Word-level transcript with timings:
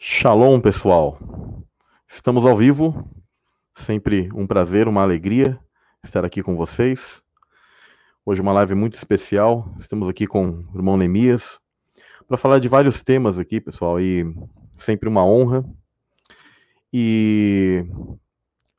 Shalom, 0.00 0.60
pessoal. 0.60 1.18
Estamos 2.06 2.46
ao 2.46 2.56
vivo. 2.56 3.04
Sempre 3.74 4.30
um 4.32 4.46
prazer, 4.46 4.86
uma 4.86 5.02
alegria 5.02 5.58
estar 6.04 6.24
aqui 6.24 6.40
com 6.40 6.54
vocês. 6.54 7.20
Hoje 8.24 8.40
uma 8.40 8.52
live 8.52 8.76
muito 8.76 8.94
especial. 8.94 9.74
Estamos 9.76 10.08
aqui 10.08 10.24
com 10.24 10.64
o 10.72 10.76
irmão 10.76 10.96
Nemias 10.96 11.60
para 12.28 12.36
falar 12.36 12.60
de 12.60 12.68
vários 12.68 13.02
temas 13.02 13.40
aqui, 13.40 13.60
pessoal, 13.60 14.00
e 14.00 14.24
sempre 14.78 15.08
uma 15.08 15.26
honra. 15.26 15.64
E 16.92 17.84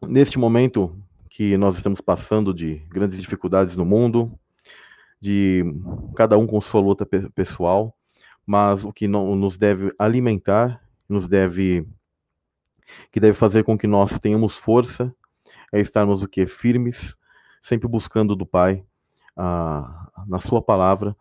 neste 0.08 0.40
momento 0.40 0.98
que 1.30 1.58
nós 1.58 1.76
estamos 1.76 2.00
passando 2.00 2.54
de 2.54 2.76
grandes 2.88 3.20
dificuldades 3.20 3.76
no 3.76 3.84
mundo, 3.84 4.40
de 5.20 5.66
cada 6.16 6.38
um 6.38 6.48
com 6.48 6.62
sua 6.62 6.80
luta 6.80 7.06
pessoal, 7.36 7.94
mas 8.48 8.86
o 8.86 8.94
que 8.94 9.06
nos 9.06 9.58
deve 9.58 9.94
alimentar 10.00 10.82
nos 11.10 11.28
deve 11.28 11.86
que 13.12 13.20
deve 13.20 13.34
fazer 13.34 13.64
com 13.64 13.78
que 13.78 13.88
nós 13.88 14.20
tenhamos 14.20 14.58
força 14.58 15.14
é 15.72 15.80
estarmos 15.80 16.24
o 16.24 16.28
que 16.28 16.46
firmes, 16.46 17.16
sempre 17.62 17.88
buscando 17.88 18.36
do 18.36 18.46
Pai 18.46 18.84
na 20.28 20.40
sua 20.40 20.62
palavra 20.62 21.16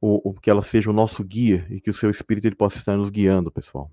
o, 0.00 0.30
o, 0.30 0.34
que 0.34 0.50
ela 0.50 0.62
seja 0.62 0.90
o 0.90 0.92
nosso 0.92 1.24
guia 1.24 1.66
e 1.68 1.80
que 1.80 1.90
o 1.90 1.94
seu 1.94 2.10
Espírito 2.10 2.46
ele 2.46 2.54
possa 2.54 2.78
estar 2.78 2.96
nos 2.96 3.10
guiando, 3.10 3.50
pessoal. 3.50 3.90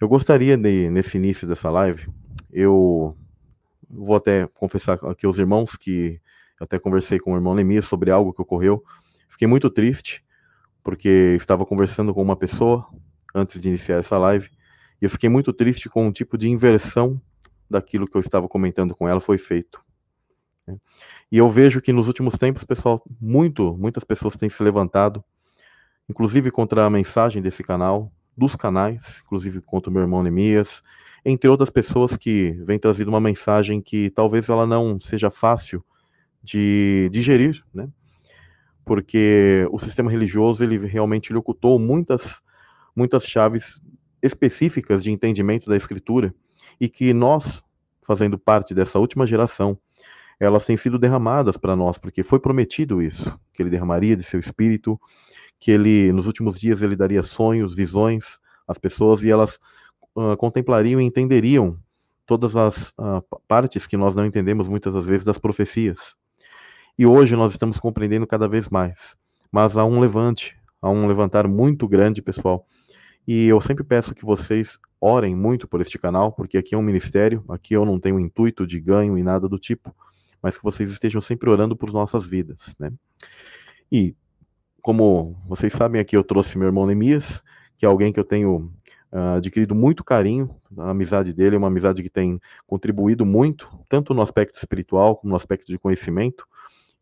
Eu 0.00 0.08
gostaria 0.08 0.56
de, 0.56 0.88
nesse 0.90 1.16
início 1.16 1.46
dessa 1.46 1.70
live, 1.70 2.08
eu 2.50 3.16
vou 3.88 4.16
até 4.16 4.46
confessar 4.46 4.98
aqui 5.04 5.26
aos 5.26 5.38
irmãos 5.38 5.76
que 5.76 6.20
eu 6.58 6.64
até 6.64 6.78
conversei 6.78 7.18
com 7.18 7.32
o 7.32 7.36
irmão 7.36 7.52
Lemias 7.52 7.84
sobre 7.84 8.10
algo 8.10 8.32
que 8.32 8.42
ocorreu. 8.42 8.82
Fiquei 9.28 9.46
muito 9.46 9.68
triste 9.68 10.24
porque 10.82 11.34
estava 11.36 11.66
conversando 11.66 12.14
com 12.14 12.22
uma 12.22 12.36
pessoa 12.36 12.86
antes 13.34 13.60
de 13.60 13.68
iniciar 13.68 13.98
essa 13.98 14.16
live 14.16 14.48
e 15.04 15.06
eu 15.06 15.10
fiquei 15.10 15.28
muito 15.28 15.52
triste 15.52 15.86
com 15.90 16.08
o 16.08 16.12
tipo 16.12 16.38
de 16.38 16.48
inversão 16.48 17.20
daquilo 17.68 18.08
que 18.08 18.16
eu 18.16 18.20
estava 18.20 18.48
comentando 18.48 18.96
com 18.96 19.06
ela 19.06 19.20
foi 19.20 19.36
feito. 19.36 19.84
Né? 20.66 20.78
E 21.30 21.36
eu 21.36 21.46
vejo 21.46 21.82
que 21.82 21.92
nos 21.92 22.08
últimos 22.08 22.38
tempos, 22.38 22.64
pessoal, 22.64 22.98
muito, 23.20 23.76
muitas 23.76 24.02
pessoas 24.02 24.34
têm 24.34 24.48
se 24.48 24.62
levantado, 24.62 25.22
inclusive 26.08 26.50
contra 26.50 26.86
a 26.86 26.88
mensagem 26.88 27.42
desse 27.42 27.62
canal, 27.62 28.10
dos 28.34 28.56
canais, 28.56 29.20
inclusive 29.26 29.60
contra 29.60 29.90
o 29.90 29.92
meu 29.92 30.00
irmão 30.00 30.22
Nemias, 30.22 30.82
entre 31.22 31.50
outras 31.50 31.68
pessoas 31.68 32.16
que 32.16 32.52
vêm 32.64 32.78
trazendo 32.78 33.08
uma 33.08 33.20
mensagem 33.20 33.82
que 33.82 34.08
talvez 34.08 34.48
ela 34.48 34.66
não 34.66 34.98
seja 34.98 35.30
fácil 35.30 35.84
de 36.42 37.10
digerir, 37.12 37.62
né? 37.74 37.90
Porque 38.86 39.68
o 39.70 39.78
sistema 39.78 40.10
religioso 40.10 40.64
ele 40.64 40.78
realmente 40.78 41.30
ele 41.30 41.38
ocultou 41.38 41.78
muitas 41.78 42.42
muitas 42.96 43.24
chaves 43.24 43.82
específicas 44.24 45.02
de 45.02 45.10
entendimento 45.10 45.68
da 45.68 45.76
escritura 45.76 46.34
e 46.80 46.88
que 46.88 47.12
nós, 47.12 47.62
fazendo 48.02 48.38
parte 48.38 48.74
dessa 48.74 48.98
última 48.98 49.26
geração, 49.26 49.78
elas 50.40 50.64
têm 50.64 50.76
sido 50.76 50.98
derramadas 50.98 51.56
para 51.56 51.76
nós, 51.76 51.98
porque 51.98 52.22
foi 52.22 52.40
prometido 52.40 53.02
isso, 53.02 53.38
que 53.52 53.62
ele 53.62 53.70
derramaria 53.70 54.16
de 54.16 54.22
seu 54.22 54.40
espírito, 54.40 55.00
que 55.60 55.70
ele 55.70 56.12
nos 56.12 56.26
últimos 56.26 56.58
dias 56.58 56.82
ele 56.82 56.96
daria 56.96 57.22
sonhos, 57.22 57.74
visões 57.74 58.40
às 58.66 58.78
pessoas 58.78 59.22
e 59.22 59.30
elas 59.30 59.60
uh, 60.16 60.36
contemplariam 60.36 61.00
e 61.00 61.04
entenderiam 61.04 61.78
todas 62.26 62.56
as 62.56 62.88
uh, 62.98 63.22
partes 63.46 63.86
que 63.86 63.96
nós 63.96 64.16
não 64.16 64.24
entendemos 64.24 64.66
muitas 64.66 64.94
das 64.94 65.06
vezes 65.06 65.24
das 65.24 65.38
profecias. 65.38 66.16
E 66.98 67.04
hoje 67.04 67.36
nós 67.36 67.52
estamos 67.52 67.78
compreendendo 67.78 68.26
cada 68.26 68.48
vez 68.48 68.68
mais. 68.68 69.16
Mas 69.52 69.76
há 69.76 69.84
um 69.84 70.00
levante, 70.00 70.56
há 70.80 70.90
um 70.90 71.06
levantar 71.06 71.46
muito 71.46 71.86
grande, 71.86 72.22
pessoal, 72.22 72.66
e 73.26 73.46
eu 73.46 73.60
sempre 73.60 73.84
peço 73.84 74.14
que 74.14 74.24
vocês 74.24 74.78
orem 75.00 75.34
muito 75.34 75.66
por 75.66 75.80
este 75.80 75.98
canal, 75.98 76.32
porque 76.32 76.58
aqui 76.58 76.74
é 76.74 76.78
um 76.78 76.82
ministério, 76.82 77.44
aqui 77.48 77.74
eu 77.74 77.84
não 77.84 77.98
tenho 77.98 78.18
intuito 78.18 78.66
de 78.66 78.80
ganho 78.80 79.18
e 79.18 79.22
nada 79.22 79.48
do 79.48 79.58
tipo, 79.58 79.94
mas 80.42 80.56
que 80.58 80.64
vocês 80.64 80.90
estejam 80.90 81.20
sempre 81.20 81.48
orando 81.48 81.76
por 81.76 81.92
nossas 81.92 82.26
vidas, 82.26 82.74
né? 82.78 82.92
E 83.90 84.14
como 84.82 85.36
vocês 85.46 85.72
sabem, 85.72 86.00
aqui 86.00 86.16
eu 86.16 86.22
trouxe 86.22 86.58
meu 86.58 86.66
irmão 86.66 86.86
Nemias, 86.86 87.42
que 87.78 87.86
é 87.86 87.88
alguém 87.88 88.12
que 88.12 88.20
eu 88.20 88.24
tenho 88.24 88.70
uh, 89.10 89.36
adquirido 89.36 89.74
muito 89.74 90.04
carinho, 90.04 90.54
a 90.76 90.90
amizade 90.90 91.32
dele 91.32 91.56
é 91.56 91.58
uma 91.58 91.68
amizade 91.68 92.02
que 92.02 92.10
tem 92.10 92.38
contribuído 92.66 93.24
muito, 93.24 93.68
tanto 93.88 94.12
no 94.12 94.20
aspecto 94.20 94.56
espiritual 94.56 95.16
como 95.16 95.30
no 95.30 95.36
aspecto 95.36 95.66
de 95.66 95.78
conhecimento, 95.78 96.46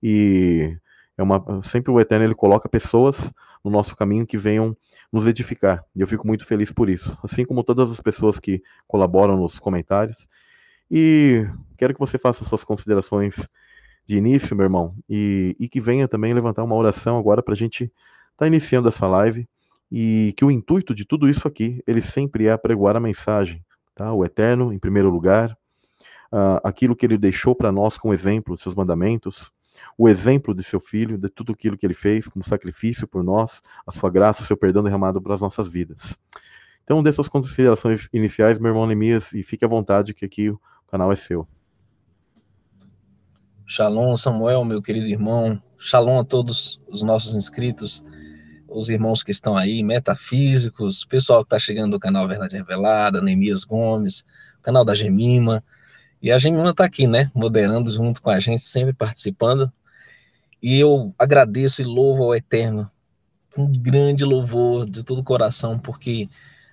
e 0.01 0.77
é 1.17 1.23
uma 1.23 1.63
sempre 1.63 1.91
o 1.91 2.01
Eterno 2.01 2.25
ele 2.25 2.35
coloca 2.35 2.69
pessoas 2.69 3.33
no 3.65 3.71
nosso 3.71 3.97
caminho 3.97 4.27
que 4.27 4.37
venham 4.37 4.77
nos 5.13 5.27
edificar. 5.27 5.85
E 5.95 6.01
eu 6.01 6.07
fico 6.07 6.27
muito 6.27 6.47
feliz 6.47 6.73
por 6.73 6.89
isso. 6.89 7.17
Assim 7.23 7.45
como 7.45 7.63
todas 7.63 7.91
as 7.91 8.01
pessoas 8.01 8.41
que 8.41 8.63
colaboram 8.89 9.37
nos 9.37 9.61
comentários. 9.61 10.27
E 10.91 11.47
quero 11.77 11.93
que 11.93 12.01
você 12.01 12.19
faça 12.19 12.45
suas 12.45 12.65
considerações 12.65 13.49
de 14.07 14.17
início, 14.17 14.57
meu 14.57 14.65
irmão, 14.65 14.97
e, 15.09 15.57
e 15.59 15.69
que 15.69 15.81
venha 15.81 16.09
também 16.09 16.35
levantar 16.35 16.65
uma 16.65 16.75
oração 16.75 17.19
agora 17.19 17.43
para 17.43 17.55
a 17.55 17.57
gente 17.57 17.85
estar 17.85 17.93
tá 18.37 18.47
iniciando 18.47 18.89
essa 18.89 19.07
live 19.07 19.49
e 19.91 20.33
que 20.37 20.45
o 20.45 20.51
intuito 20.51 20.95
de 20.95 21.05
tudo 21.05 21.29
isso 21.29 21.47
aqui, 21.47 21.83
ele 21.87 22.01
sempre 22.01 22.47
é 22.47 22.53
apregoar 22.53 22.97
a 22.97 23.01
mensagem, 23.01 23.63
tá? 23.95 24.13
O 24.13 24.25
Eterno, 24.25 24.73
em 24.73 24.79
primeiro 24.79 25.11
lugar, 25.11 25.53
uh, 26.33 26.59
aquilo 26.65 26.97
que 26.97 27.05
ele 27.05 27.19
deixou 27.19 27.55
para 27.55 27.71
nós 27.71 27.99
com 27.99 28.13
exemplo, 28.13 28.57
seus 28.57 28.75
mandamentos, 28.75 29.53
o 29.97 30.09
exemplo 30.09 30.55
de 30.55 30.63
seu 30.63 30.81
filho, 30.81 31.19
de 31.19 31.29
tudo 31.29 31.53
aquilo 31.53 31.77
que 31.77 31.87
ele 31.87 31.95
fez 31.95 32.27
como 32.27 32.45
sacrifício 32.45 33.07
por 33.07 33.23
nós, 33.23 33.63
a 33.87 33.93
sua 33.93 34.11
graça, 34.11 34.43
o 34.43 34.47
seu 34.47 34.57
perdão 34.57 34.83
derramado 34.83 35.21
para 35.21 35.35
as 35.35 35.41
nossas 35.41 35.69
vidas. 35.69 36.17
Então, 36.85 37.03
dê 37.03 37.13
suas 37.13 37.29
considerações 37.29 38.09
iniciais, 38.13 38.59
meu 38.59 38.71
irmão 38.71 38.87
Neemias, 38.87 39.33
e 39.33 39.43
fique 39.43 39.65
à 39.65 39.69
vontade 39.69 40.13
que 40.13 40.25
aqui 40.25 40.51
o 40.51 40.61
canal 40.91 41.13
é 41.13 41.17
seu. 41.17 41.47
Shalom, 43.65 44.17
Samuel, 44.17 44.65
meu 44.65 44.83
querido 44.83 45.07
irmão. 45.07 45.63
Shalom 45.79 46.21
a 46.21 46.25
todos 46.25 46.81
os 46.89 47.03
nossos 47.03 47.35
inscritos, 47.35 48.05
os 48.69 48.91
irmãos 48.91 49.23
que 49.23 49.31
estão 49.31 49.57
aí, 49.57 49.83
metafísicos, 49.83 51.05
pessoal 51.05 51.43
que 51.43 51.47
está 51.47 51.59
chegando 51.59 51.93
do 51.93 52.01
canal 52.01 52.27
Verdade 52.27 52.57
Revelada, 52.57 53.23
Neemias 53.23 53.65
Gomes, 53.65 54.25
canal 54.63 54.85
da 54.85 54.95
Gemima. 54.95 55.63
E 56.21 56.31
a 56.31 56.39
Gemima 56.39 56.71
está 56.71 56.85
aqui, 56.85 57.07
né? 57.07 57.31
Moderando 57.35 57.91
junto 57.91 58.21
com 58.21 58.31
a 58.31 58.39
gente, 58.41 58.65
sempre 58.65 58.93
participando. 58.93 59.73
E 60.63 60.79
eu 60.79 61.13
agradeço 61.19 61.83
e 61.83 61.85
louvo 61.85 62.23
ao 62.23 62.35
Eterno, 62.35 62.89
um 63.59 63.71
grande 63.73 64.25
louvor 64.25 64.89
de 64.89 65.03
todo 65.03 65.19
o 65.19 65.25
coração, 65.25 65.79
porque 65.79 66.29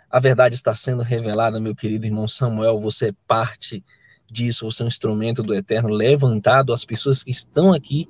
a 0.09 0.19
verdade 0.19 0.53
está 0.53 0.75
sendo 0.75 1.01
revelada, 1.01 1.59
meu 1.59 1.75
querido 1.75 2.05
irmão 2.05 2.27
Samuel. 2.27 2.79
Você 2.79 3.09
é 3.09 3.13
parte 3.27 3.83
disso, 4.29 4.69
você 4.69 4.83
é 4.83 4.85
um 4.85 4.89
instrumento 4.89 5.41
do 5.41 5.55
Eterno 5.55 5.89
levantado. 5.89 6.71
As 6.71 6.85
pessoas 6.85 7.23
que 7.23 7.31
estão 7.31 7.73
aqui 7.73 8.07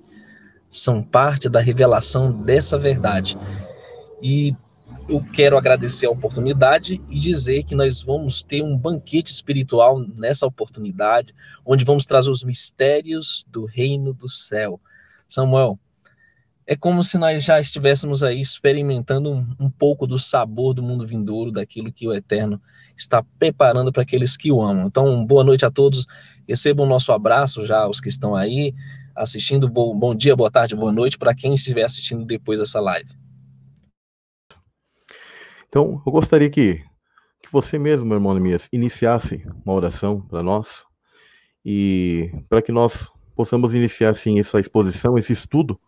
são 0.69 1.01
parte 1.01 1.47
da 1.47 1.61
revelação 1.61 2.31
dessa 2.31 2.77
verdade. 2.77 3.37
E 4.21 4.53
eu 5.07 5.23
quero 5.33 5.57
agradecer 5.57 6.05
a 6.05 6.11
oportunidade 6.11 7.01
e 7.09 7.19
dizer 7.19 7.63
que 7.63 7.73
nós 7.73 8.03
vamos 8.03 8.43
ter 8.43 8.61
um 8.61 8.77
banquete 8.77 9.31
espiritual 9.31 9.99
nessa 9.99 10.45
oportunidade, 10.45 11.33
onde 11.65 11.85
vamos 11.85 12.05
trazer 12.05 12.29
os 12.29 12.43
mistérios 12.43 13.45
do 13.49 13.65
reino 13.65 14.13
do 14.13 14.29
céu. 14.29 14.79
Samuel, 15.29 15.77
é 16.65 16.75
como 16.75 17.03
se 17.03 17.17
nós 17.17 17.43
já 17.43 17.59
estivéssemos 17.59 18.23
aí 18.23 18.41
experimentando 18.41 19.31
um, 19.31 19.55
um, 19.59 19.69
pouco 19.69 20.07
do 20.07 20.17
sabor 20.17 20.73
do 20.73 20.81
mundo 20.81 21.05
vindouro, 21.05 21.51
daquilo 21.51 21.91
que 21.91 22.07
o 22.07 22.13
Eterno 22.13 22.59
está 22.97 23.23
preparando 23.37 23.91
para 23.91 24.01
aqueles 24.01 24.35
que 24.35 24.51
o 24.51 24.61
amam. 24.61 24.87
Então, 24.87 25.25
boa 25.25 25.43
noite 25.43 25.65
a 25.65 25.71
todos. 25.71 26.05
Recebam 26.47 26.85
o 26.85 26.89
nosso 26.89 27.11
abraço 27.11 27.65
já, 27.65 27.87
os 27.87 28.01
que 28.01 28.09
estão 28.09 28.35
aí 28.35 28.73
assistindo. 29.15 29.69
Bom, 29.69 29.97
bom 29.97 30.15
dia, 30.15 30.35
boa 30.35 30.51
tarde, 30.51 30.75
boa 30.75 30.91
noite 30.91 31.17
para 31.17 31.33
quem 31.33 31.53
estiver 31.53 31.83
assistindo 31.83 32.25
depois 32.25 32.59
dessa 32.59 32.79
live. 32.79 33.09
Então, 35.67 36.01
eu 36.05 36.11
gostaria 36.11 36.49
que, 36.49 36.83
que 37.41 37.51
você 37.51 37.77
mesmo, 37.77 38.05
meu 38.05 38.17
irmão 38.17 38.39
Mias, 38.39 38.67
iniciasse 38.71 39.43
uma 39.63 39.75
oração 39.75 40.21
para 40.21 40.41
nós 40.41 40.85
e 41.63 42.31
para 42.47 42.61
que 42.61 42.71
nós 42.71 43.11
possamos 43.39 43.73
iniciar 43.73 44.09
assim 44.09 44.37
essa 44.37 44.59
exposição, 44.59 45.17
esse 45.17 45.31
estudo 45.31 45.79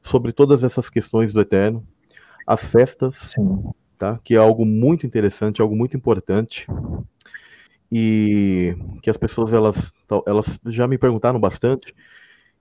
sobre 0.00 0.30
todas 0.30 0.62
essas 0.62 0.88
questões 0.88 1.32
do 1.32 1.40
eterno, 1.40 1.84
as 2.46 2.64
festas, 2.64 3.16
Sim. 3.16 3.64
tá? 3.98 4.20
Que 4.22 4.36
é 4.36 4.38
algo 4.38 4.64
muito 4.64 5.04
interessante, 5.04 5.60
algo 5.60 5.74
muito 5.74 5.96
importante 5.96 6.68
e 7.90 8.76
que 9.02 9.10
as 9.10 9.16
pessoas 9.16 9.52
elas 9.52 9.92
elas 10.24 10.60
já 10.66 10.86
me 10.86 10.96
perguntaram 10.96 11.40
bastante 11.40 11.92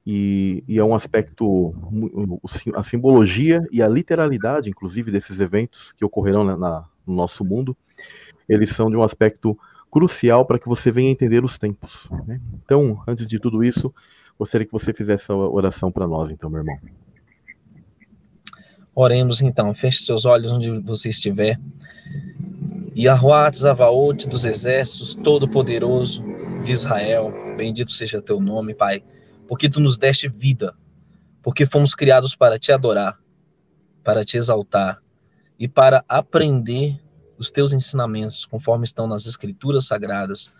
e, 0.03 0.63
e 0.67 0.79
é 0.79 0.83
um 0.83 0.95
aspecto 0.95 1.71
a 2.73 2.81
simbologia 2.81 3.61
e 3.71 3.83
a 3.83 3.87
literalidade, 3.87 4.67
inclusive 4.67 5.11
desses 5.11 5.39
eventos 5.39 5.91
que 5.91 6.03
ocorrerão 6.03 6.43
na, 6.43 6.57
na, 6.57 6.85
no 7.05 7.13
nosso 7.13 7.45
mundo, 7.45 7.77
eles 8.49 8.71
são 8.71 8.89
de 8.89 8.97
um 8.97 9.03
aspecto 9.03 9.55
crucial 9.91 10.43
para 10.43 10.57
que 10.57 10.67
você 10.67 10.89
venha 10.89 11.11
entender 11.11 11.45
os 11.45 11.59
tempos. 11.59 12.09
Né? 12.25 12.41
Então, 12.65 12.99
antes 13.07 13.27
de 13.27 13.37
tudo 13.37 13.63
isso, 13.63 13.93
Gostaria 14.37 14.65
que 14.65 14.73
você 14.73 14.93
fizesse 14.93 15.31
a 15.31 15.35
oração 15.35 15.91
para 15.91 16.07
nós, 16.07 16.31
então, 16.31 16.49
meu 16.49 16.59
irmão. 16.59 16.77
Oremos 18.95 19.41
então, 19.41 19.73
feche 19.73 20.03
seus 20.03 20.25
olhos 20.25 20.51
onde 20.51 20.69
você 20.79 21.09
estiver. 21.09 21.59
E 22.95 23.07
Arroat 23.07 23.57
Zavaot 23.57 24.27
dos 24.27 24.45
exércitos, 24.45 25.15
todo-poderoso 25.15 26.23
de 26.63 26.71
Israel, 26.71 27.33
bendito 27.57 27.91
seja 27.91 28.21
teu 28.21 28.39
nome, 28.39 28.75
Pai, 28.75 29.03
porque 29.47 29.67
tu 29.67 29.79
nos 29.79 29.97
deste 29.97 30.27
vida, 30.29 30.75
porque 31.41 31.65
fomos 31.65 31.95
criados 31.95 32.35
para 32.35 32.59
te 32.59 32.71
adorar, 32.71 33.17
para 34.03 34.23
te 34.23 34.37
exaltar 34.37 35.01
e 35.59 35.67
para 35.67 36.03
aprender 36.07 36.99
os 37.37 37.49
teus 37.49 37.73
ensinamentos, 37.73 38.45
conforme 38.45 38.85
estão 38.85 39.07
nas 39.07 39.25
escrituras 39.25 39.85
sagradas, 39.85 40.51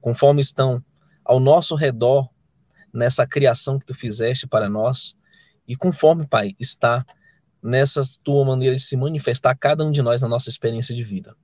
conforme 0.00 0.40
estão 0.40 0.82
ao 1.24 1.38
nosso 1.38 1.76
redor 1.76 2.28
nessa 2.96 3.26
criação 3.26 3.78
que 3.78 3.86
tu 3.86 3.94
fizeste 3.94 4.46
para 4.46 4.68
nós, 4.68 5.14
e 5.68 5.76
conforme, 5.76 6.26
Pai, 6.26 6.54
está 6.58 7.04
nessa 7.62 8.02
tua 8.24 8.44
maneira 8.44 8.74
de 8.74 8.82
se 8.82 8.96
manifestar 8.96 9.54
cada 9.54 9.84
um 9.84 9.90
de 9.90 10.00
nós 10.00 10.20
na 10.20 10.28
nossa 10.28 10.48
experiência 10.48 10.94
de 10.94 11.04
vida. 11.04 11.34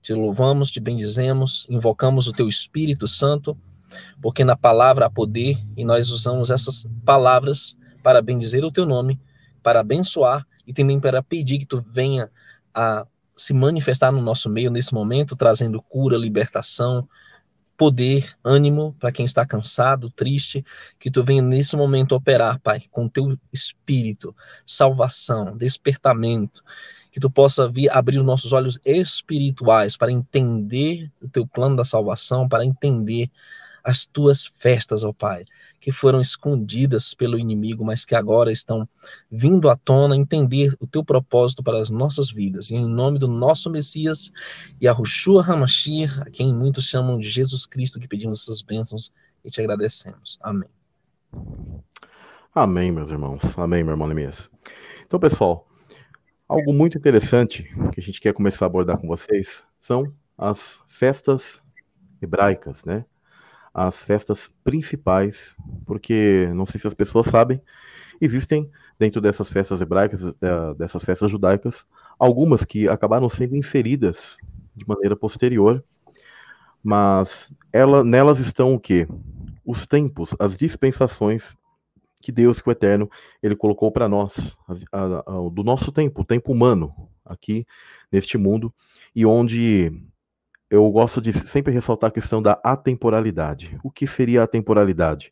Te 0.00 0.14
louvamos, 0.14 0.70
te 0.70 0.80
bendizemos, 0.80 1.66
invocamos 1.68 2.26
o 2.26 2.32
teu 2.32 2.48
Espírito 2.48 3.06
Santo, 3.06 3.56
porque 4.20 4.44
na 4.44 4.56
palavra 4.56 5.06
há 5.06 5.10
poder 5.10 5.56
e 5.76 5.84
nós 5.84 6.08
usamos 6.10 6.50
essas 6.50 6.86
palavras 7.04 7.76
para 8.02 8.22
bendizer 8.22 8.64
o 8.64 8.72
teu 8.72 8.86
nome, 8.86 9.18
para 9.62 9.80
abençoar 9.80 10.46
e 10.66 10.72
também 10.72 10.98
para 10.98 11.22
pedir 11.22 11.58
que 11.58 11.66
tu 11.66 11.84
venha 11.92 12.30
a 12.74 13.06
se 13.36 13.52
manifestar 13.52 14.10
no 14.10 14.22
nosso 14.22 14.48
meio 14.48 14.70
nesse 14.70 14.94
momento, 14.94 15.36
trazendo 15.36 15.82
cura, 15.82 16.16
libertação, 16.16 17.06
poder, 17.82 18.32
ânimo 18.44 18.94
para 19.00 19.10
quem 19.10 19.24
está 19.24 19.44
cansado, 19.44 20.08
triste, 20.08 20.64
que 21.00 21.10
tu 21.10 21.24
venha 21.24 21.42
nesse 21.42 21.74
momento 21.74 22.14
operar, 22.14 22.60
Pai, 22.60 22.84
com 22.92 23.08
teu 23.08 23.36
espírito, 23.52 24.32
salvação, 24.64 25.56
despertamento, 25.56 26.62
que 27.10 27.18
tu 27.18 27.28
possa 27.28 27.68
vir 27.68 27.90
abrir 27.90 28.18
os 28.18 28.24
nossos 28.24 28.52
olhos 28.52 28.78
espirituais 28.84 29.96
para 29.96 30.12
entender 30.12 31.10
o 31.20 31.28
teu 31.28 31.44
plano 31.44 31.74
da 31.74 31.84
salvação, 31.84 32.48
para 32.48 32.64
entender 32.64 33.28
as 33.82 34.06
tuas 34.06 34.46
festas, 34.46 35.02
ó 35.02 35.12
Pai, 35.12 35.44
que 35.82 35.90
foram 35.90 36.20
escondidas 36.20 37.12
pelo 37.12 37.36
inimigo, 37.36 37.84
mas 37.84 38.04
que 38.04 38.14
agora 38.14 38.52
estão 38.52 38.88
vindo 39.28 39.68
à 39.68 39.76
tona, 39.76 40.16
entender 40.16 40.72
o 40.78 40.86
teu 40.86 41.04
propósito 41.04 41.60
para 41.60 41.82
as 41.82 41.90
nossas 41.90 42.30
vidas. 42.30 42.70
E 42.70 42.76
em 42.76 42.86
nome 42.86 43.18
do 43.18 43.26
nosso 43.26 43.68
Messias 43.68 44.30
a 44.88 44.92
Rushua 44.92 45.44
Hamashir, 45.44 46.22
a 46.22 46.30
quem 46.30 46.54
muitos 46.54 46.84
chamam 46.84 47.18
de 47.18 47.28
Jesus 47.28 47.66
Cristo, 47.66 47.98
que 47.98 48.06
pedimos 48.06 48.42
essas 48.42 48.62
bênçãos 48.62 49.12
e 49.44 49.50
te 49.50 49.60
agradecemos. 49.60 50.38
Amém. 50.40 50.68
Amém, 52.54 52.92
meus 52.92 53.10
irmãos. 53.10 53.42
Amém, 53.58 53.82
meu 53.82 53.94
irmão 53.94 54.06
Neemias. 54.06 54.48
Então, 55.04 55.18
pessoal, 55.18 55.66
algo 56.48 56.72
muito 56.72 56.96
interessante 56.96 57.64
que 57.92 57.98
a 57.98 58.02
gente 58.02 58.20
quer 58.20 58.32
começar 58.32 58.66
a 58.66 58.68
abordar 58.68 58.98
com 58.98 59.08
vocês 59.08 59.64
são 59.80 60.14
as 60.38 60.80
festas 60.88 61.60
hebraicas, 62.22 62.84
né? 62.84 63.04
As 63.74 64.02
festas 64.02 64.52
principais, 64.62 65.56
porque 65.86 66.48
não 66.54 66.66
sei 66.66 66.80
se 66.80 66.86
as 66.86 66.94
pessoas 66.94 67.26
sabem, 67.26 67.60
existem 68.20 68.70
dentro 68.98 69.20
dessas 69.20 69.50
festas 69.50 69.80
hebraicas, 69.80 70.34
dessas 70.76 71.02
festas 71.02 71.30
judaicas, 71.30 71.86
algumas 72.18 72.64
que 72.64 72.88
acabaram 72.88 73.28
sendo 73.28 73.56
inseridas 73.56 74.36
de 74.76 74.86
maneira 74.86 75.16
posterior, 75.16 75.82
mas 76.82 77.52
ela, 77.72 78.04
nelas 78.04 78.38
estão 78.38 78.74
o 78.74 78.80
quê? 78.80 79.06
Os 79.64 79.86
tempos, 79.86 80.34
as 80.38 80.56
dispensações 80.56 81.56
que 82.20 82.30
Deus, 82.30 82.60
que 82.60 82.68
o 82.68 82.72
Eterno, 82.72 83.10
ele 83.42 83.56
colocou 83.56 83.90
para 83.90 84.08
nós, 84.08 84.56
a, 84.92 84.98
a, 84.98 85.18
a, 85.18 85.50
do 85.50 85.64
nosso 85.64 85.90
tempo, 85.90 86.22
o 86.22 86.24
tempo 86.24 86.52
humano, 86.52 86.94
aqui 87.24 87.66
neste 88.10 88.38
mundo, 88.38 88.72
e 89.14 89.26
onde 89.26 89.92
eu 90.72 90.90
gosto 90.90 91.20
de 91.20 91.34
sempre 91.34 91.70
ressaltar 91.70 92.08
a 92.08 92.12
questão 92.12 92.40
da 92.40 92.58
atemporalidade. 92.64 93.78
O 93.84 93.90
que 93.90 94.06
seria 94.06 94.40
a 94.40 94.44
atemporalidade? 94.44 95.30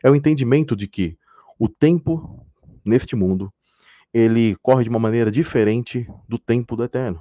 É 0.00 0.08
o 0.08 0.14
entendimento 0.14 0.76
de 0.76 0.86
que 0.86 1.18
o 1.58 1.68
tempo 1.68 2.46
neste 2.84 3.16
mundo 3.16 3.52
ele 4.14 4.54
corre 4.62 4.84
de 4.84 4.88
uma 4.88 5.00
maneira 5.00 5.28
diferente 5.28 6.08
do 6.28 6.38
tempo 6.38 6.76
do 6.76 6.84
eterno. 6.84 7.20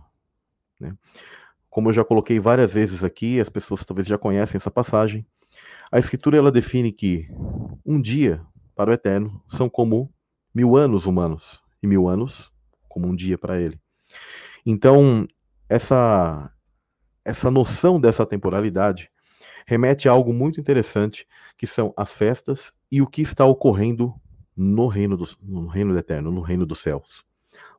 Né? 0.79 0.95
Como 1.71 1.89
eu 1.89 1.93
já 1.93 2.05
coloquei 2.05 2.39
várias 2.39 2.71
vezes 2.71 3.03
aqui, 3.03 3.39
as 3.39 3.49
pessoas 3.49 3.83
talvez 3.83 4.07
já 4.07 4.17
conhecem 4.17 4.55
essa 4.55 4.69
passagem. 4.69 5.25
A 5.91 5.97
escritura 5.97 6.37
ela 6.37 6.51
define 6.51 6.91
que 6.91 7.27
um 7.83 7.99
dia 7.99 8.45
para 8.75 8.91
o 8.91 8.93
eterno 8.93 9.43
são 9.49 9.67
como 9.67 10.13
mil 10.53 10.77
anos 10.77 11.07
humanos 11.07 11.63
e 11.81 11.87
mil 11.87 12.07
anos 12.07 12.51
como 12.87 13.07
um 13.07 13.15
dia 13.15 13.39
para 13.39 13.59
ele. 13.59 13.79
Então 14.63 15.27
essa 15.67 16.51
essa 17.29 17.51
noção 17.51 17.99
dessa 17.99 18.25
temporalidade 18.25 19.09
remete 19.67 20.09
a 20.09 20.11
algo 20.11 20.33
muito 20.33 20.59
interessante, 20.59 21.27
que 21.55 21.67
são 21.67 21.93
as 21.95 22.11
festas 22.11 22.73
e 22.91 23.03
o 23.03 23.07
que 23.07 23.21
está 23.21 23.45
ocorrendo 23.45 24.13
no 24.57 24.87
reino, 24.87 25.15
do, 25.15 25.27
no 25.43 25.67
reino 25.67 25.95
eterno, 25.95 26.31
no 26.31 26.41
reino 26.41 26.65
dos 26.65 26.79
céus. 26.79 27.23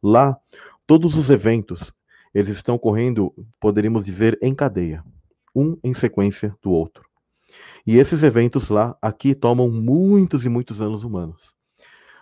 Lá, 0.01 0.39
todos 0.87 1.17
os 1.17 1.31
eventos, 1.31 1.93
eles 2.33 2.55
estão 2.55 2.77
ocorrendo, 2.77 3.35
poderíamos 3.59 4.05
dizer, 4.05 4.39
em 4.41 4.55
cadeia, 4.55 5.05
um 5.55 5.77
em 5.83 5.93
sequência 5.93 6.57
do 6.63 6.71
outro. 6.71 7.05
E 7.85 7.99
esses 7.99 8.23
eventos 8.23 8.69
lá, 8.69 8.97
aqui, 9.03 9.35
tomam 9.35 9.69
muitos 9.69 10.47
e 10.47 10.49
muitos 10.49 10.81
anos 10.81 11.03
humanos. 11.03 11.53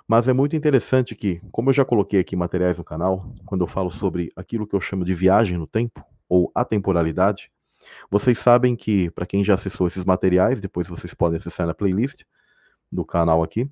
Mas 0.06 0.26
é 0.28 0.32
muito 0.32 0.56
interessante 0.56 1.14
que, 1.14 1.42
como 1.52 1.69
eu 1.69 1.74
já 1.74 1.84
coloquei 1.84 2.20
aqui 2.20 2.34
materiais 2.34 2.78
no 2.78 2.84
canal, 2.84 3.34
quando 3.44 3.60
eu 3.60 3.66
falo 3.66 3.90
sobre 3.90 4.32
aquilo 4.34 4.66
que 4.66 4.74
eu 4.74 4.81
chamo 4.81 5.04
de 5.04 5.12
viagem 5.12 5.58
no 5.58 5.66
tempo, 5.66 6.02
ou 6.28 6.50
atemporalidade, 6.54 7.50
vocês 8.10 8.38
sabem 8.38 8.76
que, 8.76 9.10
para 9.10 9.26
quem 9.26 9.44
já 9.44 9.54
acessou 9.54 9.86
esses 9.86 10.04
materiais, 10.04 10.60
depois 10.60 10.88
vocês 10.88 11.14
podem 11.14 11.38
acessar 11.38 11.66
na 11.66 11.75
playlist 11.75 12.22
do 12.90 13.04
canal 13.04 13.42
aqui, 13.42 13.70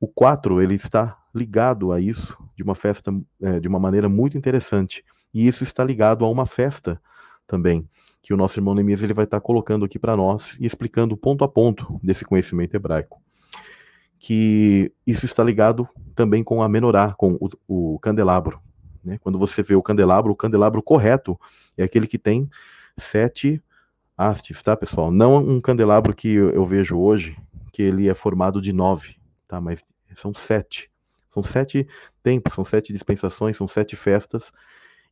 o 0.00 0.06
4 0.06 0.60
ele 0.60 0.74
está 0.74 1.16
ligado 1.34 1.92
a 1.92 2.00
isso 2.00 2.36
de 2.54 2.62
uma 2.62 2.74
festa, 2.74 3.12
é, 3.40 3.60
de 3.60 3.68
uma 3.68 3.78
maneira 3.78 4.08
muito 4.08 4.36
interessante. 4.36 5.04
E 5.32 5.46
isso 5.46 5.62
está 5.62 5.84
ligado 5.84 6.24
a 6.24 6.30
uma 6.30 6.46
festa 6.46 7.00
também, 7.46 7.88
que 8.22 8.34
o 8.34 8.36
nosso 8.36 8.58
irmão 8.58 8.74
Neemias 8.74 9.02
ele 9.02 9.14
vai 9.14 9.24
estar 9.24 9.40
colocando 9.40 9.84
aqui 9.84 9.98
para 9.98 10.16
nós 10.16 10.56
e 10.60 10.66
explicando 10.66 11.16
ponto 11.16 11.44
a 11.44 11.48
ponto 11.48 11.98
desse 12.02 12.24
conhecimento 12.24 12.74
hebraico. 12.74 13.20
Que 14.18 14.92
isso 15.06 15.24
está 15.24 15.44
ligado 15.44 15.88
também 16.14 16.42
com 16.42 16.62
a 16.62 16.68
menorá, 16.68 17.14
com 17.16 17.38
o, 17.40 17.50
o 17.94 17.98
candelabro. 18.00 18.60
Né? 19.06 19.18
Quando 19.18 19.38
você 19.38 19.62
vê 19.62 19.76
o 19.76 19.82
candelabro, 19.82 20.32
o 20.32 20.36
candelabro 20.36 20.82
correto 20.82 21.38
é 21.78 21.84
aquele 21.84 22.08
que 22.08 22.18
tem 22.18 22.50
sete 22.98 23.62
hastes, 24.18 24.62
tá, 24.62 24.76
pessoal? 24.76 25.12
Não 25.12 25.36
um 25.36 25.60
candelabro 25.60 26.12
que 26.14 26.28
eu 26.28 26.66
vejo 26.66 26.98
hoje, 26.98 27.38
que 27.72 27.82
ele 27.82 28.08
é 28.08 28.14
formado 28.14 28.60
de 28.60 28.72
nove, 28.72 29.16
tá? 29.46 29.60
Mas 29.60 29.84
são 30.14 30.34
sete. 30.34 30.90
São 31.28 31.42
sete 31.42 31.86
tempos, 32.22 32.54
são 32.54 32.64
sete 32.64 32.92
dispensações, 32.92 33.56
são 33.56 33.68
sete 33.68 33.94
festas. 33.94 34.52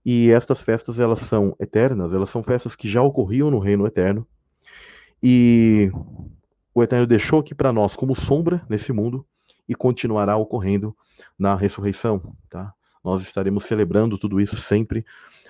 E 0.04 0.30
estas 0.30 0.60
festas, 0.60 0.98
elas 0.98 1.20
são 1.20 1.54
eternas, 1.60 2.12
elas 2.12 2.30
são 2.30 2.42
festas 2.42 2.74
que 2.74 2.88
já 2.88 3.00
ocorriam 3.00 3.50
no 3.50 3.58
reino 3.58 3.86
eterno. 3.86 4.26
E 5.22 5.90
o 6.74 6.82
Eterno 6.82 7.06
deixou 7.06 7.38
aqui 7.38 7.54
para 7.54 7.72
nós 7.72 7.94
como 7.94 8.14
sombra 8.16 8.66
nesse 8.68 8.92
mundo 8.92 9.24
e 9.68 9.74
continuará 9.74 10.36
ocorrendo 10.36 10.94
na 11.38 11.54
ressurreição, 11.54 12.34
tá? 12.50 12.74
Nós 13.04 13.22
estaremos 13.22 13.64
celebrando 13.64 14.16
tudo 14.16 14.40
isso 14.40 14.56
sempre 14.56 15.04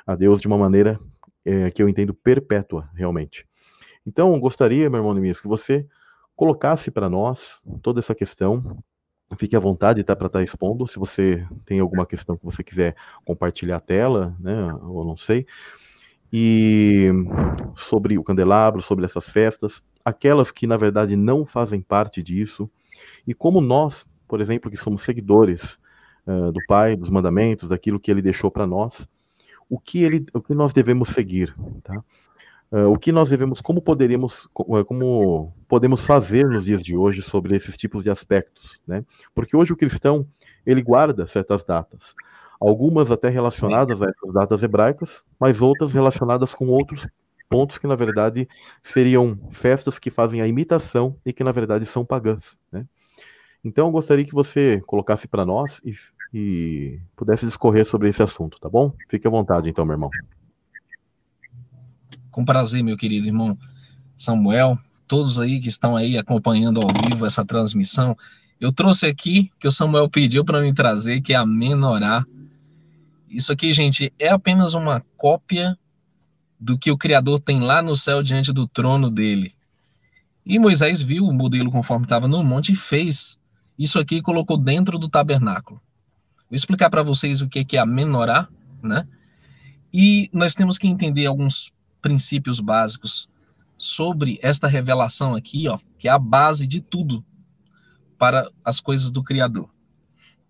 a 0.06 0.16
Deus 0.16 0.40
de 0.40 0.48
uma 0.48 0.58
maneira 0.58 0.98
é, 1.44 1.70
que 1.70 1.82
eu 1.82 1.88
entendo 1.88 2.12
perpétua, 2.12 2.90
realmente. 2.94 3.46
Então, 4.06 4.38
gostaria, 4.40 4.90
meu 4.90 4.98
irmão 4.98 5.14
Neemias, 5.14 5.40
que 5.40 5.48
você 5.48 5.86
colocasse 6.36 6.90
para 6.90 7.08
nós 7.08 7.62
toda 7.80 8.00
essa 8.00 8.14
questão. 8.14 8.82
Fique 9.38 9.56
à 9.56 9.60
vontade 9.60 10.02
tá, 10.04 10.14
para 10.14 10.26
estar 10.26 10.40
tá 10.40 10.44
expondo. 10.44 10.86
Se 10.86 10.98
você 10.98 11.46
tem 11.64 11.80
alguma 11.80 12.04
questão 12.04 12.36
que 12.36 12.44
você 12.44 12.62
quiser 12.62 12.94
compartilhar 13.24 13.76
a 13.76 13.80
tela, 13.80 14.36
né, 14.38 14.74
ou 14.82 15.04
não 15.04 15.16
sei. 15.16 15.46
E 16.32 17.10
sobre 17.76 18.18
o 18.18 18.24
candelabro, 18.24 18.82
sobre 18.82 19.04
essas 19.04 19.28
festas, 19.28 19.82
aquelas 20.04 20.50
que 20.50 20.66
na 20.66 20.76
verdade 20.76 21.16
não 21.16 21.46
fazem 21.46 21.80
parte 21.80 22.22
disso, 22.22 22.68
e 23.26 23.32
como 23.32 23.60
nós, 23.60 24.06
por 24.26 24.40
exemplo, 24.40 24.70
que 24.70 24.76
somos 24.76 25.02
seguidores 25.02 25.78
do 26.26 26.60
Pai, 26.66 26.96
dos 26.96 27.10
mandamentos, 27.10 27.68
daquilo 27.68 28.00
que 28.00 28.10
ele 28.10 28.22
deixou 28.22 28.50
para 28.50 28.66
nós, 28.66 29.06
o 29.68 29.78
que, 29.78 30.02
ele, 30.02 30.26
o 30.32 30.40
que 30.40 30.54
nós 30.54 30.72
devemos 30.72 31.08
seguir, 31.08 31.54
tá? 31.82 32.02
Uh, 32.72 32.90
o 32.90 32.98
que 32.98 33.12
nós 33.12 33.30
devemos, 33.30 33.60
como 33.60 33.80
poderíamos, 33.80 34.48
como 34.52 35.54
podemos 35.68 36.04
fazer 36.04 36.48
nos 36.48 36.64
dias 36.64 36.82
de 36.82 36.96
hoje 36.96 37.22
sobre 37.22 37.54
esses 37.54 37.76
tipos 37.76 38.02
de 38.02 38.10
aspectos, 38.10 38.80
né? 38.86 39.04
Porque 39.32 39.56
hoje 39.56 39.72
o 39.72 39.76
cristão 39.76 40.26
ele 40.66 40.82
guarda 40.82 41.26
certas 41.26 41.62
datas, 41.62 42.16
algumas 42.60 43.12
até 43.12 43.28
relacionadas 43.28 44.02
a 44.02 44.06
essas 44.08 44.32
datas 44.32 44.62
hebraicas, 44.62 45.24
mas 45.38 45.62
outras 45.62 45.92
relacionadas 45.92 46.52
com 46.52 46.66
outros 46.66 47.06
pontos 47.48 47.78
que 47.78 47.86
na 47.86 47.94
verdade 47.94 48.48
seriam 48.82 49.38
festas 49.52 49.98
que 49.98 50.10
fazem 50.10 50.40
a 50.40 50.48
imitação 50.48 51.16
e 51.24 51.32
que 51.32 51.44
na 51.44 51.52
verdade 51.52 51.86
são 51.86 52.04
pagãs, 52.04 52.58
né? 52.72 52.84
Então, 53.64 53.86
eu 53.86 53.92
gostaria 53.92 54.26
que 54.26 54.34
você 54.34 54.82
colocasse 54.86 55.26
para 55.26 55.46
nós 55.46 55.80
e, 55.82 55.94
e, 56.32 57.00
pudesse 57.16 57.46
discorrer 57.46 57.86
sobre 57.86 58.10
esse 58.10 58.22
assunto, 58.22 58.58
tá 58.60 58.68
bom? 58.68 58.92
Fique 59.08 59.26
à 59.26 59.30
vontade, 59.30 59.70
então, 59.70 59.86
meu 59.86 59.94
irmão. 59.94 60.10
Com 62.30 62.44
prazer, 62.44 62.82
meu 62.82 62.96
querido 62.96 63.26
irmão 63.26 63.56
Samuel, 64.16 64.76
todos 65.08 65.40
aí 65.40 65.60
que 65.60 65.68
estão 65.68 65.96
aí 65.96 66.18
acompanhando 66.18 66.80
ao 66.80 66.92
vivo 66.92 67.24
essa 67.24 67.44
transmissão. 67.44 68.14
Eu 68.60 68.72
trouxe 68.72 69.06
aqui 69.06 69.50
que 69.58 69.66
o 69.66 69.70
Samuel 69.70 70.10
pediu 70.10 70.44
para 70.44 70.60
me 70.60 70.72
trazer, 70.74 71.20
que 71.22 71.32
é 71.32 71.36
a 71.36 71.46
menorá. 71.46 72.24
Isso 73.30 73.52
aqui, 73.52 73.72
gente, 73.72 74.12
é 74.18 74.28
apenas 74.28 74.74
uma 74.74 75.02
cópia 75.16 75.76
do 76.60 76.78
que 76.78 76.90
o 76.90 76.98
Criador 76.98 77.40
tem 77.40 77.60
lá 77.60 77.82
no 77.82 77.96
céu 77.96 78.22
diante 78.22 78.52
do 78.52 78.66
trono 78.66 79.10
dele. 79.10 79.52
E 80.46 80.58
Moisés 80.58 81.00
viu 81.00 81.24
o 81.24 81.32
modelo 81.32 81.70
conforme 81.70 82.04
estava 82.04 82.28
no 82.28 82.44
monte 82.44 82.72
e 82.72 82.76
fez 82.76 83.38
isso 83.78 83.98
aqui 83.98 84.22
colocou 84.22 84.56
dentro 84.56 84.98
do 84.98 85.08
tabernáculo. 85.08 85.80
Vou 86.48 86.56
explicar 86.56 86.90
para 86.90 87.02
vocês 87.02 87.42
o 87.42 87.48
que 87.48 87.76
é 87.76 87.80
a 87.80 87.86
menorá, 87.86 88.48
né? 88.82 89.06
E 89.92 90.28
nós 90.32 90.54
temos 90.54 90.78
que 90.78 90.88
entender 90.88 91.26
alguns 91.26 91.72
princípios 92.02 92.60
básicos 92.60 93.28
sobre 93.78 94.38
esta 94.42 94.66
revelação 94.66 95.34
aqui, 95.34 95.68
ó, 95.68 95.78
que 95.98 96.08
é 96.08 96.10
a 96.10 96.18
base 96.18 96.66
de 96.66 96.80
tudo 96.80 97.24
para 98.18 98.48
as 98.64 98.80
coisas 98.80 99.10
do 99.10 99.22
Criador. 99.22 99.68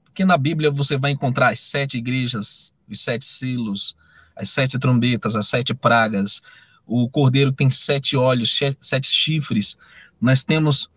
Porque 0.04 0.24
na 0.24 0.36
Bíblia 0.36 0.70
você 0.70 0.96
vai 0.96 1.10
encontrar 1.10 1.48
as 1.48 1.60
sete 1.60 1.98
igrejas, 1.98 2.72
os 2.90 3.00
sete 3.00 3.24
silos, 3.24 3.96
as 4.36 4.50
sete 4.50 4.78
trombetas, 4.78 5.36
as 5.36 5.48
sete 5.48 5.74
pragas, 5.74 6.42
o 6.86 7.08
cordeiro 7.08 7.52
tem 7.52 7.70
sete 7.70 8.16
olhos, 8.16 8.58
sete 8.80 9.08
chifres. 9.08 9.76
Nós 10.20 10.44
temos 10.44 10.88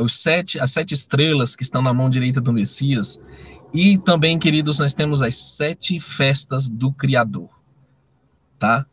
os 0.00 0.14
sete, 0.22 0.58
as 0.60 0.72
sete 0.72 0.94
estrelas 0.94 1.54
que 1.56 1.62
estão 1.62 1.82
na 1.82 1.92
mão 1.92 2.10
direita 2.10 2.40
do 2.40 2.52
Messias. 2.52 3.20
E 3.72 3.98
também, 3.98 4.38
queridos, 4.38 4.78
nós 4.78 4.94
temos 4.94 5.22
as 5.22 5.36
sete 5.36 6.00
festas 6.00 6.68
do 6.68 6.92
Criador. 6.92 7.48
Tá? 8.58 8.84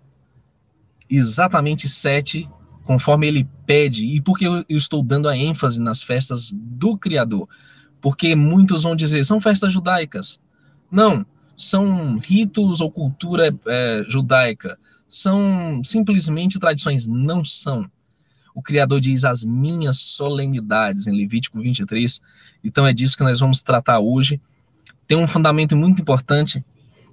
Exatamente 1.10 1.88
sete, 1.88 2.48
conforme 2.84 3.28
ele 3.28 3.48
pede. 3.66 4.06
E 4.06 4.22
por 4.22 4.38
que 4.38 4.46
eu 4.46 4.64
estou 4.70 5.04
dando 5.04 5.30
a 5.30 5.38
ênfase 5.38 5.80
nas 5.80 6.04
festas 6.04 6.52
do 6.52 6.98
Criador? 6.98 7.48
Porque 8.02 8.36
muitos 8.36 8.84
vão 8.84 8.96
dizer, 8.96 9.24
são 9.24 9.40
festas 9.42 9.72
judaicas. 9.72 10.40
Não, 10.92 11.26
são 11.58 12.18
ritos 12.18 12.82
ou 12.82 12.92
cultura 12.92 13.54
é, 13.66 14.06
judaica 14.10 14.78
são 15.16 15.84
simplesmente 15.84 16.60
tradições, 16.60 17.08
não 17.08 17.44
são. 17.44 17.86
O 18.56 18.62
Criador 18.62 19.02
diz 19.02 19.26
as 19.26 19.44
minhas 19.44 20.00
solenidades 20.00 21.08
em 21.08 21.12
Levítico 21.16 21.60
23. 21.60 22.22
Então 22.64 22.88
é 22.88 22.94
disso 22.94 23.18
que 23.18 23.24
nós 23.24 23.42
vamos 23.42 23.62
tratar 23.62 24.00
hoje. 24.00 24.40
Tem 25.06 25.18
um 25.18 25.28
fundamento 25.28 25.76
muito 25.76 26.02
importante, 26.02 26.64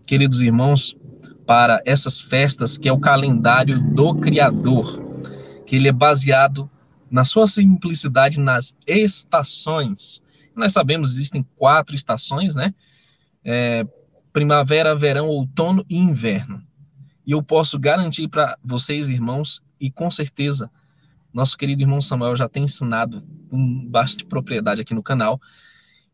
queridos 0.07 0.41
irmãos, 0.41 0.97
para 1.45 1.83
essas 1.85 2.21
festas, 2.21 2.79
que 2.79 2.89
é 2.89 2.93
o 2.93 3.01
calendário 3.01 3.81
do 3.93 4.15
Criador, 4.15 5.01
que 5.67 5.75
ele 5.75 5.89
é 5.89 5.93
baseado 5.93 6.71
na 7.11 7.25
sua 7.25 7.49
simplicidade 7.49 8.41
nas 8.41 8.77
estações. 8.87 10.23
Nós 10.55 10.73
sabemos 10.73 11.11
existem 11.11 11.45
quatro 11.57 11.97
estações, 11.97 12.55
né? 12.55 12.73
É, 13.45 13.85
primavera, 14.33 14.95
verão, 14.95 15.27
outono 15.27 15.85
e 15.91 15.97
inverno. 15.97 16.63
E 17.27 17.33
eu 17.33 17.43
posso 17.43 17.81
garantir 17.81 18.29
para 18.29 18.57
vocês, 18.65 19.09
irmãos, 19.09 19.61
e 19.81 19.91
com 19.91 20.09
certeza 20.09 20.71
nosso 21.33 21.57
querido 21.57 21.83
irmão 21.83 22.01
Samuel 22.01 22.37
já 22.37 22.49
tem 22.49 22.65
ensinado 22.65 23.23
com 23.49 23.87
bastante 23.89 24.25
propriedade 24.27 24.83
aqui 24.83 24.95
no 24.95 25.03
canal, 25.03 25.41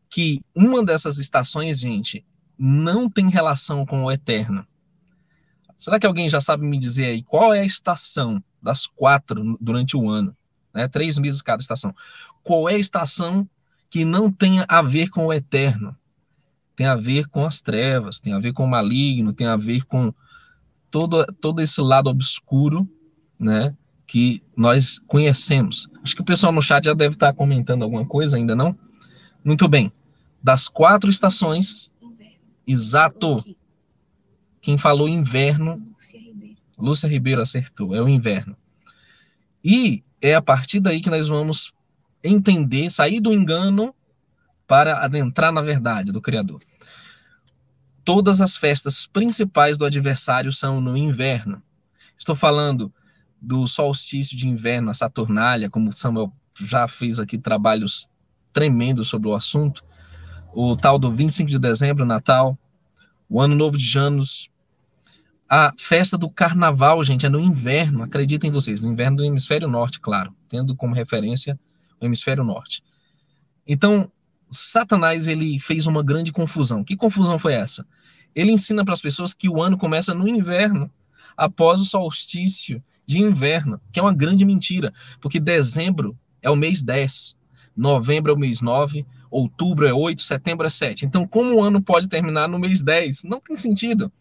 que 0.09 0.41
uma 0.55 0.83
dessas 0.83 1.19
estações, 1.19 1.79
gente, 1.79 2.25
não 2.57 3.09
tem 3.09 3.29
relação 3.29 3.85
com 3.85 4.03
o 4.03 4.11
eterno. 4.11 4.65
Será 5.77 5.99
que 5.99 6.05
alguém 6.05 6.27
já 6.27 6.41
sabe 6.41 6.65
me 6.65 6.77
dizer 6.77 7.05
aí 7.05 7.23
qual 7.23 7.53
é 7.53 7.61
a 7.61 7.65
estação 7.65 8.43
das 8.61 8.85
quatro 8.85 9.57
durante 9.61 9.95
o 9.95 10.09
ano? 10.09 10.33
Né? 10.73 10.87
Três 10.87 11.17
meses 11.17 11.41
cada 11.41 11.61
estação. 11.61 11.95
Qual 12.43 12.67
é 12.67 12.75
a 12.75 12.79
estação 12.79 13.47
que 13.89 14.03
não 14.03 14.31
tenha 14.31 14.65
a 14.67 14.81
ver 14.81 15.09
com 15.09 15.27
o 15.27 15.33
eterno? 15.33 15.95
Tem 16.75 16.85
a 16.85 16.95
ver 16.95 17.27
com 17.27 17.45
as 17.45 17.61
trevas, 17.61 18.19
tem 18.19 18.33
a 18.33 18.39
ver 18.39 18.53
com 18.53 18.63
o 18.63 18.69
maligno, 18.69 19.33
tem 19.33 19.47
a 19.47 19.55
ver 19.55 19.85
com 19.85 20.11
todo, 20.91 21.25
todo 21.41 21.61
esse 21.61 21.81
lado 21.81 22.09
obscuro, 22.09 22.87
né, 23.39 23.73
que 24.09 24.41
nós 24.57 24.97
conhecemos. 25.07 25.87
Acho 26.03 26.15
que 26.15 26.21
o 26.23 26.25
pessoal 26.25 26.51
no 26.51 26.63
chat 26.63 26.83
já 26.83 26.95
deve 26.95 27.13
estar 27.13 27.31
comentando 27.31 27.83
alguma 27.83 28.03
coisa, 28.03 28.37
ainda 28.37 28.55
não? 28.55 28.75
Muito 29.45 29.67
bem. 29.67 29.91
Das 30.43 30.67
quatro 30.67 31.11
estações, 31.11 31.91
exato. 32.67 33.45
Quem 34.63 34.79
falou 34.79 35.07
inverno, 35.07 35.75
Lúcia 35.75 36.19
Ribeiro. 36.19 36.57
Lúcia 36.75 37.07
Ribeiro 37.07 37.41
acertou, 37.43 37.95
é 37.95 38.01
o 38.01 38.09
inverno. 38.09 38.57
E 39.63 40.01
é 40.19 40.33
a 40.33 40.41
partir 40.41 40.79
daí 40.79 41.01
que 41.01 41.09
nós 41.11 41.27
vamos 41.27 41.71
entender, 42.23 42.89
sair 42.89 43.19
do 43.19 43.31
engano 43.31 43.93
para 44.67 45.05
adentrar 45.05 45.51
na 45.51 45.61
verdade 45.61 46.11
do 46.11 46.21
Criador 46.21 46.59
todas 48.09 48.41
as 48.41 48.57
festas 48.57 49.05
principais 49.05 49.77
do 49.77 49.85
adversário 49.85 50.51
são 50.51 50.81
no 50.81 50.97
inverno. 50.97 51.61
Estou 52.17 52.35
falando 52.35 52.91
do 53.41 53.65
solstício 53.67 54.37
de 54.37 54.47
inverno, 54.47 54.91
a 54.91 54.93
Saturnália, 54.93 55.69
como 55.69 55.95
Samuel 55.95 56.31
já 56.59 56.87
fez 56.87 57.19
aqui 57.19 57.37
trabalhos 57.37 58.09
tremendos 58.53 59.07
sobre 59.07 59.29
o 59.29 59.35
assunto, 59.35 59.81
o 60.53 60.75
tal 60.75 60.99
do 60.99 61.11
25 61.11 61.49
de 61.49 61.59
dezembro, 61.59 62.05
Natal, 62.05 62.57
o 63.29 63.39
Ano 63.39 63.55
Novo 63.55 63.77
de 63.77 63.85
Janos, 63.85 64.49
a 65.49 65.73
festa 65.77 66.17
do 66.17 66.29
Carnaval, 66.29 67.03
gente, 67.03 67.25
é 67.25 67.29
no 67.29 67.39
inverno, 67.39 68.03
acreditem 68.03 68.51
vocês, 68.51 68.81
no 68.81 68.91
inverno 68.91 69.17
do 69.17 69.25
hemisfério 69.25 69.67
norte, 69.67 69.99
claro, 69.99 70.31
tendo 70.49 70.75
como 70.75 70.93
referência 70.93 71.57
o 71.99 72.05
hemisfério 72.05 72.43
norte. 72.43 72.83
Então, 73.67 74.09
Satanás 74.51 75.27
ele 75.27 75.59
fez 75.59 75.85
uma 75.85 76.03
grande 76.03 76.31
confusão. 76.31 76.83
Que 76.83 76.95
confusão 76.95 77.37
foi 77.37 77.53
essa? 77.53 77.85
Ele 78.35 78.51
ensina 78.51 78.83
para 78.83 78.93
as 78.93 79.01
pessoas 79.01 79.33
que 79.33 79.49
o 79.49 79.61
ano 79.61 79.77
começa 79.77 80.13
no 80.13 80.27
inverno, 80.27 80.89
após 81.35 81.81
o 81.81 81.85
solstício 81.85 82.83
de 83.09 83.17
inverno, 83.17 83.81
que 83.91 83.99
é 83.99 84.03
uma 84.03 84.13
grande 84.13 84.45
mentira, 84.45 84.93
porque 85.19 85.39
dezembro 85.39 86.15
é 86.43 86.49
o 86.49 86.55
mês 86.55 86.83
10, 86.83 87.35
novembro 87.75 88.31
é 88.31 88.35
o 88.35 88.37
mês 88.37 88.61
9, 88.61 89.03
outubro 89.31 89.87
é 89.87 89.91
8, 89.91 90.21
setembro 90.21 90.67
é 90.67 90.69
7. 90.69 91.07
Então, 91.07 91.25
como 91.27 91.55
o 91.55 91.63
ano 91.63 91.81
pode 91.81 92.07
terminar 92.07 92.47
no 92.47 92.59
mês 92.59 92.83
10? 92.83 93.23
Não 93.23 93.41
tem 93.41 93.55
sentido. 93.55 94.11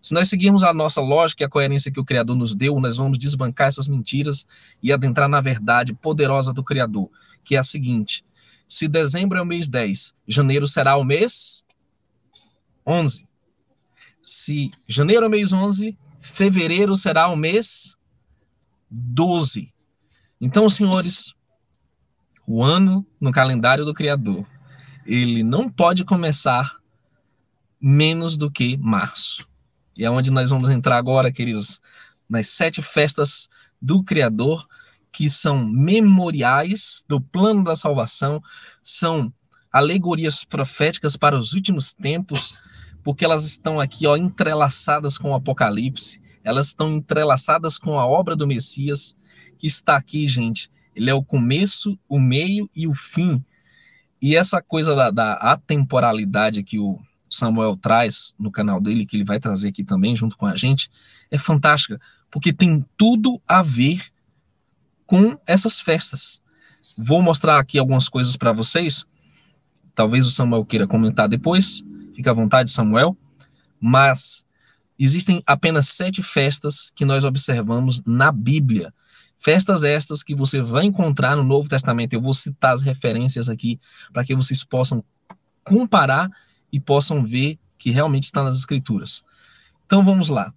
Se 0.00 0.14
nós 0.14 0.30
seguirmos 0.30 0.64
a 0.64 0.72
nossa 0.72 1.02
lógica 1.02 1.42
e 1.42 1.46
a 1.46 1.50
coerência 1.50 1.92
que 1.92 2.00
o 2.00 2.04
Criador 2.04 2.34
nos 2.34 2.54
deu, 2.54 2.80
nós 2.80 2.96
vamos 2.96 3.18
desbancar 3.18 3.68
essas 3.68 3.86
mentiras 3.86 4.46
e 4.82 4.90
adentrar 4.90 5.28
na 5.28 5.42
verdade 5.42 5.92
poderosa 5.92 6.54
do 6.54 6.64
Criador, 6.64 7.10
que 7.44 7.56
é 7.56 7.58
a 7.58 7.62
seguinte: 7.62 8.24
se 8.66 8.88
dezembro 8.88 9.36
é 9.36 9.42
o 9.42 9.46
mês 9.46 9.68
10, 9.68 10.14
janeiro 10.26 10.66
será 10.66 10.96
o 10.96 11.04
mês 11.04 11.62
11. 12.86 13.26
Se 14.22 14.70
janeiro 14.88 15.24
é 15.24 15.28
o 15.28 15.30
mês 15.30 15.52
11, 15.52 15.94
fevereiro 16.22 16.96
será 16.96 17.28
o 17.28 17.36
mês 17.36 17.99
12. 18.90 19.70
Então, 20.40 20.68
senhores, 20.68 21.34
o 22.46 22.62
ano 22.62 23.06
no 23.20 23.30
calendário 23.30 23.84
do 23.84 23.94
Criador, 23.94 24.46
ele 25.06 25.42
não 25.42 25.70
pode 25.70 26.04
começar 26.04 26.76
menos 27.80 28.36
do 28.36 28.50
que 28.50 28.76
março. 28.76 29.46
E 29.96 30.04
é 30.04 30.10
onde 30.10 30.30
nós 30.30 30.50
vamos 30.50 30.70
entrar 30.70 30.96
agora, 30.96 31.32
queridos, 31.32 31.80
nas 32.28 32.48
sete 32.48 32.82
festas 32.82 33.48
do 33.80 34.02
Criador, 34.02 34.66
que 35.12 35.28
são 35.28 35.64
memoriais 35.64 37.04
do 37.08 37.20
plano 37.20 37.64
da 37.64 37.74
salvação, 37.74 38.42
são 38.82 39.32
alegorias 39.72 40.44
proféticas 40.44 41.16
para 41.16 41.36
os 41.36 41.52
últimos 41.52 41.92
tempos, 41.92 42.54
porque 43.02 43.24
elas 43.24 43.44
estão 43.44 43.80
aqui 43.80 44.06
ó, 44.06 44.16
entrelaçadas 44.16 45.16
com 45.16 45.30
o 45.30 45.34
Apocalipse, 45.34 46.20
elas 46.44 46.68
estão 46.68 46.92
entrelaçadas 46.92 47.78
com 47.78 47.98
a 47.98 48.06
obra 48.06 48.34
do 48.34 48.46
Messias, 48.46 49.14
que 49.58 49.66
está 49.66 49.96
aqui, 49.96 50.26
gente. 50.26 50.70
Ele 50.94 51.10
é 51.10 51.14
o 51.14 51.22
começo, 51.22 51.98
o 52.08 52.18
meio 52.18 52.68
e 52.74 52.86
o 52.86 52.94
fim. 52.94 53.42
E 54.20 54.36
essa 54.36 54.60
coisa 54.60 54.94
da, 54.94 55.10
da 55.10 55.32
atemporalidade 55.34 56.62
que 56.62 56.78
o 56.78 56.98
Samuel 57.28 57.76
traz 57.76 58.34
no 58.38 58.50
canal 58.50 58.80
dele, 58.80 59.06
que 59.06 59.16
ele 59.16 59.24
vai 59.24 59.38
trazer 59.38 59.68
aqui 59.68 59.84
também 59.84 60.16
junto 60.16 60.36
com 60.36 60.46
a 60.46 60.56
gente, 60.56 60.90
é 61.30 61.38
fantástica, 61.38 61.96
porque 62.30 62.52
tem 62.52 62.84
tudo 62.98 63.40
a 63.46 63.62
ver 63.62 64.02
com 65.06 65.38
essas 65.46 65.80
festas. 65.80 66.42
Vou 66.96 67.22
mostrar 67.22 67.58
aqui 67.58 67.78
algumas 67.78 68.08
coisas 68.08 68.36
para 68.36 68.52
vocês. 68.52 69.04
Talvez 69.94 70.26
o 70.26 70.30
Samuel 70.30 70.64
queira 70.64 70.86
comentar 70.86 71.28
depois. 71.28 71.82
Fica 72.14 72.30
à 72.30 72.34
vontade, 72.34 72.70
Samuel. 72.70 73.16
Mas 73.80 74.44
existem 75.04 75.42
apenas 75.46 75.88
sete 75.88 76.22
festas 76.22 76.92
que 76.94 77.04
nós 77.04 77.24
observamos 77.24 78.02
na 78.04 78.30
Bíblia. 78.30 78.92
Festas 79.38 79.84
estas 79.84 80.22
que 80.22 80.34
você 80.34 80.60
vai 80.60 80.84
encontrar 80.84 81.34
no 81.36 81.42
Novo 81.42 81.68
Testamento. 81.68 82.12
Eu 82.12 82.20
vou 82.20 82.34
citar 82.34 82.74
as 82.74 82.82
referências 82.82 83.48
aqui 83.48 83.80
para 84.12 84.24
que 84.24 84.34
vocês 84.34 84.62
possam 84.62 85.02
comparar 85.64 86.28
e 86.72 86.78
possam 86.78 87.24
ver 87.24 87.58
que 87.78 87.90
realmente 87.90 88.24
está 88.24 88.42
nas 88.42 88.56
Escrituras. 88.56 89.22
Então 89.86 90.04
vamos 90.04 90.28
lá. 90.28 90.52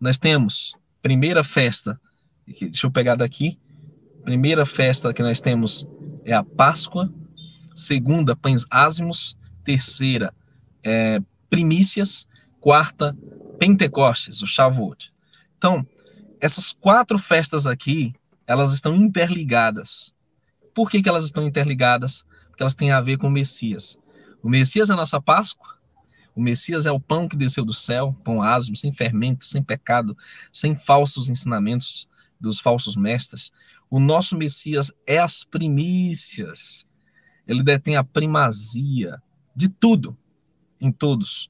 Nós 0.00 0.18
temos 0.18 0.74
primeira 1.02 1.42
festa 1.42 1.98
Deixa 2.46 2.86
eu 2.86 2.90
pegar 2.90 3.16
daqui. 3.16 3.58
Primeira 4.22 4.64
festa 4.64 5.12
que 5.12 5.22
nós 5.22 5.40
temos 5.40 5.86
é 6.24 6.32
a 6.32 6.44
Páscoa. 6.44 7.10
Segunda, 7.74 8.36
pães 8.36 8.64
ázimos. 8.70 9.36
Terceira, 9.64 10.32
é, 10.84 11.18
primícias. 11.50 12.28
Quarta, 12.60 13.16
Pentecostes, 13.58 14.42
o 14.42 14.46
Shavuot. 14.46 15.10
Então, 15.56 15.86
essas 16.40 16.72
quatro 16.72 17.18
festas 17.18 17.66
aqui, 17.66 18.14
elas 18.46 18.72
estão 18.72 18.94
interligadas. 18.94 20.12
Por 20.74 20.90
que, 20.90 21.02
que 21.02 21.08
elas 21.08 21.24
estão 21.24 21.46
interligadas? 21.46 22.24
Porque 22.48 22.62
elas 22.62 22.74
têm 22.74 22.90
a 22.90 23.00
ver 23.00 23.18
com 23.18 23.28
o 23.28 23.30
Messias. 23.30 23.98
O 24.42 24.48
Messias 24.48 24.90
é 24.90 24.92
a 24.92 24.96
nossa 24.96 25.20
Páscoa, 25.20 25.76
o 26.36 26.40
Messias 26.40 26.84
é 26.84 26.92
o 26.92 27.00
pão 27.00 27.26
que 27.26 27.36
desceu 27.36 27.64
do 27.64 27.72
céu, 27.72 28.14
pão 28.22 28.42
asmo, 28.42 28.76
sem 28.76 28.92
fermento, 28.92 29.46
sem 29.46 29.62
pecado, 29.62 30.14
sem 30.52 30.74
falsos 30.74 31.30
ensinamentos 31.30 32.06
dos 32.38 32.60
falsos 32.60 32.94
mestres. 32.94 33.50
O 33.90 33.98
nosso 33.98 34.36
Messias 34.36 34.92
é 35.06 35.18
as 35.18 35.44
primícias. 35.44 36.84
Ele 37.48 37.62
detém 37.62 37.96
a 37.96 38.04
primazia 38.04 39.20
de 39.54 39.70
tudo, 39.70 40.14
em 40.78 40.92
todos. 40.92 41.48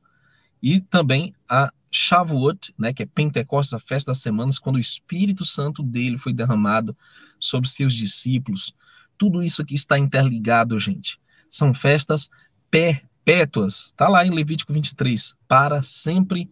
E 0.66 0.80
também 0.80 1.32
a 1.48 1.72
Shavuot, 1.92 2.74
né, 2.76 2.92
que 2.92 3.04
é 3.04 3.06
Pentecostes, 3.06 3.72
a 3.72 3.78
festa 3.78 4.10
das 4.10 4.18
semanas, 4.18 4.58
quando 4.58 4.74
o 4.74 4.80
Espírito 4.80 5.44
Santo 5.44 5.80
dele 5.80 6.18
foi 6.18 6.32
derramado 6.32 6.92
sobre 7.38 7.68
seus 7.68 7.94
discípulos. 7.94 8.74
Tudo 9.16 9.44
isso 9.44 9.62
aqui 9.62 9.76
está 9.76 9.96
interligado, 9.96 10.76
gente. 10.80 11.18
São 11.48 11.72
festas 11.72 12.28
perpétuas. 12.68 13.84
Está 13.84 14.08
lá 14.08 14.26
em 14.26 14.30
Levítico 14.30 14.72
23. 14.72 15.36
Para 15.46 15.84
sempre 15.84 16.50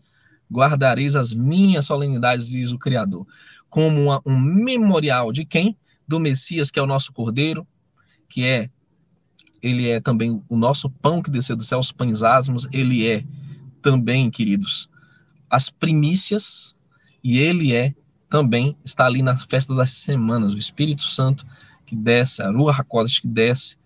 guardareis 0.48 1.16
as 1.16 1.34
minhas 1.34 1.86
solenidades, 1.86 2.50
diz 2.50 2.70
o 2.70 2.78
Criador. 2.78 3.26
Como 3.68 4.00
uma, 4.00 4.22
um 4.24 4.38
memorial 4.38 5.32
de 5.32 5.44
quem? 5.44 5.76
Do 6.06 6.20
Messias, 6.20 6.70
que 6.70 6.78
é 6.78 6.82
o 6.82 6.86
nosso 6.86 7.12
Cordeiro, 7.12 7.66
que 8.28 8.44
é 8.44 8.70
ele 9.60 9.88
é 9.88 9.98
também 9.98 10.40
o 10.48 10.56
nosso 10.56 10.88
pão 10.88 11.20
que 11.20 11.32
desceu 11.32 11.56
dos 11.56 11.66
céus, 11.66 11.90
pães 11.90 12.22
asmos, 12.22 12.68
ele 12.70 13.08
é 13.08 13.24
também, 13.84 14.30
queridos, 14.30 14.88
as 15.50 15.68
primícias, 15.68 16.74
e 17.22 17.38
ele 17.38 17.76
é 17.76 17.92
também, 18.30 18.74
está 18.82 19.04
ali 19.04 19.22
na 19.22 19.36
festa 19.36 19.74
das 19.74 19.90
semanas, 19.92 20.52
o 20.52 20.58
Espírito 20.58 21.02
Santo 21.02 21.46
que 21.86 21.94
desce, 21.94 22.42
a 22.42 22.50
Rua 22.50 22.74
Hakodesh 22.74 23.20
que 23.20 23.28
desce 23.28 23.76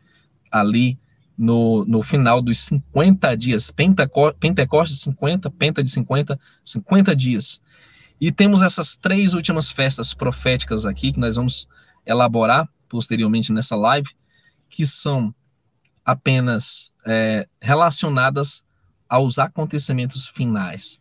ali 0.53 0.97
no, 1.37 1.85
no 1.85 2.01
final 2.01 2.41
dos 2.41 2.61
50 2.61 3.37
dias, 3.37 3.73
Pentecostes 3.73 5.01
50, 5.01 5.51
Penta 5.51 5.83
de 5.83 5.91
50, 5.91 6.39
50 6.65 7.17
dias. 7.17 7.61
E 8.21 8.31
temos 8.31 8.63
essas 8.63 8.97
três 8.97 9.35
últimas 9.35 9.69
festas 9.69 10.15
proféticas 10.15 10.87
aqui, 10.87 11.13
que 11.13 11.21
nós 11.21 11.37
vamos 11.37 11.69
elaborar 12.07 12.69
posteriormente 12.89 13.53
nessa 13.53 13.77
live, 13.77 14.09
que 14.71 14.87
são 14.87 15.35
apenas 16.05 16.91
é, 17.05 17.47
relacionadas 17.61 18.65
aos 19.09 19.39
acontecimentos 19.39 20.27
finais. 20.27 20.99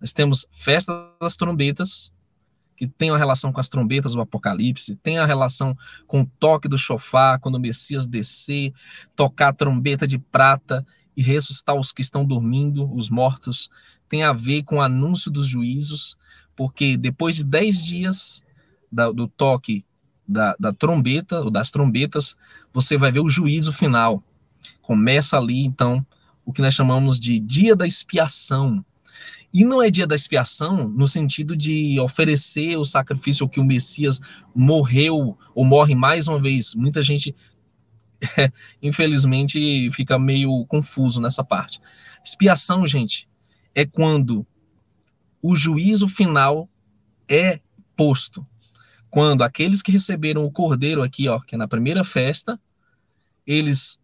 Nós 0.00 0.12
temos 0.12 0.46
festa 0.52 1.10
das 1.20 1.36
trombetas, 1.36 2.12
que 2.76 2.86
tem 2.86 3.10
a 3.10 3.16
relação 3.16 3.52
com 3.52 3.60
as 3.60 3.68
trombetas 3.68 4.14
do 4.14 4.22
Apocalipse, 4.22 4.96
tem 4.96 5.18
a 5.18 5.26
relação 5.26 5.76
com 6.06 6.22
o 6.22 6.26
toque 6.38 6.66
do 6.66 6.78
chofar, 6.78 7.38
quando 7.38 7.56
o 7.56 7.60
Messias 7.60 8.06
descer, 8.06 8.72
tocar 9.14 9.48
a 9.48 9.52
trombeta 9.52 10.06
de 10.06 10.16
prata 10.16 10.86
e 11.14 11.22
ressuscitar 11.22 11.76
os 11.76 11.92
que 11.92 12.00
estão 12.00 12.24
dormindo, 12.24 12.90
os 12.96 13.10
mortos, 13.10 13.68
tem 14.08 14.22
a 14.22 14.32
ver 14.32 14.62
com 14.62 14.76
o 14.76 14.80
anúncio 14.80 15.30
dos 15.30 15.46
juízos, 15.46 16.16
porque 16.56 16.96
depois 16.96 17.36
de 17.36 17.44
dez 17.44 17.82
dias 17.82 18.42
da, 18.90 19.10
do 19.10 19.28
toque 19.28 19.84
da, 20.26 20.54
da 20.58 20.72
trombeta, 20.72 21.40
ou 21.40 21.50
das 21.50 21.70
trombetas, 21.70 22.36
você 22.72 22.96
vai 22.96 23.12
ver 23.12 23.20
o 23.20 23.28
juízo 23.28 23.72
final. 23.72 24.22
Começa 24.80 25.36
ali, 25.36 25.64
então, 25.64 26.04
o 26.50 26.52
que 26.52 26.60
nós 26.60 26.74
chamamos 26.74 27.18
de 27.18 27.38
dia 27.38 27.76
da 27.76 27.86
expiação, 27.86 28.84
e 29.52 29.64
não 29.64 29.82
é 29.82 29.90
dia 29.90 30.06
da 30.06 30.14
expiação 30.14 30.88
no 30.88 31.08
sentido 31.08 31.56
de 31.56 31.98
oferecer 32.00 32.76
o 32.76 32.84
sacrifício 32.84 33.48
que 33.48 33.60
o 33.60 33.64
Messias 33.64 34.20
morreu 34.54 35.36
ou 35.54 35.64
morre 35.64 35.94
mais 35.94 36.28
uma 36.28 36.40
vez. 36.40 36.74
Muita 36.74 37.02
gente, 37.02 37.34
é, 38.36 38.50
infelizmente, 38.82 39.90
fica 39.92 40.18
meio 40.18 40.64
confuso 40.66 41.20
nessa 41.20 41.42
parte. 41.42 41.80
Expiação, 42.24 42.86
gente, 42.86 43.28
é 43.74 43.86
quando 43.86 44.46
o 45.42 45.56
juízo 45.56 46.08
final 46.08 46.68
é 47.28 47.58
posto. 47.96 48.44
Quando 49.08 49.42
aqueles 49.42 49.82
que 49.82 49.90
receberam 49.92 50.44
o 50.44 50.52
cordeiro 50.52 51.02
aqui, 51.02 51.28
ó, 51.28 51.40
que 51.40 51.54
é 51.54 51.58
na 51.58 51.66
primeira 51.66 52.04
festa, 52.04 52.58
eles 53.46 53.99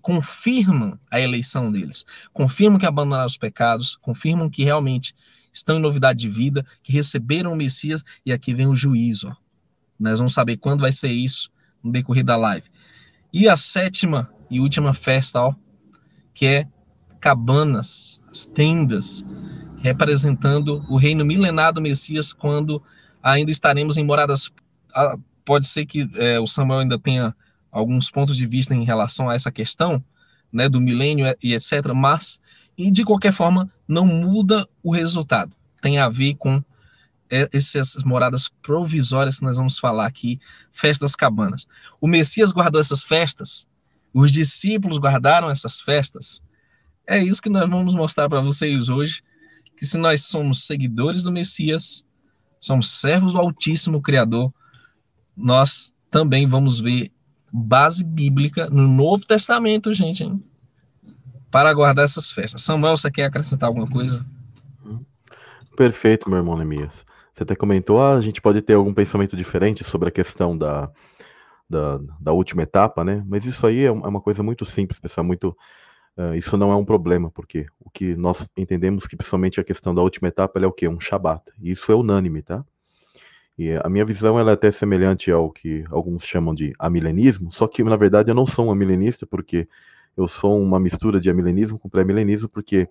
confirmam 0.00 0.98
a 1.10 1.20
eleição 1.20 1.70
deles, 1.70 2.04
confirmam 2.32 2.78
que 2.78 2.86
abandonaram 2.86 3.26
os 3.26 3.36
pecados, 3.36 3.96
confirmam 3.96 4.48
que 4.48 4.64
realmente 4.64 5.14
estão 5.52 5.76
em 5.76 5.82
novidade 5.82 6.20
de 6.20 6.28
vida, 6.28 6.64
que 6.82 6.92
receberam 6.92 7.52
o 7.52 7.56
Messias 7.56 8.04
e 8.24 8.32
aqui 8.32 8.54
vem 8.54 8.66
o 8.66 8.76
juízo. 8.76 9.34
Nós 9.98 10.18
vamos 10.18 10.34
saber 10.34 10.56
quando 10.56 10.80
vai 10.80 10.92
ser 10.92 11.10
isso 11.10 11.50
no 11.82 11.92
decorrer 11.92 12.24
da 12.24 12.36
live. 12.36 12.66
E 13.32 13.48
a 13.48 13.56
sétima 13.56 14.28
e 14.50 14.60
última 14.60 14.94
festa, 14.94 15.40
ó, 15.40 15.54
que 16.32 16.46
é 16.46 16.66
cabanas, 17.20 18.20
as 18.30 18.46
tendas, 18.46 19.24
representando 19.82 20.84
o 20.88 20.96
reino 20.96 21.24
milenar 21.24 21.72
do 21.72 21.80
Messias 21.80 22.32
quando 22.32 22.82
ainda 23.22 23.50
estaremos 23.50 23.96
em 23.96 24.04
moradas. 24.04 24.50
Ah, 24.94 25.16
pode 25.44 25.66
ser 25.66 25.84
que 25.84 26.08
é, 26.14 26.38
o 26.38 26.46
Samuel 26.46 26.80
ainda 26.80 26.98
tenha 26.98 27.34
alguns 27.70 28.10
pontos 28.10 28.36
de 28.36 28.46
vista 28.46 28.74
em 28.74 28.84
relação 28.84 29.28
a 29.28 29.34
essa 29.34 29.50
questão, 29.50 30.02
né, 30.52 30.68
do 30.68 30.80
milênio 30.80 31.26
e 31.42 31.54
etc, 31.54 31.92
mas 31.94 32.40
e 32.76 32.90
de 32.90 33.04
qualquer 33.04 33.32
forma 33.32 33.70
não 33.86 34.06
muda 34.06 34.66
o 34.82 34.92
resultado. 34.92 35.52
Tem 35.82 35.98
a 35.98 36.08
ver 36.08 36.34
com 36.36 36.62
é, 37.30 37.48
essas 37.52 38.02
moradas 38.04 38.48
provisórias 38.62 39.38
que 39.38 39.44
nós 39.44 39.56
vamos 39.56 39.78
falar 39.78 40.06
aqui, 40.06 40.40
festas 40.72 41.14
cabanas. 41.14 41.66
O 42.00 42.06
Messias 42.06 42.52
guardou 42.52 42.80
essas 42.80 43.02
festas, 43.02 43.66
os 44.14 44.30
discípulos 44.32 44.98
guardaram 44.98 45.50
essas 45.50 45.80
festas. 45.80 46.40
É 47.06 47.18
isso 47.18 47.42
que 47.42 47.50
nós 47.50 47.68
vamos 47.68 47.94
mostrar 47.94 48.28
para 48.28 48.40
vocês 48.40 48.88
hoje, 48.88 49.22
que 49.76 49.84
se 49.84 49.98
nós 49.98 50.24
somos 50.24 50.64
seguidores 50.64 51.22
do 51.22 51.32
Messias, 51.32 52.04
somos 52.60 52.90
servos 52.90 53.32
do 53.32 53.38
Altíssimo 53.38 54.02
Criador, 54.02 54.52
nós 55.36 55.92
também 56.10 56.48
vamos 56.48 56.80
ver 56.80 57.10
base 57.52 58.04
bíblica 58.04 58.68
no 58.70 58.86
Novo 58.86 59.24
Testamento, 59.26 59.92
gente, 59.94 60.24
hein? 60.24 60.42
para 61.50 61.72
guardar 61.72 62.04
essas 62.04 62.30
festas. 62.30 62.62
Samuel, 62.62 62.96
você 62.96 63.10
quer 63.10 63.24
acrescentar 63.24 63.68
alguma 63.68 63.88
coisa? 63.88 64.24
Perfeito, 65.76 66.28
meu 66.28 66.38
irmão 66.38 66.56
Nemias. 66.56 67.06
Você 67.32 67.42
até 67.42 67.54
comentou, 67.54 68.00
ah, 68.00 68.16
a 68.16 68.20
gente 68.20 68.40
pode 68.40 68.60
ter 68.62 68.74
algum 68.74 68.92
pensamento 68.92 69.36
diferente 69.36 69.84
sobre 69.84 70.08
a 70.08 70.12
questão 70.12 70.56
da, 70.56 70.90
da, 71.68 72.00
da 72.20 72.32
última 72.32 72.62
etapa, 72.62 73.04
né? 73.04 73.22
Mas 73.26 73.44
isso 73.44 73.66
aí 73.66 73.84
é 73.84 73.90
uma 73.90 74.20
coisa 74.20 74.42
muito 74.42 74.64
simples, 74.64 74.98
pessoal, 74.98 75.24
muito... 75.24 75.56
Uh, 76.16 76.34
isso 76.34 76.56
não 76.56 76.72
é 76.72 76.76
um 76.76 76.84
problema, 76.84 77.30
porque 77.30 77.66
o 77.78 77.88
que 77.88 78.16
nós 78.16 78.50
entendemos 78.56 79.06
que 79.06 79.16
principalmente 79.16 79.60
a 79.60 79.64
questão 79.64 79.94
da 79.94 80.02
última 80.02 80.26
etapa 80.26 80.58
é 80.58 80.66
o 80.66 80.72
quê? 80.72 80.88
Um 80.88 80.98
Shabat. 80.98 81.44
Isso 81.62 81.92
é 81.92 81.94
unânime, 81.94 82.42
tá? 82.42 82.64
E 83.58 83.72
a 83.82 83.88
minha 83.88 84.04
visão 84.04 84.38
ela 84.38 84.52
é 84.52 84.54
até 84.54 84.70
semelhante 84.70 85.32
ao 85.32 85.50
que 85.50 85.84
alguns 85.90 86.24
chamam 86.24 86.54
de 86.54 86.72
amilenismo, 86.78 87.50
só 87.52 87.66
que 87.66 87.82
na 87.82 87.96
verdade 87.96 88.30
eu 88.30 88.34
não 88.34 88.46
sou 88.46 88.66
um 88.66 88.70
amilenista 88.70 89.26
porque 89.26 89.68
eu 90.16 90.28
sou 90.28 90.62
uma 90.62 90.78
mistura 90.78 91.20
de 91.20 91.28
amilenismo 91.28 91.76
com 91.76 91.88
pré-milenismo, 91.88 92.48
porque 92.48 92.88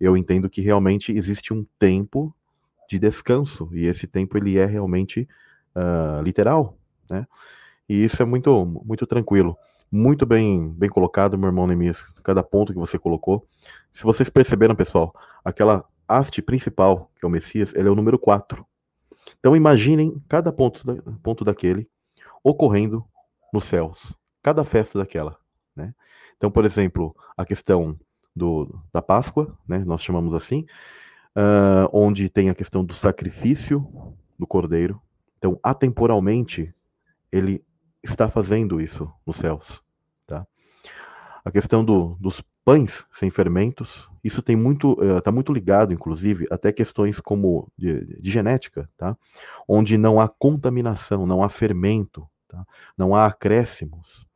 eu 0.00 0.16
entendo 0.16 0.48
que 0.48 0.62
realmente 0.62 1.12
existe 1.12 1.52
um 1.52 1.66
tempo 1.78 2.34
de 2.88 2.98
descanso 2.98 3.68
e 3.72 3.86
esse 3.86 4.06
tempo 4.06 4.38
ele 4.38 4.56
é 4.58 4.64
realmente 4.64 5.28
uh, 5.76 6.22
literal, 6.22 6.78
né? 7.08 7.26
E 7.86 8.02
isso 8.02 8.22
é 8.22 8.24
muito 8.24 8.64
muito 8.64 9.06
tranquilo, 9.06 9.54
muito 9.92 10.24
bem 10.24 10.70
bem 10.70 10.88
colocado, 10.88 11.36
meu 11.36 11.48
irmão 11.48 11.66
Nemias, 11.66 12.02
cada 12.22 12.42
ponto 12.42 12.72
que 12.72 12.78
você 12.78 12.98
colocou. 12.98 13.46
Se 13.92 14.02
vocês 14.04 14.30
perceberam, 14.30 14.74
pessoal, 14.74 15.14
aquela 15.44 15.84
haste 16.08 16.40
principal, 16.40 17.10
que 17.18 17.24
é 17.24 17.28
o 17.28 17.30
Messias, 17.30 17.74
ele 17.74 17.88
é 17.88 17.90
o 17.90 17.94
número 17.94 18.18
4. 18.18 18.66
Então 19.38 19.56
imaginem 19.56 20.22
cada 20.28 20.52
ponto, 20.52 20.84
da, 20.84 21.02
ponto 21.22 21.44
daquele 21.44 21.88
ocorrendo 22.42 23.04
nos 23.52 23.64
céus, 23.64 24.14
cada 24.42 24.64
festa 24.64 24.98
daquela. 24.98 25.36
Né? 25.74 25.94
Então, 26.36 26.50
por 26.50 26.64
exemplo, 26.64 27.14
a 27.36 27.44
questão 27.44 27.98
do, 28.34 28.82
da 28.92 29.02
Páscoa, 29.02 29.56
né, 29.68 29.78
nós 29.80 30.02
chamamos 30.02 30.34
assim, 30.34 30.66
uh, 31.36 31.88
onde 31.92 32.28
tem 32.28 32.48
a 32.48 32.54
questão 32.54 32.84
do 32.84 32.94
sacrifício 32.94 33.86
do 34.38 34.46
cordeiro. 34.46 35.00
Então, 35.38 35.58
atemporalmente, 35.62 36.74
ele 37.30 37.64
está 38.02 38.28
fazendo 38.28 38.80
isso 38.80 39.12
nos 39.26 39.36
céus. 39.36 39.82
Tá? 40.26 40.46
A 41.44 41.50
questão 41.50 41.84
do, 41.84 42.16
dos 42.20 42.42
pães 42.64 43.04
sem 43.12 43.30
fermentos. 43.30 44.08
Isso 44.22 44.42
tem 44.42 44.54
muito, 44.54 44.96
está 45.16 45.32
muito 45.32 45.52
ligado, 45.52 45.92
inclusive, 45.92 46.46
até 46.50 46.70
questões 46.72 47.20
como 47.20 47.70
de, 47.76 48.04
de, 48.20 48.30
genética, 48.30 48.88
tá? 48.96 49.16
Onde 49.66 49.96
não 49.96 50.20
há 50.20 50.28
contaminação, 50.28 51.26
não 51.26 51.42
há 51.42 51.48
fermento, 51.48 52.28
tá? 52.46 52.66
não 52.96 53.14
há 53.14 53.26
acréscimos. 53.26 54.26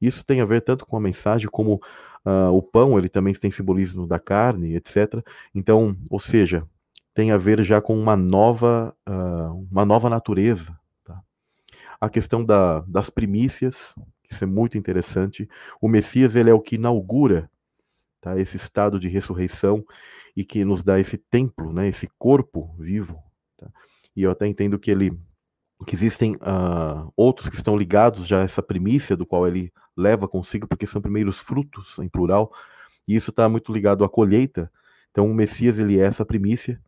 Isso 0.00 0.24
tem 0.24 0.40
a 0.40 0.44
ver 0.44 0.62
tanto 0.62 0.84
com 0.84 0.96
a 0.96 1.00
mensagem 1.00 1.48
como 1.48 1.80
uh, 2.26 2.52
o 2.52 2.60
pão, 2.60 2.98
ele 2.98 3.08
também 3.08 3.32
tem 3.34 3.50
simbolismo 3.50 4.06
da 4.06 4.18
carne, 4.18 4.74
etc. 4.74 5.24
Então, 5.54 5.96
ou 6.10 6.18
seja, 6.18 6.66
tem 7.14 7.30
a 7.30 7.36
ver 7.36 7.62
já 7.62 7.80
com 7.80 7.96
uma 7.98 8.16
nova, 8.16 8.94
uh, 9.08 9.66
uma 9.70 9.84
nova 9.84 10.08
natureza. 10.10 10.76
Tá? 11.04 11.20
A 12.00 12.08
questão 12.08 12.44
da, 12.44 12.80
das 12.80 13.10
primícias, 13.10 13.94
isso 14.28 14.42
é 14.42 14.46
muito 14.46 14.78
interessante. 14.78 15.48
O 15.80 15.88
Messias 15.88 16.34
ele 16.34 16.50
é 16.50 16.54
o 16.54 16.60
que 16.60 16.76
inaugura 16.76 17.50
tá, 18.22 18.40
esse 18.40 18.56
estado 18.56 18.98
de 18.98 19.08
ressurreição 19.08 19.84
e 20.34 20.42
que 20.44 20.64
nos 20.64 20.82
dá 20.82 20.98
esse 20.98 21.18
templo, 21.18 21.72
né, 21.72 21.88
esse 21.88 22.08
corpo 22.18 22.74
vivo. 22.78 23.22
Tá? 23.58 23.68
E 24.16 24.22
eu 24.22 24.30
até 24.30 24.46
entendo 24.46 24.78
que 24.78 24.90
ele 24.90 25.12
que 25.84 25.96
existem 25.96 26.36
uh, 26.36 27.12
outros 27.16 27.48
que 27.48 27.56
estão 27.56 27.76
ligados 27.76 28.24
já 28.24 28.40
a 28.40 28.44
essa 28.44 28.62
primícia 28.62 29.16
do 29.16 29.26
qual 29.26 29.48
ele 29.48 29.72
leva 29.96 30.28
consigo, 30.28 30.68
porque 30.68 30.86
são 30.86 31.02
primeiros 31.02 31.40
frutos 31.40 31.98
em 31.98 32.08
plural, 32.08 32.52
e 33.06 33.16
isso 33.16 33.30
está 33.30 33.48
muito 33.48 33.72
ligado 33.72 34.04
à 34.04 34.08
colheita. 34.08 34.70
Então 35.10 35.28
o 35.28 35.34
Messias 35.34 35.80
ele 35.80 35.98
é 35.98 36.04
essa 36.04 36.24
primícia 36.24 36.80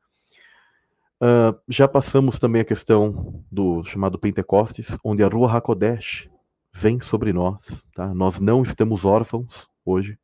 Uh, 1.24 1.58
já 1.68 1.86
passamos 1.86 2.38
também 2.38 2.60
a 2.60 2.64
questão 2.64 3.42
do 3.50 3.82
chamado 3.84 4.18
Pentecostes, 4.18 4.98
onde 5.02 5.22
a 5.22 5.28
Rua 5.28 5.50
Hakodesh 5.50 6.28
vem 6.72 7.00
sobre 7.00 7.32
nós. 7.32 7.82
Tá? 7.94 8.12
Nós 8.12 8.40
não 8.40 8.62
estamos 8.62 9.04
órfãos 9.04 9.66
hoje. 9.84 10.18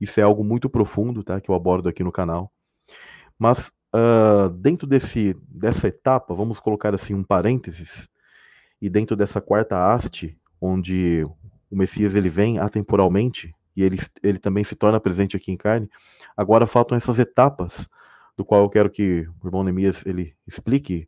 Isso 0.00 0.20
é 0.20 0.22
algo 0.22 0.44
muito 0.44 0.68
profundo 0.68 1.22
tá? 1.22 1.40
que 1.40 1.50
eu 1.50 1.54
abordo 1.54 1.88
aqui 1.88 2.02
no 2.02 2.12
canal. 2.12 2.52
Mas 3.38 3.70
uh, 3.94 4.48
dentro 4.50 4.86
desse, 4.86 5.36
dessa 5.48 5.88
etapa, 5.88 6.34
vamos 6.34 6.60
colocar 6.60 6.94
assim 6.94 7.14
um 7.14 7.22
parênteses, 7.22 8.08
e 8.80 8.90
dentro 8.90 9.16
dessa 9.16 9.40
quarta 9.40 9.92
haste, 9.92 10.38
onde 10.60 11.24
o 11.70 11.76
Messias 11.76 12.14
ele 12.14 12.28
vem 12.28 12.58
atemporalmente, 12.58 13.54
e 13.76 13.82
ele, 13.82 13.98
ele 14.22 14.38
também 14.38 14.62
se 14.62 14.76
torna 14.76 15.00
presente 15.00 15.36
aqui 15.36 15.50
em 15.50 15.56
carne, 15.56 15.88
agora 16.36 16.66
faltam 16.66 16.96
essas 16.96 17.18
etapas 17.18 17.88
do 18.36 18.44
qual 18.44 18.62
eu 18.62 18.68
quero 18.68 18.90
que 18.90 19.26
o 19.42 19.46
irmão 19.46 19.64
Neemias 19.64 20.04
ele 20.04 20.34
explique 20.46 21.06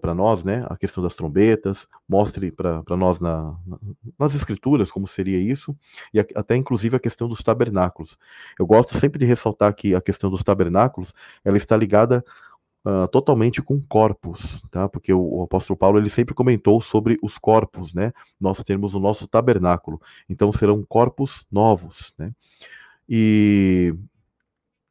para 0.00 0.14
nós, 0.14 0.44
né, 0.44 0.64
a 0.68 0.76
questão 0.76 1.02
das 1.02 1.16
trombetas, 1.16 1.88
mostre 2.08 2.52
para 2.52 2.96
nós 2.96 3.20
na, 3.20 3.56
na, 3.66 3.78
nas 4.18 4.34
escrituras 4.34 4.90
como 4.90 5.06
seria 5.06 5.38
isso, 5.38 5.76
e 6.14 6.20
a, 6.20 6.26
até 6.36 6.54
inclusive 6.54 6.96
a 6.96 7.00
questão 7.00 7.28
dos 7.28 7.42
tabernáculos. 7.42 8.16
Eu 8.58 8.66
gosto 8.66 8.96
sempre 8.96 9.18
de 9.18 9.26
ressaltar 9.26 9.74
que 9.74 9.94
a 9.94 10.00
questão 10.00 10.30
dos 10.30 10.42
tabernáculos, 10.42 11.12
ela 11.44 11.56
está 11.56 11.76
ligada 11.76 12.24
Uh, 12.86 13.08
totalmente 13.08 13.60
com 13.60 13.82
corpos, 13.82 14.62
tá? 14.70 14.88
Porque 14.88 15.12
o, 15.12 15.20
o, 15.20 15.42
apóstolo 15.42 15.76
Paulo 15.76 15.98
ele 15.98 16.08
sempre 16.08 16.32
comentou 16.32 16.80
sobre 16.80 17.18
os 17.20 17.36
corpos, 17.36 17.92
né? 17.92 18.12
Nós 18.40 18.62
temos 18.62 18.94
o 18.94 19.00
nosso 19.00 19.26
tabernáculo, 19.26 20.00
então 20.28 20.52
serão 20.52 20.82
corpos 20.88 21.44
novos, 21.50 22.14
né? 22.16 22.32
E 23.06 23.92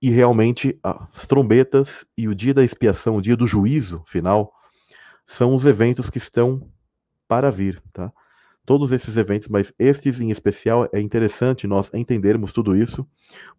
e 0.01 0.09
realmente 0.09 0.77
as 0.83 1.25
trombetas 1.25 2.05
e 2.15 2.27
o 2.27 2.35
dia 2.35 2.53
da 2.53 2.63
expiação, 2.63 3.17
o 3.17 3.21
dia 3.21 3.35
do 3.35 3.47
juízo 3.47 4.03
final, 4.05 4.53
são 5.27 5.53
os 5.53 5.65
eventos 5.65 6.09
que 6.09 6.17
estão 6.17 6.71
para 7.27 7.51
vir, 7.51 7.83
tá? 7.91 8.11
Todos 8.65 8.93
esses 8.93 9.17
eventos, 9.17 9.49
mas 9.49 9.73
estes 9.77 10.21
em 10.21 10.31
especial 10.31 10.89
é 10.93 10.99
interessante 11.01 11.67
nós 11.67 11.93
entendermos 11.93 12.51
tudo 12.53 12.75
isso. 12.75 13.05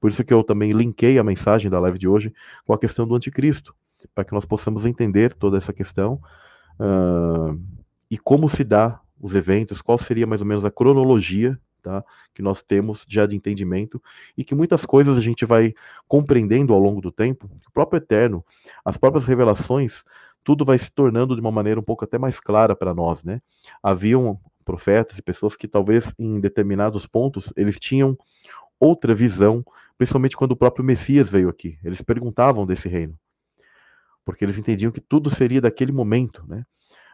Por 0.01 0.11
isso 0.11 0.25
que 0.25 0.33
eu 0.33 0.43
também 0.43 0.73
linkei 0.73 1.19
a 1.19 1.25
mensagem 1.25 1.71
da 1.71 1.79
live 1.79 1.99
de 1.99 2.09
hoje 2.09 2.33
com 2.67 2.73
a 2.73 2.79
questão 2.79 3.07
do 3.07 3.15
anticristo, 3.15 3.75
para 4.15 4.25
que 4.25 4.33
nós 4.33 4.47
possamos 4.47 4.87
entender 4.87 5.35
toda 5.35 5.59
essa 5.59 5.73
questão 5.73 6.21
uh, 6.81 7.61
e 8.11 8.17
como 8.19 8.49
se 8.49 8.65
dá 8.65 9.01
os 9.21 9.35
eventos, 9.35 9.83
qual 9.83 9.99
seria 9.99 10.27
mais 10.27 10.41
ou 10.41 10.47
menos 10.47 10.65
a 10.65 10.71
cronologia 10.71 11.59
tá? 11.83 12.05
que 12.35 12.43
nós 12.43 12.63
temos 12.63 13.05
já 13.09 13.27
de 13.27 13.37
entendimento 13.37 14.03
e 14.37 14.45
que 14.45 14.55
muitas 14.55 14.85
coisas 14.87 15.17
a 15.17 15.21
gente 15.21 15.45
vai 15.45 15.75
compreendendo 16.07 16.73
ao 16.73 16.79
longo 16.79 17.01
do 17.01 17.11
tempo, 17.11 17.51
o 17.67 17.73
próprio 17.73 17.99
Eterno, 17.99 18.45
as 18.85 18.97
próprias 18.97 19.27
revelações, 19.27 20.05
tudo 20.49 20.65
vai 20.65 20.79
se 20.79 20.91
tornando 20.91 21.35
de 21.35 21.43
uma 21.43 21.53
maneira 21.53 21.79
um 21.79 21.83
pouco 21.83 22.07
até 22.07 22.17
mais 22.17 22.41
clara 22.41 22.75
para 22.75 22.95
nós, 22.95 23.23
né? 23.23 23.43
Haviam 23.83 24.41
profetas 24.65 25.19
e 25.19 25.23
pessoas 25.23 25.55
que 25.55 25.69
talvez 25.69 26.15
em 26.19 26.41
determinados 26.41 27.07
pontos 27.07 27.53
eles 27.55 27.79
tinham 27.79 28.17
outra 28.81 29.15
visão, 29.15 29.63
principalmente 29.99 30.39
quando 30.39 30.53
o 30.53 30.57
próprio 30.57 30.83
Messias 30.83 31.29
veio 31.29 31.51
aqui. 31.51 31.79
Eles 31.85 32.01
perguntavam 32.01 32.65
desse 32.65 32.89
reino, 32.89 33.15
porque 34.25 34.43
eles 34.43 34.57
entendiam 34.57 34.91
que 34.91 35.03
tudo 35.03 35.29
seria 35.29 35.61
daquele 35.61 35.93
momento, 35.93 36.43
né? 36.49 36.65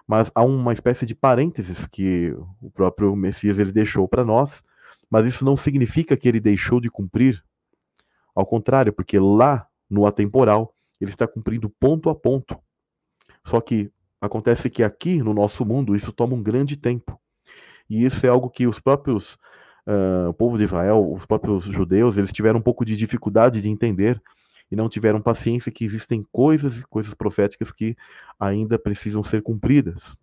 mas 0.07 0.31
há 0.33 0.45
uma 0.45 0.73
espécie 0.73 1.05
de 1.05 1.17
parênteses 1.17 1.89
que 1.89 2.33
o 2.63 2.71
próprio 2.71 3.17
Messias 3.17 3.59
ele 3.59 3.73
deixou 3.73 4.07
para 4.07 4.25
nós, 4.25 4.63
mas 5.11 5.27
isso 5.27 5.45
não 5.45 5.57
significa 5.57 6.17
que 6.17 6.29
ele 6.29 6.39
deixou 6.39 6.81
de 6.81 6.89
cumprir. 6.89 7.43
Ao 8.33 8.47
contrário, 8.47 8.93
porque 8.93 9.19
lá 9.19 9.67
no 9.91 10.07
atemporal 10.07 10.73
ele 11.01 11.11
está 11.11 11.27
cumprindo 11.27 11.69
ponto 11.69 12.09
a 12.09 12.15
ponto. 12.15 12.57
Só 13.47 13.61
que 13.61 13.91
acontece 14.21 14.71
que 14.71 14.83
aqui 14.83 15.23
no 15.23 15.35
nosso 15.35 15.65
mundo 15.65 15.95
isso 15.95 16.13
toma 16.13 16.35
um 16.35 16.43
grande 16.43 16.77
tempo. 16.77 17.21
E 17.89 18.05
isso 18.05 18.25
é 18.25 18.29
algo 18.29 18.49
que 18.49 18.67
os 18.67 18.81
próprios 18.81 19.39
uh, 19.87 20.29
o 20.29 20.35
povo 20.35 20.57
de 20.57 20.65
Israel, 20.65 21.13
os 21.13 21.27
próprios 21.27 21.65
judeus, 21.65 22.17
eles 22.17 22.33
tiveram 22.33 22.59
um 22.59 22.63
pouco 22.63 22.85
de 22.85 22.97
dificuldade 22.97 23.61
de 23.61 23.69
entender 23.69 24.21
e 24.71 24.77
não 24.77 24.89
tiveram 24.89 25.21
paciência 25.21 25.71
que 25.71 25.85
existem 25.85 26.27
coisas 26.33 26.81
e 26.81 26.85
coisas 26.85 27.15
proféticas 27.15 27.71
que 27.71 27.97
ainda 28.39 28.79
precisam 28.79 29.23
ser 29.23 29.43
cumpridas. 29.43 30.17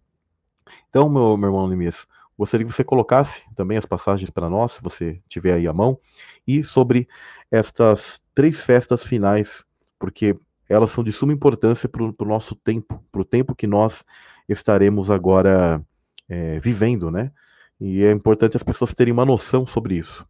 Então, 0.90 1.10
meu, 1.10 1.38
meu 1.38 1.50
irmão 1.50 1.68
Neemias, 1.68 2.08
gostaria 2.38 2.66
que 2.66 2.74
você 2.74 2.84
colocasse 2.84 3.44
também 3.56 3.78
as 3.78 3.86
passagens 3.86 4.30
para 4.30 4.50
nós, 4.50 4.74
se 4.74 4.82
você 4.82 5.22
tiver 5.28 5.54
aí 5.54 5.68
à 5.68 5.74
mão, 5.74 6.00
e 6.48 6.64
sobre 6.64 7.08
estas 7.52 8.22
três 8.34 8.64
festas 8.64 9.04
finais, 9.06 9.66
porque 10.00 10.36
elas 10.72 10.92
são 10.92 11.04
de 11.04 11.12
suma 11.12 11.34
importância 11.34 11.90
para 11.90 12.04
o 12.04 12.26
nosso 12.26 12.56
tempo, 12.56 13.04
para 13.12 13.22
o 13.22 13.26
tempo 13.26 13.54
que 13.54 13.68
nós 13.68 14.06
estaremos 14.48 15.10
agora 15.10 15.82
é, 16.30 16.60
vivendo, 16.60 17.12
né? 17.12 17.32
E 17.80 18.04
é 18.04 18.12
importante 18.12 18.56
as 18.56 18.64
pessoas 18.64 18.94
terem 18.94 19.12
uma 19.12 19.26
noção 19.26 19.66
sobre 19.66 19.96
isso. 19.96 20.26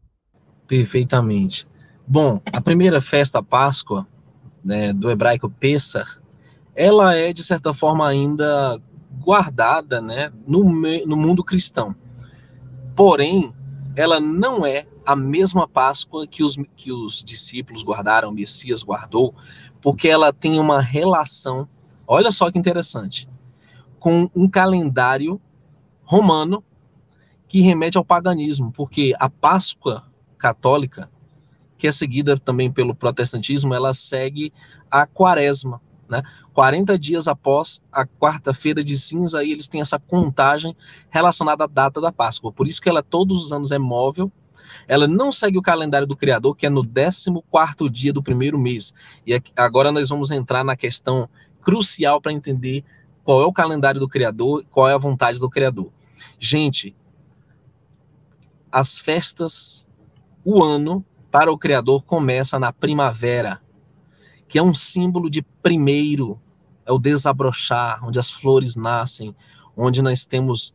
Perfeitamente. 0.67 1.67
Bom, 2.07 2.41
a 2.51 2.59
primeira 2.59 2.99
festa, 2.99 3.43
Páscoa, 3.43 4.07
né, 4.63 4.91
do 4.93 5.11
hebraico 5.11 5.49
Pessah, 5.49 6.05
ela 6.75 7.15
é, 7.15 7.31
de 7.31 7.43
certa 7.43 7.73
forma, 7.73 8.07
ainda 8.07 8.79
guardada 9.19 10.01
né, 10.01 10.31
no, 10.47 10.63
no 11.05 11.17
mundo 11.17 11.43
cristão. 11.43 11.95
Porém, 12.95 13.53
ela 13.95 14.19
não 14.19 14.65
é 14.65 14.85
a 15.05 15.15
mesma 15.15 15.67
Páscoa 15.67 16.25
que 16.25 16.43
os, 16.43 16.55
que 16.75 16.91
os 16.91 17.23
discípulos 17.23 17.83
guardaram, 17.83 18.29
o 18.29 18.33
Messias 18.33 18.81
guardou, 18.81 19.35
porque 19.81 20.07
ela 20.07 20.31
tem 20.31 20.59
uma 20.59 20.81
relação, 20.81 21.67
olha 22.07 22.31
só 22.31 22.51
que 22.51 22.59
interessante, 22.59 23.27
com 23.99 24.29
um 24.35 24.49
calendário 24.49 25.39
romano 26.03 26.63
que 27.47 27.61
remete 27.61 27.97
ao 27.97 28.05
paganismo, 28.05 28.71
porque 28.71 29.13
a 29.19 29.29
Páscoa 29.29 30.03
católica 30.37 31.09
que 31.81 31.87
é 31.87 31.91
seguida 31.91 32.37
também 32.37 32.71
pelo 32.71 32.93
protestantismo, 32.93 33.73
ela 33.73 33.91
segue 33.91 34.53
a 34.91 35.07
quaresma. 35.07 35.81
Né? 36.07 36.21
40 36.53 36.99
dias 36.99 37.27
após 37.27 37.81
a 37.91 38.05
quarta-feira 38.05 38.83
de 38.83 38.95
cinza, 38.95 39.39
aí 39.39 39.51
eles 39.51 39.67
têm 39.67 39.81
essa 39.81 39.97
contagem 39.97 40.75
relacionada 41.09 41.63
à 41.63 41.67
data 41.67 41.99
da 41.99 42.11
Páscoa. 42.11 42.51
Por 42.51 42.67
isso 42.67 42.79
que 42.79 42.87
ela 42.87 43.01
todos 43.01 43.45
os 43.45 43.51
anos 43.51 43.71
é 43.71 43.79
móvel, 43.79 44.31
ela 44.87 45.07
não 45.07 45.31
segue 45.31 45.57
o 45.57 45.61
calendário 45.61 46.07
do 46.07 46.15
Criador, 46.15 46.55
que 46.55 46.65
é 46.65 46.69
no 46.69 46.83
14 46.83 47.89
dia 47.89 48.11
do 48.13 48.23
primeiro 48.23 48.57
mês. 48.57 48.93
E 49.25 49.39
agora 49.55 49.91
nós 49.91 50.09
vamos 50.09 50.31
entrar 50.31 50.63
na 50.63 50.75
questão 50.75 51.29
crucial 51.61 52.19
para 52.19 52.33
entender 52.33 52.83
qual 53.23 53.41
é 53.41 53.45
o 53.45 53.53
calendário 53.53 53.99
do 53.99 54.09
Criador, 54.09 54.65
qual 54.71 54.89
é 54.89 54.93
a 54.93 54.97
vontade 54.97 55.39
do 55.39 55.49
Criador. 55.49 55.91
Gente, 56.39 56.95
as 58.71 58.97
festas, 58.97 59.87
o 60.43 60.63
ano 60.63 61.03
para 61.29 61.51
o 61.51 61.57
Criador 61.57 62.03
começa 62.03 62.59
na 62.59 62.73
primavera, 62.73 63.61
que 64.47 64.57
é 64.57 64.63
um 64.63 64.73
símbolo 64.73 65.29
de 65.29 65.41
primeiro, 65.61 66.39
é 66.85 66.91
o 66.91 66.99
desabrochar, 66.99 68.03
onde 68.05 68.19
as 68.19 68.31
flores 68.31 68.75
nascem, 68.75 69.35
onde 69.77 70.01
nós 70.01 70.25
temos 70.25 70.73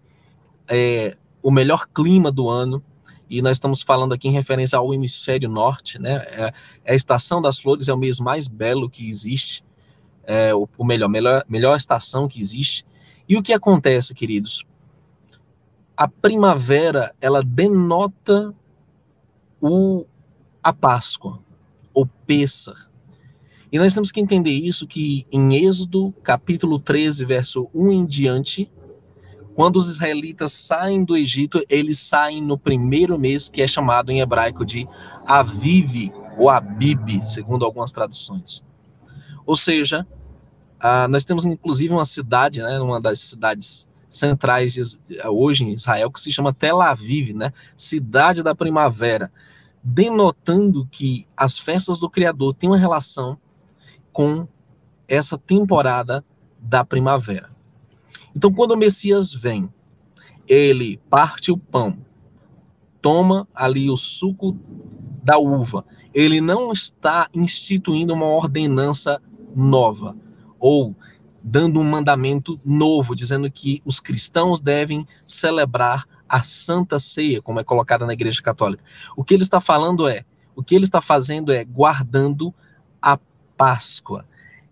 é, 0.69 1.17
o 1.43 1.51
melhor 1.51 1.87
clima 1.87 2.31
do 2.33 2.49
ano, 2.49 2.83
e 3.29 3.43
nós 3.43 3.57
estamos 3.57 3.83
falando 3.83 4.15
aqui 4.15 4.29
em 4.29 4.33
referência 4.33 4.79
ao 4.79 4.95
hemisfério 4.95 5.49
norte, 5.49 5.99
né? 5.99 6.17
É, 6.29 6.53
é 6.85 6.93
a 6.93 6.95
estação 6.95 7.43
das 7.43 7.59
flores 7.59 7.89
é 7.89 7.95
o 7.95 7.99
mês 7.99 8.21
mais 8.21 8.47
belo 8.47 8.89
que 8.89 9.09
existe, 9.09 9.65
é 10.25 10.55
o, 10.55 10.69
o 10.79 10.85
melhor, 10.85 11.09
melhor, 11.09 11.45
melhor 11.49 11.77
estação 11.77 12.29
que 12.29 12.41
existe. 12.41 12.85
E 13.29 13.37
o 13.37 13.43
que 13.43 13.53
acontece, 13.53 14.15
queridos? 14.15 14.65
A 15.97 16.07
primavera, 16.07 17.15
ela 17.21 17.43
denota 17.43 18.55
o, 19.61 20.05
a 20.63 20.73
Páscoa, 20.73 21.41
ou 21.93 22.07
Pêssar. 22.27 22.89
E 23.73 23.79
nós 23.79 23.95
temos 23.95 24.13
que 24.13 24.21
entender 24.21 24.51
isso 24.51 24.87
que 24.87 25.27
em 25.33 25.57
Êxodo, 25.67 26.13
capítulo 26.23 26.79
13, 26.79 27.25
verso 27.25 27.69
1 27.75 27.93
em 27.93 28.07
diante, 28.07 28.71
quando 29.57 29.77
os 29.77 29.89
israelitas 29.91 30.53
saem 30.53 31.03
do 31.03 31.17
Egito, 31.17 31.65
eles 31.71 31.99
saem 31.99 32.43
no 32.43 32.59
primeiro 32.59 33.19
mês, 33.19 33.49
que 33.49 33.63
é 33.63 33.67
chamado 33.67 34.11
em 34.11 34.21
hebraico 34.21 34.67
de 34.67 34.87
Aviv, 35.27 36.13
ou 36.37 36.51
Abib, 36.51 37.25
segundo 37.25 37.65
algumas 37.65 37.91
traduções. 37.91 38.63
Ou 39.47 39.57
seja, 39.57 40.07
ah, 40.79 41.09
nós 41.09 41.25
temos 41.25 41.47
inclusive 41.47 41.95
uma 41.95 42.05
cidade, 42.05 42.61
né, 42.61 42.79
uma 42.79 43.01
das 43.01 43.19
cidades 43.21 43.89
centrais 44.11 44.75
de, 44.75 44.83
hoje 45.25 45.65
em 45.65 45.73
Israel, 45.73 46.11
que 46.11 46.21
se 46.21 46.31
chama 46.31 46.53
Tel 46.53 46.83
Aviv, 46.83 47.33
né, 47.33 47.51
cidade 47.75 48.43
da 48.43 48.55
primavera, 48.55 49.33
denotando 49.83 50.87
que 50.91 51.27
as 51.35 51.57
festas 51.57 51.99
do 51.99 52.11
Criador 52.11 52.53
têm 52.53 52.69
uma 52.69 52.77
relação 52.77 53.39
com 54.13 54.47
essa 55.09 55.39
temporada 55.39 56.23
da 56.61 56.85
primavera. 56.85 57.56
Então, 58.37 58.53
quando 58.53 58.73
o 58.73 58.77
Messias 58.77 59.33
vem, 59.33 59.67
ele 60.47 61.01
parte 61.09 61.51
o 61.51 61.57
pão, 61.57 61.97
toma 63.01 63.49
ali 63.55 63.89
o 63.89 63.97
suco 63.97 64.55
da 65.25 65.39
uva. 65.39 65.83
Ele 66.13 66.39
não 66.39 66.71
está 66.71 67.31
instituindo 67.33 68.13
uma 68.13 68.27
ordenança 68.27 69.23
nova 69.55 70.15
ou 70.61 70.95
dando 71.43 71.81
um 71.81 71.85
mandamento 71.85 72.61
novo, 72.63 73.17
dizendo 73.17 73.51
que 73.51 73.81
os 73.87 74.01
cristãos 74.01 74.61
devem 74.61 75.09
celebrar 75.25 76.07
a 76.29 76.43
Santa 76.43 76.99
Ceia, 76.99 77.41
como 77.41 77.59
é 77.59 77.65
colocada 77.65 78.05
na 78.05 78.13
Igreja 78.13 78.43
Católica. 78.43 78.85
O 79.17 79.25
que 79.25 79.33
ele 79.33 79.45
está 79.45 79.63
falando 79.63 80.07
é, 80.07 80.27
o 80.55 80.63
que 80.63 80.75
ele 80.75 80.85
está 80.85 81.01
fazendo 81.01 81.51
é 81.53 81.65
guardando 81.65 82.53
a 83.01 83.19
Páscoa. 83.57 84.27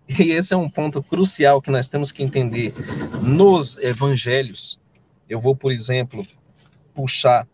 E 0.07 0.31
esse 0.31 0.53
é 0.53 0.57
um 0.57 0.69
ponto 0.69 1.01
crucial 1.01 1.61
que 1.61 1.71
nós 1.71 1.89
temos 1.89 2.11
que 2.11 2.23
entender 2.23 2.73
nos 3.21 3.77
evangelhos. 3.77 4.79
Eu 5.27 5.39
vou, 5.39 5.55
por 5.55 5.71
exemplo, 5.71 6.25
puxar 6.93 7.47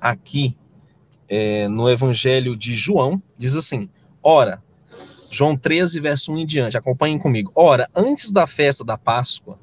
aqui 0.00 0.56
é, 1.28 1.68
no 1.68 1.88
evangelho 1.88 2.56
de 2.56 2.74
João, 2.74 3.22
diz 3.36 3.54
assim: 3.54 3.88
Ora, 4.22 4.62
João 5.30 5.56
13, 5.56 6.00
verso 6.00 6.32
1 6.32 6.38
em 6.38 6.46
diante, 6.46 6.76
acompanhem 6.76 7.18
comigo. 7.18 7.52
Ora, 7.54 7.88
antes 7.94 8.32
da 8.32 8.46
festa 8.46 8.82
da 8.82 8.96
Páscoa, 8.96 9.58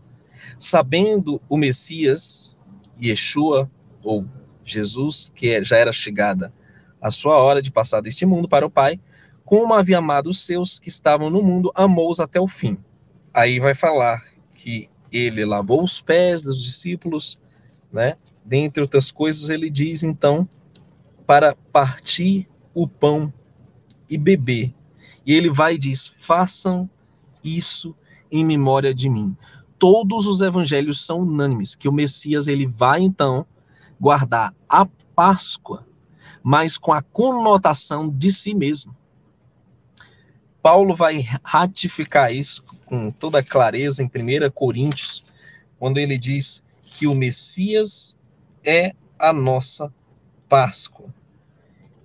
sabendo 0.60 1.42
o 1.50 1.58
Messias, 1.58 2.56
Yeshua, 3.02 3.70
ou 4.04 4.26
Jesus, 4.64 5.32
que 5.36 5.50
é, 5.50 5.64
já 5.64 5.78
era 5.78 5.92
chegada 5.92 6.54
a 7.02 7.12
sua 7.12 7.38
hora 7.38 7.62
de 7.62 7.72
passar 7.72 8.02
deste 8.02 8.26
mundo 8.26 8.48
para 8.48 8.66
o 8.66 8.70
Pai, 8.70 9.00
como 9.46 9.76
havia 9.76 10.00
amado 10.00 10.28
os 10.28 10.44
seus 10.44 10.80
que 10.80 10.90
estavam 10.90 11.30
no 11.30 11.42
mundo, 11.42 11.72
amou-os 11.76 12.20
até 12.20 12.42
o 12.42 12.48
fim. 12.48 12.78
Aí 13.34 13.60
vai 13.60 13.76
falar 13.76 14.20
que 14.56 14.90
ele 15.12 15.46
lavou 15.46 15.84
os 15.84 16.02
pés 16.02 16.42
dos 16.42 16.64
discípulos, 16.64 17.38
né? 17.94 18.18
Dentre 18.44 18.82
outras 18.82 19.12
coisas, 19.12 19.50
ele 19.50 19.70
diz 19.70 20.02
então 20.04 20.50
para 21.28 21.56
partir 21.72 22.48
o 22.74 22.88
pão 22.88 23.32
e 24.10 24.18
beber. 24.18 24.74
E 25.26 25.34
ele 25.34 25.50
vai 25.50 25.76
e 25.76 25.80
diz: 25.80 26.12
façam 26.20 26.90
isso 27.44 27.96
em 28.32 28.44
memória 28.44 28.94
de 28.94 29.08
mim. 29.08 29.36
Todos 29.78 30.26
os 30.26 30.42
evangelhos 30.42 31.06
são 31.06 31.20
unânimes 31.20 31.76
que 31.76 31.88
o 31.88 31.94
Messias 31.94 32.48
ele 32.48 32.66
vai 32.66 33.02
então 33.02 33.46
guardar 34.00 34.54
a 34.68 34.88
Páscoa, 35.16 35.86
mas 36.44 36.78
com 36.78 36.92
a 36.92 37.02
conotação 37.02 38.10
de 38.10 38.32
si 38.32 38.54
mesmo. 38.54 38.94
Paulo 40.66 40.96
vai 40.96 41.24
ratificar 41.44 42.34
isso 42.34 42.64
com 42.88 43.12
toda 43.12 43.44
clareza 43.44 44.02
em 44.02 44.08
1 44.08 44.50
Coríntios, 44.50 45.24
quando 45.78 46.00
ele 46.00 46.18
diz 46.18 46.64
que 46.82 47.06
o 47.06 47.14
Messias 47.14 48.18
é 48.64 48.92
a 49.20 49.32
nossa 49.32 49.94
Páscoa. 50.50 51.06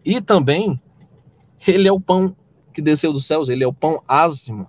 E 0.04 0.20
também, 0.20 0.78
ele 1.66 1.88
é 1.88 1.92
o 1.92 1.98
pão 1.98 2.36
que 2.74 2.82
desceu 2.82 3.14
dos 3.14 3.24
céus, 3.24 3.48
ele 3.48 3.64
é 3.64 3.66
o 3.66 3.72
pão 3.72 3.98
ázimo. 4.06 4.68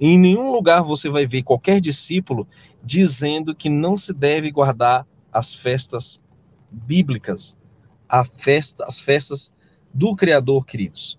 E 0.00 0.06
em 0.06 0.18
nenhum 0.18 0.50
lugar 0.50 0.82
você 0.82 1.10
vai 1.10 1.26
ver 1.26 1.42
qualquer 1.42 1.82
discípulo 1.82 2.48
dizendo 2.82 3.54
que 3.54 3.68
não 3.68 3.94
se 3.94 4.14
deve 4.14 4.50
guardar 4.50 5.06
as 5.30 5.52
festas 5.52 6.18
bíblicas, 6.70 7.58
a 8.08 8.24
festa, 8.24 8.86
as 8.86 8.98
festas 8.98 9.52
do 9.92 10.16
Criador, 10.16 10.64
queridos. 10.64 11.18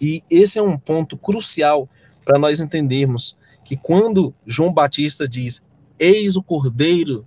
E 0.00 0.22
esse 0.30 0.58
é 0.58 0.62
um 0.62 0.78
ponto 0.78 1.16
crucial 1.16 1.88
para 2.24 2.38
nós 2.38 2.60
entendermos 2.60 3.36
que 3.64 3.76
quando 3.76 4.34
João 4.46 4.72
Batista 4.72 5.28
diz: 5.28 5.60
Eis 5.98 6.36
o 6.36 6.42
Cordeiro 6.42 7.24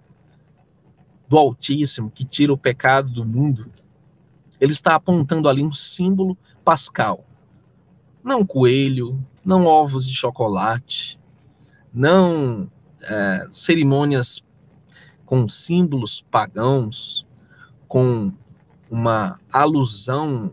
do 1.27 1.37
Altíssimo 1.37 2.09
que 2.09 2.25
tira 2.25 2.51
o 2.53 2.57
pecado 2.57 3.09
do 3.09 3.25
mundo, 3.25 3.71
ele 4.59 4.71
está 4.71 4.95
apontando 4.95 5.49
ali 5.49 5.63
um 5.63 5.73
símbolo 5.73 6.37
pascal. 6.63 7.23
Não 8.23 8.45
coelho, 8.45 9.17
não 9.43 9.65
ovos 9.65 10.07
de 10.07 10.13
chocolate, 10.13 11.17
não 11.93 12.67
é, 13.01 13.47
cerimônias 13.49 14.43
com 15.25 15.47
símbolos 15.47 16.21
pagãos, 16.21 17.25
com 17.87 18.31
uma 18.89 19.39
alusão 19.51 20.51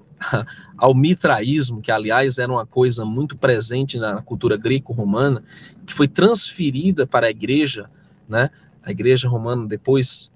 ao 0.79 0.95
mitraísmo, 0.95 1.83
que 1.83 1.91
aliás 1.91 2.39
era 2.39 2.51
uma 2.51 2.65
coisa 2.65 3.05
muito 3.05 3.37
presente 3.37 3.99
na 3.99 4.23
cultura 4.23 4.57
greco-romana, 4.57 5.43
que 5.85 5.93
foi 5.93 6.07
transferida 6.07 7.07
para 7.07 7.27
a 7.27 7.31
igreja, 7.31 7.91
né? 8.29 8.49
A 8.83 8.91
igreja 8.93 9.29
romana 9.29 9.67
depois, 9.67 10.31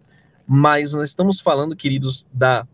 mas 0.46 0.92
nós 0.92 1.08
estamos 1.08 1.40
falando, 1.40 1.76
queridos, 1.76 2.26
da 2.32 2.66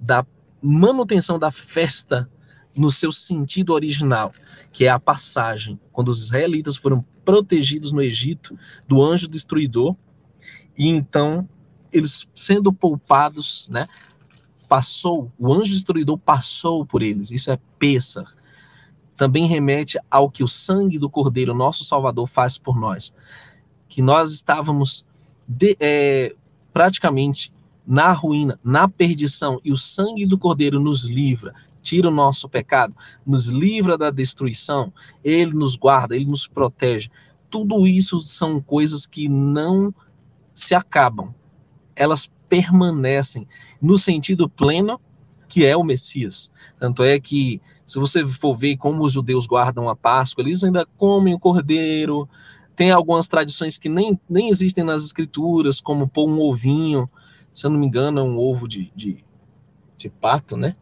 da 0.00 0.24
manutenção 0.62 1.38
da 1.38 1.50
festa 1.50 2.28
no 2.76 2.90
seu 2.90 3.10
sentido 3.10 3.72
original, 3.72 4.32
que 4.72 4.84
é 4.84 4.88
a 4.88 4.98
passagem, 4.98 5.78
quando 5.92 6.08
os 6.08 6.24
israelitas 6.24 6.76
foram 6.76 7.04
protegidos 7.24 7.90
no 7.92 8.02
Egito 8.02 8.58
do 8.86 9.02
anjo 9.02 9.28
destruidor, 9.28 9.96
e 10.76 10.88
então 10.88 11.48
eles 11.92 12.26
sendo 12.34 12.72
poupados, 12.72 13.68
né, 13.70 13.86
passou, 14.74 15.30
o 15.38 15.54
anjo 15.54 15.72
destruidor 15.72 16.18
passou 16.18 16.84
por 16.84 17.00
eles. 17.00 17.30
Isso 17.30 17.48
é 17.48 17.56
Pêssar. 17.78 18.26
Também 19.16 19.46
remete 19.46 20.00
ao 20.10 20.28
que 20.28 20.42
o 20.42 20.48
sangue 20.48 20.98
do 20.98 21.08
Cordeiro, 21.08 21.54
nosso 21.54 21.84
Salvador, 21.84 22.26
faz 22.26 22.58
por 22.58 22.76
nós. 22.76 23.14
Que 23.88 24.02
nós 24.02 24.32
estávamos 24.32 25.06
de, 25.46 25.76
é, 25.78 26.34
praticamente 26.72 27.52
na 27.86 28.10
ruína, 28.10 28.58
na 28.64 28.88
perdição, 28.88 29.60
e 29.64 29.70
o 29.70 29.76
sangue 29.76 30.26
do 30.26 30.36
Cordeiro 30.36 30.80
nos 30.80 31.04
livra, 31.04 31.54
tira 31.80 32.08
o 32.08 32.14
nosso 32.14 32.48
pecado, 32.48 32.96
nos 33.24 33.46
livra 33.46 33.96
da 33.96 34.10
destruição, 34.10 34.92
ele 35.22 35.52
nos 35.52 35.76
guarda, 35.76 36.16
ele 36.16 36.24
nos 36.24 36.48
protege. 36.48 37.12
Tudo 37.48 37.86
isso 37.86 38.20
são 38.22 38.60
coisas 38.60 39.06
que 39.06 39.28
não 39.28 39.94
se 40.52 40.74
acabam, 40.74 41.32
elas 41.94 42.28
permanecem 42.54 43.48
no 43.82 43.98
sentido 43.98 44.48
pleno 44.48 45.00
que 45.48 45.64
é 45.64 45.76
o 45.76 45.82
Messias. 45.82 46.52
Tanto 46.78 47.02
é 47.02 47.18
que, 47.18 47.60
se 47.84 47.98
você 47.98 48.26
for 48.26 48.56
ver 48.56 48.76
como 48.76 49.02
os 49.02 49.12
judeus 49.12 49.46
guardam 49.46 49.88
a 49.88 49.96
Páscoa, 49.96 50.42
eles 50.42 50.62
ainda 50.62 50.86
comem 50.96 51.34
o 51.34 51.38
cordeiro. 51.38 52.28
Tem 52.76 52.92
algumas 52.92 53.26
tradições 53.26 53.76
que 53.76 53.88
nem, 53.88 54.18
nem 54.28 54.50
existem 54.50 54.84
nas 54.84 55.04
escrituras, 55.04 55.80
como 55.80 56.08
pôr 56.08 56.28
um 56.28 56.40
ovinho, 56.40 57.08
se 57.52 57.66
eu 57.66 57.70
não 57.70 57.78
me 57.78 57.86
engano, 57.86 58.20
é 58.20 58.22
um 58.22 58.38
ovo 58.38 58.68
de, 58.68 58.90
de, 58.94 59.18
de 59.96 60.08
pato, 60.08 60.56
né? 60.56 60.74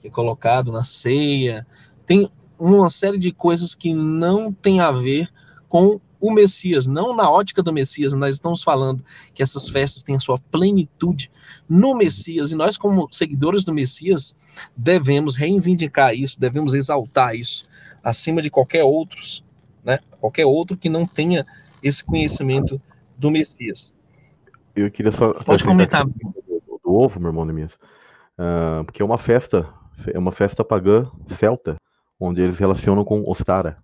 Que 0.00 0.08
é 0.08 0.10
colocado 0.10 0.72
na 0.72 0.84
ceia. 0.84 1.66
Tem 2.06 2.28
uma 2.58 2.88
série 2.88 3.18
de 3.18 3.32
coisas 3.32 3.74
que 3.74 3.94
não 3.94 4.52
tem 4.52 4.80
a 4.80 4.90
ver 4.90 5.28
com 5.68 6.00
o 6.20 6.30
Messias, 6.32 6.86
não 6.86 7.16
na 7.16 7.30
ótica 7.30 7.62
do 7.62 7.72
Messias, 7.72 8.12
nós 8.12 8.34
estamos 8.34 8.62
falando 8.62 9.04
que 9.34 9.42
essas 9.42 9.68
festas 9.68 10.02
têm 10.02 10.16
a 10.16 10.20
sua 10.20 10.38
plenitude 10.38 11.30
no 11.68 11.94
Messias, 11.94 12.52
e 12.52 12.54
nós, 12.54 12.76
como 12.76 13.08
seguidores 13.10 13.64
do 13.64 13.72
Messias, 13.72 14.34
devemos 14.76 15.36
reivindicar 15.36 16.14
isso, 16.14 16.38
devemos 16.38 16.74
exaltar 16.74 17.34
isso, 17.34 17.64
acima 18.04 18.42
de 18.42 18.50
qualquer 18.50 18.84
outros, 18.84 19.42
né? 19.84 19.98
Qualquer 20.20 20.44
outro 20.44 20.76
que 20.76 20.88
não 20.88 21.06
tenha 21.06 21.46
esse 21.82 22.04
conhecimento 22.04 22.80
do 23.16 23.30
Messias. 23.30 23.92
Eu 24.74 24.90
queria 24.90 25.12
só. 25.12 25.32
Pode 25.32 25.64
comentar. 25.64 26.04
Do, 26.04 26.80
do, 26.84 26.94
ovo, 26.94 27.18
meu 27.18 27.30
irmão 27.30 27.44
Nemias. 27.44 27.74
Uh, 28.38 28.84
porque 28.84 29.02
é 29.02 29.04
uma 29.04 29.18
festa, 29.18 29.68
é 30.06 30.18
uma 30.18 30.32
festa 30.32 30.64
pagã 30.64 31.10
celta, 31.26 31.76
onde 32.18 32.42
eles 32.42 32.58
relacionam 32.58 33.04
com 33.04 33.22
Ostara 33.26 33.78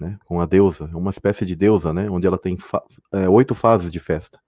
né, 0.00 0.18
com 0.24 0.40
a 0.40 0.46
deusa, 0.46 0.88
é 0.92 0.96
uma 0.96 1.10
espécie 1.10 1.44
de 1.44 1.54
deusa, 1.56 1.92
né, 1.92 2.08
onde 2.10 2.26
ela 2.26 2.38
tem 2.38 2.56
fa 2.56 2.82
é, 3.12 3.28
oito 3.28 3.54
fases 3.54 3.90
de 3.90 3.98
festa. 3.98 4.38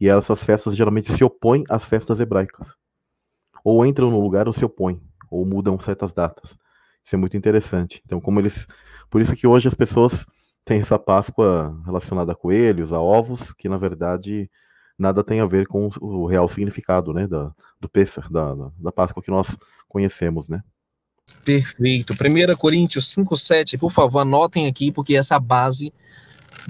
E 0.00 0.08
essas 0.08 0.42
festas 0.42 0.76
geralmente 0.76 1.12
se 1.12 1.22
opõem 1.22 1.64
às 1.68 1.84
festas 1.84 2.20
hebraicas. 2.20 2.74
Ou 3.64 3.86
entram 3.86 4.10
no 4.10 4.20
lugar 4.20 4.46
ou 4.46 4.52
se 4.52 4.64
opõem. 4.64 5.00
ou 5.30 5.44
mudam 5.46 5.78
certas 5.78 6.12
datas. 6.12 6.58
Isso 7.02 7.14
é 7.14 7.18
muito 7.18 7.36
interessante. 7.36 8.02
Então, 8.04 8.20
como 8.20 8.40
eles, 8.40 8.66
por 9.10 9.20
isso 9.20 9.36
que 9.36 9.46
hoje 9.46 9.68
as 9.68 9.74
pessoas 9.74 10.26
têm 10.64 10.80
essa 10.80 10.98
Páscoa 10.98 11.76
relacionada 11.84 12.32
a 12.32 12.36
coelhos, 12.36 12.92
a 12.92 13.00
ovos, 13.00 13.52
que 13.52 13.68
na 13.68 13.76
verdade 13.76 14.50
nada 14.98 15.24
tem 15.24 15.40
a 15.40 15.46
ver 15.46 15.66
com 15.66 15.88
o 16.00 16.26
real 16.26 16.48
significado, 16.48 17.12
né, 17.12 17.26
da, 17.26 17.52
do 17.80 17.88
Pêssar, 17.88 18.30
da, 18.30 18.54
da 18.78 18.92
Páscoa 18.92 19.22
que 19.22 19.30
nós 19.30 19.56
conhecemos, 19.88 20.48
né? 20.48 20.62
Perfeito. 21.44 22.14
1 22.14 22.56
Coríntios 22.56 23.08
5, 23.08 23.36
7, 23.36 23.78
por 23.78 23.90
favor, 23.90 24.20
anotem 24.20 24.66
aqui, 24.66 24.90
porque 24.90 25.16
essa 25.16 25.38
base 25.38 25.92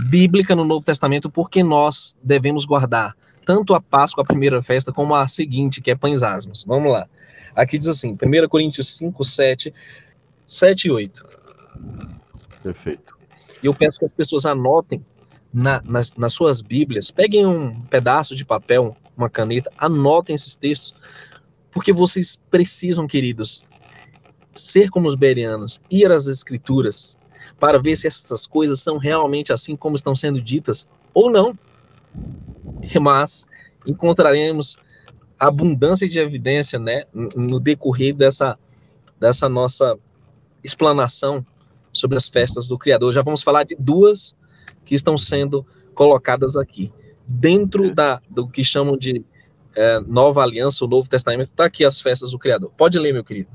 bíblica 0.08 0.56
no 0.56 0.64
Novo 0.64 0.84
Testamento, 0.84 1.30
porque 1.30 1.62
nós 1.62 2.16
devemos 2.22 2.64
guardar 2.64 3.14
tanto 3.44 3.74
a 3.74 3.80
Páscoa, 3.80 4.22
a 4.22 4.26
primeira 4.26 4.62
festa, 4.62 4.92
como 4.92 5.14
a 5.14 5.28
seguinte, 5.28 5.80
que 5.80 5.90
é 5.90 5.94
pães 5.94 6.22
asmos. 6.22 6.64
Vamos 6.66 6.90
lá. 6.90 7.06
Aqui 7.54 7.78
diz 7.78 7.88
assim, 7.88 8.12
1 8.12 8.48
Coríntios 8.48 8.96
5, 8.96 9.22
7, 9.22 9.72
7 10.46 10.88
e 10.88 10.90
8. 10.90 11.26
Perfeito. 12.62 13.14
E 13.62 13.66
eu 13.66 13.74
peço 13.74 13.98
que 13.98 14.06
as 14.06 14.12
pessoas 14.12 14.46
anotem 14.46 15.04
na, 15.52 15.80
nas, 15.84 16.12
nas 16.14 16.32
suas 16.32 16.60
Bíblias, 16.60 17.10
peguem 17.10 17.46
um 17.46 17.80
pedaço 17.82 18.34
de 18.34 18.44
papel, 18.44 18.96
uma 19.16 19.30
caneta, 19.30 19.70
anotem 19.78 20.34
esses 20.34 20.56
textos, 20.56 20.94
porque 21.70 21.92
vocês 21.92 22.40
precisam, 22.50 23.06
queridos, 23.06 23.64
ser 24.54 24.90
como 24.90 25.08
os 25.08 25.14
berianos, 25.14 25.80
ir 25.90 26.10
às 26.10 26.26
Escrituras, 26.26 27.16
para 27.58 27.78
ver 27.78 27.96
se 27.96 28.06
essas 28.06 28.46
coisas 28.46 28.80
são 28.80 28.98
realmente 28.98 29.52
assim 29.52 29.76
como 29.76 29.96
estão 29.96 30.14
sendo 30.14 30.40
ditas 30.40 30.86
ou 31.12 31.30
não. 31.30 31.56
Mas 33.00 33.46
encontraremos 33.86 34.76
abundância 35.38 36.08
de 36.08 36.18
evidência, 36.18 36.78
né, 36.78 37.04
no 37.12 37.58
decorrer 37.60 38.14
dessa, 38.14 38.58
dessa 39.18 39.48
nossa 39.48 39.98
explanação 40.62 41.44
sobre 41.92 42.16
as 42.16 42.28
festas 42.28 42.66
do 42.66 42.78
Criador. 42.78 43.12
Já 43.12 43.22
vamos 43.22 43.42
falar 43.42 43.64
de 43.64 43.76
duas 43.78 44.34
que 44.84 44.94
estão 44.94 45.16
sendo 45.16 45.66
colocadas 45.94 46.56
aqui. 46.56 46.92
Dentro 47.26 47.94
da, 47.94 48.20
do 48.28 48.46
que 48.46 48.64
chamam 48.64 48.96
de 48.96 49.24
é, 49.76 50.00
Nova 50.00 50.42
Aliança, 50.42 50.84
o 50.84 50.88
Novo 50.88 51.08
Testamento, 51.08 51.50
está 51.50 51.64
aqui 51.64 51.84
as 51.84 52.00
festas 52.00 52.30
do 52.30 52.38
Criador. 52.38 52.70
Pode 52.76 52.98
ler, 52.98 53.12
meu 53.12 53.24
querido. 53.24 53.48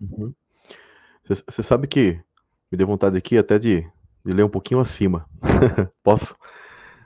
Você 0.00 1.60
uhum. 1.60 1.64
sabe 1.64 1.86
que 1.86 2.20
me 2.70 2.78
deu 2.78 2.86
vontade 2.86 3.16
aqui 3.16 3.36
até 3.36 3.58
de, 3.58 3.82
de 4.24 4.32
ler 4.32 4.44
um 4.44 4.48
pouquinho 4.48 4.80
acima. 4.80 5.28
Posso? 6.02 6.36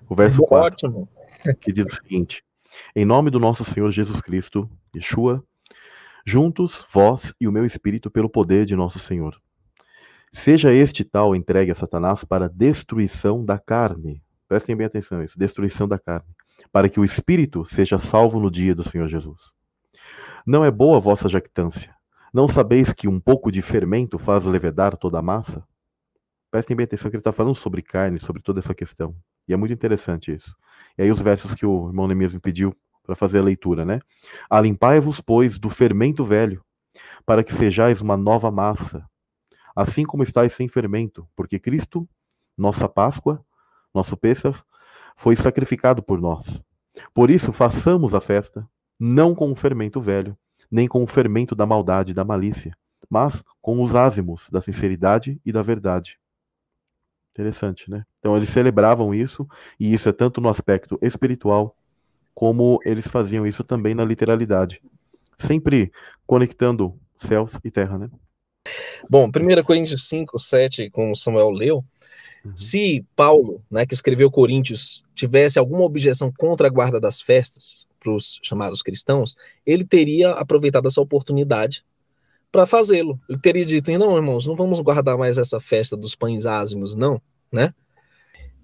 O 0.08 0.14
verso 0.14 0.42
Ótimo. 0.50 1.08
4, 1.42 1.56
que 1.60 1.72
diz 1.72 1.86
o 1.86 1.94
seguinte: 1.94 2.44
Em 2.94 3.04
nome 3.04 3.30
do 3.30 3.40
nosso 3.40 3.64
Senhor 3.64 3.90
Jesus 3.90 4.20
Cristo, 4.20 4.70
Yeshua, 4.94 5.42
juntos, 6.26 6.84
vós 6.92 7.34
e 7.40 7.48
o 7.48 7.52
meu 7.52 7.64
espírito, 7.64 8.10
pelo 8.10 8.28
poder 8.28 8.64
de 8.64 8.76
nosso 8.76 8.98
Senhor. 8.98 9.40
Seja 10.30 10.72
este 10.72 11.04
tal 11.04 11.36
entregue 11.36 11.72
a 11.72 11.74
Satanás 11.74 12.24
para 12.24 12.48
destruição 12.48 13.44
da 13.44 13.58
carne. 13.58 14.22
Prestem 14.48 14.76
bem 14.76 14.86
atenção 14.86 15.20
a 15.20 15.24
isso: 15.24 15.38
destruição 15.38 15.86
da 15.86 15.98
carne. 15.98 16.28
Para 16.70 16.88
que 16.88 17.00
o 17.00 17.04
espírito 17.04 17.64
seja 17.64 17.98
salvo 17.98 18.38
no 18.38 18.50
dia 18.50 18.74
do 18.74 18.82
Senhor 18.82 19.06
Jesus. 19.08 19.52
Não 20.46 20.64
é 20.64 20.70
boa 20.70 20.96
a 20.96 21.00
vossa 21.00 21.28
jactância. 21.28 21.94
Não 22.32 22.48
sabeis 22.48 22.94
que 22.94 23.06
um 23.06 23.20
pouco 23.20 23.52
de 23.52 23.60
fermento 23.60 24.18
faz 24.18 24.46
levedar 24.46 24.96
toda 24.96 25.18
a 25.18 25.22
massa? 25.22 25.62
Prestem 26.50 26.74
bem 26.74 26.84
atenção 26.84 27.10
que 27.10 27.16
ele 27.16 27.20
está 27.20 27.30
falando 27.30 27.54
sobre 27.54 27.82
carne, 27.82 28.18
sobre 28.18 28.40
toda 28.40 28.58
essa 28.58 28.74
questão. 28.74 29.14
E 29.46 29.52
é 29.52 29.56
muito 29.56 29.74
interessante 29.74 30.32
isso. 30.32 30.56
E 30.96 31.02
aí 31.02 31.10
os 31.10 31.20
versos 31.20 31.54
que 31.54 31.66
o 31.66 31.88
irmão 31.88 32.06
Neemias 32.06 32.32
me 32.32 32.40
pediu 32.40 32.74
para 33.02 33.14
fazer 33.14 33.40
a 33.40 33.42
leitura, 33.42 33.84
né? 33.84 34.00
Alimpai-vos, 34.48 35.20
pois, 35.20 35.58
do 35.58 35.68
fermento 35.68 36.24
velho, 36.24 36.64
para 37.26 37.44
que 37.44 37.52
sejais 37.52 38.00
uma 38.00 38.16
nova 38.16 38.50
massa, 38.50 39.04
assim 39.76 40.04
como 40.04 40.22
estáis 40.22 40.54
sem 40.54 40.68
fermento, 40.68 41.28
porque 41.36 41.58
Cristo, 41.58 42.08
nossa 42.56 42.88
Páscoa, 42.88 43.44
nosso 43.94 44.16
Pêssar, 44.16 44.64
foi 45.16 45.36
sacrificado 45.36 46.02
por 46.02 46.18
nós. 46.18 46.64
Por 47.12 47.30
isso, 47.30 47.52
façamos 47.52 48.14
a 48.14 48.22
festa, 48.22 48.66
não 48.98 49.34
com 49.34 49.52
o 49.52 49.56
fermento 49.56 50.00
velho, 50.00 50.34
nem 50.72 50.88
com 50.88 51.04
o 51.04 51.06
fermento 51.06 51.54
da 51.54 51.66
maldade 51.66 52.12
e 52.12 52.14
da 52.14 52.24
malícia, 52.24 52.74
mas 53.10 53.44
com 53.60 53.82
os 53.82 53.94
ázimos 53.94 54.48
da 54.50 54.62
sinceridade 54.62 55.38
e 55.44 55.52
da 55.52 55.60
verdade. 55.60 56.18
Interessante, 57.32 57.90
né? 57.90 58.06
Então 58.18 58.34
eles 58.34 58.48
celebravam 58.48 59.14
isso, 59.14 59.46
e 59.78 59.92
isso 59.92 60.08
é 60.08 60.12
tanto 60.12 60.40
no 60.40 60.48
aspecto 60.48 60.98
espiritual, 61.02 61.76
como 62.34 62.80
eles 62.84 63.06
faziam 63.06 63.46
isso 63.46 63.62
também 63.62 63.94
na 63.94 64.04
literalidade. 64.04 64.82
Sempre 65.36 65.92
conectando 66.26 66.98
céus 67.18 67.52
e 67.62 67.70
terra, 67.70 67.98
né? 67.98 68.10
Bom, 69.10 69.28
1 69.28 69.62
Coríntios 69.64 70.08
5, 70.08 70.38
7, 70.38 70.90
como 70.90 71.14
Samuel 71.14 71.50
leu, 71.50 71.84
uhum. 72.44 72.56
se 72.56 73.04
Paulo, 73.14 73.60
né, 73.70 73.84
que 73.84 73.92
escreveu 73.92 74.30
Coríntios, 74.30 75.04
tivesse 75.14 75.58
alguma 75.58 75.82
objeção 75.82 76.32
contra 76.38 76.68
a 76.68 76.70
guarda 76.70 77.00
das 77.00 77.20
festas, 77.20 77.84
os 78.10 78.38
chamados 78.42 78.82
cristãos, 78.82 79.36
ele 79.64 79.84
teria 79.84 80.32
aproveitado 80.32 80.86
essa 80.86 81.00
oportunidade 81.00 81.84
para 82.50 82.66
fazê-lo. 82.66 83.18
Ele 83.28 83.38
teria 83.38 83.64
dito: 83.64 83.90
não, 83.92 84.16
irmãos, 84.16 84.46
não 84.46 84.56
vamos 84.56 84.80
guardar 84.80 85.16
mais 85.16 85.38
essa 85.38 85.60
festa 85.60 85.96
dos 85.96 86.14
pães 86.14 86.46
ázimos, 86.46 86.94
não, 86.94 87.20
né? 87.50 87.70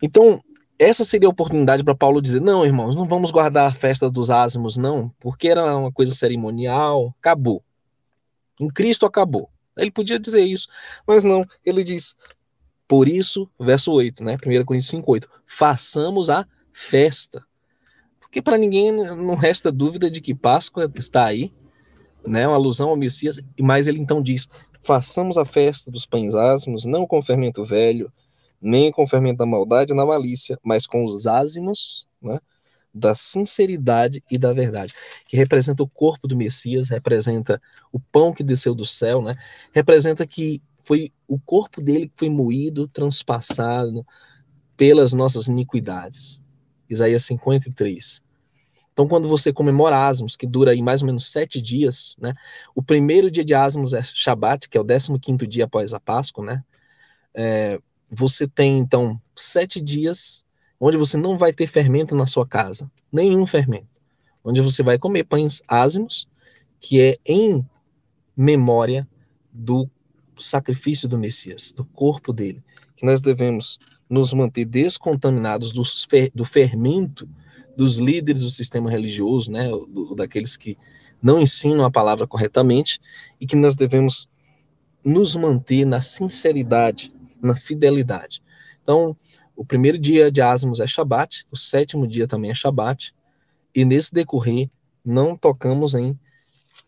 Então, 0.03 0.43
essa 0.79 1.03
seria 1.03 1.27
a 1.29 1.31
oportunidade 1.31 1.83
para 1.83 1.95
Paulo 1.95 2.21
dizer: 2.21 2.41
não, 2.41 2.65
irmãos, 2.65 2.95
não 2.95 3.07
vamos 3.07 3.31
guardar 3.31 3.71
a 3.71 3.75
festa 3.75 4.11
dos 4.11 4.31
ázimos, 4.31 4.77
não, 4.77 5.11
porque 5.21 5.49
era 5.49 5.77
uma 5.77 5.91
coisa 5.91 6.15
cerimonial, 6.15 7.15
acabou. 7.19 7.63
Em 8.61 8.69
Cristo 8.69 9.07
acabou. 9.07 9.49
Ele 9.77 9.91
podia 9.91 10.19
dizer 10.19 10.43
isso, 10.43 10.69
mas 11.07 11.25
não, 11.25 11.45
ele 11.65 11.83
diz: 11.83 12.15
por 12.87 13.09
isso, 13.09 13.49
verso 13.59 13.93
8, 13.93 14.23
né? 14.23 14.37
1 14.37 14.65
Coríntios 14.65 14.91
5, 14.91 15.11
8, 15.11 15.29
façamos 15.47 16.31
a 16.31 16.47
festa 16.73 17.43
porque 18.29 18.43
para 18.43 18.59
ninguém 18.59 18.93
não 18.93 19.35
resta 19.35 19.73
dúvida 19.73 20.11
de 20.11 20.21
que 20.21 20.35
Páscoa 20.35 20.91
está 20.95 21.25
aí, 21.25 21.51
né, 22.27 22.47
uma 22.47 22.57
alusão 22.57 22.91
ao 22.91 22.97
Messias, 22.97 23.41
e 23.57 23.63
mais 23.63 23.89
ele 23.89 23.99
então 23.99 24.23
diz: 24.23 24.47
façamos 24.83 25.39
a 25.39 25.47
festa 25.47 25.91
dos 25.91 26.05
pães 26.05 26.35
ázimos, 26.35 26.85
não 26.85 27.07
com 27.07 27.23
fermento 27.23 27.65
velho, 27.65 28.13
nem 28.61 28.93
com 28.93 29.07
fermento 29.07 29.39
da 29.39 29.47
maldade 29.47 29.95
na 29.95 30.05
malícia, 30.05 30.59
mas 30.63 30.87
com 30.87 31.03
os 31.05 31.27
ázimos 31.27 32.07
né, 32.21 32.39
da 32.95 33.15
sinceridade 33.15 34.23
e 34.31 34.37
da 34.37 34.53
verdade, 34.53 34.93
que 35.27 35.37
representa 35.37 35.83
o 35.83 35.89
corpo 35.89 36.29
do 36.29 36.37
Messias, 36.37 36.91
representa 36.91 37.59
o 37.91 37.99
pão 37.99 38.35
que 38.35 38.45
desceu 38.45 38.75
do 38.75 38.85
céu, 38.85 39.23
né, 39.23 39.37
representa 39.73 40.27
que 40.27 40.61
foi 40.85 41.11
o 41.27 41.39
corpo 41.39 41.81
dele 41.81 42.09
que 42.09 42.15
foi 42.17 42.29
moído, 42.29 42.87
transpassado 42.89 44.05
pelas 44.77 45.15
nossas 45.15 45.47
iniquidades. 45.47 46.43
Isaías 46.89 47.25
53. 47.25 48.23
Então, 48.93 49.07
quando 49.07 49.29
você 49.29 49.53
comemora 49.53 50.09
Asmos, 50.09 50.35
que 50.35 50.47
dura 50.47 50.73
aí 50.73 50.83
mais 50.83 51.03
ou 51.03 51.07
menos 51.07 51.31
sete 51.31 51.61
dias, 51.61 52.17
né? 52.19 52.35
O 52.75 52.83
primeiro 52.83 53.31
dia 53.31 53.45
de 53.45 53.55
Asmos 53.55 53.95
é 53.95 54.03
Shabat, 54.03 54.69
que 54.69 54.77
é 54.77 54.81
o 54.81 54.85
15 54.85 55.19
quinto 55.21 55.47
dia 55.47 55.67
após 55.67 55.95
a 55.95 56.01
Páscoa, 56.01 56.45
né? 56.45 56.65
É, 57.33 57.79
você 58.11 58.49
tem, 58.49 58.79
então, 58.79 59.21
sete 59.37 59.81
dias 59.81 60.45
onde 60.81 60.97
você 60.97 61.17
não 61.17 61.39
vai 61.39 61.53
ter 61.53 61.67
fermento 61.67 62.15
na 62.17 62.27
sua 62.27 62.47
casa, 62.47 62.91
nenhum 63.13 63.47
fermento. 63.47 63.87
Onde 64.45 64.61
você 64.61 64.83
vai 64.83 64.99
comer 64.99 65.25
pães 65.25 65.63
ázimos, 65.69 66.27
que 66.81 67.01
é 67.01 67.19
em 67.25 67.65
memória 68.37 69.07
do 69.53 69.89
sacrifício 70.39 71.09
do 71.09 71.19
Messias, 71.19 71.73
do 71.73 71.85
corpo 71.85 72.33
dele, 72.33 72.63
que 72.97 73.05
nós 73.05 73.21
devemos 73.21 73.79
nos 74.09 74.33
manter 74.33 74.65
descontaminados 74.65 75.73
do, 75.73 75.83
do 76.35 76.45
fermento 76.45 77.29
dos 77.77 77.97
líderes 77.97 78.43
do 78.43 78.51
sistema 78.51 78.91
religioso, 78.91 79.51
né, 79.53 79.69
do, 79.69 80.15
daqueles 80.17 80.57
que 80.57 80.77
não 81.23 81.41
ensinam 81.41 81.85
a 81.85 81.91
palavra 81.91 82.27
corretamente 82.27 83.01
e 83.41 83.47
que 83.47 83.55
nós 83.55 83.77
devemos 83.77 84.29
nos 85.05 85.35
manter 85.35 85.85
na 85.85 86.01
sinceridade, 86.01 87.13
na 87.41 87.55
fidelidade. 87.55 88.43
Então, 88.83 89.17
o 89.55 89.65
primeiro 89.65 89.99
dia 89.99 90.31
de 90.31 90.41
Asmos 90.41 90.81
é 90.81 90.87
Shabat, 90.87 91.45
o 91.53 91.57
sétimo 91.57 92.07
dia 92.07 92.27
também 92.27 92.51
é 92.51 92.55
Shabat, 92.55 93.13
e 93.75 93.85
nesse 93.85 94.13
decorrer 94.13 94.69
não 95.05 95.37
tocamos 95.37 95.95
em, 95.95 96.19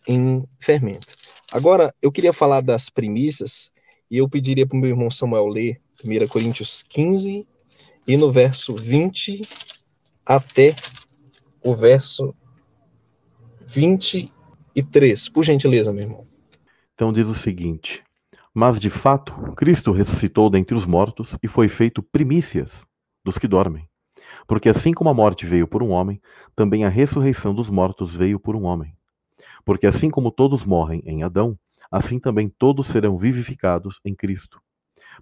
em 0.06 0.44
fermento. 0.58 1.14
Agora, 1.52 1.92
eu 2.00 2.10
queria 2.10 2.32
falar 2.32 2.60
das 2.62 2.88
primícias, 2.88 3.70
e 4.10 4.18
eu 4.18 4.28
pediria 4.28 4.66
para 4.66 4.76
o 4.76 4.80
meu 4.80 4.90
irmão 4.90 5.10
Samuel 5.10 5.46
ler 5.46 5.78
1 6.04 6.26
Coríntios 6.26 6.82
15 6.82 7.46
e 8.06 8.16
no 8.16 8.32
verso 8.32 8.74
20 8.74 9.42
até 10.26 10.74
o 11.62 11.74
verso 11.74 12.34
23. 13.66 15.28
Por 15.28 15.44
gentileza, 15.44 15.92
meu 15.92 16.02
irmão. 16.02 16.24
Então 16.94 17.12
diz 17.12 17.28
o 17.28 17.34
seguinte: 17.34 18.02
Mas 18.52 18.80
de 18.80 18.90
fato, 18.90 19.32
Cristo 19.54 19.92
ressuscitou 19.92 20.50
dentre 20.50 20.76
os 20.76 20.86
mortos 20.86 21.36
e 21.42 21.46
foi 21.46 21.68
feito 21.68 22.02
primícias 22.02 22.84
dos 23.24 23.38
que 23.38 23.46
dormem. 23.46 23.88
Porque 24.46 24.68
assim 24.68 24.92
como 24.92 25.10
a 25.10 25.14
morte 25.14 25.46
veio 25.46 25.68
por 25.68 25.82
um 25.82 25.90
homem, 25.90 26.20
também 26.56 26.84
a 26.84 26.88
ressurreição 26.88 27.54
dos 27.54 27.70
mortos 27.70 28.14
veio 28.14 28.40
por 28.40 28.56
um 28.56 28.64
homem. 28.64 28.94
Porque 29.64 29.86
assim 29.86 30.10
como 30.10 30.30
todos 30.30 30.64
morrem 30.64 31.02
em 31.04 31.22
Adão, 31.22 31.56
assim 31.90 32.18
também 32.18 32.48
todos 32.48 32.86
serão 32.86 33.18
vivificados 33.18 34.00
em 34.04 34.14
Cristo. 34.14 34.60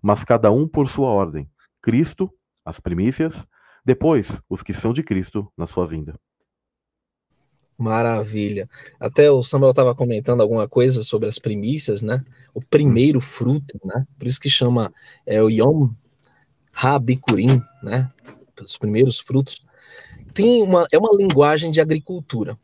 Mas 0.03 0.25
cada 0.25 0.51
um 0.51 0.69
por 0.69 0.89
sua 0.89 1.09
ordem. 1.09 1.49
Cristo, 1.81 2.31
as 2.65 2.79
primícias, 2.79 3.47
depois 3.85 4.41
os 4.49 4.63
que 4.63 4.75
são 4.75 4.93
de 4.93 5.03
Cristo 5.03 5.51
na 5.57 5.67
sua 5.67 5.87
vinda. 5.87 6.15
Maravilha. 7.79 8.69
Até 8.99 9.31
o 9.31 9.43
Samuel 9.45 9.71
estava 9.71 9.95
comentando 9.95 10.41
alguma 10.41 10.69
coisa 10.69 11.03
sobre 11.05 11.29
as 11.29 11.39
primícias, 11.39 12.03
né? 12.03 12.23
O 12.53 12.61
primeiro 12.61 13.21
fruto, 13.21 13.81
né? 13.85 14.05
Por 14.19 14.27
isso 14.27 14.41
que 14.41 14.51
chama 14.51 14.93
é, 15.25 15.41
o 15.41 15.49
Yom 15.49 15.89
Habikurim, 16.75 17.63
né? 17.83 18.11
Os 18.61 18.77
primeiros 18.77 19.21
frutos. 19.21 19.63
Tem 20.35 20.61
uma, 20.63 20.87
é 20.93 20.99
uma 20.99 21.17
linguagem 21.17 21.71
de 21.71 21.81
agricultura. 21.81 22.57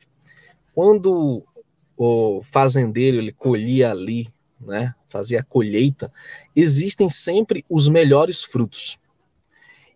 Quando 0.75 1.45
o 1.97 2.43
fazendeiro 2.51 3.19
ele 3.19 3.33
colhia 3.33 3.91
ali, 3.91 4.29
né? 4.61 4.95
Fazia 5.09 5.41
a 5.41 5.45
colheita, 5.45 6.13
existem 6.55 7.09
sempre 7.09 7.65
os 7.71 7.89
melhores 7.89 8.43
frutos. 8.43 8.99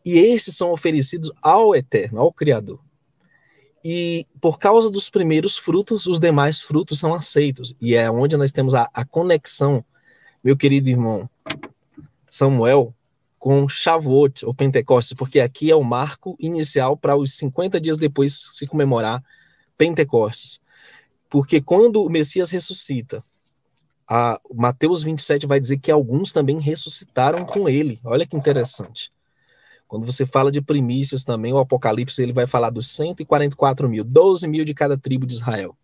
E 0.05 0.19
esses 0.19 0.57
são 0.57 0.73
oferecidos 0.73 1.31
ao 1.43 1.75
Eterno, 1.75 2.21
ao 2.21 2.33
Criador. 2.33 2.79
E 3.85 4.27
por 4.41 4.59
causa 4.59 4.91
dos 4.91 5.11
primeiros 5.11 5.57
frutos, 5.57 6.07
os 6.07 6.19
demais 6.19 6.61
frutos 6.61 6.99
são 6.99 7.15
aceitos. 7.15 7.75
E 7.81 7.95
é 7.95 8.11
onde 8.11 8.37
nós 8.37 8.53
temos 8.53 8.75
a, 8.75 8.89
a 8.93 9.05
conexão, 9.05 9.85
meu 10.43 10.57
querido 10.57 10.89
irmão 10.89 11.29
Samuel, 12.31 12.93
com 13.39 13.69
Shavuot, 13.69 14.45
ou 14.45 14.55
Pentecostes, 14.55 15.17
porque 15.17 15.41
aqui 15.41 15.71
é 15.71 15.77
o 15.77 15.85
marco 15.85 16.37
inicial 16.41 16.97
para 16.97 17.17
os 17.17 17.35
50 17.35 17.81
dias 17.81 17.97
depois 17.97 18.49
se 18.53 18.67
comemorar 18.67 19.23
Pentecostes. 19.77 20.61
Porque 21.31 21.61
quando 21.61 22.03
o 22.03 22.11
Messias 22.11 22.51
ressuscita, 22.51 23.23
a 24.09 24.41
Mateus 24.55 25.03
27 25.03 25.47
vai 25.47 25.61
dizer 25.61 25.79
que 25.79 25.91
alguns 25.91 26.33
também 26.33 26.59
ressuscitaram 26.59 27.45
com 27.45 27.69
ele. 27.69 28.01
Olha 28.05 28.27
que 28.27 28.37
interessante. 28.37 29.13
Quando 29.87 30.07
você 30.07 30.27
fala 30.27 30.53
de 30.53 30.61
primícias 30.61 31.25
também, 31.25 31.53
o 31.53 31.59
Apocalipse 31.59 32.23
ele 32.23 32.33
vai 32.33 32.47
falar 32.47 32.71
dos 32.71 32.89
144 32.91 33.89
mil, 33.89 34.05
12 34.05 34.47
mil 34.47 34.65
de 34.65 34.75
cada 34.75 34.97
tribo 34.97 35.27
de 35.27 35.35
Israel. 35.35 35.75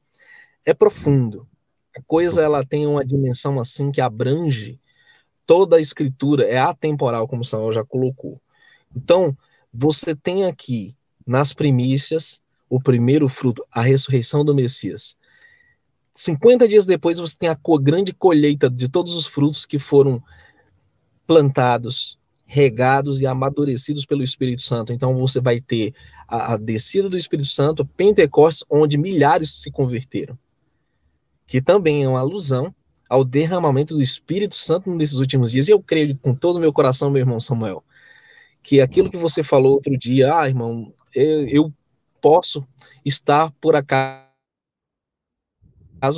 É 0.64 0.72
profundo. 0.72 1.46
A 1.96 2.02
coisa 2.02 2.42
ela 2.42 2.64
tem 2.64 2.86
uma 2.86 3.04
dimensão 3.04 3.60
assim 3.60 3.90
que 3.92 4.00
abrange 4.00 4.78
toda 5.46 5.76
a 5.76 5.80
escritura, 5.80 6.44
é 6.44 6.58
atemporal, 6.58 7.28
como 7.28 7.44
Samuel 7.44 7.72
já 7.72 7.84
colocou. 7.84 8.38
Então, 8.96 9.34
você 9.72 10.14
tem 10.14 10.44
aqui 10.44 10.94
nas 11.26 11.52
primícias 11.52 12.40
o 12.68 12.80
primeiro 12.80 13.28
fruto, 13.28 13.62
a 13.72 13.82
ressurreição 13.82 14.44
do 14.44 14.54
Messias. 14.54 15.16
50 16.14 16.68
dias 16.68 16.86
depois 16.86 17.18
você 17.18 17.34
tem 17.36 17.48
a 17.48 17.56
grande 17.80 18.12
colheita 18.12 18.70
de 18.70 18.88
todos 18.88 19.14
os 19.14 19.26
frutos 19.26 19.66
que 19.66 19.78
foram 19.80 20.22
plantados, 21.26 22.16
regados 22.46 23.20
e 23.20 23.26
amadurecidos 23.26 24.04
pelo 24.06 24.22
Espírito 24.22 24.62
Santo. 24.62 24.92
Então 24.92 25.18
você 25.18 25.40
vai 25.40 25.60
ter 25.60 25.92
a, 26.28 26.54
a 26.54 26.56
descida 26.56 27.08
do 27.08 27.16
Espírito 27.16 27.48
Santo, 27.48 27.84
Pentecostes, 27.84 28.64
onde 28.70 28.96
milhares 28.96 29.50
se 29.50 29.70
converteram. 29.72 30.36
Que 31.48 31.60
também 31.60 32.04
é 32.04 32.08
uma 32.08 32.20
alusão 32.20 32.72
ao 33.08 33.24
derramamento 33.24 33.94
do 33.94 34.02
Espírito 34.02 34.54
Santo 34.54 34.94
nesses 34.94 35.18
últimos 35.18 35.50
dias. 35.50 35.66
E 35.66 35.72
eu 35.72 35.80
creio 35.80 36.16
com 36.18 36.34
todo 36.34 36.56
o 36.56 36.60
meu 36.60 36.72
coração, 36.72 37.10
meu 37.10 37.20
irmão 37.20 37.40
Samuel, 37.40 37.82
que 38.62 38.80
aquilo 38.80 39.10
que 39.10 39.16
você 39.16 39.42
falou 39.42 39.72
outro 39.72 39.98
dia, 39.98 40.32
ah, 40.38 40.48
irmão, 40.48 40.92
eu, 41.14 41.48
eu 41.48 41.72
posso 42.22 42.64
estar 43.04 43.52
por 43.60 43.74
acaso 43.74 44.23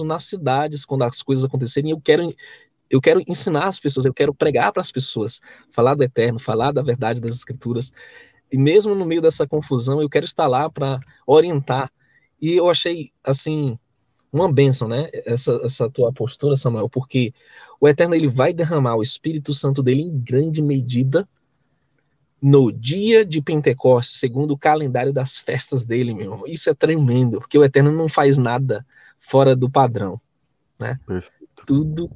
nas 0.04 0.24
cidades 0.24 0.84
quando 0.84 1.02
as 1.02 1.22
coisas 1.22 1.44
acontecerem, 1.44 1.90
eu 1.90 2.00
quero 2.00 2.32
eu 2.88 3.00
quero 3.00 3.20
ensinar 3.26 3.66
as 3.66 3.80
pessoas, 3.80 4.06
eu 4.06 4.14
quero 4.14 4.32
pregar 4.32 4.72
para 4.72 4.80
as 4.80 4.92
pessoas, 4.92 5.40
falar 5.72 5.94
do 5.94 6.04
eterno, 6.04 6.38
falar 6.38 6.72
da 6.72 6.82
verdade 6.82 7.20
das 7.20 7.34
escrituras. 7.34 7.92
E 8.52 8.56
mesmo 8.56 8.94
no 8.94 9.04
meio 9.04 9.20
dessa 9.20 9.46
confusão, 9.46 10.00
eu 10.00 10.08
quero 10.08 10.24
estar 10.24 10.46
lá 10.46 10.70
para 10.70 11.00
orientar. 11.26 11.90
E 12.40 12.52
eu 12.52 12.70
achei, 12.70 13.10
assim, 13.24 13.76
uma 14.32 14.52
bênção, 14.52 14.86
né? 14.86 15.08
Essa, 15.24 15.60
essa 15.64 15.90
tua 15.90 16.12
postura, 16.12 16.56
Samuel, 16.56 16.88
porque 16.88 17.32
o 17.80 17.88
Eterno 17.88 18.14
ele 18.14 18.28
vai 18.28 18.52
derramar 18.52 18.96
o 18.96 19.02
Espírito 19.02 19.52
Santo 19.52 19.82
dele 19.82 20.02
em 20.02 20.18
grande 20.22 20.62
medida 20.62 21.26
no 22.40 22.70
dia 22.70 23.24
de 23.24 23.40
Pentecostes, 23.40 24.20
segundo 24.20 24.52
o 24.52 24.58
calendário 24.58 25.12
das 25.12 25.36
festas 25.36 25.84
dele, 25.84 26.14
meu 26.14 26.24
irmão. 26.24 26.42
Isso 26.46 26.68
é 26.68 26.74
tremendo, 26.74 27.40
porque 27.40 27.58
o 27.58 27.64
Eterno 27.64 27.90
não 27.90 28.08
faz 28.08 28.36
nada 28.36 28.84
fora 29.26 29.56
do 29.56 29.68
padrão, 29.68 30.20
né? 30.78 30.96
Perfeito. 31.06 31.52
Tudo 31.66 32.10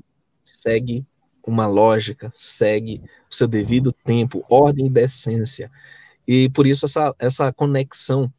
segue 0.45 1.05
uma 1.47 1.67
lógica, 1.67 2.31
segue 2.33 3.03
o 3.31 3.35
seu 3.35 3.49
devido 3.49 3.93
tempo, 3.93 4.45
ordem 4.49 4.87
e 4.87 4.91
decência. 4.91 5.71
E 6.27 6.49
por 6.51 6.67
isso 6.67 6.87
essa, 6.87 7.15
essa 7.19 7.53
conexão 7.53 8.31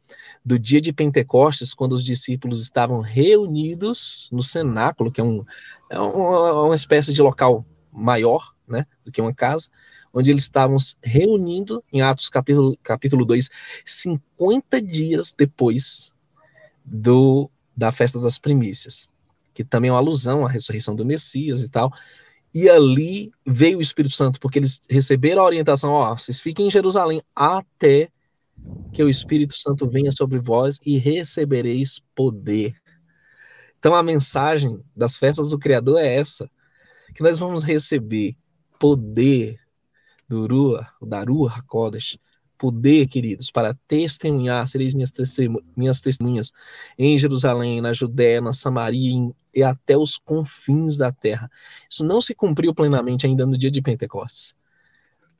do 0.44 0.58
dia 0.58 0.80
de 0.80 0.92
Pentecostes, 0.92 1.74
quando 1.74 1.92
os 1.92 2.02
discípulos 2.02 2.62
estavam 2.62 3.00
reunidos 3.00 4.28
no 4.32 4.42
cenáculo, 4.42 5.12
que 5.12 5.20
é, 5.20 5.24
um, 5.24 5.44
é 5.90 5.98
uma, 5.98 6.62
uma 6.62 6.74
espécie 6.74 7.12
de 7.12 7.20
local 7.20 7.64
maior 7.92 8.52
né, 8.66 8.84
do 9.04 9.12
que 9.12 9.20
uma 9.20 9.34
casa, 9.34 9.68
onde 10.14 10.30
eles 10.30 10.42
estavam 10.44 10.76
reunindo, 11.02 11.82
em 11.92 12.00
Atos 12.00 12.28
capítulo, 12.28 12.76
capítulo 12.82 13.24
2, 13.24 13.50
50 13.84 14.80
dias 14.80 15.34
depois 15.36 16.10
do 16.86 17.48
da 17.76 17.92
festa 17.92 18.20
das 18.20 18.38
primícias 18.38 19.06
que 19.54 19.64
também 19.64 19.88
é 19.88 19.92
uma 19.92 19.98
alusão 19.98 20.46
à 20.46 20.48
ressurreição 20.48 20.94
do 20.94 21.04
Messias 21.04 21.60
e 21.60 21.68
tal. 21.68 21.90
E 22.54 22.68
ali 22.68 23.30
veio 23.46 23.78
o 23.78 23.82
Espírito 23.82 24.14
Santo, 24.14 24.38
porque 24.38 24.58
eles 24.58 24.80
receberam 24.88 25.42
a 25.42 25.46
orientação: 25.46 25.90
ó, 25.90 26.14
vocês 26.14 26.40
fiquem 26.40 26.66
em 26.66 26.70
Jerusalém 26.70 27.22
até 27.34 28.08
que 28.92 29.02
o 29.02 29.08
Espírito 29.08 29.56
Santo 29.56 29.88
venha 29.88 30.12
sobre 30.12 30.38
vós 30.38 30.78
e 30.84 30.98
recebereis 30.98 32.00
poder. 32.14 32.74
Então 33.78 33.94
a 33.94 34.02
mensagem 34.02 34.80
das 34.96 35.16
festas 35.16 35.50
do 35.50 35.58
Criador 35.58 35.98
é 35.98 36.14
essa: 36.14 36.48
que 37.14 37.22
nós 37.22 37.38
vamos 37.38 37.64
receber 37.64 38.34
poder 38.78 39.56
do 40.28 40.46
Rua, 40.46 40.86
da 41.02 41.22
Rua 41.22 41.52
Hakodesh, 41.52 42.18
poder, 42.62 43.08
queridos, 43.08 43.50
para 43.50 43.74
testemunhar, 43.88 44.68
sereis 44.68 44.94
minhas, 44.94 45.10
minhas 45.76 46.00
testemunhas 46.00 46.52
em 46.96 47.18
Jerusalém, 47.18 47.80
na 47.80 47.92
Judéia, 47.92 48.40
na 48.40 48.52
Samaria 48.52 49.32
e 49.52 49.64
até 49.64 49.98
os 49.98 50.16
confins 50.16 50.96
da 50.96 51.10
terra. 51.10 51.50
Isso 51.90 52.04
não 52.04 52.20
se 52.20 52.36
cumpriu 52.36 52.72
plenamente 52.72 53.26
ainda 53.26 53.44
no 53.44 53.58
dia 53.58 53.68
de 53.68 53.82
Pentecostes. 53.82 54.54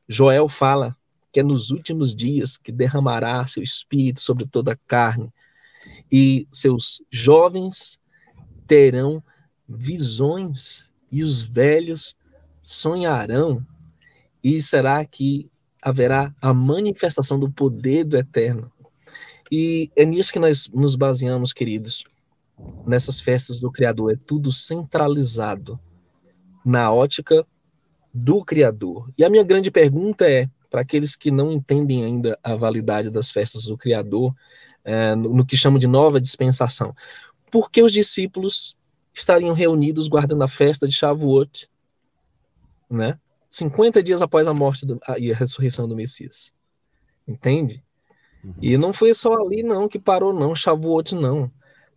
Joel 0.08 0.48
fala 0.48 0.92
que 1.32 1.38
é 1.38 1.44
nos 1.44 1.70
últimos 1.70 2.12
dias 2.12 2.56
que 2.56 2.72
derramará 2.72 3.46
seu 3.46 3.62
espírito 3.62 4.20
sobre 4.20 4.44
toda 4.44 4.72
a 4.72 4.76
carne 4.88 5.28
e 6.10 6.44
seus 6.50 7.02
jovens 7.08 8.00
terão 8.66 9.22
visões 9.68 10.88
e 11.12 11.22
os 11.22 11.40
velhos 11.40 12.16
sonharão. 12.64 13.64
E 14.42 14.60
será 14.60 15.04
que 15.04 15.48
haverá 15.82 16.32
a 16.40 16.54
manifestação 16.54 17.38
do 17.38 17.50
poder 17.50 18.04
do 18.04 18.16
eterno. 18.16 18.70
E 19.50 19.90
é 19.96 20.04
nisso 20.04 20.32
que 20.32 20.38
nós 20.38 20.68
nos 20.68 20.96
baseamos, 20.96 21.52
queridos, 21.52 22.04
nessas 22.86 23.20
festas 23.20 23.60
do 23.60 23.70
Criador. 23.70 24.12
É 24.12 24.16
tudo 24.16 24.52
centralizado 24.52 25.78
na 26.64 26.90
ótica 26.90 27.44
do 28.14 28.44
Criador. 28.44 29.10
E 29.18 29.24
a 29.24 29.28
minha 29.28 29.42
grande 29.42 29.70
pergunta 29.70 30.28
é, 30.28 30.48
para 30.70 30.80
aqueles 30.80 31.16
que 31.16 31.30
não 31.30 31.52
entendem 31.52 32.04
ainda 32.04 32.38
a 32.42 32.54
validade 32.54 33.10
das 33.10 33.30
festas 33.30 33.64
do 33.64 33.76
Criador, 33.76 34.32
é, 34.84 35.14
no, 35.14 35.34
no 35.34 35.46
que 35.46 35.56
chamam 35.56 35.78
de 35.78 35.86
nova 35.86 36.20
dispensação, 36.20 36.94
por 37.50 37.70
que 37.70 37.82
os 37.82 37.92
discípulos 37.92 38.74
estariam 39.14 39.52
reunidos 39.52 40.08
guardando 40.08 40.42
a 40.42 40.48
festa 40.48 40.88
de 40.88 40.94
Shavuot, 40.94 41.68
né? 42.90 43.14
50 43.52 44.02
dias 44.02 44.22
após 44.22 44.48
a 44.48 44.54
morte 44.54 44.86
do, 44.86 44.98
a, 45.06 45.18
e 45.18 45.30
a 45.30 45.36
ressurreição 45.36 45.86
do 45.86 45.94
Messias. 45.94 46.50
Entende? 47.28 47.82
Uhum. 48.42 48.52
E 48.60 48.78
não 48.78 48.92
foi 48.92 49.12
só 49.12 49.34
ali 49.34 49.62
não 49.62 49.86
que 49.86 49.98
parou 49.98 50.32
não, 50.32 50.56
Shavuot 50.56 51.14
não. 51.14 51.48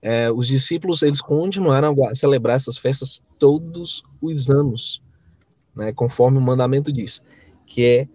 É, 0.01 0.30
os 0.30 0.47
discípulos 0.47 1.01
eles 1.01 1.22
continuaram 1.22 1.95
a 2.06 2.14
celebrar 2.14 2.58
essas 2.58 2.78
festas 2.78 3.22
todos 3.39 4.03
os 4.22 4.49
anos, 4.49 5.01
né, 5.76 5.91
conforme 5.93 6.38
o 6.38 6.41
mandamento 6.41 6.91
diz, 6.91 7.24
que 7.66 7.84
é 7.84 8.08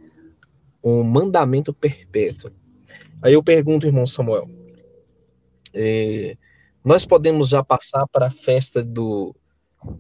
um 0.85 1.03
mandamento 1.03 1.73
perpétuo. 1.73 2.51
Aí 3.23 3.33
eu 3.33 3.43
pergunto, 3.43 3.87
irmão 3.87 4.07
Samuel, 4.07 4.47
é, 5.75 6.37
nós 6.85 7.05
podemos 7.05 7.49
já 7.49 7.65
passar 7.65 8.07
para 8.09 8.29
a 8.29 8.31
festa 8.31 8.85
do 8.85 9.35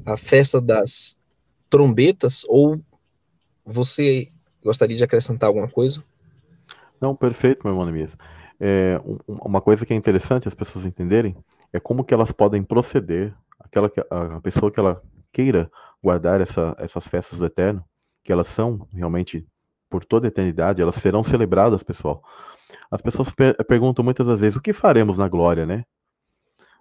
a 0.04 0.16
festa 0.16 0.60
das 0.60 1.16
trombetas 1.70 2.42
ou 2.46 2.76
você 3.72 4.28
gostaria 4.64 4.96
de 4.96 5.04
acrescentar 5.04 5.48
alguma 5.48 5.68
coisa? 5.68 6.02
Não, 7.00 7.16
perfeito, 7.16 7.60
meu 7.64 7.72
irmão 7.72 7.86
Nemias. 7.86 8.16
É, 8.58 9.00
uma 9.26 9.60
coisa 9.60 9.86
que 9.86 9.92
é 9.92 9.96
interessante 9.96 10.46
as 10.46 10.54
pessoas 10.54 10.84
entenderem 10.84 11.34
é 11.72 11.80
como 11.80 12.04
que 12.04 12.12
elas 12.12 12.30
podem 12.30 12.62
proceder, 12.62 13.34
aquela 13.58 13.88
que, 13.88 14.00
a 14.00 14.40
pessoa 14.42 14.70
que 14.70 14.78
ela 14.78 15.02
queira 15.32 15.70
guardar 16.02 16.40
essa, 16.40 16.74
essas 16.78 17.06
festas 17.06 17.38
do 17.38 17.46
Eterno, 17.46 17.84
que 18.22 18.32
elas 18.32 18.48
são 18.48 18.86
realmente 18.92 19.46
por 19.88 20.04
toda 20.04 20.26
a 20.26 20.28
eternidade, 20.28 20.82
elas 20.82 20.96
serão 20.96 21.22
celebradas, 21.22 21.82
pessoal. 21.82 22.22
As 22.90 23.00
pessoas 23.00 23.30
per 23.30 23.56
perguntam 23.64 24.04
muitas 24.04 24.26
das 24.26 24.40
vezes 24.40 24.56
o 24.56 24.60
que 24.60 24.72
faremos 24.72 25.16
na 25.16 25.28
glória, 25.28 25.64
né? 25.64 25.84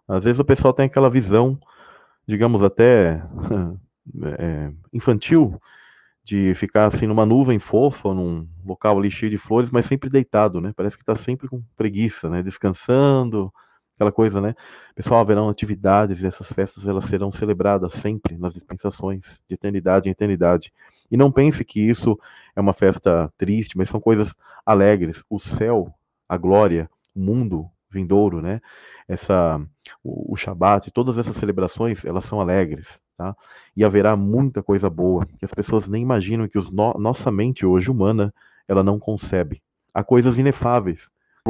Às 0.07 0.23
vezes 0.23 0.39
o 0.39 0.45
pessoal 0.45 0.73
tem 0.73 0.85
aquela 0.85 1.09
visão, 1.09 1.59
digamos 2.27 2.61
até 2.61 3.23
é, 4.39 4.71
infantil, 4.91 5.59
de 6.29 6.53
ficar 6.53 6.85
assim 6.85 7.07
numa 7.07 7.25
nuvem 7.25 7.57
fofa, 7.57 8.13
num 8.13 8.47
local 8.63 8.99
ali 8.99 9.09
cheio 9.09 9.31
de 9.31 9.37
flores, 9.39 9.71
mas 9.71 9.87
sempre 9.87 10.11
deitado, 10.11 10.61
né? 10.61 10.71
Parece 10.75 10.95
que 10.95 11.01
está 11.01 11.15
sempre 11.15 11.47
com 11.47 11.63
preguiça, 11.75 12.29
né? 12.29 12.43
Descansando, 12.43 13.51
aquela 13.95 14.11
coisa, 14.11 14.39
né? 14.39 14.53
Pessoal, 14.93 15.21
haverão 15.21 15.49
atividades 15.49 16.21
e 16.21 16.27
essas 16.27 16.53
festas 16.53 16.87
elas 16.87 17.05
serão 17.05 17.31
celebradas 17.31 17.93
sempre 17.93 18.37
nas 18.37 18.53
dispensações, 18.53 19.41
de 19.47 19.55
eternidade 19.55 20.07
em 20.07 20.11
eternidade. 20.11 20.71
E 21.09 21.17
não 21.17 21.31
pense 21.31 21.65
que 21.65 21.79
isso 21.79 22.15
é 22.55 22.61
uma 22.61 22.73
festa 22.73 23.33
triste, 23.35 23.75
mas 23.75 23.89
são 23.89 23.99
coisas 23.99 24.35
alegres. 24.63 25.23
O 25.27 25.39
céu, 25.39 25.91
a 26.27 26.37
glória, 26.37 26.87
o 27.15 27.19
mundo 27.19 27.67
vindouro, 27.89 28.39
né? 28.39 28.61
Essa, 29.07 29.59
o, 30.03 30.33
o 30.33 30.35
Shabat, 30.35 30.91
todas 30.91 31.17
essas 31.17 31.35
celebrações, 31.37 32.05
elas 32.05 32.23
são 32.25 32.39
alegres, 32.39 33.01
tá? 33.19 33.35
E 33.75 33.83
haverá 33.83 34.15
muita 34.15 34.63
coisa 34.63 34.89
boa 34.89 35.25
que 35.37 35.43
as 35.43 35.53
pessoas 35.53 35.89
nem 35.89 36.01
imaginam 36.01 36.47
que 36.47 36.57
os 36.57 36.71
no, 36.71 36.93
nossa 36.93 37.29
mente 37.29 37.65
hoje 37.65 37.91
humana 37.91 38.33
ela 38.65 38.81
não 38.81 38.97
concebe. 38.97 39.61
Há 39.93 40.03
coisas 40.03 40.37
inefáveis 40.37 41.09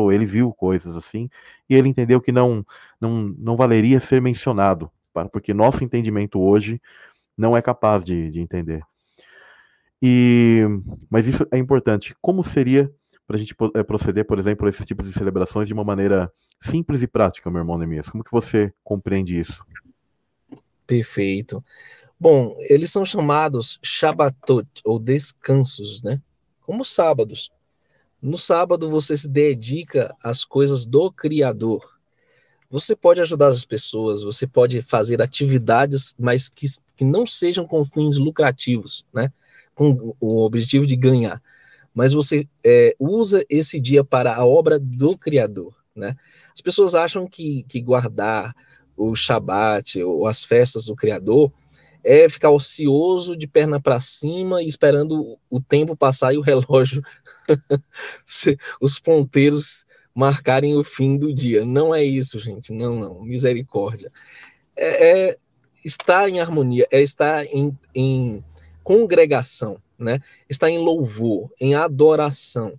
ele 0.10 0.26
viu 0.26 0.54
coisas 0.54 0.96
assim 0.96 1.30
e 1.70 1.76
ele 1.76 1.90
entendeu 1.90 2.22
que 2.22 2.32
não 2.32 2.66
não, 3.02 3.36
não 3.38 3.58
valeria 3.58 4.00
ser 4.00 4.22
mencionado, 4.22 4.90
porque 5.30 5.54
nosso 5.54 5.84
entendimento 5.84 6.40
hoje 6.40 6.82
não 7.38 7.58
é 7.58 7.62
capaz 7.62 8.06
de, 8.06 8.30
de 8.30 8.40
entender. 8.40 8.82
E, 10.02 10.64
mas 11.10 11.28
isso 11.28 11.46
é 11.52 11.58
importante. 11.58 12.16
Como 12.22 12.42
seria 12.42 12.90
para 13.28 13.36
a 13.36 13.40
gente 13.40 13.54
eh, 13.76 13.84
proceder, 13.84 14.26
por 14.26 14.40
exemplo, 14.40 14.66
a 14.66 14.70
esses 14.70 14.86
tipos 14.86 15.06
de 15.06 15.12
celebrações 15.12 15.68
de 15.68 15.74
uma 15.74 15.84
maneira 15.84 16.32
simples 16.62 17.02
e 17.04 17.08
prática, 17.08 17.50
meu 17.50 17.60
irmão 17.60 17.78
Nemias? 17.78 18.10
Como 18.10 18.24
que 18.24 18.32
você 18.32 18.74
compreende 18.82 19.38
isso? 19.38 19.62
Perfeito. 20.90 21.64
Bom, 22.20 22.56
eles 22.62 22.92
são 22.92 23.06
chamados 23.06 23.78
Shabbatot, 23.84 24.68
ou 24.84 24.98
descansos, 24.98 26.02
né? 26.02 26.20
Como 26.66 26.84
sábados. 26.84 27.52
No 28.24 28.40
sábado 28.40 28.90
você 28.90 29.16
se 29.16 29.28
dedica 29.28 30.12
às 30.24 30.44
coisas 30.44 30.84
do 30.86 31.12
Criador. 31.12 31.88
Você 32.72 32.96
pode 32.96 33.22
ajudar 33.22 33.50
as 33.50 33.64
pessoas, 33.64 34.24
você 34.24 34.48
pode 34.48 34.82
fazer 34.82 35.22
atividades, 35.22 36.16
mas 36.18 36.50
que, 36.50 36.66
que 36.98 37.06
não 37.06 37.28
sejam 37.28 37.68
com 37.68 37.86
fins 37.86 38.18
lucrativos, 38.18 39.06
né? 39.14 39.32
Com 39.76 40.16
o 40.20 40.42
objetivo 40.42 40.88
de 40.88 40.96
ganhar. 40.96 41.40
Mas 41.94 42.14
você 42.14 42.48
é, 42.64 42.96
usa 43.00 43.46
esse 43.48 43.80
dia 43.80 44.04
para 44.04 44.36
a 44.36 44.44
obra 44.44 44.80
do 44.80 45.16
Criador, 45.16 45.72
né? 45.96 46.16
As 46.52 46.62
pessoas 46.62 46.96
acham 46.96 47.28
que, 47.28 47.64
que 47.70 47.80
guardar 47.80 48.56
o 49.00 49.16
Shabat 49.16 50.04
ou 50.04 50.28
as 50.28 50.44
festas 50.44 50.86
do 50.86 50.96
Criador 50.96 51.52
é 52.04 52.28
ficar 52.30 52.50
ocioso 52.52 53.36
de 53.36 53.48
perna 53.48 53.80
para 53.80 54.02
cima 54.02 54.62
esperando 54.62 55.38
o 55.50 55.62
tempo 55.62 55.96
passar 55.96 56.34
e 56.34 56.38
o 56.38 56.42
relógio, 56.42 57.02
os 58.82 59.00
ponteiros 59.00 59.86
marcarem 60.14 60.76
o 60.76 60.84
fim 60.84 61.18
do 61.18 61.34
dia. 61.34 61.66
Não 61.66 61.96
é 61.96 62.04
isso, 62.04 62.38
gente. 62.40 62.74
Não, 62.74 62.96
não. 62.96 63.22
Misericórdia. 63.24 64.12
É, 64.76 65.30
é 65.30 65.38
estar 65.84 66.28
em 66.28 66.40
harmonia, 66.40 66.86
é 66.92 67.02
estar 67.02 67.46
em, 67.46 67.78
em 67.96 68.44
congregação, 68.84 69.78
né? 69.98 70.20
Estar 70.50 70.70
em 70.70 70.78
louvor, 70.78 71.50
em 71.60 71.76
adoração. 71.76 72.74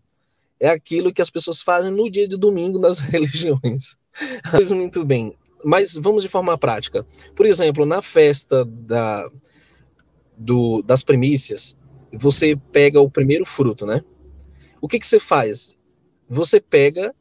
É 0.59 0.69
aquilo 0.69 1.13
que 1.13 1.23
as 1.23 1.31
pessoas 1.31 1.63
fazem 1.63 1.91
no 1.91 2.11
dia 2.11 2.29
de 2.29 2.37
domingo 2.37 2.79
nas 2.79 2.99
religiões. 3.01 3.97
Pois 4.51 4.73
muito 4.73 5.05
bem 5.05 5.35
mas 5.65 5.95
vamos 5.95 6.23
de 6.23 6.29
forma 6.29 6.57
prática. 6.59 7.05
Por 7.35 7.47
exemplo, 7.47 7.85
na 7.85 8.03
festa 8.03 8.65
da, 8.65 9.29
do, 10.39 10.83
das 10.83 11.03
primícias, 11.03 11.77
você 12.13 12.57
pega 12.73 13.01
o 13.01 13.11
primeiro 13.11 13.45
fruto, 13.45 13.87
né? 13.87 14.03
O 14.81 14.89
que, 14.89 14.99
que 14.99 15.07
você 15.07 15.21
faz? 15.21 15.77
Você 16.29 16.61
pega 16.61 17.15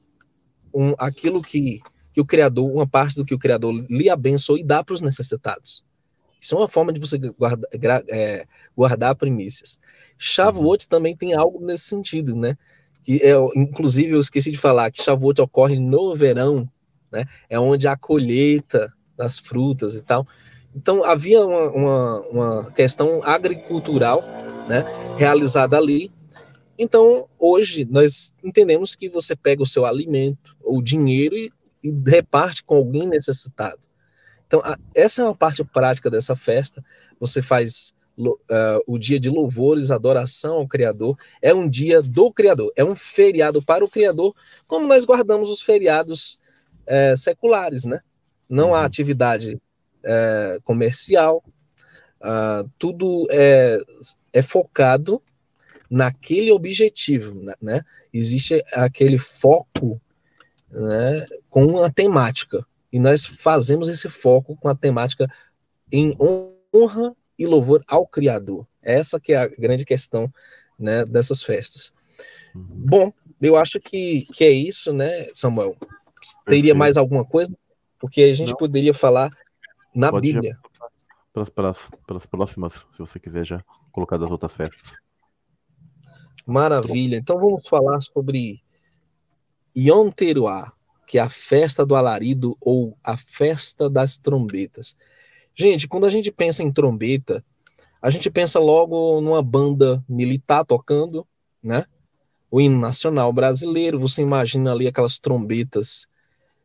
um, 0.74 0.94
aquilo 0.98 1.42
que, 1.42 1.80
que 2.14 2.22
o 2.22 2.26
Criador, 2.26 2.72
uma 2.72 2.88
parte 2.88 3.16
do 3.16 3.26
que 3.26 3.34
o 3.34 3.40
Criador 3.40 3.74
lhe 3.90 4.10
abençoou 4.10 4.58
e 4.58 4.64
dá 4.64 4.84
para 4.84 4.94
os 4.94 5.02
necessitados. 5.02 5.84
Isso 6.42 6.56
é 6.56 6.58
uma 6.58 6.70
forma 6.70 6.94
de 6.94 7.00
você 7.00 7.18
guarda, 7.18 7.68
é, 8.10 8.44
guardar 8.76 9.16
primícias. 9.16 9.78
Shavuot 10.18 10.86
uhum. 10.86 10.90
também 10.90 11.16
tem 11.16 11.34
algo 11.34 11.64
nesse 11.64 11.86
sentido, 11.86 12.36
né? 12.36 12.56
Que 13.04 13.22
é, 13.22 13.34
inclusive, 13.56 14.14
eu 14.14 14.20
esqueci 14.20 14.52
de 14.52 14.58
falar 14.58 14.92
que 14.92 15.04
Shavuot 15.04 15.42
ocorre 15.42 15.80
no 15.80 16.16
verão, 16.16 16.70
né? 17.12 17.26
É 17.50 17.60
onde 17.60 17.88
a 17.88 17.98
colheita 17.98 18.90
das 19.18 19.38
frutas 19.38 19.96
e 19.96 20.02
tal. 20.02 20.26
Então 20.76 21.04
havia 21.04 21.46
uma, 21.46 21.72
uma, 21.72 22.20
uma 22.30 22.72
questão 22.72 23.22
agricultural, 23.24 24.22
né? 24.68 24.86
Realizada 25.18 25.78
ali. 25.78 26.12
Então 26.78 27.26
hoje 27.38 27.86
nós 27.90 28.34
entendemos 28.44 28.96
que 28.96 29.10
você 29.10 29.36
pega 29.36 29.62
o 29.62 29.68
seu 29.68 29.86
alimento, 29.86 30.56
o 30.64 30.82
dinheiro 30.82 31.36
e, 31.36 31.52
e 31.84 31.92
reparte 32.08 32.64
com 32.64 32.76
alguém 32.76 33.08
necessitado. 33.08 33.80
Então 34.48 34.62
essa 34.96 35.22
é 35.22 35.26
uma 35.26 35.36
parte 35.36 35.64
prática 35.64 36.10
dessa 36.10 36.36
festa. 36.36 36.84
Você 37.20 37.42
faz 37.42 37.94
Uh, 38.22 38.84
o 38.86 38.98
dia 38.98 39.18
de 39.18 39.30
louvores, 39.30 39.92
adoração 39.92 40.56
ao 40.56 40.68
Criador, 40.68 41.18
é 41.42 41.54
um 41.54 41.70
dia 41.70 42.02
do 42.02 42.30
Criador, 42.30 42.70
é 42.76 42.84
um 42.84 42.94
feriado 42.94 43.62
para 43.62 43.86
o 43.86 43.90
Criador, 43.90 44.36
como 44.68 44.86
nós 44.86 45.06
guardamos 45.06 45.50
os 45.50 45.62
feriados 45.62 46.38
é, 46.90 47.16
seculares, 47.16 47.86
né? 47.86 48.02
Não 48.50 48.74
há 48.74 48.80
uhum. 48.80 48.86
atividade 48.86 49.62
é, 50.04 50.58
comercial, 50.64 51.44
uh, 52.22 52.68
tudo 52.80 53.28
é, 53.30 53.78
é 54.34 54.42
focado 54.42 55.22
naquele 55.90 56.52
objetivo, 56.52 57.40
né, 57.40 57.54
né? 57.62 57.82
Existe 58.12 58.62
aquele 58.74 59.20
foco 59.20 59.98
né, 60.72 61.28
com 61.50 61.84
a 61.84 61.92
temática. 61.92 62.66
E 62.92 63.00
nós 63.00 63.26
fazemos 63.26 63.88
esse 63.88 64.10
foco 64.10 64.56
com 64.58 64.68
a 64.68 64.76
temática 64.76 65.28
em 65.92 66.16
honra 66.20 67.14
e 67.38 67.46
louvor 67.46 67.84
ao 67.88 68.08
Criador. 68.08 68.66
Essa 68.84 69.20
que 69.20 69.34
é 69.34 69.38
a 69.38 69.48
grande 69.48 69.86
questão 69.86 70.28
né, 70.80 71.06
dessas 71.06 71.44
festas. 71.44 71.92
Uhum. 72.56 72.86
Bom, 72.86 73.14
eu 73.40 73.56
acho 73.56 73.80
que, 73.80 74.26
que 74.34 74.44
é 74.44 74.50
isso, 74.50 74.92
né, 74.92 75.28
Samuel? 75.36 75.76
Teria 76.46 76.76
mais 76.76 76.98
alguma 76.98 77.24
coisa? 77.24 77.56
Porque 78.00 78.22
a 78.24 78.36
gente 78.36 78.50
Não. 78.50 78.58
poderia 78.58 78.94
falar 78.94 79.30
na 79.96 80.12
Pode 80.12 80.32
Bíblia. 80.32 80.56
Pelas, 81.34 81.50
pelas, 81.50 81.90
pelas 82.08 82.26
próximas, 82.26 82.88
se 82.92 83.00
você 83.00 83.20
quiser 83.20 83.46
já 83.46 83.64
colocar 83.92 84.18
das 84.18 84.32
outras 84.32 84.54
festas. 84.54 84.98
Maravilha. 86.46 87.18
Então 87.18 87.40
vamos 87.40 87.68
falar 87.68 88.02
sobre 88.02 88.60
Yom 89.78 90.10
Teruah, 90.10 90.72
que 91.06 91.18
é 91.18 91.22
a 91.22 91.30
festa 91.30 91.86
do 91.86 91.96
alarido 91.96 92.56
ou 92.62 92.96
a 93.04 93.18
festa 93.18 93.90
das 93.90 94.18
trombetas. 94.18 94.96
Gente, 95.56 95.88
quando 95.88 96.06
a 96.06 96.10
gente 96.10 96.32
pensa 96.32 96.64
em 96.64 96.72
trombeta, 96.72 97.44
a 98.02 98.10
gente 98.10 98.30
pensa 98.30 98.60
logo 98.60 99.20
numa 99.22 99.44
banda 99.44 100.02
militar 100.08 100.66
tocando, 100.66 101.26
né? 101.64 101.86
O 102.52 102.60
hino 102.60 102.80
nacional 102.80 103.32
brasileiro, 103.32 104.00
você 104.00 104.22
imagina 104.22 104.72
ali 104.72 104.88
aquelas 104.88 105.20
trombetas 105.20 106.08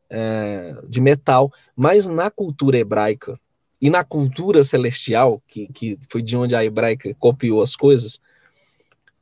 é, 0.08 0.74
de 0.88 1.00
metal, 1.00 1.52
mas 1.76 2.06
na 2.06 2.30
cultura 2.30 2.78
hebraica 2.78 3.38
e 3.80 3.90
na 3.90 4.02
cultura 4.02 4.64
celestial, 4.64 5.40
que, 5.46 5.66
que 5.72 5.98
foi 6.08 6.22
de 6.22 6.36
onde 6.36 6.54
a 6.54 6.64
hebraica 6.64 7.12
copiou 7.18 7.62
as 7.62 7.76
coisas, 7.76 8.18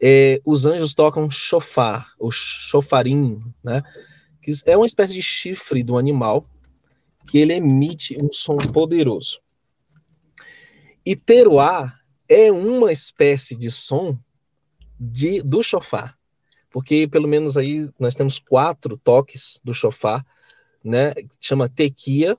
é, 0.00 0.40
os 0.44 0.66
anjos 0.66 0.94
tocam 0.94 1.30
chofar, 1.30 2.06
o 2.20 2.30
chofarim, 2.30 3.42
né? 3.64 3.82
que 4.42 4.52
é 4.66 4.76
uma 4.76 4.86
espécie 4.86 5.14
de 5.14 5.22
chifre 5.22 5.82
do 5.82 5.96
animal, 5.96 6.44
que 7.26 7.38
ele 7.38 7.54
emite 7.54 8.16
um 8.22 8.32
som 8.32 8.56
poderoso. 8.56 9.40
E 11.04 11.16
teruá 11.16 11.92
é 12.28 12.52
uma 12.52 12.92
espécie 12.92 13.56
de 13.56 13.70
som 13.70 14.16
de, 14.98 15.42
do 15.42 15.62
chofar 15.62 16.16
porque 16.72 17.06
pelo 17.06 17.28
menos 17.28 17.56
aí 17.56 17.88
nós 18.00 18.14
temos 18.14 18.38
quatro 18.38 18.96
toques 18.96 19.60
do 19.62 19.74
chofar, 19.74 20.24
né? 20.82 21.12
Chama 21.40 21.68
tequia, 21.68 22.36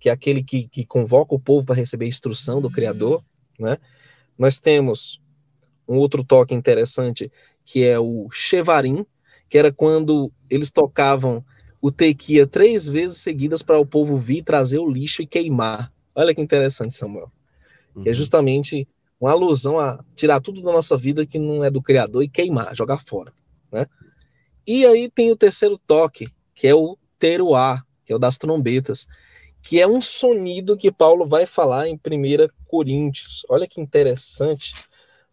que 0.00 0.08
é 0.08 0.12
aquele 0.12 0.42
que, 0.42 0.66
que 0.66 0.84
convoca 0.84 1.34
o 1.34 1.40
povo 1.40 1.66
para 1.66 1.76
receber 1.76 2.06
a 2.06 2.08
instrução 2.08 2.60
do 2.60 2.70
Criador, 2.70 3.22
né? 3.58 3.76
Nós 4.38 4.58
temos 4.58 5.20
um 5.88 5.96
outro 5.96 6.24
toque 6.24 6.54
interessante, 6.54 7.30
que 7.66 7.84
é 7.84 7.98
o 7.98 8.28
chevarim, 8.32 9.04
que 9.48 9.58
era 9.58 9.72
quando 9.72 10.30
eles 10.50 10.70
tocavam 10.70 11.42
o 11.80 11.90
tequia 11.90 12.46
três 12.46 12.88
vezes 12.88 13.18
seguidas 13.18 13.62
para 13.62 13.78
o 13.78 13.86
povo 13.86 14.18
vir 14.18 14.42
trazer 14.42 14.78
o 14.78 14.90
lixo 14.90 15.22
e 15.22 15.26
queimar. 15.26 15.90
Olha 16.14 16.34
que 16.34 16.40
interessante, 16.40 16.94
Samuel. 16.94 17.30
uhum. 17.94 18.02
que 18.02 18.08
é 18.08 18.12
uhum. 18.12 18.16
justamente 18.16 18.86
uma 19.20 19.32
alusão 19.32 19.78
a 19.78 19.98
tirar 20.14 20.40
tudo 20.40 20.62
da 20.62 20.72
nossa 20.72 20.96
vida 20.96 21.26
que 21.26 21.38
não 21.38 21.64
é 21.64 21.70
do 21.70 21.82
Criador 21.82 22.22
e 22.22 22.28
queimar, 22.28 22.74
jogar 22.74 23.02
fora, 23.04 23.32
né? 23.72 23.86
E 24.66 24.84
aí 24.84 25.10
tem 25.10 25.30
o 25.30 25.36
terceiro 25.36 25.78
toque, 25.86 26.28
que 26.54 26.66
é 26.66 26.74
o 26.74 26.96
teruá, 27.18 27.82
que 28.06 28.12
é 28.12 28.16
o 28.16 28.18
das 28.18 28.36
trombetas, 28.36 29.06
que 29.62 29.80
é 29.80 29.86
um 29.86 30.00
sonido 30.00 30.76
que 30.76 30.90
Paulo 30.90 31.26
vai 31.26 31.46
falar 31.46 31.88
em 31.88 31.94
1 31.94 31.98
Coríntios. 32.66 33.44
Olha 33.48 33.66
que 33.66 33.80
interessante. 33.80 34.74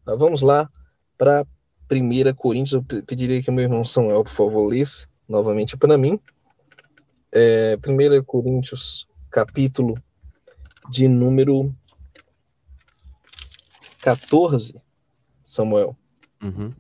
Vamos 0.06 0.42
lá 0.42 0.70
para 1.18 1.46
1 1.90 2.34
Coríntios. 2.36 2.74
Eu 2.74 3.04
pediria 3.04 3.42
que 3.42 3.52
meu 3.52 3.64
irmão 3.64 3.86
Samuel, 3.86 4.24
por 4.24 4.34
favor, 4.34 4.68
lesse 4.68 5.06
novamente 5.30 5.78
para 5.78 5.98
mim. 5.98 6.20
É, 7.34 7.78
1 7.78 8.24
Coríntios, 8.24 9.06
capítulo 9.32 9.96
de 10.92 11.08
número 11.08 11.74
14, 14.02 14.76
Samuel. 15.48 15.96
Uhum. 16.44 16.74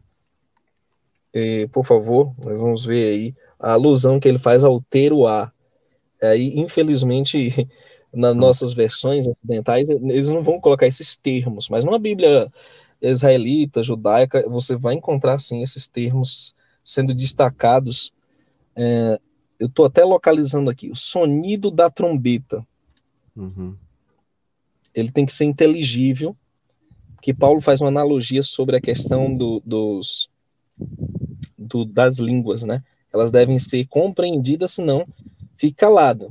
E, 1.36 1.68
por 1.68 1.86
favor, 1.86 2.32
nós 2.46 2.58
vamos 2.58 2.86
ver 2.86 3.10
aí 3.10 3.34
a 3.60 3.74
alusão 3.74 4.22
que 4.22 4.28
ele 4.30 4.40
faz 4.40 4.64
ao 4.64 4.80
teruá. 4.80 5.52
Aí, 6.24 6.58
infelizmente, 6.58 7.68
nas 8.16 8.32
uhum. 8.32 8.40
nossas 8.40 8.72
versões 8.72 9.28
ocidentais, 9.28 9.90
eles 9.90 10.30
não 10.30 10.42
vão 10.42 10.62
colocar 10.62 10.88
esses 10.88 11.18
termos, 11.18 11.68
mas 11.68 11.84
numa 11.84 12.00
Bíblia 12.00 12.46
israelita, 13.02 13.84
judaica, 13.84 14.48
você 14.48 14.78
vai 14.78 14.96
encontrar, 14.96 15.38
sim, 15.38 15.62
esses 15.62 15.90
termos 15.90 16.56
sendo 16.86 17.14
destacados. 17.14 18.14
É, 18.74 19.20
eu 19.60 19.68
estou 19.68 19.86
até 19.86 20.06
localizando 20.06 20.70
aqui, 20.70 20.90
o 20.90 20.96
sonido 20.96 21.70
da 21.70 21.90
trombeta. 21.90 22.66
Uhum. 23.36 23.76
Ele 24.94 25.12
tem 25.12 25.26
que 25.26 25.34
ser 25.34 25.44
inteligível, 25.44 26.34
que 27.22 27.34
Paulo 27.34 27.60
faz 27.60 27.82
uma 27.82 27.90
analogia 27.90 28.42
sobre 28.42 28.78
a 28.78 28.82
questão 28.82 29.36
do, 29.36 29.62
dos, 29.66 30.30
do, 31.58 31.86
das 31.86 32.20
línguas, 32.20 32.64
né? 32.64 32.80
Elas 33.14 33.32
devem 33.32 33.58
ser 33.60 33.86
compreendidas, 33.88 34.72
senão 34.72 35.06
fica 35.58 35.88
calado. 35.88 36.28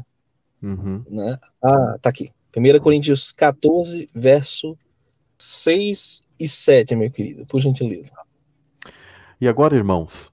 Uhum. 0.63 1.03
Né? 1.11 1.37
Ah, 1.63 1.97
tá 2.01 2.11
aqui. 2.11 2.31
1 2.57 2.79
Coríntios 2.81 3.33
14, 3.33 4.09
verso 4.15 4.77
6 5.39 6.23
e 6.39 6.47
7, 6.47 6.95
meu 6.95 7.11
querido, 7.11 7.45
por 7.47 7.61
gentileza. 7.61 8.13
E 9.41 9.49
agora, 9.49 9.77
irmãos, 9.77 10.31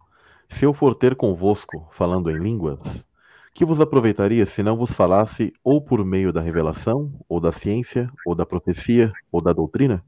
se 0.50 0.66
eu 0.66 0.74
for 0.74 0.96
ter 0.96 1.16
convosco 1.16 1.88
falando 1.92 2.30
em 2.30 2.38
línguas, 2.38 3.06
que 3.54 3.66
vos 3.66 3.82
aproveitaria 3.82 4.46
se 4.46 4.62
não 4.64 4.78
vos 4.78 4.92
falasse 4.92 5.54
ou 5.64 5.82
por 5.82 6.06
meio 6.06 6.32
da 6.32 6.42
revelação, 6.42 7.12
ou 7.28 7.40
da 7.40 7.52
ciência, 7.52 8.10
ou 8.26 8.36
da 8.36 8.46
profecia, 8.46 9.12
ou 9.32 9.42
da 9.42 9.54
doutrina? 9.54 10.02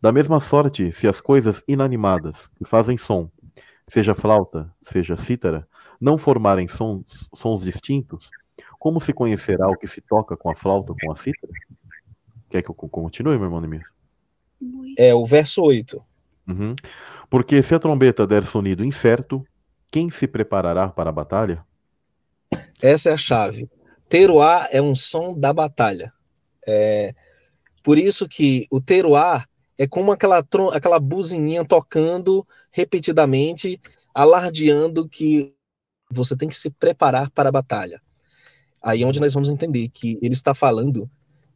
Da 0.00 0.12
mesma 0.12 0.40
sorte, 0.40 0.92
se 0.92 1.08
as 1.08 1.20
coisas 1.20 1.62
inanimadas, 1.66 2.48
que 2.56 2.64
fazem 2.64 2.96
som, 2.96 3.28
seja 3.88 4.14
flauta, 4.14 4.70
seja 4.82 5.16
cítara, 5.16 5.62
não 6.00 6.18
formarem 6.18 6.66
sons, 6.66 7.28
sons 7.34 7.62
distintos, 7.62 8.28
como 8.78 9.00
se 9.00 9.12
conhecerá 9.12 9.66
o 9.68 9.76
que 9.76 9.86
se 9.86 10.00
toca 10.00 10.36
com 10.36 10.50
a 10.50 10.56
flauta 10.56 10.94
com 11.02 11.12
a 11.12 11.16
cítara? 11.16 11.52
Quer 12.50 12.62
que 12.62 12.70
eu 12.70 12.74
continue, 12.74 13.36
meu 13.36 13.44
irmão 13.44 13.60
Neemias? 13.60 13.88
É 14.96 15.14
o 15.14 15.26
verso 15.26 15.62
8. 15.62 15.96
Uhum. 16.48 16.74
Porque 17.30 17.62
se 17.62 17.74
a 17.74 17.78
trombeta 17.78 18.26
der 18.26 18.44
sonido 18.44 18.84
incerto, 18.84 19.44
quem 19.90 20.10
se 20.10 20.26
preparará 20.26 20.88
para 20.88 21.10
a 21.10 21.12
batalha? 21.12 21.64
Essa 22.80 23.10
é 23.10 23.12
a 23.12 23.16
chave. 23.16 23.68
Teruá 24.08 24.68
é 24.70 24.80
um 24.80 24.94
som 24.94 25.38
da 25.38 25.52
batalha. 25.52 26.12
É, 26.66 27.12
por 27.82 27.98
isso 27.98 28.28
que 28.28 28.66
o 28.70 28.80
teruá 28.80 29.44
é 29.78 29.86
como 29.86 30.12
aquela, 30.12 30.44
aquela 30.72 30.98
buzininha 30.98 31.64
tocando 31.64 32.44
repetidamente, 32.72 33.78
alardeando 34.14 35.08
que 35.08 35.52
você 36.10 36.36
tem 36.36 36.48
que 36.48 36.56
se 36.56 36.70
preparar 36.70 37.30
para 37.30 37.48
a 37.48 37.52
batalha. 37.52 38.00
Aí 38.82 39.02
é 39.02 39.06
onde 39.06 39.20
nós 39.20 39.34
vamos 39.34 39.48
entender 39.48 39.88
que 39.88 40.18
ele 40.22 40.34
está 40.34 40.54
falando 40.54 41.04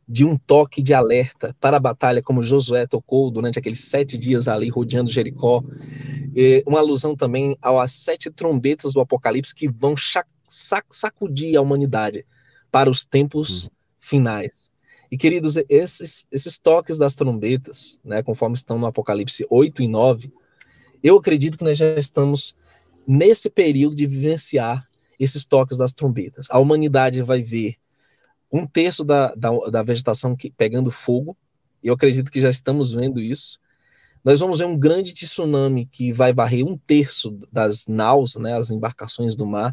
de 0.06 0.24
um 0.24 0.36
toque 0.36 0.82
de 0.82 0.92
alerta 0.92 1.54
para 1.60 1.76
a 1.76 1.80
batalha, 1.80 2.20
como 2.20 2.42
Josué 2.42 2.86
tocou 2.86 3.30
durante 3.30 3.58
aqueles 3.58 3.84
sete 3.84 4.18
dias 4.18 4.48
ali 4.48 4.68
rodeando 4.68 5.10
Jericó. 5.10 5.62
E 6.34 6.64
uma 6.66 6.80
alusão 6.80 7.14
também 7.14 7.56
às 7.62 7.92
sete 7.92 8.30
trombetas 8.30 8.92
do 8.92 9.00
Apocalipse 9.00 9.54
que 9.54 9.68
vão 9.68 9.94
sacudir 10.88 11.56
a 11.56 11.62
humanidade 11.62 12.24
para 12.72 12.90
os 12.90 13.04
tempos 13.04 13.66
hum. 13.66 13.68
finais. 14.00 14.69
E, 15.10 15.18
queridos, 15.18 15.56
esses, 15.68 16.24
esses 16.30 16.56
toques 16.56 16.96
das 16.96 17.14
trombetas, 17.14 17.98
né, 18.04 18.22
conforme 18.22 18.56
estão 18.56 18.78
no 18.78 18.86
Apocalipse 18.86 19.44
8 19.50 19.82
e 19.82 19.88
9, 19.88 20.30
eu 21.02 21.16
acredito 21.16 21.58
que 21.58 21.64
nós 21.64 21.76
já 21.76 21.98
estamos 21.98 22.54
nesse 23.06 23.50
período 23.50 23.96
de 23.96 24.06
vivenciar 24.06 24.86
esses 25.18 25.44
toques 25.44 25.78
das 25.78 25.92
trombetas. 25.92 26.46
A 26.50 26.58
humanidade 26.58 27.22
vai 27.22 27.42
ver 27.42 27.74
um 28.52 28.66
terço 28.66 29.04
da, 29.04 29.34
da, 29.34 29.50
da 29.70 29.82
vegetação 29.82 30.36
que, 30.36 30.50
pegando 30.50 30.90
fogo, 30.90 31.36
e 31.82 31.88
eu 31.88 31.94
acredito 31.94 32.30
que 32.30 32.40
já 32.40 32.50
estamos 32.50 32.92
vendo 32.92 33.20
isso. 33.20 33.58
Nós 34.24 34.40
vamos 34.40 34.58
ver 34.58 34.66
um 34.66 34.78
grande 34.78 35.14
tsunami 35.14 35.86
que 35.86 36.12
vai 36.12 36.32
varrer 36.32 36.64
um 36.64 36.76
terço 36.76 37.36
das 37.52 37.86
naus, 37.86 38.36
né, 38.36 38.54
as 38.54 38.70
embarcações 38.70 39.34
do 39.34 39.46
mar, 39.46 39.72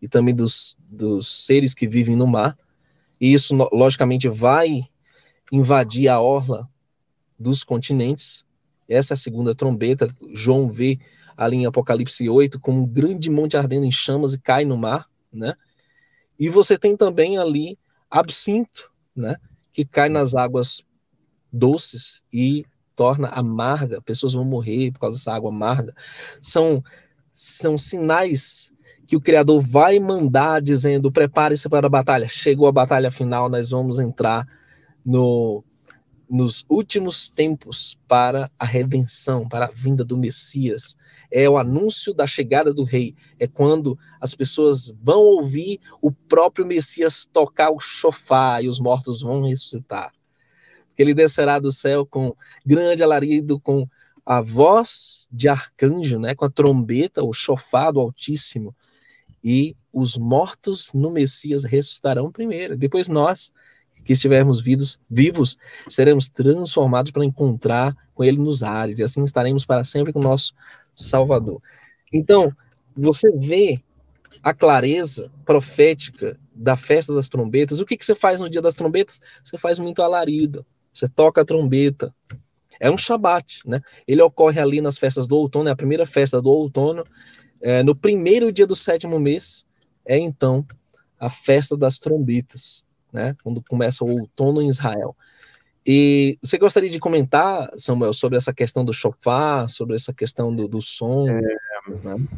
e 0.00 0.08
também 0.08 0.34
dos, 0.34 0.76
dos 0.90 1.44
seres 1.44 1.74
que 1.74 1.86
vivem 1.86 2.16
no 2.16 2.26
mar. 2.26 2.56
E 3.20 3.32
isso, 3.32 3.54
logicamente, 3.72 4.28
vai 4.28 4.82
invadir 5.50 6.08
a 6.08 6.20
orla 6.20 6.68
dos 7.38 7.64
continentes. 7.64 8.44
Essa 8.88 9.12
é 9.12 9.16
a 9.16 9.18
segunda 9.18 9.54
trombeta. 9.54 10.08
João 10.34 10.70
vê 10.70 10.98
ali 11.36 11.56
em 11.56 11.66
Apocalipse 11.66 12.28
8 12.28 12.58
como 12.58 12.82
um 12.82 12.86
grande 12.86 13.30
monte 13.30 13.56
ardendo 13.56 13.86
em 13.86 13.92
chamas 13.92 14.32
e 14.34 14.38
cai 14.38 14.64
no 14.64 14.76
mar, 14.76 15.04
né? 15.32 15.54
E 16.38 16.48
você 16.48 16.78
tem 16.78 16.96
também 16.96 17.38
ali 17.38 17.76
absinto, 18.10 18.90
né? 19.14 19.36
Que 19.72 19.84
cai 19.84 20.08
nas 20.08 20.34
águas 20.34 20.82
doces 21.52 22.22
e 22.32 22.64
torna 22.96 23.28
amarga. 23.28 24.00
Pessoas 24.02 24.32
vão 24.32 24.44
morrer 24.44 24.90
por 24.92 25.00
causa 25.00 25.18
dessa 25.18 25.32
água 25.32 25.50
amarga. 25.50 25.92
São, 26.42 26.82
são 27.32 27.78
sinais 27.78 28.72
que 29.08 29.16
o 29.16 29.20
Criador 29.22 29.62
vai 29.62 29.98
mandar 29.98 30.60
dizendo: 30.60 31.10
prepare-se 31.10 31.66
para 31.66 31.86
a 31.86 31.90
batalha. 31.90 32.28
Chegou 32.28 32.68
a 32.68 32.72
batalha 32.72 33.10
final, 33.10 33.48
nós 33.48 33.70
vamos 33.70 33.98
entrar 33.98 34.46
no, 35.04 35.64
nos 36.28 36.62
últimos 36.68 37.30
tempos 37.30 37.96
para 38.06 38.50
a 38.58 38.66
redenção, 38.66 39.48
para 39.48 39.64
a 39.64 39.70
vinda 39.70 40.04
do 40.04 40.18
Messias. 40.18 40.94
É 41.32 41.48
o 41.48 41.56
anúncio 41.56 42.12
da 42.12 42.26
chegada 42.26 42.70
do 42.70 42.84
Rei. 42.84 43.14
É 43.40 43.46
quando 43.46 43.98
as 44.20 44.34
pessoas 44.34 44.92
vão 45.02 45.20
ouvir 45.20 45.80
o 46.02 46.12
próprio 46.12 46.66
Messias 46.66 47.26
tocar 47.32 47.70
o 47.70 47.80
chofar 47.80 48.62
e 48.62 48.68
os 48.68 48.78
mortos 48.78 49.22
vão 49.22 49.48
ressuscitar. 49.48 50.12
Ele 50.98 51.14
descerá 51.14 51.58
do 51.58 51.72
céu 51.72 52.04
com 52.04 52.30
grande 52.66 53.02
alarido, 53.02 53.58
com 53.58 53.86
a 54.26 54.42
voz 54.42 55.26
de 55.30 55.48
arcanjo, 55.48 56.18
né, 56.18 56.34
com 56.34 56.44
a 56.44 56.50
trombeta, 56.50 57.22
o 57.22 57.32
chofar 57.32 57.90
do 57.90 58.00
Altíssimo 58.00 58.70
e 59.42 59.74
os 59.92 60.16
mortos 60.16 60.92
no 60.92 61.10
Messias 61.10 61.64
ressuscitarão 61.64 62.30
primeiro. 62.30 62.76
Depois 62.76 63.08
nós, 63.08 63.52
que 64.04 64.12
estivermos 64.12 64.60
vivos, 64.60 64.98
vivos, 65.10 65.56
seremos 65.88 66.28
transformados 66.28 67.10
para 67.10 67.24
encontrar 67.24 67.96
com 68.14 68.24
Ele 68.24 68.38
nos 68.38 68.62
ares, 68.62 68.98
e 68.98 69.02
assim 69.02 69.22
estaremos 69.24 69.64
para 69.64 69.84
sempre 69.84 70.12
com 70.12 70.20
o 70.20 70.22
nosso 70.22 70.52
Salvador. 70.96 71.60
Então, 72.12 72.50
você 72.96 73.30
vê 73.32 73.80
a 74.42 74.54
clareza 74.54 75.30
profética 75.44 76.36
da 76.54 76.76
festa 76.76 77.14
das 77.14 77.28
trombetas. 77.28 77.80
O 77.80 77.86
que, 77.86 77.96
que 77.96 78.04
você 78.04 78.14
faz 78.14 78.40
no 78.40 78.48
dia 78.48 78.62
das 78.62 78.74
trombetas? 78.74 79.20
Você 79.44 79.58
faz 79.58 79.78
muito 79.78 80.02
alarido, 80.02 80.64
você 80.92 81.08
toca 81.08 81.42
a 81.42 81.44
trombeta. 81.44 82.12
É 82.80 82.90
um 82.90 82.98
Shabat, 82.98 83.60
né? 83.66 83.80
Ele 84.06 84.22
ocorre 84.22 84.60
ali 84.60 84.80
nas 84.80 84.96
festas 84.96 85.26
do 85.26 85.36
outono, 85.36 85.68
é 85.68 85.72
a 85.72 85.76
primeira 85.76 86.06
festa 86.06 86.40
do 86.40 86.50
outono, 86.50 87.04
é, 87.60 87.82
no 87.82 87.94
primeiro 87.94 88.52
dia 88.52 88.66
do 88.66 88.76
sétimo 88.76 89.18
mês 89.18 89.64
é 90.06 90.18
então 90.18 90.64
a 91.20 91.28
festa 91.28 91.76
das 91.76 91.98
trombetas, 91.98 92.84
né? 93.12 93.34
Quando 93.42 93.62
começa 93.68 94.04
o 94.04 94.10
outono 94.10 94.62
em 94.62 94.68
Israel. 94.68 95.14
E 95.86 96.38
você 96.42 96.58
gostaria 96.58 96.90
de 96.90 96.98
comentar, 96.98 97.68
Samuel, 97.76 98.12
sobre 98.12 98.36
essa 98.36 98.52
questão 98.52 98.84
do 98.84 98.92
chofar, 98.92 99.68
sobre 99.68 99.96
essa 99.96 100.12
questão 100.12 100.54
do, 100.54 100.68
do 100.68 100.82
som? 100.82 101.28
É, 101.28 101.40
né? 102.04 102.28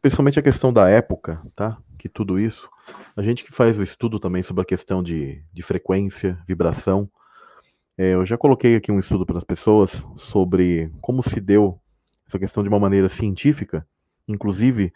Principalmente 0.00 0.38
a 0.38 0.42
questão 0.42 0.72
da 0.72 0.88
época, 0.88 1.40
tá? 1.54 1.78
Que 1.98 2.08
tudo 2.08 2.38
isso. 2.38 2.68
A 3.16 3.22
gente 3.22 3.44
que 3.44 3.52
faz 3.52 3.78
o 3.78 3.82
estudo 3.82 4.18
também 4.18 4.42
sobre 4.42 4.62
a 4.62 4.66
questão 4.66 5.02
de, 5.02 5.42
de 5.52 5.62
frequência, 5.62 6.38
vibração. 6.46 7.08
É, 7.96 8.14
eu 8.14 8.26
já 8.26 8.36
coloquei 8.36 8.74
aqui 8.76 8.90
um 8.90 8.98
estudo 8.98 9.24
para 9.24 9.38
as 9.38 9.44
pessoas 9.44 10.04
sobre 10.16 10.90
como 11.00 11.22
se 11.22 11.40
deu 11.40 11.78
essa 12.26 12.38
questão 12.38 12.62
de 12.62 12.68
uma 12.68 12.80
maneira 12.80 13.08
científica 13.08 13.86
inclusive 14.26 14.92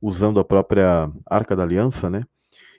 usando 0.00 0.40
a 0.40 0.44
própria 0.44 1.10
Arca 1.26 1.54
da 1.54 1.62
Aliança, 1.62 2.08
né? 2.08 2.24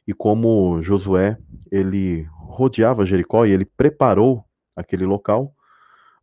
E 0.08 0.14
como 0.14 0.82
Josué, 0.82 1.38
ele 1.72 2.28
rodeava 2.34 3.06
Jericó 3.06 3.46
e 3.46 3.52
ele 3.52 3.66
preparou 3.66 4.44
aquele 4.76 5.06
local 5.06 5.54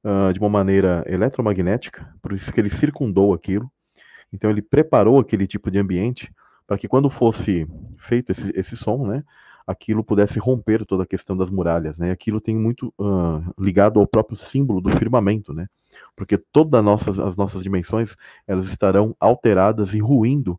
uh, 0.05 0.33
de 0.33 0.41
uma 0.41 0.49
maneira 0.49 1.05
eletromagnética, 1.07 2.13
por 2.21 2.33
isso 2.33 2.53
que 2.53 2.61
ele 2.61 2.71
circundou 2.71 3.33
aquilo. 3.33 3.71
Então 4.33 4.51
ele 4.51 4.61
preparou 4.61 5.19
aquele 5.19 5.47
tipo 5.47 5.71
de 5.71 5.79
ambiente 5.79 6.33
para 6.67 6.77
que 6.77 6.89
quando 6.89 7.09
fosse 7.09 7.67
feito 7.97 8.31
esse, 8.31 8.53
esse 8.55 8.77
som, 8.77 9.07
né, 9.07 9.25
aquilo 9.69 10.03
pudesse 10.03 10.39
romper 10.39 10.87
toda 10.87 11.03
a 11.03 11.07
questão 11.07 11.37
das 11.37 11.51
muralhas, 11.51 11.99
né? 11.99 12.11
Aquilo 12.11 12.41
tem 12.41 12.57
muito 12.57 12.89
uh, 12.99 13.45
ligado 13.59 14.01
ao 14.01 14.07
próprio 14.07 14.35
símbolo 14.35 14.81
do 14.81 14.91
firmamento, 14.97 15.53
né? 15.53 15.69
Porque 16.17 16.39
todas 16.39 16.83
nossas, 16.83 17.19
as 17.19 17.37
nossas 17.37 17.63
dimensões 17.63 18.17
elas 18.47 18.67
estarão 18.67 19.15
alteradas 19.21 19.93
e 19.93 19.99
ruindo 19.99 20.59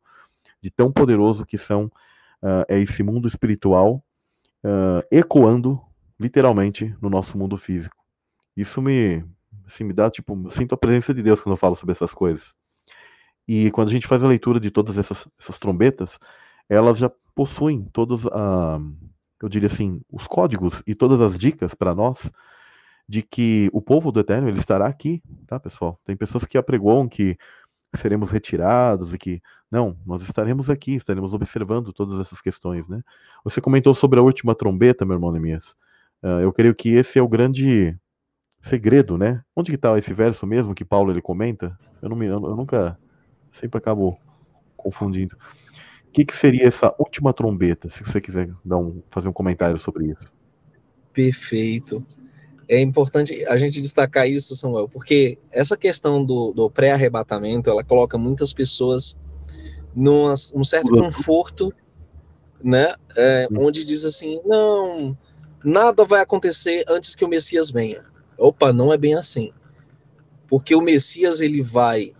de 0.61 0.69
tão 0.69 0.91
poderoso 0.91 1.43
que 1.43 1.57
são 1.57 1.85
uh, 1.85 2.63
é 2.67 2.79
esse 2.79 3.01
mundo 3.01 3.27
espiritual 3.27 3.95
uh, 4.63 5.03
ecoando 5.09 5.81
literalmente 6.19 6.95
no 7.01 7.09
nosso 7.09 7.35
mundo 7.35 7.57
físico. 7.57 7.97
Isso 8.55 8.79
me 8.79 9.25
assim, 9.65 9.83
me 9.83 9.93
dá 9.93 10.11
tipo, 10.11 10.51
sinto 10.51 10.75
a 10.75 10.77
presença 10.77 11.15
de 11.15 11.23
Deus 11.23 11.41
quando 11.41 11.53
eu 11.53 11.57
falo 11.57 11.75
sobre 11.75 11.93
essas 11.93 12.13
coisas. 12.13 12.53
E 13.47 13.71
quando 13.71 13.87
a 13.87 13.91
gente 13.91 14.05
faz 14.05 14.23
a 14.23 14.27
leitura 14.27 14.59
de 14.59 14.69
todas 14.69 14.99
essas, 14.99 15.27
essas 15.39 15.57
trombetas, 15.57 16.19
elas 16.69 16.99
já 16.99 17.11
possuem 17.39 17.87
todos, 17.93 18.27
a, 18.27 18.81
eu 19.41 19.47
diria 19.47 19.67
assim, 19.67 20.01
os 20.11 20.27
códigos 20.27 20.83
e 20.85 20.93
todas 20.93 21.21
as 21.21 21.39
dicas 21.39 21.73
para 21.73 21.95
nós 21.95 22.29
de 23.07 23.21
que 23.21 23.69
o 23.71 23.81
povo 23.81 24.11
do 24.11 24.19
Eterno 24.19 24.49
ele 24.49 24.59
estará 24.59 24.85
aqui, 24.87 25.23
tá, 25.47 25.57
pessoal? 25.57 25.97
Tem 26.03 26.17
pessoas 26.17 26.45
que 26.45 26.57
apregoam 26.57 27.07
que 27.07 27.37
seremos 27.95 28.29
retirados 28.29 29.13
e 29.13 29.17
que 29.17 29.41
não, 29.71 29.97
nós 30.05 30.21
estaremos 30.21 30.69
aqui, 30.69 30.95
estaremos 30.95 31.33
observando 31.33 31.93
todas 31.93 32.19
essas 32.19 32.41
questões, 32.41 32.89
né? 32.89 33.01
Você 33.45 33.61
comentou 33.61 33.93
sobre 33.93 34.19
a 34.19 34.21
última 34.21 34.53
trombeta, 34.53 35.05
meu 35.05 35.15
irmão 35.15 35.31
Nemias. 35.31 35.77
Uh, 36.21 36.41
eu 36.41 36.51
creio 36.51 36.75
que 36.75 36.89
esse 36.89 37.19
é 37.19 37.21
o 37.21 37.27
grande 37.29 37.97
segredo, 38.59 39.17
né? 39.17 39.41
Onde 39.55 39.71
que 39.71 39.75
está 39.75 39.97
esse 39.97 40.13
verso 40.13 40.45
mesmo 40.45 40.75
que 40.75 40.83
Paulo 40.83 41.09
ele 41.09 41.21
comenta? 41.21 41.79
Eu 42.01 42.09
não 42.09 42.17
me, 42.17 42.25
eu 42.25 42.41
nunca 42.41 42.99
Sempre 43.51 43.77
acabo 43.77 44.17
confundindo. 44.75 45.37
O 46.09 46.11
que, 46.11 46.25
que 46.25 46.35
seria 46.35 46.65
essa 46.67 46.93
última 46.97 47.31
trombeta, 47.33 47.87
se 47.87 48.03
você 48.03 48.19
quiser 48.19 48.49
dar 48.65 48.77
um, 48.77 49.01
fazer 49.11 49.29
um 49.29 49.33
comentário 49.33 49.77
sobre 49.77 50.07
isso? 50.07 50.31
Perfeito. 51.13 52.03
É 52.67 52.79
importante 52.79 53.45
a 53.45 53.57
gente 53.57 53.79
destacar 53.79 54.27
isso, 54.27 54.55
Samuel, 54.55 54.89
porque 54.89 55.37
essa 55.51 55.77
questão 55.77 56.25
do, 56.25 56.51
do 56.51 56.69
pré-arrebatamento, 56.69 57.69
ela 57.69 57.83
coloca 57.83 58.17
muitas 58.17 58.51
pessoas 58.51 59.15
num 59.95 60.31
um 60.55 60.63
certo 60.63 60.89
conforto, 60.89 61.71
né? 62.63 62.95
É, 63.15 63.47
onde 63.55 63.83
diz 63.83 64.03
assim, 64.03 64.39
não, 64.45 65.15
nada 65.63 66.03
vai 66.05 66.21
acontecer 66.21 66.83
antes 66.87 67.15
que 67.15 67.23
o 67.23 67.29
Messias 67.29 67.69
venha. 67.69 68.03
Opa, 68.37 68.73
não 68.73 68.91
é 68.91 68.97
bem 68.97 69.13
assim. 69.13 69.51
Porque 70.47 70.73
o 70.73 70.81
Messias, 70.81 71.39
ele 71.39 71.61
vai 71.61 72.13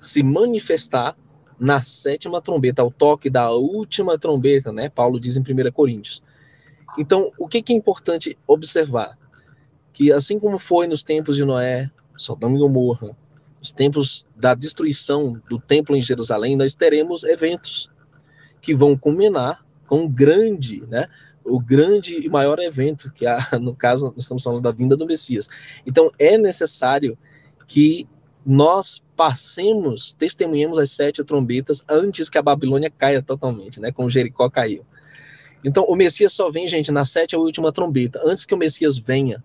se 0.00 0.22
manifestar 0.22 1.16
na 1.58 1.82
sétima 1.82 2.40
trombeta, 2.42 2.82
ao 2.82 2.90
toque 2.90 3.30
da 3.30 3.50
última 3.50 4.18
trombeta, 4.18 4.72
né? 4.72 4.88
Paulo 4.88 5.18
diz 5.18 5.36
em 5.36 5.40
1 5.40 5.72
Coríntios. 5.72 6.22
Então, 6.98 7.30
o 7.38 7.48
que, 7.48 7.62
que 7.62 7.72
é 7.72 7.76
importante 7.76 8.36
observar? 8.46 9.16
Que 9.92 10.12
assim 10.12 10.38
como 10.38 10.58
foi 10.58 10.86
nos 10.86 11.02
tempos 11.02 11.36
de 11.36 11.44
Noé, 11.44 11.90
Sodoma 12.16 12.56
e 12.56 12.58
Gomorra, 12.58 13.16
os 13.60 13.72
tempos 13.72 14.26
da 14.36 14.54
destruição 14.54 15.40
do 15.48 15.58
templo 15.58 15.96
em 15.96 16.02
Jerusalém, 16.02 16.56
nós 16.56 16.74
teremos 16.74 17.24
eventos 17.24 17.88
que 18.60 18.74
vão 18.74 18.96
culminar 18.96 19.64
com 19.86 20.02
um 20.02 20.08
grande, 20.08 20.82
né? 20.86 21.08
O 21.44 21.60
grande 21.60 22.14
e 22.14 22.28
maior 22.28 22.58
evento, 22.58 23.10
que 23.12 23.26
há, 23.26 23.38
no 23.60 23.74
caso, 23.74 24.06
nós 24.06 24.24
estamos 24.24 24.42
falando 24.42 24.62
da 24.62 24.72
vinda 24.72 24.96
do 24.96 25.06
Messias. 25.06 25.48
Então, 25.86 26.10
é 26.18 26.36
necessário 26.36 27.16
que 27.66 28.08
nós 28.46 29.02
passemos, 29.16 30.12
testemunhemos 30.12 30.78
as 30.78 30.90
sete 30.90 31.24
trombetas 31.24 31.82
antes 31.88 32.30
que 32.30 32.38
a 32.38 32.42
Babilônia 32.42 32.88
caia 32.88 33.20
totalmente, 33.20 33.80
né? 33.80 33.90
Como 33.90 34.08
Jericó 34.08 34.48
caiu. 34.48 34.84
Então, 35.64 35.84
o 35.84 35.96
Messias 35.96 36.32
só 36.32 36.48
vem, 36.48 36.68
gente, 36.68 36.92
na 36.92 37.04
sétima 37.04 37.42
e 37.42 37.44
última 37.44 37.72
trombeta. 37.72 38.20
Antes 38.24 38.44
que 38.44 38.54
o 38.54 38.56
Messias 38.56 38.98
venha, 38.98 39.42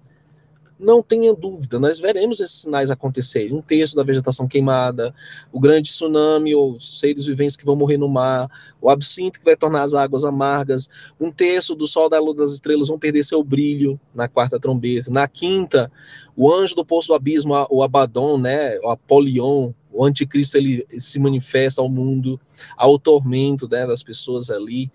não 0.81 1.03
tenha 1.03 1.33
dúvida, 1.33 1.79
nós 1.79 1.99
veremos 1.99 2.39
esses 2.39 2.61
sinais 2.61 2.89
acontecerem. 2.89 3.53
Um 3.53 3.61
terço 3.61 3.95
da 3.95 4.03
vegetação 4.03 4.47
queimada, 4.47 5.13
o 5.53 5.59
grande 5.59 5.89
tsunami 5.89 6.55
ou 6.55 6.79
seres 6.79 7.23
viventes 7.23 7.55
que 7.55 7.63
vão 7.63 7.75
morrer 7.75 7.97
no 7.97 8.09
mar, 8.09 8.49
o 8.81 8.89
absinto 8.89 9.39
que 9.39 9.45
vai 9.45 9.55
tornar 9.55 9.83
as 9.83 9.93
águas 9.93 10.25
amargas, 10.25 10.89
um 11.19 11.31
terço 11.31 11.75
do 11.75 11.85
sol, 11.85 12.09
da 12.09 12.19
lua, 12.19 12.33
das 12.33 12.53
estrelas 12.53 12.87
vão 12.87 12.97
perder 12.97 13.23
seu 13.23 13.43
brilho 13.43 13.99
na 14.13 14.27
quarta 14.27 14.59
trombeta. 14.59 15.11
Na 15.11 15.27
quinta, 15.27 15.91
o 16.35 16.51
anjo 16.51 16.75
do 16.75 16.83
poço 16.83 17.09
do 17.09 17.13
abismo, 17.13 17.53
o 17.69 17.83
Abaddon, 17.83 18.39
né, 18.39 18.79
o 18.79 18.89
Apolion, 18.89 19.71
o 19.93 20.03
anticristo, 20.03 20.57
ele 20.57 20.85
se 20.97 21.19
manifesta 21.19 21.81
ao 21.81 21.89
mundo, 21.89 22.39
ao 22.75 22.97
tormento 22.97 23.69
né, 23.69 23.85
das 23.85 24.01
pessoas 24.01 24.49
ali 24.49 24.91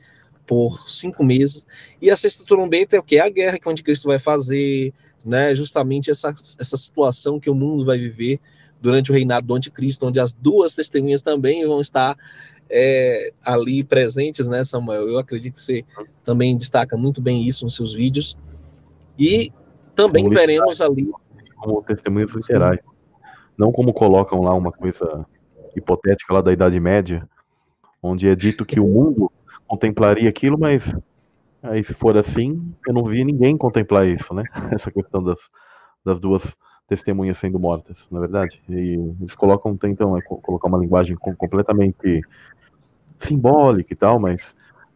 por 0.47 0.89
cinco 0.89 1.25
meses. 1.25 1.67
E 2.01 2.11
a 2.11 2.17
sexta 2.17 2.45
trombeta 2.45 2.97
é 2.97 2.99
o 2.99 3.03
que? 3.03 3.17
É 3.17 3.23
a 3.23 3.29
guerra 3.29 3.59
que 3.59 3.69
o 3.69 3.71
anticristo 3.71 4.09
vai 4.09 4.19
fazer, 4.19 4.93
né, 5.25 5.55
justamente 5.55 6.11
essa, 6.11 6.29
essa 6.59 6.77
situação 6.77 7.41
que 7.41 7.51
o 7.51 7.55
mundo 7.55 7.85
vai 7.85 7.99
viver 7.99 8.41
durante 8.81 9.11
o 9.11 9.15
reinado 9.15 9.47
do 9.47 9.55
anticristo, 9.55 10.07
onde 10.07 10.21
as 10.21 10.33
duas 10.33 10.75
testemunhas 10.75 11.23
também 11.23 11.67
vão 11.67 11.81
estar 11.81 12.17
é, 12.71 13.33
ali 13.43 13.83
presentes, 13.83 14.49
né, 14.49 14.65
Samuel? 14.65 15.09
Eu 15.09 15.19
acredito 15.19 15.55
que 15.55 15.63
você 15.63 15.85
também 16.25 16.57
destaca 16.57 16.97
muito 16.97 17.21
bem 17.21 17.43
isso 17.43 17.65
nos 17.65 17.75
seus 17.75 17.95
vídeos. 17.95 18.37
E 19.19 19.53
também 19.95 20.29
veremos 20.29 20.81
ali. 20.81 21.11
Como 21.57 21.83
testemunhas 21.83 22.33
literais. 22.35 22.81
Não 23.57 23.73
como 23.73 23.93
colocam 23.93 24.43
lá 24.43 24.55
uma 24.55 24.71
coisa 24.71 25.25
hipotética 25.75 26.35
lá 26.35 26.43
da 26.43 26.53
Idade 26.53 26.79
Média, 26.79 27.27
onde 28.03 28.29
é 28.29 28.35
dito 28.35 28.65
que 28.65 28.79
o 28.79 28.87
mundo 28.87 29.33
contemplaria 29.67 30.29
aquilo, 30.29 30.59
mas 30.59 30.95
Aí, 31.63 31.83
se 31.83 31.95
for 31.95 32.17
assim, 32.17 32.73
eu 32.87 32.95
não 32.95 33.05
vi 33.05 33.25
ninguém 33.25 33.57
contemplar 33.57 34.07
isso, 34.07 34.33
né? 34.33 34.45
Essa 34.71 34.91
questão 34.91 35.23
das, 35.23 35.39
das 36.05 36.21
duas 36.21 36.57
testemunhas 36.89 37.39
sendo 37.39 37.59
mortas, 37.59 38.07
na 38.11 38.19
é 38.19 38.21
verdade. 38.21 38.63
E 38.69 38.95
eles 39.21 39.35
colocam, 39.35 39.77
tentam 39.77 40.17
é, 40.17 40.23
colocar 40.23 40.69
uma 40.69 40.79
linguagem 40.79 41.17
completamente 41.17 42.21
simbólica 43.19 43.93
e 43.93 43.97
tal, 43.97 44.21
mas 44.21 44.55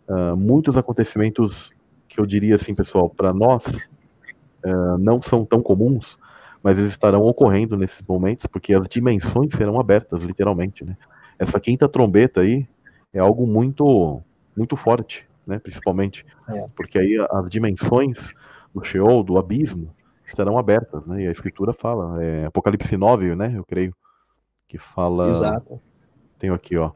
uh, 0.08 0.36
muitos 0.36 0.76
acontecimentos 0.76 1.72
que 2.06 2.20
eu 2.20 2.26
diria 2.26 2.54
assim, 2.54 2.74
pessoal, 2.74 3.08
para 3.08 3.32
nós 3.32 3.88
uh, 4.64 4.98
não 4.98 5.20
são 5.20 5.44
tão 5.44 5.60
comuns, 5.60 6.16
mas 6.62 6.78
eles 6.78 6.92
estarão 6.92 7.22
ocorrendo 7.22 7.76
nesses 7.76 8.02
momentos, 8.06 8.46
porque 8.46 8.74
as 8.74 8.86
dimensões 8.86 9.54
serão 9.54 9.80
abertas, 9.80 10.22
literalmente, 10.22 10.84
né? 10.84 10.96
Essa 11.38 11.58
quinta 11.58 11.88
trombeta 11.88 12.42
aí 12.42 12.68
é 13.12 13.18
algo 13.18 13.46
muito, 13.46 14.22
muito 14.60 14.76
forte 14.76 15.28
né, 15.50 15.58
principalmente, 15.58 16.24
é. 16.48 16.66
porque 16.76 16.98
aí 16.98 17.16
as 17.30 17.50
dimensões 17.50 18.32
do 18.72 18.84
Sheol, 18.84 19.24
do 19.24 19.36
abismo, 19.36 19.94
estarão 20.24 20.56
abertas, 20.56 21.06
né, 21.06 21.24
e 21.24 21.26
a 21.26 21.30
escritura 21.30 21.72
fala, 21.72 22.22
é, 22.22 22.46
Apocalipse 22.46 22.96
9, 22.96 23.34
né, 23.34 23.52
eu 23.56 23.64
creio, 23.64 23.94
que 24.68 24.78
fala... 24.78 25.26
Exato. 25.26 25.80
Tenho 26.38 26.54
aqui, 26.54 26.76
ó, 26.76 26.92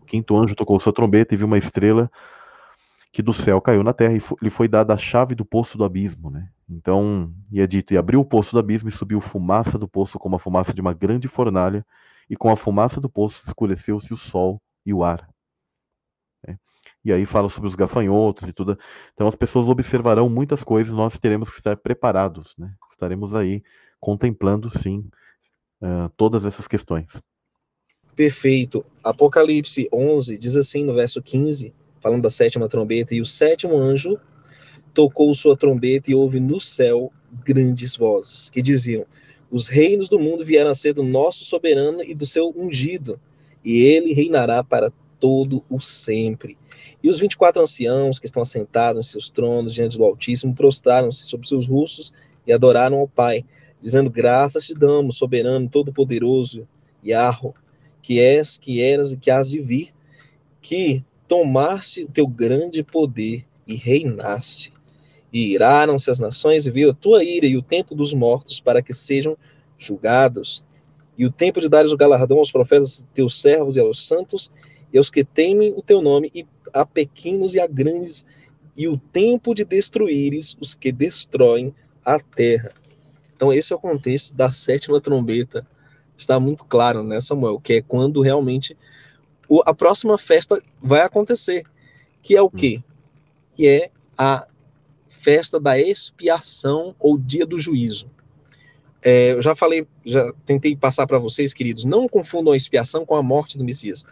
o 0.00 0.04
quinto 0.06 0.36
anjo 0.36 0.54
tocou 0.54 0.78
sua 0.78 0.92
trombeta 0.92 1.34
e 1.34 1.36
viu 1.36 1.46
uma 1.46 1.58
estrela 1.58 2.10
que 3.12 3.22
do 3.22 3.32
céu 3.32 3.60
caiu 3.60 3.82
na 3.82 3.92
terra 3.92 4.14
e 4.14 4.20
lhe 4.40 4.50
foi 4.50 4.68
dada 4.68 4.94
a 4.94 4.98
chave 4.98 5.34
do 5.34 5.44
poço 5.44 5.76
do 5.76 5.84
abismo, 5.84 6.30
né? 6.30 6.48
Então, 6.68 7.32
e 7.50 7.60
é 7.60 7.66
dito, 7.66 7.92
e 7.92 7.98
abriu 7.98 8.20
o 8.20 8.24
poço 8.24 8.52
do 8.52 8.58
abismo 8.58 8.88
e 8.88 8.92
subiu 8.92 9.20
fumaça 9.20 9.78
do 9.78 9.88
poço 9.88 10.18
como 10.18 10.36
a 10.36 10.38
fumaça 10.38 10.72
de 10.72 10.80
uma 10.80 10.94
grande 10.94 11.28
fornalha, 11.28 11.84
e 12.28 12.36
com 12.36 12.50
a 12.50 12.56
fumaça 12.56 13.00
do 13.00 13.08
poço 13.08 13.42
escureceu-se 13.46 14.12
o 14.12 14.16
sol 14.16 14.60
e 14.84 14.94
o 14.94 15.02
ar 15.02 15.28
e 17.06 17.12
aí 17.12 17.24
fala 17.24 17.48
sobre 17.48 17.68
os 17.68 17.76
gafanhotos 17.76 18.48
e 18.48 18.52
tudo. 18.52 18.76
Então 19.14 19.28
as 19.28 19.36
pessoas 19.36 19.68
observarão 19.68 20.28
muitas 20.28 20.64
coisas, 20.64 20.92
nós 20.92 21.16
teremos 21.20 21.50
que 21.50 21.58
estar 21.58 21.76
preparados, 21.76 22.52
né? 22.58 22.74
Estaremos 22.90 23.32
aí 23.32 23.62
contemplando, 24.00 24.68
sim, 24.76 25.08
uh, 25.80 26.10
todas 26.16 26.44
essas 26.44 26.66
questões. 26.66 27.22
Perfeito. 28.16 28.84
Apocalipse 29.04 29.88
11 29.92 30.36
diz 30.36 30.56
assim 30.56 30.84
no 30.84 30.94
verso 30.94 31.22
15, 31.22 31.72
falando 32.00 32.22
da 32.22 32.30
sétima 32.30 32.68
trombeta, 32.68 33.14
e 33.14 33.20
o 33.20 33.26
sétimo 33.26 33.76
anjo 33.76 34.18
tocou 34.92 35.32
sua 35.32 35.56
trombeta 35.56 36.10
e 36.10 36.14
houve 36.14 36.40
no 36.40 36.60
céu 36.60 37.12
grandes 37.44 37.94
vozes 37.94 38.50
que 38.50 38.60
diziam: 38.60 39.06
Os 39.48 39.68
reinos 39.68 40.08
do 40.08 40.18
mundo 40.18 40.44
vieram 40.44 40.70
a 40.70 40.74
ser 40.74 40.92
do 40.92 41.04
nosso 41.04 41.44
soberano 41.44 42.02
e 42.02 42.12
do 42.14 42.26
seu 42.26 42.52
ungido, 42.56 43.20
e 43.64 43.82
ele 43.82 44.12
reinará 44.12 44.64
para 44.64 44.90
todo 45.18 45.64
o 45.68 45.80
sempre. 45.80 46.56
E 47.02 47.08
os 47.08 47.18
24 47.18 47.62
anciãos 47.62 48.18
que 48.18 48.26
estão 48.26 48.42
assentados 48.42 49.06
em 49.06 49.10
seus 49.10 49.30
tronos 49.30 49.74
diante 49.74 49.96
do 49.96 50.04
Altíssimo 50.04 50.54
prostraram-se 50.54 51.26
sobre 51.26 51.46
seus 51.46 51.66
rostos 51.66 52.12
e 52.46 52.52
adoraram 52.52 52.98
ao 52.98 53.08
Pai, 53.08 53.44
dizendo: 53.80 54.10
Graças 54.10 54.66
te 54.66 54.74
damos, 54.74 55.16
soberano, 55.16 55.68
todo-poderoso, 55.68 56.66
Yahro, 57.04 57.54
que 58.02 58.20
és, 58.20 58.58
que 58.58 58.80
eras 58.80 59.12
e 59.12 59.16
que 59.16 59.30
has 59.30 59.50
de 59.50 59.60
vir, 59.60 59.92
que 60.60 61.04
tomaste 61.28 62.04
o 62.04 62.08
teu 62.08 62.26
grande 62.26 62.82
poder 62.82 63.44
e 63.66 63.74
reinaste. 63.74 64.72
E 65.32 65.52
iraram-se 65.52 66.10
as 66.10 66.18
nações 66.18 66.66
e 66.66 66.70
veio 66.70 66.90
a 66.90 66.94
tua 66.94 67.24
ira 67.24 67.46
e 67.46 67.56
o 67.56 67.62
tempo 67.62 67.94
dos 67.94 68.14
mortos 68.14 68.60
para 68.60 68.80
que 68.80 68.92
sejam 68.92 69.36
julgados. 69.76 70.64
E 71.18 71.26
o 71.26 71.32
tempo 71.32 71.60
de 71.60 71.68
dares 71.68 71.92
o 71.92 71.96
galardão 71.96 72.38
aos 72.38 72.50
profetas, 72.50 73.06
teus 73.14 73.40
servos 73.40 73.76
e 73.76 73.80
aos 73.80 74.06
santos, 74.06 74.50
e 74.92 74.98
aos 74.98 75.10
que 75.10 75.24
temem 75.24 75.72
o 75.76 75.82
teu 75.82 76.00
nome, 76.00 76.30
e 76.34 76.46
a 76.72 76.84
pequenos 76.84 77.54
e 77.54 77.60
a 77.60 77.66
grandes, 77.66 78.24
e 78.76 78.86
o 78.88 78.98
tempo 78.98 79.54
de 79.54 79.64
destruíres 79.64 80.56
os 80.60 80.74
que 80.74 80.92
destroem 80.92 81.74
a 82.04 82.18
terra. 82.20 82.72
Então, 83.34 83.52
esse 83.52 83.72
é 83.72 83.76
o 83.76 83.78
contexto 83.78 84.34
da 84.34 84.50
sétima 84.50 85.00
trombeta. 85.00 85.66
Está 86.16 86.40
muito 86.40 86.64
claro, 86.64 87.02
né, 87.02 87.20
Samuel? 87.20 87.60
Que 87.60 87.74
é 87.74 87.82
quando 87.82 88.20
realmente 88.20 88.76
a 89.64 89.74
próxima 89.74 90.16
festa 90.16 90.62
vai 90.82 91.02
acontecer. 91.02 91.64
Que 92.22 92.36
é 92.36 92.42
o 92.42 92.50
quê? 92.50 92.82
Que 93.52 93.68
é 93.68 93.90
a 94.16 94.46
festa 95.08 95.60
da 95.60 95.78
expiação 95.78 96.94
ou 96.98 97.18
dia 97.18 97.44
do 97.44 97.58
juízo. 97.58 98.10
É, 99.02 99.32
eu 99.32 99.42
já 99.42 99.54
falei, 99.54 99.86
já 100.04 100.32
tentei 100.44 100.74
passar 100.74 101.06
para 101.06 101.18
vocês, 101.18 101.52
queridos, 101.52 101.84
não 101.84 102.08
confundam 102.08 102.52
a 102.52 102.56
expiação 102.56 103.04
com 103.04 103.14
a 103.14 103.22
morte 103.22 103.58
do 103.58 103.64
Messias. 103.64 104.04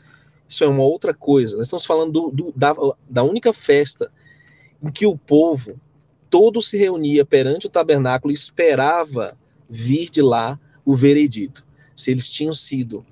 Isso 0.48 0.64
é 0.64 0.68
uma 0.68 0.82
outra 0.82 1.14
coisa. 1.14 1.56
Nós 1.56 1.66
estamos 1.66 1.84
falando 1.84 2.12
do, 2.12 2.30
do, 2.30 2.52
da, 2.54 2.74
da 3.08 3.22
única 3.22 3.52
festa 3.52 4.10
em 4.82 4.90
que 4.90 5.06
o 5.06 5.16
povo 5.16 5.80
todo 6.28 6.60
se 6.60 6.76
reunia 6.76 7.24
perante 7.24 7.66
o 7.66 7.70
tabernáculo 7.70 8.32
e 8.32 8.34
esperava 8.34 9.36
vir 9.68 10.10
de 10.10 10.20
lá 10.20 10.58
o 10.84 10.94
veredito, 10.94 11.64
se 11.96 12.10
eles 12.10 12.28
tinham 12.28 12.52
sido 12.52 13.04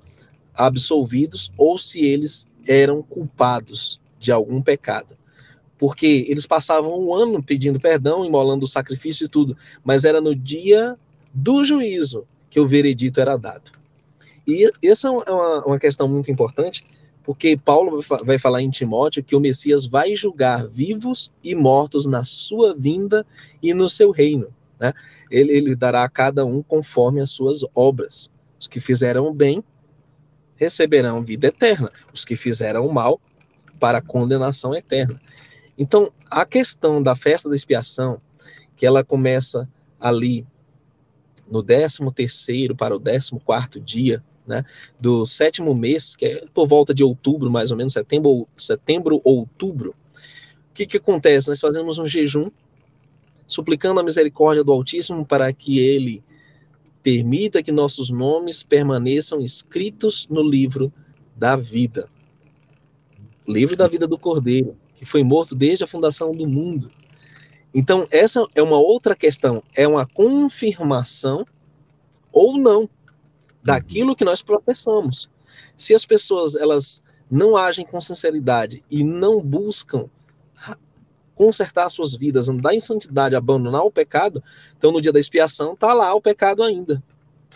absolvidos 0.53 1.51
ou 1.57 1.77
se 1.77 2.05
eles 2.05 2.47
eram 2.67 3.01
culpados 3.01 3.99
de 4.19 4.31
algum 4.31 4.61
pecado. 4.61 5.17
Porque 5.77 6.25
eles 6.29 6.45
passavam 6.45 6.97
um 6.97 7.13
ano 7.13 7.41
pedindo 7.41 7.79
perdão, 7.79 8.23
imolando 8.23 8.65
o 8.65 8.67
sacrifício 8.67 9.25
e 9.25 9.29
tudo, 9.29 9.57
mas 9.83 10.05
era 10.05 10.21
no 10.21 10.35
dia 10.35 10.97
do 11.33 11.63
juízo 11.63 12.27
que 12.49 12.59
o 12.59 12.67
veredito 12.67 13.19
era 13.19 13.35
dado. 13.35 13.71
E 14.47 14.69
essa 14.83 15.07
é 15.07 15.11
uma, 15.11 15.65
uma 15.65 15.79
questão 15.79 16.07
muito 16.07 16.29
importante, 16.29 16.85
porque 17.23 17.55
Paulo 17.55 18.03
vai 18.25 18.37
falar 18.37 18.61
em 18.61 18.69
Timóteo 18.69 19.23
que 19.23 19.35
o 19.35 19.39
Messias 19.39 19.85
vai 19.85 20.15
julgar 20.15 20.67
vivos 20.67 21.31
e 21.43 21.55
mortos 21.55 22.05
na 22.05 22.23
sua 22.23 22.75
vinda 22.75 23.25
e 23.61 23.73
no 23.73 23.89
seu 23.89 24.11
reino. 24.11 24.47
Né? 24.79 24.93
Ele, 25.31 25.53
ele 25.53 25.75
dará 25.75 26.03
a 26.03 26.09
cada 26.09 26.45
um 26.45 26.61
conforme 26.61 27.21
as 27.21 27.31
suas 27.31 27.61
obras. 27.73 28.29
Os 28.59 28.67
que 28.67 28.81
fizeram 28.81 29.33
bem 29.33 29.63
receberão 30.55 31.23
vida 31.23 31.47
eterna, 31.47 31.89
os 32.13 32.25
que 32.25 32.35
fizeram 32.35 32.87
mal 32.89 33.19
para 33.79 34.01
condenação 34.01 34.75
eterna. 34.75 35.19
Então, 35.77 36.11
a 36.29 36.45
questão 36.45 37.01
da 37.01 37.15
festa 37.15 37.49
da 37.49 37.55
expiação, 37.55 38.21
que 38.75 38.85
ela 38.85 39.03
começa 39.03 39.67
ali 39.99 40.45
no 41.49 41.63
13 41.63 41.99
terceiro 42.13 42.75
para 42.75 42.95
o 42.95 42.99
14 42.99 43.31
quarto 43.43 43.79
dia, 43.79 44.23
né, 44.45 44.63
do 44.99 45.25
sétimo 45.25 45.73
mês, 45.73 46.15
que 46.15 46.25
é 46.25 46.45
por 46.53 46.67
volta 46.67 46.93
de 46.93 47.03
outubro, 47.03 47.49
mais 47.49 47.71
ou 47.71 47.77
menos, 47.77 47.93
setembro, 47.93 48.47
setembro 48.57 49.21
outubro, 49.23 49.95
o 50.71 50.73
que, 50.73 50.85
que 50.85 50.97
acontece? 50.97 51.49
Nós 51.49 51.59
fazemos 51.59 51.97
um 51.99 52.07
jejum, 52.07 52.49
suplicando 53.45 53.99
a 53.99 54.03
misericórdia 54.03 54.63
do 54.63 54.71
Altíssimo 54.71 55.25
para 55.25 55.53
que 55.53 55.79
ele 55.79 56.23
permita 57.03 57.61
que 57.61 57.71
nossos 57.71 58.09
nomes 58.09 58.63
permaneçam 58.63 59.39
escritos 59.39 60.27
no 60.29 60.41
livro 60.41 60.91
da 61.35 61.55
vida. 61.55 62.09
O 63.45 63.51
livro 63.51 63.75
da 63.75 63.87
vida 63.87 64.07
do 64.07 64.17
Cordeiro, 64.17 64.75
que 64.95 65.05
foi 65.05 65.23
morto 65.23 65.53
desde 65.53 65.83
a 65.83 65.87
fundação 65.87 66.31
do 66.31 66.47
mundo. 66.47 66.89
Então, 67.73 68.07
essa 68.09 68.45
é 68.55 68.61
uma 68.61 68.77
outra 68.77 69.15
questão, 69.15 69.61
é 69.75 69.87
uma 69.87 70.07
confirmação 70.07 71.45
ou 72.31 72.57
não 72.57 72.89
daquilo 73.63 74.15
que 74.15 74.25
nós 74.25 74.41
professamos. 74.41 75.29
Se 75.75 75.93
as 75.93 76.05
pessoas 76.05 76.55
elas 76.55 77.01
não 77.29 77.55
agem 77.57 77.85
com 77.85 77.99
sinceridade 77.99 78.83
e 78.91 79.03
não 79.03 79.41
buscam 79.41 80.09
consertar 81.35 81.89
suas 81.89 82.13
vidas, 82.13 82.47
andar 82.47 82.73
em 82.73 82.79
santidade, 82.79 83.35
abandonar 83.35 83.81
o 83.81 83.91
pecado, 83.91 84.43
então 84.77 84.91
no 84.91 85.01
dia 85.01 85.11
da 85.11 85.19
expiação 85.19 85.73
está 85.73 85.93
lá 85.93 86.13
o 86.13 86.21
pecado 86.21 86.61
ainda. 86.61 87.03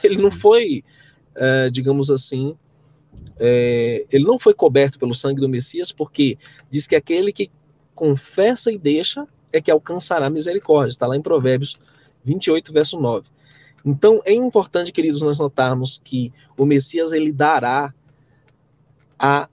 Ele 0.04 0.18
não 0.18 0.32
foi, 0.32 0.84
é, 1.36 1.70
digamos 1.70 2.10
assim, 2.10 2.58
é, 3.40 4.06
ele 4.12 4.26
não 4.26 4.40
foi 4.40 4.54
coberto 4.54 4.98
pelo 4.98 5.14
sangue 5.14 5.42
do 5.42 5.50
Messias, 5.50 5.92
porque 5.92 6.38
diz 6.70 6.88
que 6.88 6.96
aquele 6.96 7.32
que 7.32 7.52
confessa 7.94 8.72
e 8.72 8.78
deixa 8.78 9.28
é 9.52 9.62
que 9.62 9.72
alcançará 9.72 10.30
misericórdia. 10.30 10.90
Está 10.90 11.08
lá 11.08 11.16
em 11.16 11.22
Provérbios 11.22 11.78
28, 12.24 12.74
verso 12.74 13.00
9. 13.00 13.30
Então, 13.86 14.22
é 14.26 14.34
importante, 14.34 14.92
queridos, 14.92 15.22
nós 15.22 15.40
notarmos 15.40 16.00
que 16.04 16.34
o 16.58 16.66
Messias 16.66 17.12
ele 17.12 17.32
dará 17.32 17.94
a, 19.18 19.48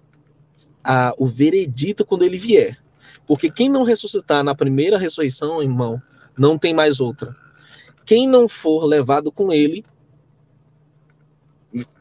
a, 0.82 1.14
o 1.18 1.26
veredito 1.26 2.04
quando 2.04 2.24
ele 2.24 2.38
vier. 2.38 2.76
Porque 3.26 3.50
quem 3.50 3.68
não 3.68 3.84
ressuscitar 3.84 4.42
na 4.42 4.54
primeira 4.54 4.98
ressurreição, 4.98 5.62
irmão, 5.62 6.00
não 6.36 6.58
tem 6.58 6.74
mais 6.74 7.00
outra. 7.00 7.34
Quem 8.04 8.28
não 8.28 8.48
for 8.48 8.84
levado 8.84 9.32
com 9.32 9.52
ele, 9.52 9.84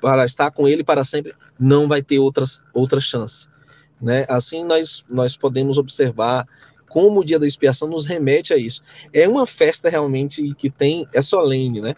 para 0.02 0.26
estar 0.26 0.52
com 0.52 0.68
ele 0.68 0.84
para 0.84 1.04
sempre, 1.04 1.34
não 1.60 1.88
vai 1.88 2.02
ter 2.02 2.20
outras, 2.20 2.60
outra 2.74 3.00
chance. 3.00 3.48
Né? 4.02 4.26
Assim 4.28 4.66
nós, 4.66 5.04
nós 5.10 5.38
podemos 5.38 5.78
observar 5.78 6.46
como 6.90 7.22
o 7.22 7.26
dia 7.26 7.40
da 7.40 7.48
expiação 7.48 7.88
nos 7.88 8.06
remete 8.06 8.54
a 8.54 8.58
isso. 8.58 8.84
É 9.12 9.28
uma 9.28 9.48
festa 9.48 9.90
realmente 9.90 10.54
que 10.54 10.70
tem, 10.70 11.08
é 11.12 11.22
solene, 11.22 11.82
né? 11.82 11.96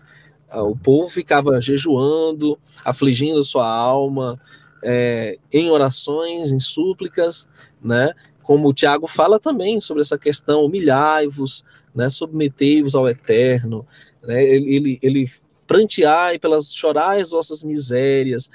O 0.64 0.76
povo 0.78 1.10
ficava 1.10 1.60
jejuando, 1.60 2.58
afligindo 2.84 3.40
a 3.40 3.44
sua 3.44 3.68
alma, 3.68 4.40
é, 4.84 5.38
em 5.52 5.70
orações, 5.70 6.52
em 6.52 6.60
súplicas, 6.60 7.48
né? 7.84 8.12
Como 8.44 8.70
o 8.70 8.74
Tiago 8.74 9.08
fala 9.08 9.40
também 9.40 9.80
sobre 9.80 10.02
essa 10.02 10.18
questão, 10.18 10.64
humilhai-vos, 10.64 11.64
né? 11.96 12.08
submetei-vos 12.10 12.94
ao 12.94 13.10
Eterno, 13.10 13.86
né? 14.24 14.44
ele, 14.44 14.76
ele, 14.76 15.00
ele 15.02 15.32
pranteai 15.66 16.38
pelas 16.38 16.74
chorais 16.74 17.32
vossas 17.32 17.64
misérias. 17.64 18.50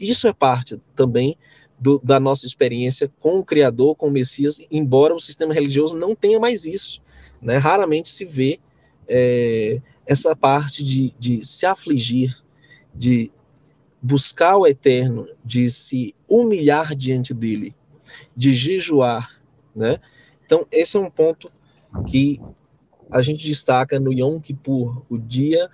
Isso 0.00 0.26
é 0.26 0.32
parte 0.32 0.76
também 0.96 1.36
do, 1.78 2.00
da 2.02 2.18
nossa 2.18 2.46
experiência 2.46 3.08
com 3.20 3.38
o 3.38 3.44
Criador, 3.44 3.94
com 3.96 4.08
o 4.08 4.10
Messias, 4.10 4.60
embora 4.70 5.14
o 5.14 5.20
sistema 5.20 5.54
religioso 5.54 5.96
não 5.96 6.14
tenha 6.14 6.40
mais 6.40 6.64
isso. 6.64 7.00
Né? 7.40 7.56
Raramente 7.58 8.08
se 8.08 8.24
vê 8.24 8.58
é, 9.08 9.80
essa 10.06 10.36
parte 10.36 10.84
de, 10.84 11.12
de 11.18 11.44
se 11.44 11.66
afligir, 11.66 12.36
de 12.94 13.30
buscar 14.00 14.56
o 14.56 14.66
eterno, 14.66 15.26
de 15.44 15.68
se 15.68 16.14
humilhar 16.28 16.94
diante 16.94 17.34
dele, 17.34 17.74
de 18.36 18.52
jejuar, 18.52 19.36
né? 19.74 19.98
Então, 20.44 20.64
esse 20.70 20.96
é 20.96 21.00
um 21.00 21.10
ponto 21.10 21.50
que 22.06 22.40
a 23.10 23.20
gente 23.20 23.44
destaca 23.44 23.98
no 23.98 24.12
Yom 24.12 24.40
Kippur, 24.40 25.02
o 25.10 25.18
dia 25.18 25.68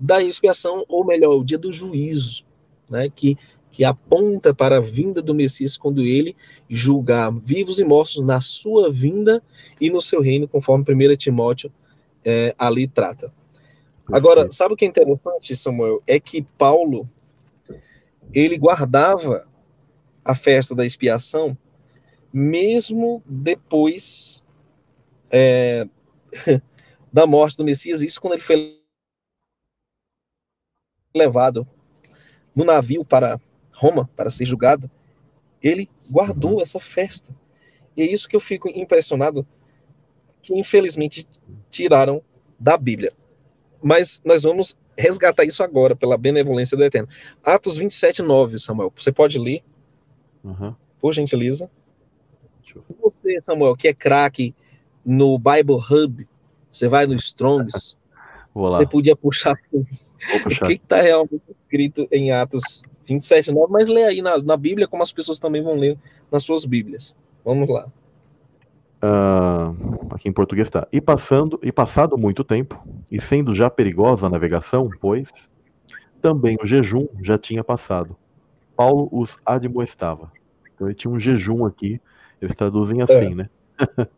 da 0.00 0.22
expiação, 0.22 0.84
ou 0.88 1.04
melhor, 1.04 1.36
o 1.36 1.44
dia 1.44 1.58
do 1.58 1.70
juízo, 1.70 2.42
né? 2.88 3.08
Que, 3.14 3.36
que 3.70 3.84
aponta 3.84 4.54
para 4.54 4.78
a 4.78 4.80
vinda 4.80 5.20
do 5.20 5.34
Messias 5.34 5.76
quando 5.76 6.00
ele 6.00 6.34
julgar 6.70 7.30
vivos 7.32 7.78
e 7.78 7.84
mortos 7.84 8.24
na 8.24 8.40
sua 8.40 8.90
vinda 8.90 9.42
e 9.78 9.90
no 9.90 10.00
seu 10.00 10.22
reino, 10.22 10.48
conforme 10.48 10.84
1 10.88 11.16
Timóteo 11.16 11.70
é, 12.24 12.54
ali 12.58 12.88
trata. 12.88 13.30
Agora, 14.12 14.50
sabe 14.50 14.74
o 14.74 14.76
que 14.76 14.84
é 14.84 14.88
interessante, 14.88 15.56
Samuel? 15.56 16.02
É 16.06 16.20
que 16.20 16.42
Paulo 16.58 17.08
ele 18.32 18.58
guardava 18.58 19.46
a 20.24 20.34
festa 20.34 20.74
da 20.74 20.84
expiação 20.84 21.56
mesmo 22.32 23.22
depois 23.26 24.42
é, 25.30 25.86
da 27.12 27.26
morte 27.26 27.56
do 27.56 27.64
Messias. 27.64 28.02
Isso 28.02 28.20
quando 28.20 28.34
ele 28.34 28.42
foi 28.42 28.80
levado 31.14 31.66
no 32.54 32.64
navio 32.64 33.04
para 33.04 33.40
Roma 33.72 34.08
para 34.16 34.30
ser 34.30 34.44
julgado, 34.44 34.90
ele 35.62 35.88
guardou 36.10 36.60
essa 36.60 36.80
festa. 36.80 37.32
E 37.96 38.02
é 38.02 38.04
isso 38.04 38.28
que 38.28 38.34
eu 38.34 38.40
fico 38.40 38.68
impressionado 38.68 39.46
que 40.42 40.52
infelizmente 40.58 41.24
tiraram 41.70 42.20
da 42.58 42.76
Bíblia. 42.76 43.12
Mas 43.84 44.22
nós 44.24 44.42
vamos 44.42 44.78
resgatar 44.96 45.44
isso 45.44 45.62
agora, 45.62 45.94
pela 45.94 46.16
benevolência 46.16 46.74
do 46.74 46.82
Eterno. 46.82 47.06
Atos 47.44 47.76
27, 47.76 48.22
9, 48.22 48.58
Samuel. 48.58 48.90
Você 48.98 49.12
pode 49.12 49.38
ler? 49.38 49.60
Uhum. 50.42 50.74
Por 50.98 51.12
gentileza. 51.12 51.68
Você, 53.02 53.42
Samuel, 53.42 53.76
que 53.76 53.88
é 53.88 53.94
craque 53.94 54.54
no 55.04 55.38
Bible 55.38 55.76
Hub, 55.76 56.26
você 56.72 56.88
vai 56.88 57.06
no 57.06 57.14
Strongs, 57.14 57.94
Vou 58.54 58.68
lá. 58.68 58.78
você 58.78 58.86
podia 58.86 59.14
puxar, 59.14 59.54
puxar. 60.42 60.64
o 60.64 60.68
que 60.68 60.74
está 60.74 61.02
realmente 61.02 61.42
escrito 61.50 62.08
em 62.10 62.32
Atos 62.32 62.82
27, 63.06 63.52
9, 63.52 63.70
mas 63.70 63.88
lê 63.88 64.04
aí 64.04 64.22
na, 64.22 64.38
na 64.38 64.56
Bíblia, 64.56 64.88
como 64.88 65.02
as 65.02 65.12
pessoas 65.12 65.38
também 65.38 65.62
vão 65.62 65.76
ler 65.76 65.98
nas 66.32 66.42
suas 66.42 66.64
Bíblias. 66.64 67.14
Vamos 67.44 67.68
lá. 67.68 67.84
Uh, 69.02 70.14
aqui 70.14 70.28
em 70.28 70.32
português 70.32 70.68
está. 70.68 70.86
E 70.92 71.00
passando 71.00 71.58
e 71.62 71.70
passado 71.70 72.16
muito 72.16 72.42
tempo, 72.42 72.82
e 73.10 73.20
sendo 73.20 73.54
já 73.54 73.68
perigosa 73.68 74.26
a 74.26 74.30
navegação, 74.30 74.88
pois 75.00 75.50
também 76.22 76.56
o 76.62 76.66
jejum 76.66 77.06
já 77.22 77.36
tinha 77.36 77.62
passado. 77.62 78.16
Paulo 78.74 79.08
os 79.12 79.36
admoestava. 79.44 80.32
Então 80.74 80.86
ele 80.86 80.94
tinha 80.94 81.12
um 81.12 81.18
jejum 81.18 81.66
aqui. 81.66 82.00
Eles 82.40 82.56
traduzem 82.56 83.02
assim, 83.02 83.32
é. 83.32 83.34
né? 83.34 83.50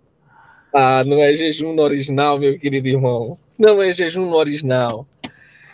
ah, 0.73 1.05
não 1.05 1.19
é 1.19 1.35
jejum 1.35 1.75
no 1.75 1.83
original, 1.83 2.39
meu 2.39 2.59
querido 2.59 2.89
irmão. 2.89 3.37
Não 3.59 3.83
é 3.83 3.93
jejum 3.93 4.27
no 4.27 4.37
original. 4.37 5.05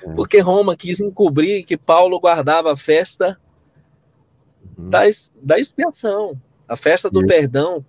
É. 0.05 0.13
Porque 0.15 0.41
Roma 0.41 0.77
quis 0.77 1.01
encobrir 1.01 1.65
que 1.65 1.77
Paulo 1.77 2.19
guardava 2.19 2.73
a 2.73 2.77
festa 2.77 3.37
uhum. 4.79 4.89
da, 4.89 5.03
da 5.43 5.59
expiação, 5.59 6.33
a 6.67 6.77
festa 6.77 7.11
do 7.11 7.25
perdão 7.27 7.85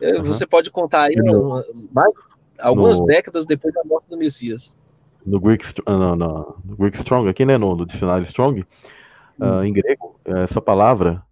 Uhum. 0.00 0.22
Você 0.22 0.46
pode 0.46 0.70
contar 0.70 1.04
aí 1.04 1.16
no, 1.16 1.64
algumas 2.60 3.00
no, 3.00 3.06
décadas 3.06 3.46
depois 3.46 3.74
da 3.74 3.82
morte 3.84 4.08
do 4.08 4.16
Messias. 4.16 4.76
No 5.26 5.40
Greek, 5.40 5.64
ah, 5.86 5.96
no, 5.96 6.16
no, 6.16 6.76
Greek 6.76 6.96
Strong, 6.98 7.28
aqui, 7.28 7.44
né, 7.44 7.58
no, 7.58 7.84
dicionário 7.84 8.24
Strong, 8.24 8.64
uh, 9.40 9.64
em 9.64 9.72
grego, 9.72 10.16
essa 10.24 10.60
palavra, 10.60 11.22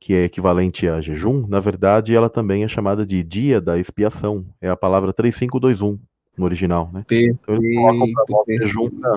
que 0.00 0.14
é 0.14 0.24
equivalente 0.24 0.88
a 0.88 1.00
jejum, 1.00 1.46
na 1.46 1.60
verdade, 1.60 2.14
ela 2.14 2.28
também 2.28 2.64
é 2.64 2.68
chamada 2.68 3.06
de 3.06 3.22
dia 3.22 3.60
da 3.60 3.78
expiação. 3.78 4.44
É 4.60 4.68
a 4.68 4.76
palavra 4.76 5.12
3521 5.12 5.98
no 6.36 6.44
original, 6.44 6.88
né? 6.92 7.04
Perfeito, 7.06 7.38
então 7.42 7.54
eles 7.54 7.76
colocam 7.76 8.44
pra 8.44 8.56
jejum 8.56 8.90
pra 8.90 9.16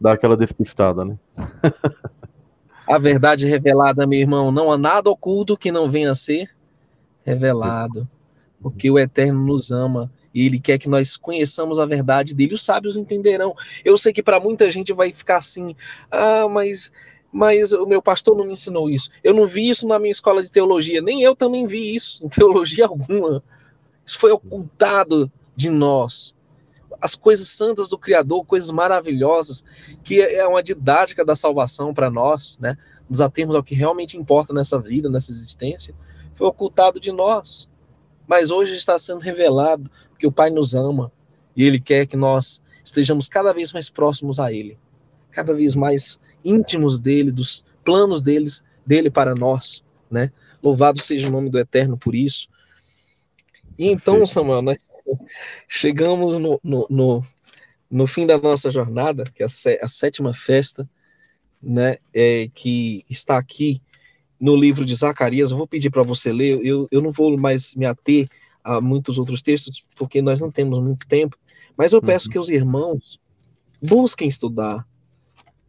dar 0.00 0.12
aquela 0.12 0.36
despistada, 0.36 1.04
né? 1.04 1.18
a 2.88 2.98
verdade 2.98 3.46
revelada, 3.46 4.06
meu 4.06 4.20
irmão, 4.20 4.52
não 4.52 4.72
há 4.72 4.78
nada 4.78 5.10
oculto 5.10 5.56
que 5.56 5.72
não 5.72 5.90
venha 5.90 6.12
a 6.12 6.14
ser 6.14 6.48
revelado 7.24 8.08
porque 8.60 8.90
o 8.90 8.98
Eterno 8.98 9.44
nos 9.44 9.70
ama 9.70 10.10
e 10.34 10.44
ele 10.44 10.60
quer 10.60 10.78
que 10.78 10.88
nós 10.88 11.16
conheçamos 11.16 11.78
a 11.78 11.86
verdade 11.86 12.34
dele. 12.34 12.54
Os 12.54 12.64
sábios 12.64 12.96
entenderão. 12.96 13.54
Eu 13.84 13.96
sei 13.96 14.12
que 14.12 14.22
para 14.22 14.38
muita 14.38 14.70
gente 14.70 14.92
vai 14.92 15.12
ficar 15.12 15.36
assim: 15.36 15.74
ah, 16.10 16.46
mas 16.48 16.90
mas 17.32 17.72
o 17.72 17.86
meu 17.86 18.00
pastor 18.00 18.36
não 18.36 18.46
me 18.46 18.52
ensinou 18.52 18.88
isso. 18.88 19.10
Eu 19.22 19.34
não 19.34 19.46
vi 19.46 19.68
isso 19.68 19.86
na 19.86 19.98
minha 19.98 20.10
escola 20.10 20.42
de 20.42 20.50
teologia, 20.50 21.02
nem 21.02 21.22
eu 21.22 21.36
também 21.36 21.66
vi 21.66 21.94
isso 21.94 22.24
em 22.24 22.28
teologia 22.28 22.84
alguma. 22.88 23.42
Isso 24.04 24.18
foi 24.18 24.30
ocultado 24.30 25.30
de 25.54 25.68
nós. 25.68 26.34
As 27.00 27.14
coisas 27.14 27.48
santas 27.48 27.88
do 27.88 27.98
Criador, 27.98 28.46
coisas 28.46 28.70
maravilhosas, 28.70 29.62
que 30.02 30.20
é 30.20 30.46
uma 30.46 30.62
didática 30.62 31.24
da 31.24 31.34
salvação 31.34 31.92
para 31.92 32.10
nós, 32.10 32.56
né? 32.58 32.76
Nos 33.08 33.20
atermos 33.20 33.54
ao 33.54 33.62
que 33.62 33.74
realmente 33.74 34.16
importa 34.16 34.54
nessa 34.54 34.78
vida, 34.78 35.10
nessa 35.10 35.30
existência, 35.30 35.94
foi 36.34 36.46
ocultado 36.46 36.98
de 36.98 37.12
nós 37.12 37.68
mas 38.26 38.50
hoje 38.50 38.74
está 38.74 38.98
sendo 38.98 39.20
revelado 39.20 39.90
que 40.18 40.26
o 40.26 40.32
Pai 40.32 40.50
nos 40.50 40.74
ama 40.74 41.10
e 41.56 41.64
Ele 41.64 41.80
quer 41.80 42.06
que 42.06 42.16
nós 42.16 42.60
estejamos 42.84 43.28
cada 43.28 43.52
vez 43.52 43.72
mais 43.72 43.88
próximos 43.88 44.38
a 44.38 44.52
Ele, 44.52 44.76
cada 45.30 45.54
vez 45.54 45.74
mais 45.74 46.18
íntimos 46.44 46.98
dele, 46.98 47.30
dos 47.30 47.64
planos 47.84 48.20
deles, 48.20 48.62
dele 48.86 49.10
para 49.10 49.34
nós, 49.34 49.82
né? 50.10 50.30
Louvado 50.62 51.00
seja 51.00 51.28
o 51.28 51.30
nome 51.30 51.50
do 51.50 51.58
Eterno 51.58 51.96
por 51.96 52.14
isso. 52.14 52.48
E 53.78 53.88
então, 53.88 54.26
Samuel, 54.26 54.62
nós 54.62 54.78
chegamos 55.68 56.38
no, 56.38 56.58
no, 56.64 56.86
no, 56.88 57.24
no 57.90 58.06
fim 58.06 58.26
da 58.26 58.38
nossa 58.38 58.70
jornada, 58.70 59.24
que 59.24 59.42
é 59.42 59.46
a, 59.46 59.84
a 59.84 59.88
sétima 59.88 60.32
festa, 60.34 60.88
né? 61.62 61.96
É, 62.14 62.48
que 62.54 63.04
está 63.10 63.36
aqui 63.36 63.80
no 64.40 64.56
livro 64.56 64.84
de 64.84 64.94
Zacarias, 64.94 65.50
eu 65.50 65.56
vou 65.56 65.66
pedir 65.66 65.90
para 65.90 66.02
você 66.02 66.32
ler, 66.32 66.60
eu, 66.64 66.86
eu 66.90 67.00
não 67.00 67.12
vou 67.12 67.36
mais 67.38 67.74
me 67.74 67.86
ater 67.86 68.28
a 68.62 68.80
muitos 68.80 69.18
outros 69.18 69.42
textos, 69.42 69.82
porque 69.96 70.20
nós 70.20 70.40
não 70.40 70.50
temos 70.50 70.82
muito 70.82 71.06
tempo, 71.06 71.36
mas 71.76 71.92
eu 71.92 72.02
peço 72.02 72.26
uhum. 72.26 72.32
que 72.32 72.38
os 72.38 72.48
irmãos 72.48 73.20
busquem 73.82 74.28
estudar, 74.28 74.84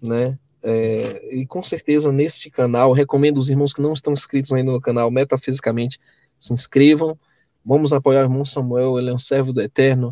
né? 0.01 0.33
É, 0.63 1.35
e 1.35 1.45
com 1.45 1.61
certeza 1.61 2.11
neste 2.11 2.49
canal, 2.49 2.91
recomendo 2.91 3.37
os 3.37 3.49
irmãos 3.49 3.73
que 3.73 3.81
não 3.81 3.93
estão 3.93 4.13
inscritos 4.13 4.51
ainda 4.51 4.71
no 4.71 4.81
canal 4.81 5.11
Metafisicamente, 5.11 5.99
se 6.39 6.51
inscrevam, 6.51 7.15
vamos 7.63 7.93
apoiar 7.93 8.21
o 8.21 8.25
irmão 8.25 8.43
Samuel, 8.43 8.97
ele 8.97 9.09
é 9.09 9.13
um 9.13 9.19
servo 9.19 9.53
do 9.53 9.61
Eterno, 9.61 10.11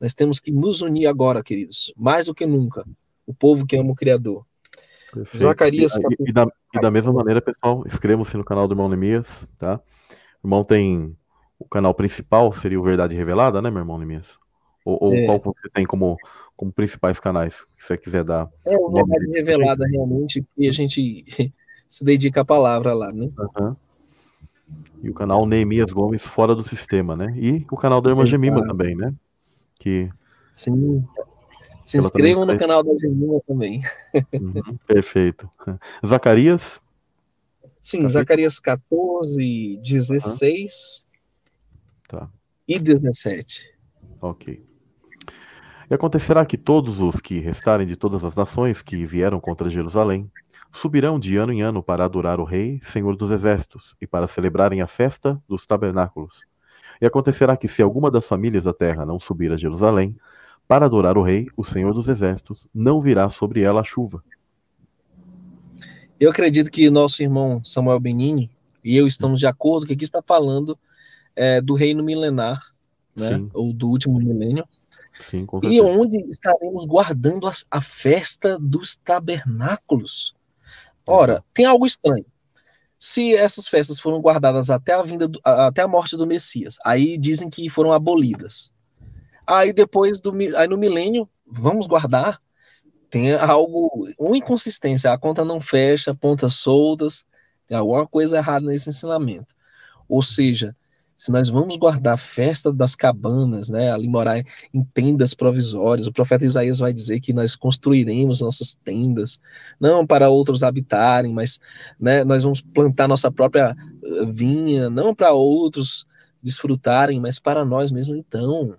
nós 0.00 0.12
temos 0.12 0.38
que 0.38 0.52
nos 0.52 0.82
unir 0.82 1.06
agora, 1.06 1.42
queridos, 1.42 1.92
mais 1.96 2.26
do 2.26 2.34
que 2.34 2.44
nunca, 2.44 2.84
o 3.26 3.32
povo 3.32 3.66
que 3.66 3.76
ama 3.76 3.92
o 3.92 3.96
Criador. 3.96 4.44
Perfeito. 5.16 5.38
Zacarias. 5.38 5.92
E, 5.96 6.28
e, 6.28 6.32
da, 6.32 6.46
e, 6.74 6.80
da, 6.80 6.90
mesma 6.90 7.12
maneira, 7.12 7.40
pessoal, 7.40 7.82
inscrevam-se 7.86 8.36
no 8.36 8.44
canal 8.44 8.68
do 8.68 8.74
irmão 8.74 8.88
Nemias, 8.88 9.48
tá? 9.58 9.80
O 10.42 10.46
irmão 10.46 10.62
tem. 10.62 11.16
O 11.58 11.64
canal 11.66 11.94
principal 11.94 12.52
seria 12.52 12.78
o 12.78 12.82
Verdade 12.82 13.16
Revelada, 13.16 13.62
né, 13.62 13.70
meu 13.70 13.80
irmão 13.80 13.98
Nemias? 13.98 14.36
Ou, 14.84 14.98
ou 15.00 15.14
é. 15.14 15.24
qual 15.24 15.40
você 15.40 15.68
tem 15.72 15.86
como, 15.86 16.18
como 16.54 16.70
principais 16.70 17.18
canais 17.18 17.64
que 17.78 17.82
você 17.82 17.96
quiser 17.96 18.24
dar? 18.24 18.46
É 18.66 18.76
o 18.76 18.92
Verdade 18.92 19.30
Revelada, 19.32 19.86
realmente, 19.88 20.44
e 20.58 20.68
a 20.68 20.72
gente 20.72 21.24
se 21.88 22.04
dedica 22.04 22.42
à 22.42 22.44
palavra 22.44 22.92
lá, 22.92 23.10
né? 23.10 23.26
Uhum. 23.58 23.72
E 25.02 25.08
o 25.08 25.14
canal 25.14 25.46
Neemias 25.46 25.92
Gomes 25.92 26.26
fora 26.26 26.54
do 26.54 26.62
sistema, 26.62 27.16
né? 27.16 27.32
E 27.36 27.64
o 27.70 27.76
canal 27.76 28.02
da 28.02 28.10
Irmã 28.10 28.26
Gemima 28.26 28.62
também, 28.66 28.94
né? 28.94 29.14
Que 29.78 30.10
Sim. 30.52 31.02
Se 31.86 31.98
inscrevam 31.98 32.44
no 32.44 32.58
canal 32.58 32.82
da 32.82 32.92
Gemina 32.98 33.38
também. 33.46 33.80
Uhum, 34.34 34.76
perfeito. 34.88 35.48
Zacarias? 36.04 36.80
Sim, 37.80 38.02
tá 38.02 38.08
Zacarias 38.08 38.58
14, 38.58 39.78
16 39.80 41.06
uhum. 42.12 42.18
tá. 42.18 42.28
e 42.66 42.78
17. 42.80 43.70
Ok. 44.20 44.60
E 45.88 45.94
acontecerá 45.94 46.44
que 46.44 46.58
todos 46.58 46.98
os 46.98 47.20
que 47.20 47.38
restarem 47.38 47.86
de 47.86 47.94
todas 47.94 48.24
as 48.24 48.34
nações 48.34 48.82
que 48.82 49.06
vieram 49.06 49.38
contra 49.38 49.70
Jerusalém 49.70 50.28
subirão 50.72 51.20
de 51.20 51.36
ano 51.36 51.52
em 51.52 51.62
ano 51.62 51.80
para 51.80 52.04
adorar 52.04 52.40
o 52.40 52.44
Rei, 52.44 52.80
Senhor 52.82 53.16
dos 53.16 53.30
Exércitos, 53.30 53.94
e 54.00 54.06
para 54.08 54.26
celebrarem 54.26 54.82
a 54.82 54.88
festa 54.88 55.40
dos 55.48 55.64
tabernáculos. 55.64 56.44
E 57.00 57.06
acontecerá 57.06 57.56
que, 57.56 57.68
se 57.68 57.80
alguma 57.80 58.10
das 58.10 58.26
famílias 58.26 58.64
da 58.64 58.74
terra 58.74 59.06
não 59.06 59.20
subir 59.20 59.52
a 59.52 59.56
Jerusalém, 59.56 60.16
para 60.66 60.86
adorar 60.86 61.16
o 61.16 61.22
Rei, 61.22 61.46
o 61.56 61.64
Senhor 61.64 61.94
dos 61.94 62.08
Exércitos, 62.08 62.66
não 62.74 63.00
virá 63.00 63.28
sobre 63.28 63.62
ela 63.62 63.80
a 63.80 63.84
chuva. 63.84 64.22
Eu 66.18 66.30
acredito 66.30 66.70
que 66.70 66.88
nosso 66.90 67.22
irmão 67.22 67.62
Samuel 67.64 68.00
Benini 68.00 68.50
e 68.84 68.96
eu 68.96 69.06
estamos 69.06 69.38
de 69.38 69.46
acordo 69.46 69.86
que 69.86 69.92
aqui 69.92 70.04
está 70.04 70.22
falando 70.22 70.78
é, 71.34 71.60
do 71.60 71.74
reino 71.74 72.02
milenar, 72.02 72.62
né? 73.14 73.36
Sim. 73.36 73.50
Ou 73.52 73.72
do 73.72 73.88
último 73.88 74.18
milênio. 74.18 74.64
Sim, 75.28 75.46
e 75.64 75.80
onde 75.80 76.18
estaremos 76.30 76.84
guardando 76.84 77.46
as, 77.46 77.64
a 77.70 77.80
festa 77.80 78.58
dos 78.58 78.96
tabernáculos. 78.96 80.34
Ora, 81.06 81.42
tem 81.54 81.64
algo 81.64 81.86
estranho. 81.86 82.24
Se 83.00 83.34
essas 83.34 83.66
festas 83.66 83.98
foram 83.98 84.20
guardadas 84.20 84.70
até 84.70 84.92
a 84.92 85.02
vinda 85.02 85.26
do, 85.26 85.38
até 85.42 85.82
a 85.82 85.88
morte 85.88 86.16
do 86.16 86.26
Messias, 86.26 86.76
aí 86.84 87.16
dizem 87.16 87.48
que 87.48 87.68
foram 87.68 87.92
abolidas. 87.92 88.72
Aí 89.46 89.72
depois 89.72 90.20
do 90.20 90.32
aí 90.56 90.66
no 90.66 90.76
milênio, 90.76 91.26
vamos 91.46 91.86
guardar, 91.86 92.38
tem 93.10 93.32
algo, 93.34 94.08
uma 94.18 94.36
inconsistência, 94.36 95.12
a 95.12 95.18
conta 95.18 95.44
não 95.44 95.60
fecha, 95.60 96.14
pontas 96.14 96.54
soltas, 96.56 97.24
tem 97.68 97.76
alguma 97.76 98.06
coisa 98.06 98.38
errada 98.38 98.66
nesse 98.66 98.88
ensinamento. 98.88 99.54
Ou 100.08 100.22
seja, 100.22 100.74
se 101.16 101.32
nós 101.32 101.48
vamos 101.48 101.76
guardar 101.76 102.14
a 102.14 102.18
festa 102.18 102.70
das 102.70 102.94
cabanas, 102.94 103.70
né, 103.70 103.90
ali 103.90 104.06
morar 104.06 104.38
em 104.38 104.82
tendas 104.94 105.32
provisórias, 105.32 106.06
o 106.06 106.12
profeta 106.12 106.44
Isaías 106.44 106.78
vai 106.78 106.92
dizer 106.92 107.20
que 107.20 107.32
nós 107.32 107.56
construiremos 107.56 108.40
nossas 108.40 108.74
tendas, 108.74 109.40
não 109.80 110.06
para 110.06 110.28
outros 110.28 110.62
habitarem, 110.62 111.32
mas 111.32 111.58
né, 111.98 112.22
nós 112.22 112.42
vamos 112.42 112.60
plantar 112.60 113.08
nossa 113.08 113.30
própria 113.30 113.74
eh, 114.04 114.24
vinha, 114.26 114.90
não 114.90 115.14
para 115.14 115.32
outros 115.32 116.04
desfrutarem, 116.42 117.18
mas 117.18 117.38
para 117.38 117.64
nós 117.64 117.90
mesmos. 117.90 118.18
Então, 118.18 118.76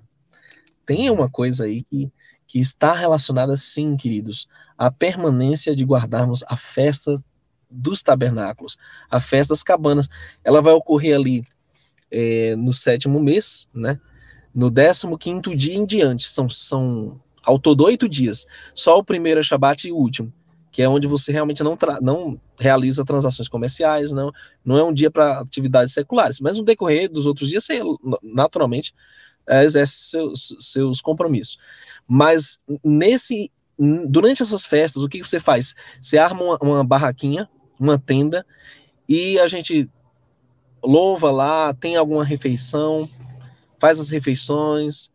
tem 0.87 1.11
uma 1.11 1.29
coisa 1.29 1.65
aí 1.65 1.83
que, 1.83 2.09
que 2.47 2.59
está 2.59 2.93
relacionada, 2.93 3.55
sim, 3.55 3.95
queridos, 3.95 4.47
à 4.77 4.89
permanência 4.89 5.75
de 5.75 5.83
guardarmos 5.83 6.43
a 6.47 6.55
festa 6.55 7.21
dos 7.69 8.01
tabernáculos, 8.01 8.77
a 9.11 9.19
festa 9.19 9.53
das 9.53 9.61
cabanas. 9.61 10.07
Ela 10.43 10.61
vai 10.61 10.73
ocorrer 10.73 11.15
ali 11.15 11.43
é, 12.09 12.55
no 12.55 12.73
sétimo 12.73 13.19
mês, 13.19 13.67
né? 13.75 13.99
No 14.55 14.71
décimo 14.71 15.17
quinto 15.17 15.55
dia 15.55 15.75
em 15.75 15.85
diante. 15.85 16.29
São, 16.29 16.49
são 16.49 17.17
ao 17.43 17.59
todo 17.59 17.83
oito 17.83 18.07
dias. 18.07 18.45
Só 18.73 18.97
o 18.97 19.03
primeiro 19.03 19.41
é 19.41 19.43
Shabat 19.43 19.85
e 19.85 19.91
o 19.91 19.97
último, 19.97 20.31
que 20.71 20.81
é 20.81 20.87
onde 20.87 21.05
você 21.05 21.33
realmente 21.33 21.61
não, 21.63 21.77
não 22.01 22.39
realiza 22.57 23.03
transações 23.03 23.49
comerciais, 23.49 24.13
não, 24.13 24.31
não 24.65 24.77
é 24.77 24.83
um 24.83 24.93
dia 24.93 25.11
para 25.11 25.41
atividades 25.41 25.93
seculares. 25.93 26.39
Mas 26.39 26.57
no 26.57 26.63
decorrer 26.63 27.09
dos 27.09 27.25
outros 27.25 27.49
dias, 27.49 27.65
você 27.65 27.81
naturalmente 28.23 28.93
exerce 29.47 30.09
seus, 30.09 30.55
seus 30.59 31.01
compromissos. 31.01 31.57
Mas 32.07 32.59
nesse, 32.83 33.51
durante 34.09 34.41
essas 34.41 34.65
festas, 34.65 35.03
o 35.03 35.09
que 35.09 35.19
você 35.19 35.39
faz? 35.39 35.75
Você 36.01 36.17
arma 36.17 36.43
uma, 36.43 36.57
uma 36.61 36.83
barraquinha, 36.83 37.47
uma 37.79 37.99
tenda, 37.99 38.45
e 39.07 39.39
a 39.39 39.47
gente 39.47 39.89
louva 40.83 41.31
lá, 41.31 41.73
tem 41.73 41.95
alguma 41.95 42.23
refeição, 42.23 43.07
faz 43.79 43.99
as 43.99 44.09
refeições, 44.09 45.09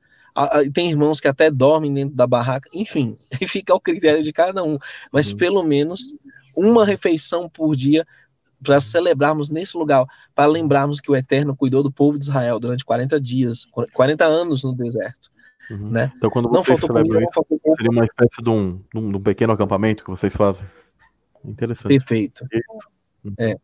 tem 0.72 0.91
irmãos 0.91 1.20
que 1.20 1.28
até 1.28 1.51
dormem 1.51 1.93
dentro 1.93 2.16
da 2.16 2.26
barraca, 2.26 2.68
enfim, 2.72 3.16
fica 3.47 3.72
ao 3.72 3.80
critério 3.80 4.22
de 4.22 4.33
cada 4.33 4.62
um, 4.62 4.78
mas 5.12 5.33
pelo 5.33 5.62
menos 5.62 6.14
uma 6.57 6.85
refeição 6.85 7.49
por 7.49 7.76
dia 7.76 8.07
para 8.62 8.80
celebrarmos 8.80 9.50
nesse 9.50 9.76
lugar, 9.76 10.04
para 10.34 10.46
lembrarmos 10.46 11.00
que 11.00 11.10
o 11.10 11.16
Eterno 11.16 11.56
cuidou 11.56 11.82
do 11.82 11.90
povo 11.90 12.18
de 12.18 12.24
Israel 12.24 12.60
durante 12.60 12.84
40 12.84 13.20
dias, 13.20 13.66
40 13.92 14.24
anos 14.24 14.62
no 14.62 14.74
deserto. 14.74 15.30
Uhum. 15.70 15.90
Né? 15.90 16.12
Então, 16.16 16.30
quando 16.30 16.48
vocês 16.48 16.78
celebram 16.80 17.04
comida, 17.04 17.30
isso, 17.30 17.76
seria 17.76 17.90
uma 17.90 18.04
espécie 18.04 18.42
de 18.42 18.50
um, 18.50 18.82
de 18.92 18.98
um, 18.98 19.20
pequeno 19.20 19.52
acampamento 19.52 20.04
que 20.04 20.10
vocês 20.10 20.34
fazem? 20.34 20.66
Interessante. 21.44 21.88
Perfeito. 21.88 22.44
Uhum. 23.24 23.34
É. 23.38 23.54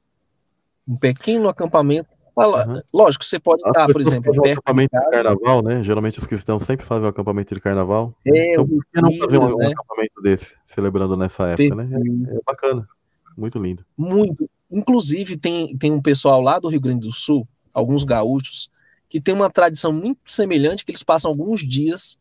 Um 0.87 0.97
pequeno 0.97 1.49
acampamento. 1.49 2.09
Uhum. 2.37 2.81
Lógico, 2.95 3.25
você 3.25 3.39
pode 3.41 3.67
estar, 3.67 3.89
por 3.89 4.01
exemplo, 4.01 4.31
perto 4.31 4.47
um 4.47 4.53
acampamento 4.53 4.97
de, 4.97 5.05
de 5.05 5.11
carnaval, 5.11 5.63
né? 5.63 5.83
Geralmente 5.83 6.21
os 6.21 6.27
cristãos 6.27 6.63
sempre 6.63 6.87
fazem 6.87 7.05
um 7.05 7.09
acampamento 7.09 7.53
de 7.53 7.61
carnaval. 7.61 8.15
É, 8.25 8.53
então, 8.53 8.67
por 8.67 8.85
que 8.87 9.01
não 9.01 9.13
fazer 9.17 9.39
um, 9.39 9.57
né? 9.57 9.67
acampamento 9.67 10.23
desse, 10.23 10.55
celebrando 10.65 11.17
nessa 11.17 11.49
época, 11.49 11.77
Perfeito. 11.77 11.77
né? 11.77 12.31
É, 12.31 12.37
é 12.37 12.41
bacana. 12.47 12.89
Muito 13.37 13.59
lindo. 13.59 13.85
Muito. 13.97 14.49
Inclusive, 14.71 15.37
tem, 15.37 15.77
tem 15.77 15.93
um 15.93 16.03
pessoal 16.03 16.41
lá 16.41 16.59
do 16.59 16.69
Rio 16.69 16.81
Grande 16.81 17.01
do 17.01 17.13
Sul, 17.13 17.47
alguns 17.73 18.05
gaúchos, 18.05 18.71
que 19.09 19.21
tem 19.21 19.35
uma 19.35 19.51
tradição 19.51 19.93
muito 19.93 20.31
semelhante, 20.31 20.85
que 20.85 20.91
eles 20.91 21.03
passam 21.03 21.31
alguns 21.31 21.67
dias 21.67 22.19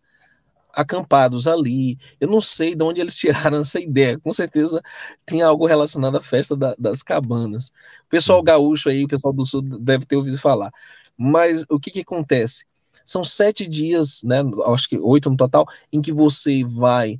acampados 0.73 1.47
ali. 1.47 1.97
Eu 2.21 2.29
não 2.29 2.39
sei 2.39 2.75
de 2.75 2.83
onde 2.83 3.01
eles 3.01 3.15
tiraram 3.17 3.61
essa 3.61 3.79
ideia. 3.79 4.17
Com 4.19 4.31
certeza 4.31 4.81
tem 5.25 5.41
algo 5.41 5.65
relacionado 5.65 6.17
à 6.17 6.21
festa 6.21 6.55
da, 6.55 6.75
das 6.77 7.01
cabanas. 7.01 7.69
O 8.05 8.09
pessoal 8.09 8.41
gaúcho 8.43 8.89
aí, 8.89 9.03
o 9.03 9.07
pessoal 9.07 9.33
do 9.33 9.45
sul 9.45 9.61
deve 9.61 10.05
ter 10.05 10.15
ouvido 10.15 10.37
falar. 10.37 10.71
Mas 11.17 11.65
o 11.69 11.79
que, 11.79 11.89
que 11.89 12.01
acontece? 12.01 12.63
São 13.03 13.23
sete 13.23 13.65
dias, 13.67 14.21
né? 14.23 14.41
Acho 14.67 14.87
que 14.87 14.99
oito 14.99 15.29
no 15.29 15.37
total, 15.37 15.65
em 15.91 16.01
que 16.01 16.13
você 16.13 16.63
vai 16.63 17.17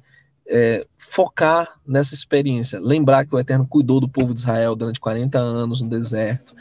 é, 0.49 0.85
focar 0.97 1.75
nessa 1.85 2.13
experiência, 2.13 2.79
lembrar 2.79 3.25
que 3.25 3.35
o 3.35 3.39
Eterno 3.39 3.67
cuidou 3.67 3.99
do 3.99 4.09
povo 4.09 4.33
de 4.33 4.41
Israel 4.41 4.75
durante 4.75 4.99
40 4.99 5.37
anos 5.37 5.81
no 5.81 5.89
deserto, 5.89 6.53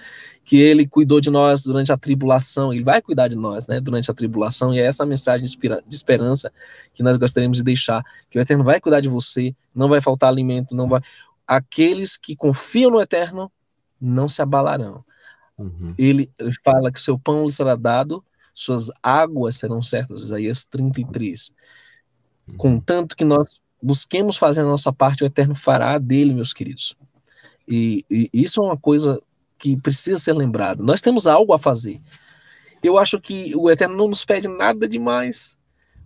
que 0.45 0.61
ele 0.61 0.87
cuidou 0.87 1.21
de 1.21 1.29
nós 1.29 1.65
durante 1.65 1.93
a 1.93 1.97
tribulação, 1.97 2.73
ele 2.73 2.85
vai 2.85 3.03
cuidar 3.03 3.27
de 3.27 3.37
nós, 3.37 3.67
né, 3.67 3.81
durante 3.81 4.11
a 4.11 4.15
tribulação, 4.15 4.73
e 4.73 4.79
é 4.79 4.85
essa 4.87 5.05
mensagem 5.05 5.45
de 5.45 5.95
esperança 5.95 6.53
que 6.95 7.03
nós 7.03 7.17
gostaríamos 7.17 7.59
de 7.59 7.65
deixar, 7.65 8.03
que 8.31 8.39
o 8.39 8.41
Eterno 8.41 8.63
vai 8.63 8.81
cuidar 8.81 9.01
de 9.01 9.09
você, 9.09 9.53
não 9.75 9.89
vai 9.89 10.01
faltar 10.01 10.29
alimento, 10.29 10.75
não 10.75 10.89
vai... 10.89 11.01
Aqueles 11.47 12.17
que 12.17 12.37
confiam 12.37 12.91
no 12.91 13.01
Eterno 13.01 13.51
não 14.01 14.29
se 14.29 14.41
abalarão. 14.41 15.01
Uhum. 15.59 15.95
Ele 15.99 16.29
fala 16.65 16.93
que 16.93 17.03
seu 17.03 17.19
pão 17.19 17.45
lhe 17.45 17.53
será 17.53 17.75
dado, 17.75 18.23
suas 18.55 18.91
águas 19.03 19.57
serão 19.57 19.83
certas, 19.83 20.21
Isaías 20.21 20.65
33. 20.65 21.51
Uhum. 22.49 22.57
Contanto 22.57 23.17
que 23.17 23.25
nós 23.25 23.61
busquemos 23.83 24.37
fazer 24.37 24.63
a 24.63 24.65
nossa 24.65 24.93
parte, 24.93 25.23
o 25.23 25.27
Eterno 25.27 25.55
fará 25.55 25.99
dele, 25.99 26.35
meus 26.35 26.53
queridos. 26.53 26.95
E, 27.69 28.05
e, 28.11 28.31
isso 28.33 28.61
é 28.61 28.65
uma 28.65 28.77
coisa 28.77 29.21
que 29.59 29.81
precisa 29.81 30.19
ser 30.19 30.33
lembrado. 30.33 30.85
Nós 30.85 31.01
temos 31.01 31.27
algo 31.27 31.53
a 31.53 31.59
fazer. 31.59 32.01
Eu 32.83 32.99
acho 32.99 33.21
que 33.21 33.55
o 33.57 33.71
Eterno 33.71 33.97
não 33.97 34.09
nos 34.09 34.25
pede 34.25 34.49
nada 34.49 34.89
demais. 34.89 35.57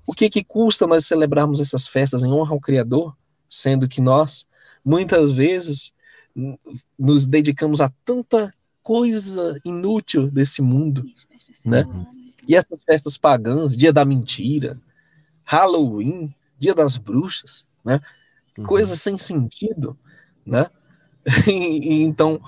O 0.06 0.12
que 0.12 0.30
que 0.30 0.42
custa 0.42 0.86
nós 0.86 1.06
celebrarmos 1.06 1.60
essas 1.60 1.86
festas 1.86 2.22
em 2.22 2.32
honra 2.32 2.52
ao 2.52 2.60
Criador, 2.60 3.14
sendo 3.48 3.88
que 3.88 4.00
nós 4.00 4.46
muitas 4.84 5.30
vezes 5.30 5.92
nos 6.98 7.26
dedicamos 7.26 7.80
a 7.80 7.90
tanta 8.04 8.52
coisa 8.82 9.56
inútil 9.64 10.30
desse 10.30 10.62
mundo, 10.62 11.04
né? 11.64 11.84
E 12.48 12.56
essas 12.56 12.82
festas 12.82 13.16
pagãs, 13.16 13.76
Dia 13.76 13.92
da 13.92 14.04
Mentira, 14.04 14.78
Halloween, 15.44 16.32
Dia 16.60 16.74
das 16.74 16.96
Bruxas, 16.96 17.66
né? 17.84 17.98
Uhum. 18.58 18.64
Coisas 18.64 19.00
sem 19.00 19.16
sentido, 19.16 19.96
né? 20.46 20.66
e, 21.48 22.02
então, 22.02 22.40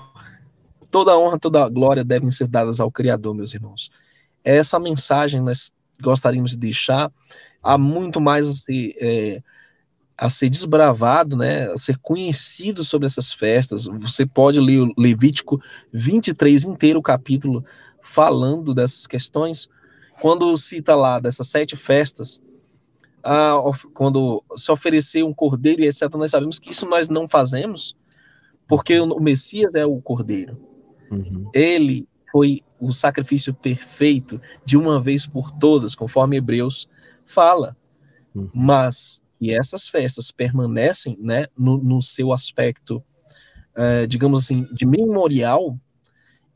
toda 0.91 1.11
a 1.11 1.17
honra, 1.17 1.39
toda 1.39 1.63
a 1.63 1.69
glória 1.69 2.03
devem 2.03 2.29
ser 2.29 2.47
dadas 2.47 2.79
ao 2.79 2.91
Criador, 2.91 3.33
meus 3.33 3.53
irmãos. 3.53 3.89
Essa 4.43 4.79
mensagem 4.79 5.41
nós 5.41 5.71
gostaríamos 6.01 6.51
de 6.51 6.57
deixar. 6.57 7.09
Há 7.61 7.77
muito 7.77 8.19
mais 8.19 8.47
a 8.47 8.55
ser, 8.55 8.95
é, 8.99 9.41
a 10.17 10.29
ser 10.29 10.49
desbravado, 10.49 11.35
né, 11.37 11.71
a 11.71 11.77
ser 11.77 11.97
conhecido 12.01 12.83
sobre 12.83 13.07
essas 13.07 13.31
festas. 13.31 13.85
Você 13.85 14.25
pode 14.25 14.59
ler 14.59 14.81
o 14.81 14.93
Levítico 14.97 15.57
23 15.91 16.65
inteiro, 16.65 16.99
o 16.99 17.03
capítulo, 17.03 17.63
falando 18.01 18.73
dessas 18.73 19.07
questões. 19.07 19.67
Quando 20.21 20.55
cita 20.57 20.95
lá 20.95 21.19
dessas 21.19 21.47
sete 21.47 21.75
festas, 21.75 22.39
a, 23.23 23.57
quando 23.93 24.43
se 24.57 24.71
oferecer 24.71 25.23
um 25.23 25.33
cordeiro 25.33 25.81
e 25.81 25.87
etc., 25.87 26.09
nós 26.15 26.31
sabemos 26.31 26.59
que 26.59 26.71
isso 26.71 26.85
nós 26.85 27.07
não 27.09 27.27
fazemos, 27.27 27.95
porque 28.67 28.99
o 28.99 29.19
Messias 29.19 29.75
é 29.75 29.85
o 29.85 30.01
cordeiro. 30.01 30.57
Uhum. 31.11 31.49
Ele 31.53 32.07
foi 32.31 32.61
o 32.81 32.91
sacrifício 32.91 33.53
perfeito 33.53 34.39
de 34.65 34.75
uma 34.75 35.01
vez 35.01 35.25
por 35.25 35.51
todas, 35.51 35.95
conforme 35.95 36.37
Hebreus 36.37 36.87
fala. 37.25 37.75
Uhum. 38.35 38.49
Mas 38.53 39.21
que 39.37 39.53
essas 39.53 39.87
festas 39.87 40.31
permanecem 40.31 41.17
né, 41.19 41.45
no, 41.57 41.77
no 41.77 42.01
seu 42.01 42.33
aspecto, 42.33 43.03
é, 43.75 44.07
digamos 44.07 44.43
assim, 44.43 44.67
de 44.71 44.85
memorial, 44.85 45.75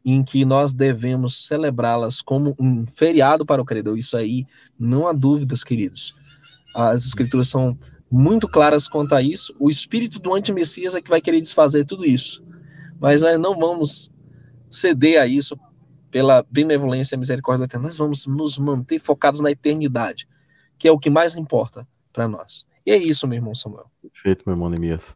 em 0.05 0.24
que 0.24 0.45
nós 0.45 0.72
devemos 0.72 1.47
celebrá-las 1.47 2.22
como 2.22 2.55
um 2.57 2.86
feriado 2.86 3.45
para 3.45 3.61
o 3.61 3.65
credor. 3.65 3.97
Isso 3.97 4.15
aí, 4.15 4.45
não 4.80 5.05
há 5.05 5.11
dúvidas, 5.11 5.65
queridos. 5.65 6.15
As 6.74 7.05
escrituras 7.05 7.47
são 7.47 7.78
muito 8.11 8.47
claras 8.47 8.88
quanto 8.88 9.15
a 9.15 9.22
isso. 9.22 9.53
O 9.59 9.70
espírito 9.70 10.20
do 10.20 10.34
anti-messias 10.34 10.95
é 10.95 11.01
que 11.01 11.09
vai 11.09 11.22
querer 11.22 11.41
desfazer 11.41 11.86
tudo 11.86 12.05
isso. 12.05 12.43
Mas 12.99 13.22
nós 13.22 13.39
não 13.39 13.57
vamos 13.57 14.11
ceder 14.70 15.22
a 15.22 15.28
isso 15.28 15.57
pela 16.11 16.43
benevolência 16.49 17.15
e 17.15 17.18
misericórdia 17.18 17.65
eterna. 17.65 17.88
Nós 17.88 17.97
vamos 17.97 18.26
nos 18.26 18.57
manter 18.57 18.99
focados 18.99 19.39
na 19.39 19.51
eternidade, 19.51 20.28
que 20.78 20.88
é 20.88 20.91
o 20.91 20.99
que 20.99 21.09
mais 21.09 21.36
importa 21.36 21.86
para 22.13 22.28
nós. 22.28 22.65
E 22.86 22.91
é 22.91 22.97
isso, 22.97 23.28
meu 23.28 23.38
irmão 23.38 23.53
Samuel. 23.53 23.86
Perfeito, 24.01 24.43
meu 24.45 24.55
irmão 24.55 24.70
Nemias. 24.70 25.15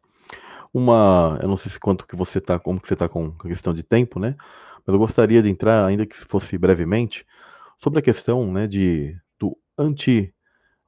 Uma, 0.73 1.39
eu 1.41 1.47
não 1.49 1.57
sei 1.57 1.71
se 1.71 1.79
quanto 1.79 2.05
que 2.05 2.15
você 2.15 2.39
tá, 2.39 2.57
como 2.59 2.79
que 2.79 2.87
você 2.87 2.95
tá 2.95 3.09
com 3.09 3.33
a 3.39 3.47
questão 3.47 3.73
de 3.73 3.83
tempo, 3.83 4.19
né? 4.19 4.35
Mas 4.85 4.93
eu 4.93 4.99
gostaria 4.99 5.41
de 5.41 5.49
entrar, 5.49 5.85
ainda 5.85 6.05
que 6.05 6.15
se 6.15 6.25
fosse 6.25 6.57
brevemente, 6.57 7.25
sobre 7.81 7.99
a 7.99 8.01
questão, 8.01 8.51
né, 8.51 8.67
de 8.67 9.17
do 9.39 9.57
anti 9.77 10.33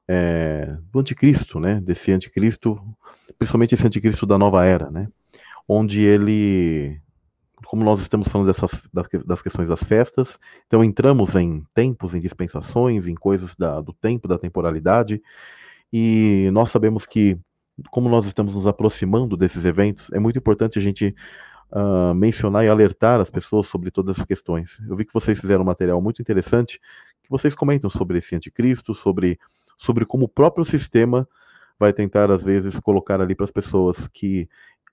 é, 0.08 0.76
do 0.92 1.00
anticristo, 1.00 1.58
né? 1.58 1.80
Desse 1.80 2.12
anticristo, 2.12 2.80
principalmente 3.38 3.74
esse 3.74 3.86
anticristo 3.86 4.26
da 4.26 4.38
nova 4.38 4.64
era, 4.64 4.90
né? 4.90 5.08
Onde 5.68 6.00
ele 6.00 7.00
como 7.64 7.82
nós 7.82 8.00
estamos 8.00 8.28
falando 8.28 8.46
dessas, 8.46 8.80
das 9.24 9.42
questões 9.42 9.68
das 9.68 9.82
festas, 9.82 10.38
então 10.66 10.84
entramos 10.84 11.34
em 11.34 11.64
tempos, 11.74 12.14
em 12.14 12.20
dispensações, 12.20 13.08
em 13.08 13.14
coisas 13.14 13.56
da, 13.56 13.80
do 13.80 13.92
tempo, 13.92 14.28
da 14.28 14.38
temporalidade, 14.38 15.20
e 15.92 16.50
nós 16.52 16.70
sabemos 16.70 17.06
que, 17.06 17.38
como 17.90 18.08
nós 18.08 18.26
estamos 18.26 18.54
nos 18.54 18.66
aproximando 18.66 19.36
desses 19.36 19.64
eventos, 19.64 20.12
é 20.12 20.18
muito 20.18 20.38
importante 20.38 20.78
a 20.78 20.82
gente 20.82 21.14
uh, 21.72 22.14
mencionar 22.14 22.64
e 22.64 22.68
alertar 22.68 23.20
as 23.20 23.30
pessoas 23.30 23.66
sobre 23.66 23.90
todas 23.90 24.18
as 24.18 24.24
questões. 24.24 24.80
Eu 24.88 24.96
vi 24.96 25.04
que 25.04 25.14
vocês 25.14 25.40
fizeram 25.40 25.62
um 25.62 25.66
material 25.66 26.00
muito 26.00 26.20
interessante, 26.20 26.80
que 27.22 27.30
vocês 27.30 27.54
comentam 27.54 27.88
sobre 27.88 28.18
esse 28.18 28.34
anticristo, 28.34 28.94
sobre, 28.94 29.38
sobre 29.84 30.06
como 30.06 30.24
o 30.24 30.28
próprio 30.28 30.64
sistema 30.64 31.28
vai 31.78 31.92
tentar, 31.92 32.30
às 32.30 32.42
vezes, 32.42 32.80
colocar 32.80 33.20
ali 33.20 33.34
para 33.34 33.44
as 33.44 33.50
pessoas 33.50 34.08
que 34.08 34.48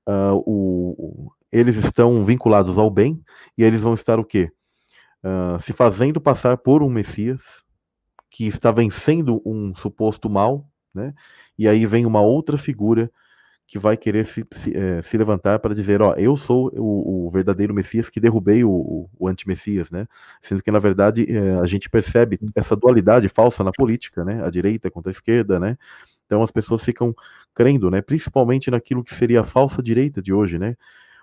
uh, 0.08 0.36
o, 0.46 1.32
eles 1.52 1.78
estão 1.78 2.24
vinculados 2.24 2.78
ao 2.78 2.90
bem 2.90 3.24
e 3.58 3.64
eles 3.64 3.82
vão 3.82 3.94
estar 3.94 4.20
o 4.20 4.26
quê? 4.26 4.52
Uh, 5.24 5.60
se 5.60 5.72
fazendo 5.72 6.20
passar 6.20 6.58
por 6.58 6.84
um 6.84 6.90
Messias 6.90 7.64
que 8.30 8.46
está 8.48 8.72
vencendo 8.72 9.42
um 9.46 9.74
suposto 9.76 10.30
mal, 10.30 10.68
né? 10.94 11.14
E 11.58 11.68
aí 11.68 11.86
vem 11.86 12.06
uma 12.06 12.22
outra 12.22 12.58
figura 12.58 13.12
que 13.72 13.80
vai 13.80 13.95
querer 13.95 14.26
se, 14.26 14.45
se, 14.52 14.76
é, 14.76 15.02
se 15.02 15.18
levantar 15.18 15.57
para 15.60 15.73
dizer, 15.73 16.02
ó, 16.02 16.14
eu 16.15 16.35
sou 16.35 16.69
o, 16.76 17.27
o 17.27 17.31
verdadeiro 17.31 17.73
Messias 17.73 18.10
que 18.10 18.19
derrubei 18.19 18.65
o, 18.65 19.10
o, 19.18 19.27
anti-Messias, 19.30 19.89
né? 19.89 20.07
Sendo 20.41 20.61
que, 20.61 20.69
na 20.69 20.77
verdade, 20.77 21.26
é, 21.34 21.57
a 21.57 21.65
gente 21.65 21.89
percebe 21.89 22.38
essa 22.53 22.76
dualidade 22.76 23.30
falsa 23.30 23.64
na 23.64 23.72
política, 23.72 24.26
né? 24.26 24.45
A 24.45 24.49
direita 24.49 24.91
contra 24.91 25.10
a 25.10 25.14
esquerda, 25.14 25.57
né? 25.57 25.77
Então 26.26 26.43
as 26.43 26.52
pessoas 26.52 26.84
ficam 26.84 27.15
crendo, 27.56 27.89
né? 27.89 28.02
Principalmente 28.02 28.69
naquilo 28.69 29.06
que 29.06 29.15
seria 29.15 29.39
a 29.39 29.45
falsa 29.45 29.81
direita 29.81 30.22
de 30.22 30.34
hoje, 30.34 30.60
né? 30.60 30.76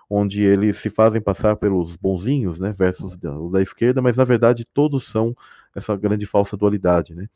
onde 0.09 0.41
eles 0.41 0.77
se 0.77 0.89
fazem 0.89 1.21
passar 1.21 1.55
pelos 1.55 1.95
bonzinhos, 1.95 2.59
né, 2.59 2.73
versus 2.75 3.15
da, 3.15 3.31
da 3.51 3.61
esquerda, 3.61 4.01
mas 4.01 4.17
na 4.17 4.23
verdade 4.23 4.65
todos 4.73 5.05
são 5.05 5.37
essa 5.75 5.95
grande 5.95 6.25
falsa 6.25 6.57
dualidade, 6.57 7.13
né? 7.13 7.27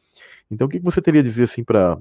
Então, 0.50 0.68
o 0.68 0.70
que 0.70 0.80
você 0.80 1.02
teria 1.02 1.22
a 1.22 1.24
dizer 1.24 1.44
assim 1.44 1.64
para, 1.64 1.98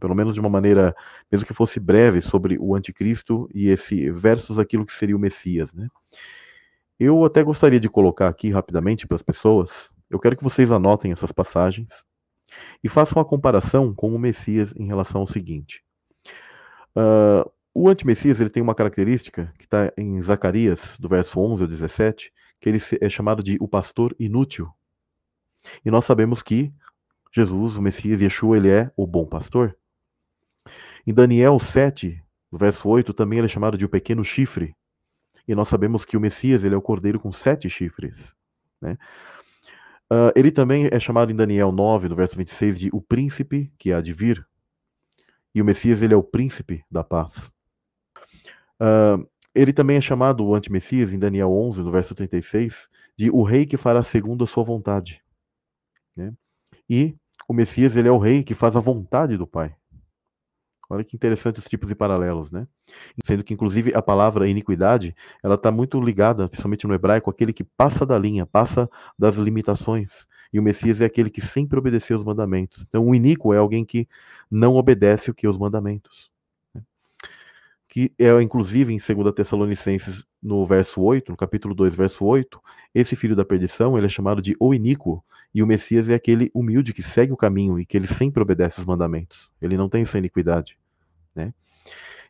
pelo 0.00 0.14
menos 0.14 0.34
de 0.34 0.40
uma 0.40 0.48
maneira, 0.48 0.94
mesmo 1.30 1.46
que 1.46 1.54
fosse 1.54 1.78
breve, 1.78 2.20
sobre 2.20 2.58
o 2.58 2.74
anticristo 2.74 3.48
e 3.54 3.68
esse 3.68 4.10
versus 4.10 4.58
aquilo 4.58 4.86
que 4.86 4.92
seria 4.92 5.16
o 5.16 5.20
Messias, 5.20 5.72
né? 5.72 5.88
Eu 6.98 7.24
até 7.24 7.42
gostaria 7.42 7.78
de 7.78 7.88
colocar 7.88 8.28
aqui 8.28 8.50
rapidamente 8.50 9.06
para 9.06 9.14
as 9.14 9.22
pessoas 9.22 9.90
Eu 10.10 10.18
quero 10.18 10.36
que 10.36 10.42
vocês 10.42 10.72
anotem 10.72 11.12
essas 11.12 11.30
passagens 11.30 11.88
e 12.82 12.88
façam 12.88 13.18
uma 13.18 13.24
comparação 13.24 13.94
com 13.94 14.14
o 14.14 14.18
Messias 14.18 14.74
em 14.76 14.86
relação 14.86 15.20
ao 15.20 15.26
seguinte. 15.26 15.84
Uh, 16.96 17.48
o 17.74 17.88
antimessias 17.88 18.40
ele 18.40 18.50
tem 18.50 18.62
uma 18.62 18.74
característica 18.74 19.52
que 19.56 19.64
está 19.64 19.92
em 19.96 20.20
Zacarias, 20.20 20.96
do 20.98 21.08
verso 21.08 21.38
11 21.38 21.62
ao 21.62 21.68
17, 21.68 22.32
que 22.60 22.68
ele 22.68 22.78
é 23.00 23.08
chamado 23.08 23.42
de 23.42 23.56
o 23.60 23.68
pastor 23.68 24.16
inútil. 24.18 24.68
E 25.84 25.90
nós 25.90 26.04
sabemos 26.04 26.42
que 26.42 26.72
Jesus, 27.32 27.76
o 27.76 27.82
Messias, 27.82 28.20
Yeshua, 28.20 28.56
ele 28.56 28.70
é 28.70 28.90
o 28.96 29.06
bom 29.06 29.26
pastor. 29.26 29.76
Em 31.06 31.12
Daniel 31.12 31.58
7, 31.58 32.22
no 32.50 32.58
verso 32.58 32.88
8, 32.88 33.12
também 33.12 33.38
ele 33.38 33.46
é 33.46 33.50
chamado 33.50 33.76
de 33.76 33.84
o 33.84 33.88
pequeno 33.88 34.24
chifre. 34.24 34.74
E 35.46 35.54
nós 35.54 35.68
sabemos 35.68 36.04
que 36.04 36.16
o 36.16 36.20
Messias 36.20 36.64
ele 36.64 36.74
é 36.74 36.78
o 36.78 36.82
cordeiro 36.82 37.20
com 37.20 37.32
sete 37.32 37.70
chifres. 37.70 38.34
Né? 38.80 38.98
Uh, 40.10 40.32
ele 40.34 40.50
também 40.50 40.88
é 40.90 40.98
chamado 40.98 41.30
em 41.30 41.36
Daniel 41.36 41.70
9, 41.70 42.08
no 42.08 42.16
verso 42.16 42.36
26, 42.36 42.78
de 42.78 42.90
o 42.92 43.00
príncipe 43.00 43.72
que 43.78 43.92
há 43.92 44.00
de 44.00 44.12
vir. 44.12 44.46
E 45.54 45.62
o 45.62 45.64
Messias 45.64 46.02
ele 46.02 46.14
é 46.14 46.16
o 46.16 46.22
príncipe 46.22 46.84
da 46.90 47.02
paz. 47.02 47.50
Uh, 48.80 49.26
ele 49.54 49.72
também 49.72 49.96
é 49.96 50.00
chamado 50.00 50.44
o 50.44 50.54
anti-Messias 50.54 51.12
em 51.12 51.18
Daniel 51.18 51.50
11, 51.50 51.82
no 51.82 51.90
verso 51.90 52.14
36, 52.14 52.88
de 53.16 53.30
o 53.30 53.42
rei 53.42 53.66
que 53.66 53.76
fará 53.76 54.02
segundo 54.02 54.44
a 54.44 54.46
sua 54.46 54.64
vontade. 54.64 55.22
E 56.88 57.14
o 57.48 57.52
Messias 57.52 57.96
ele 57.96 58.08
é 58.08 58.12
o 58.12 58.18
rei 58.18 58.42
que 58.42 58.54
faz 58.54 58.76
a 58.76 58.80
vontade 58.80 59.36
do 59.36 59.46
Pai. 59.46 59.74
Olha 60.90 61.04
que 61.04 61.14
interessante 61.14 61.58
os 61.58 61.66
tipos 61.66 61.88
de 61.88 61.94
paralelos, 61.94 62.50
né? 62.50 62.66
Sendo 63.24 63.44
que, 63.44 63.52
inclusive, 63.52 63.94
a 63.94 64.00
palavra 64.00 64.48
iniquidade, 64.48 65.14
ela 65.42 65.54
está 65.54 65.70
muito 65.70 66.00
ligada, 66.00 66.48
principalmente 66.48 66.86
no 66.86 66.94
hebraico, 66.94 67.28
aquele 67.28 67.52
que 67.52 67.62
passa 67.62 68.06
da 68.06 68.18
linha, 68.18 68.46
passa 68.46 68.88
das 69.18 69.36
limitações. 69.36 70.26
E 70.50 70.58
o 70.58 70.62
Messias 70.62 71.02
é 71.02 71.04
aquele 71.04 71.28
que 71.28 71.42
sempre 71.42 71.78
obedeceu 71.78 72.16
os 72.16 72.24
mandamentos. 72.24 72.86
Então, 72.88 73.06
o 73.06 73.14
iníquo 73.14 73.52
é 73.52 73.58
alguém 73.58 73.84
que 73.84 74.08
não 74.50 74.76
obedece 74.76 75.30
o 75.30 75.34
que 75.34 75.46
os 75.46 75.58
mandamentos. 75.58 76.30
Que 77.88 78.12
é, 78.18 78.30
inclusive, 78.42 78.92
em 78.92 78.98
2 78.98 79.34
Tessalonicenses, 79.34 80.26
no 80.42 80.64
verso 80.66 81.00
8, 81.00 81.32
no 81.32 81.36
capítulo 81.36 81.74
2, 81.74 81.94
verso 81.94 82.24
8, 82.24 82.60
esse 82.94 83.16
filho 83.16 83.34
da 83.34 83.44
perdição, 83.44 83.96
ele 83.96 84.06
é 84.06 84.10
chamado 84.10 84.42
de 84.42 84.54
o 84.60 84.74
iníquo, 84.74 85.24
e 85.54 85.62
o 85.62 85.66
Messias 85.66 86.10
é 86.10 86.14
aquele 86.14 86.50
humilde 86.54 86.92
que 86.92 87.02
segue 87.02 87.32
o 87.32 87.36
caminho 87.36 87.80
e 87.80 87.86
que 87.86 87.96
ele 87.96 88.06
sempre 88.06 88.42
obedece 88.42 88.78
os 88.78 88.84
mandamentos. 88.84 89.50
Ele 89.60 89.76
não 89.76 89.88
tem 89.88 90.02
essa 90.02 90.18
iniquidade. 90.18 90.78
Né? 91.34 91.54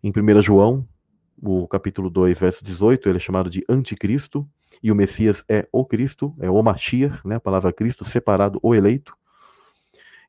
Em 0.02 0.10
1 0.10 0.43
João, 0.43 0.86
o 1.43 1.66
capítulo 1.66 2.09
2, 2.09 2.39
verso 2.39 2.64
18, 2.64 3.09
ele 3.09 3.18
é 3.18 3.20
chamado 3.20 3.51
de 3.51 3.64
anticristo, 3.68 4.48
e 4.82 4.93
o 4.93 4.94
Messias 4.94 5.44
é 5.48 5.68
o 5.72 5.85
Cristo, 5.85 6.35
é 6.39 6.48
o 6.48 6.62
Mashiach, 6.62 7.26
né? 7.26 7.36
a 7.36 7.40
palavra 7.40 7.72
Cristo, 7.72 8.05
separado, 8.05 8.60
o 8.62 8.74
eleito. 8.74 9.16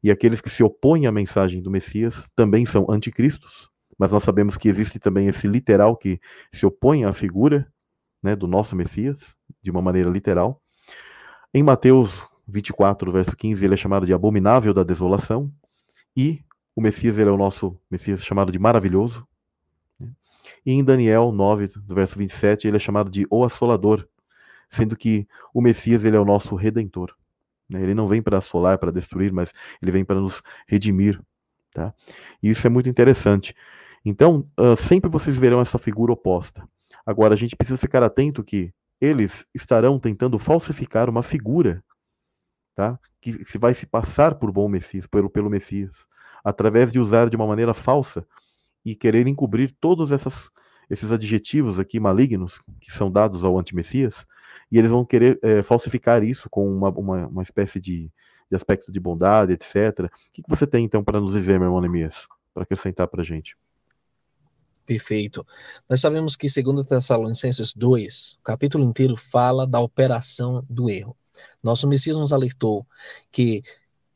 E 0.02 0.10
aqueles 0.10 0.42
que 0.42 0.50
se 0.50 0.64
opõem 0.64 1.06
à 1.08 1.12
mensagem 1.12 1.62
do 1.62 1.70
Messias 1.70 2.30
também 2.36 2.66
são 2.66 2.90
anticristos, 2.90 3.69
mas 4.00 4.14
nós 4.14 4.24
sabemos 4.24 4.56
que 4.56 4.70
existe 4.70 4.98
também 4.98 5.28
esse 5.28 5.46
literal 5.46 5.98
que 5.98 6.22
se 6.54 6.66
opõe 6.66 7.04
à 7.04 7.12
figura 7.12 7.68
né, 8.24 8.34
do 8.34 8.48
nosso 8.48 8.74
Messias, 8.74 9.36
de 9.62 9.70
uma 9.70 9.82
maneira 9.82 10.10
literal. 10.10 10.62
Em 11.54 11.62
Mateus 11.62 12.26
24, 12.48 13.12
verso 13.12 13.36
15, 13.36 13.64
ele 13.64 13.74
é 13.74 13.78
chamado 13.78 14.06
de 14.06 14.14
abominável 14.14 14.74
da 14.74 14.84
desolação, 14.84 15.52
e 16.16 16.42
o 16.74 16.82
Messias 16.82 17.18
ele 17.18 17.30
é 17.30 17.34
o 17.34 17.38
nosso 17.38 17.78
Messias 17.92 18.24
chamado 18.24 18.54
de 18.54 18.58
maravilhoso. 18.58 19.28
Né? 20.00 20.10
E 20.66 20.72
em 20.72 20.84
Daniel 20.84 21.34
9, 21.34 21.68
do 21.68 21.94
verso 21.94 22.18
27, 22.18 22.70
ele 22.70 22.78
é 22.78 22.80
chamado 22.80 23.12
de 23.12 23.28
o 23.30 23.44
assolador, 23.44 24.08
sendo 24.70 24.96
que 24.96 25.28
o 25.54 25.62
Messias 25.62 26.06
ele 26.06 26.16
é 26.16 26.20
o 26.20 26.26
nosso 26.26 26.56
redentor. 26.56 27.14
Né? 27.70 27.82
Ele 27.82 27.94
não 27.94 28.08
vem 28.08 28.22
para 28.22 28.38
assolar, 28.38 28.78
para 28.80 28.94
destruir, 28.94 29.34
mas 29.34 29.54
ele 29.82 29.92
vem 29.92 30.06
para 30.06 30.20
nos 30.22 30.42
redimir. 30.68 31.22
Tá? 31.74 31.94
E 32.42 32.50
isso 32.50 32.66
é 32.66 32.70
muito 32.70 32.88
interessante. 32.88 33.54
Então, 34.10 34.50
uh, 34.60 34.76
sempre 34.76 35.08
vocês 35.08 35.38
verão 35.38 35.62
essa 35.62 35.78
figura 35.78 36.12
oposta. 36.12 36.68
Agora, 37.06 37.36
a 37.36 37.38
gente 37.38 37.56
precisa 37.56 37.78
ficar 37.78 38.02
atento 38.02 38.44
que 38.44 38.74
eles 39.00 39.46
estarão 39.54 40.00
tentando 40.00 40.40
falsificar 40.40 41.08
uma 41.08 41.22
figura 41.22 41.84
tá? 42.76 43.00
que 43.22 43.46
se 43.46 43.60
vai 43.60 43.72
se 43.76 43.86
passar 43.86 44.34
por 44.34 44.52
bom 44.52 44.68
Messias, 44.68 45.06
pelo, 45.06 45.30
pelo 45.30 45.48
Messias, 45.48 46.08
através 46.44 46.92
de 46.92 47.00
usar 47.00 47.30
de 47.30 47.36
uma 47.36 47.46
maneira 47.46 47.72
falsa 47.72 48.26
e 48.84 48.96
querer 48.96 49.28
encobrir 49.28 49.72
todos 49.80 50.12
essas, 50.12 50.50
esses 50.90 51.12
adjetivos 51.12 51.78
aqui 51.78 52.00
malignos 52.00 52.60
que 52.82 52.92
são 52.92 53.12
dados 53.12 53.46
ao 53.46 53.60
anti-Messias, 53.60 54.26
e 54.72 54.80
eles 54.80 54.90
vão 54.90 55.06
querer 55.06 55.38
é, 55.44 55.62
falsificar 55.62 56.24
isso 56.24 56.50
com 56.50 56.68
uma, 56.68 56.90
uma, 56.90 57.28
uma 57.28 57.44
espécie 57.44 57.80
de, 57.80 58.12
de, 58.50 58.56
aspecto 58.56 58.92
de 58.92 59.00
bondade, 59.00 59.54
etc. 59.54 60.00
O 60.00 60.10
que, 60.34 60.42
que 60.42 60.50
você 60.50 60.66
tem 60.66 60.84
então 60.84 61.04
para 61.04 61.22
nos 61.22 61.34
dizer, 61.34 61.60
meu 61.60 61.68
irmão 61.68 61.80
Neemias, 61.80 62.28
para 62.56 62.64
acrescentar 62.64 63.08
para 63.08 63.22
a 63.22 63.26
gente? 63.26 63.56
Perfeito. 64.90 65.46
Nós 65.88 66.02
sabemos 66.02 66.36
que, 66.36 66.50
segundo 66.50 66.84
Tessalonicenses 66.84 67.76
2, 67.76 68.38
o 68.40 68.44
capítulo 68.44 68.84
inteiro 68.84 69.16
fala 69.16 69.68
da 69.68 69.80
operação 69.80 70.64
do 70.68 70.90
erro. 70.90 71.16
Nosso 71.64 71.88
Messias 71.88 72.16
nos 72.16 72.34
alertou 72.34 72.84
que 73.32 73.62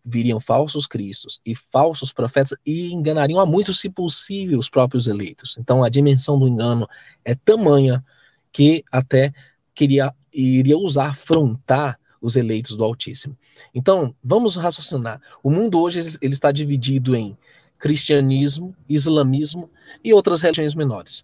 viriam 0.03 0.39
falsos 0.41 0.87
cristos 0.87 1.39
e 1.45 1.53
falsos 1.53 2.11
profetas 2.11 2.57
e 2.65 2.91
enganariam 2.91 3.39
a 3.39 3.45
muitos, 3.45 3.79
se 3.79 3.87
possível, 3.87 4.57
os 4.57 4.67
próprios 4.67 5.05
eleitos. 5.05 5.59
Então, 5.59 5.83
a 5.83 5.89
dimensão 5.89 6.39
do 6.39 6.47
engano 6.47 6.89
é 7.23 7.35
tamanha 7.35 8.03
que 8.51 8.81
até 8.91 9.29
queria 9.75 10.11
iria 10.33 10.75
usar 10.75 11.09
afrontar 11.09 11.99
os 12.19 12.35
eleitos 12.35 12.75
do 12.75 12.83
Altíssimo. 12.83 13.37
Então, 13.75 14.11
vamos 14.23 14.55
raciocinar. 14.55 15.21
O 15.43 15.51
mundo 15.51 15.79
hoje 15.79 15.99
ele 16.19 16.33
está 16.33 16.51
dividido 16.51 17.15
em 17.15 17.37
cristianismo, 17.83 18.73
islamismo 18.87 19.69
e 20.01 20.13
outras 20.13 20.39
religiões 20.39 20.73
menores. 20.73 21.21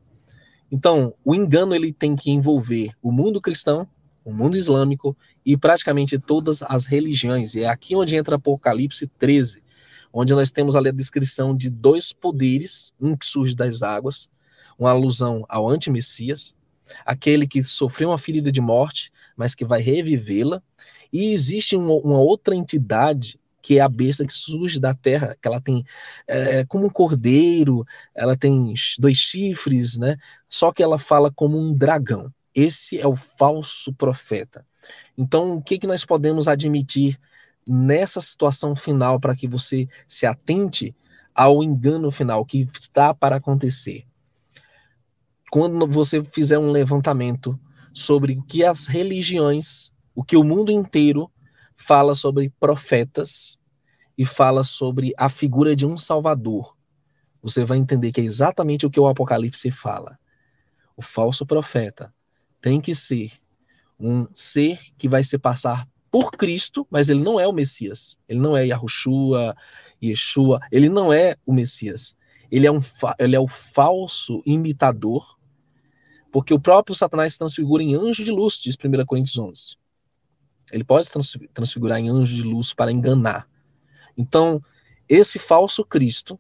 Então, 0.69 1.13
o 1.23 1.33
engano 1.33 1.73
ele 1.73 1.93
tem 1.93 2.17
que 2.17 2.31
envolver 2.31 2.91
o 3.01 3.13
mundo 3.13 3.39
cristão, 3.39 3.87
o 4.25 4.33
mundo 4.33 4.57
islâmico 4.57 5.15
e 5.45 5.55
praticamente 5.55 6.19
todas 6.19 6.61
as 6.61 6.85
religiões. 6.85 7.55
E 7.55 7.61
é 7.61 7.69
aqui 7.69 7.95
onde 7.95 8.17
entra 8.17 8.35
Apocalipse 8.35 9.07
13, 9.07 9.63
onde 10.11 10.33
nós 10.33 10.51
temos 10.51 10.75
ali 10.75 10.89
a 10.89 10.91
descrição 10.91 11.55
de 11.55 11.69
dois 11.69 12.11
poderes, 12.11 12.91
um 12.99 13.15
que 13.15 13.25
surge 13.25 13.55
das 13.55 13.81
águas, 13.81 14.27
uma 14.77 14.89
alusão 14.89 15.45
ao 15.47 15.69
anti-messias, 15.69 16.53
aquele 17.05 17.47
que 17.47 17.63
sofreu 17.63 18.09
uma 18.09 18.17
ferida 18.17 18.51
de 18.51 18.59
morte, 18.59 19.13
mas 19.37 19.55
que 19.55 19.63
vai 19.63 19.79
revivê-la, 19.79 20.61
e 21.13 21.31
existe 21.31 21.77
uma, 21.77 21.93
uma 21.93 22.19
outra 22.19 22.53
entidade 22.53 23.38
que 23.61 23.77
é 23.77 23.81
a 23.81 23.89
besta 23.89 24.25
que 24.25 24.33
surge 24.33 24.79
da 24.79 24.93
terra, 24.93 25.35
que 25.41 25.47
ela 25.47 25.61
tem 25.61 25.83
é, 26.27 26.65
como 26.65 26.85
um 26.85 26.89
cordeiro, 26.89 27.85
ela 28.15 28.35
tem 28.35 28.73
dois 28.97 29.17
chifres, 29.17 29.97
né? 29.97 30.17
Só 30.49 30.71
que 30.71 30.81
ela 30.81 30.97
fala 30.97 31.31
como 31.35 31.57
um 31.57 31.73
dragão. 31.73 32.27
Esse 32.55 32.99
é 32.99 33.07
o 33.07 33.15
falso 33.15 33.93
profeta. 33.93 34.63
Então, 35.17 35.57
o 35.57 35.61
que, 35.61 35.77
que 35.77 35.87
nós 35.87 36.05
podemos 36.05 36.47
admitir 36.47 37.17
nessa 37.67 38.19
situação 38.19 38.75
final 38.75 39.19
para 39.19 39.35
que 39.35 39.47
você 39.47 39.87
se 40.07 40.25
atente 40.25 40.95
ao 41.35 41.63
engano 41.63 42.11
final 42.11 42.43
que 42.45 42.67
está 42.79 43.13
para 43.13 43.35
acontecer? 43.35 44.03
Quando 45.51 45.87
você 45.87 46.23
fizer 46.23 46.57
um 46.57 46.71
levantamento 46.71 47.57
sobre 47.93 48.33
o 48.33 48.43
que 48.43 48.63
as 48.63 48.87
religiões, 48.87 49.91
o 50.15 50.23
que 50.23 50.37
o 50.37 50.43
mundo 50.43 50.71
inteiro 50.71 51.29
fala 51.79 52.13
sobre 52.13 52.51
profetas 52.59 53.57
e 54.17 54.25
fala 54.25 54.63
sobre 54.63 55.13
a 55.17 55.29
figura 55.29 55.75
de 55.75 55.85
um 55.85 55.95
salvador. 55.95 56.71
Você 57.41 57.63
vai 57.63 57.77
entender 57.77 58.11
que 58.11 58.19
é 58.19 58.23
exatamente 58.23 58.85
o 58.85 58.89
que 58.89 58.99
o 58.99 59.07
Apocalipse 59.07 59.71
fala. 59.71 60.15
O 60.97 61.01
falso 61.01 61.45
profeta 61.45 62.09
tem 62.61 62.81
que 62.81 62.93
ser 62.93 63.31
um 63.99 64.27
ser 64.33 64.77
que 64.97 65.07
vai 65.07 65.23
se 65.23 65.37
passar 65.37 65.87
por 66.11 66.31
Cristo, 66.31 66.85
mas 66.91 67.09
ele 67.09 67.21
não 67.21 67.39
é 67.39 67.47
o 67.47 67.53
Messias. 67.53 68.17
Ele 68.27 68.39
não 68.39 68.57
é 68.57 68.67
Yahushua, 68.67 69.55
Yeshua, 70.03 70.59
ele 70.71 70.89
não 70.89 71.13
é 71.13 71.37
o 71.45 71.53
Messias. 71.53 72.17
Ele 72.51 72.67
é, 72.67 72.71
um, 72.71 72.81
ele 73.19 73.35
é 73.35 73.39
o 73.39 73.47
falso 73.47 74.41
imitador, 74.45 75.25
porque 76.31 76.53
o 76.53 76.59
próprio 76.59 76.95
Satanás 76.95 77.33
se 77.33 77.39
transfigura 77.39 77.83
em 77.83 77.95
anjo 77.95 78.23
de 78.23 78.31
luz, 78.31 78.59
diz 78.61 78.75
1 78.75 79.05
Coríntios 79.05 79.37
11. 79.37 79.75
Ele 80.71 80.83
pode 80.83 81.09
transfigurar 81.53 81.99
em 81.99 82.09
anjo 82.09 82.35
de 82.35 82.43
luz 82.43 82.73
para 82.73 82.91
enganar. 82.91 83.45
Então, 84.17 84.59
esse 85.07 85.39
falso 85.39 85.83
Cristo, 85.83 86.37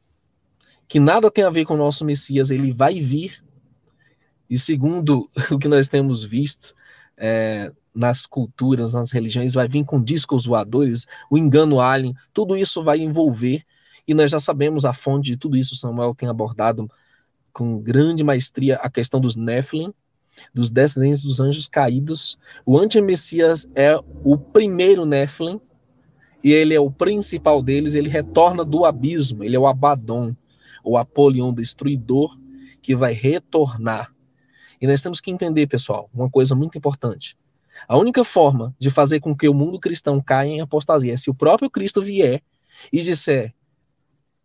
que 0.87 0.99
nada 0.99 1.31
tem 1.31 1.43
a 1.43 1.49
ver 1.49 1.65
com 1.65 1.73
o 1.73 1.77
nosso 1.77 2.05
Messias, 2.05 2.51
ele 2.51 2.71
vai 2.71 2.99
vir, 2.99 3.41
e 4.49 4.57
segundo 4.57 5.27
o 5.51 5.57
que 5.57 5.67
nós 5.67 5.87
temos 5.87 6.23
visto 6.23 6.73
é, 7.17 7.71
nas 7.93 8.25
culturas, 8.25 8.93
nas 8.93 9.11
religiões, 9.11 9.53
vai 9.53 9.67
vir 9.67 9.85
com 9.85 10.01
discos 10.01 10.45
voadores, 10.45 11.05
o 11.29 11.37
engano 11.37 11.81
alien, 11.81 12.13
tudo 12.33 12.55
isso 12.55 12.83
vai 12.83 12.99
envolver, 12.99 13.63
e 14.07 14.13
nós 14.13 14.31
já 14.31 14.39
sabemos 14.39 14.85
a 14.85 14.93
fonte 14.93 15.31
de 15.31 15.37
tudo 15.37 15.55
isso, 15.55 15.75
Samuel 15.75 16.15
tem 16.15 16.29
abordado 16.29 16.89
com 17.51 17.79
grande 17.79 18.23
maestria 18.23 18.77
a 18.77 18.89
questão 18.89 19.19
dos 19.19 19.35
Nephilim, 19.35 19.93
dos 20.53 20.69
descendentes 20.69 21.21
dos 21.21 21.39
anjos 21.39 21.67
caídos. 21.67 22.37
O 22.65 22.77
antimessias 22.77 23.69
é 23.75 23.97
o 24.23 24.37
primeiro 24.37 25.05
Nephilim, 25.05 25.59
e 26.43 26.53
ele 26.53 26.73
é 26.73 26.79
o 26.79 26.89
principal 26.89 27.61
deles, 27.61 27.95
ele 27.95 28.09
retorna 28.09 28.63
do 28.63 28.85
abismo, 28.85 29.43
ele 29.43 29.55
é 29.55 29.59
o 29.59 29.67
Abaddon, 29.67 30.33
o 30.83 30.97
Apolion 30.97 31.53
destruidor, 31.53 32.35
que 32.81 32.95
vai 32.95 33.13
retornar. 33.13 34.09
E 34.81 34.87
nós 34.87 35.01
temos 35.01 35.19
que 35.19 35.31
entender, 35.31 35.67
pessoal, 35.67 36.09
uma 36.13 36.29
coisa 36.29 36.55
muito 36.55 36.77
importante. 36.77 37.35
A 37.87 37.97
única 37.97 38.23
forma 38.23 38.73
de 38.79 38.89
fazer 38.89 39.19
com 39.19 39.35
que 39.35 39.49
o 39.49 39.53
mundo 39.53 39.79
cristão 39.79 40.21
caia 40.21 40.49
em 40.49 40.61
apostasia 40.61 41.13
é 41.13 41.17
se 41.17 41.29
o 41.29 41.35
próprio 41.35 41.69
Cristo 41.69 42.01
vier 42.01 42.41
e 42.91 43.01
disser 43.01 43.51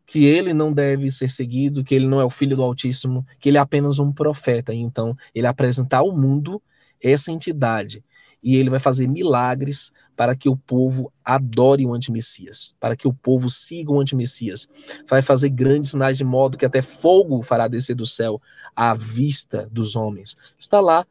que 0.07 0.27
ele 0.27 0.53
não 0.53 0.73
deve 0.73 1.11
ser 1.11 1.31
seguido, 1.31 1.83
que 1.83 1.95
ele 1.95 2.07
não 2.07 2.21
é 2.21 2.25
o 2.25 2.31
filho 2.31 2.57
do 2.57 2.63
Altíssimo, 2.63 3.25
que 3.39 3.49
ele 3.49 3.59
é 3.59 3.61
apenas 3.61 3.99
um 3.99 4.13
profeta. 4.13 4.75
Então, 4.75 5.17
ele 5.35 5.47
apresentar 5.47 5.99
ao 5.99 6.13
mundo 6.13 6.61
essa 7.03 7.33
entidade. 7.33 8.03
E 8.43 8.57
ele 8.57 8.69
vai 8.69 8.79
fazer 8.79 9.07
milagres 9.07 9.91
para 10.15 10.37
que 10.37 10.51
o 10.51 10.57
povo 10.57 11.11
adore 11.25 11.87
o 11.87 11.95
antimessias, 11.95 12.75
para 12.79 12.95
que 12.95 13.09
o 13.09 13.15
povo 13.15 13.49
siga 13.49 13.91
o 13.91 13.99
antimessias. 13.99 14.69
Vai 15.09 15.23
fazer 15.23 15.49
grandes 15.49 15.91
sinais 15.91 16.19
de 16.19 16.25
modo 16.25 16.59
que 16.59 16.67
até 16.67 16.83
fogo 16.83 17.43
fará 17.43 17.67
descer 17.67 17.97
do 17.97 18.05
céu 18.05 18.41
à 18.77 18.93
vista 18.95 19.67
dos 19.73 19.97
homens. 19.97 20.37
Está 20.59 20.79
lá 20.79 21.07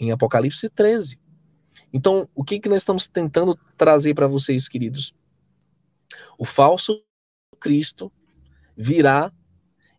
em 0.00 0.12
Apocalipse 0.12 0.70
13. 0.70 1.18
Então, 1.92 2.26
o 2.34 2.42
que, 2.42 2.58
que 2.58 2.70
nós 2.70 2.80
estamos 2.80 3.06
tentando 3.06 3.58
trazer 3.76 4.14
para 4.14 4.26
vocês, 4.26 4.66
queridos? 4.66 5.14
O 6.38 6.44
falso 6.46 7.00
Cristo 7.64 8.12
virá 8.76 9.32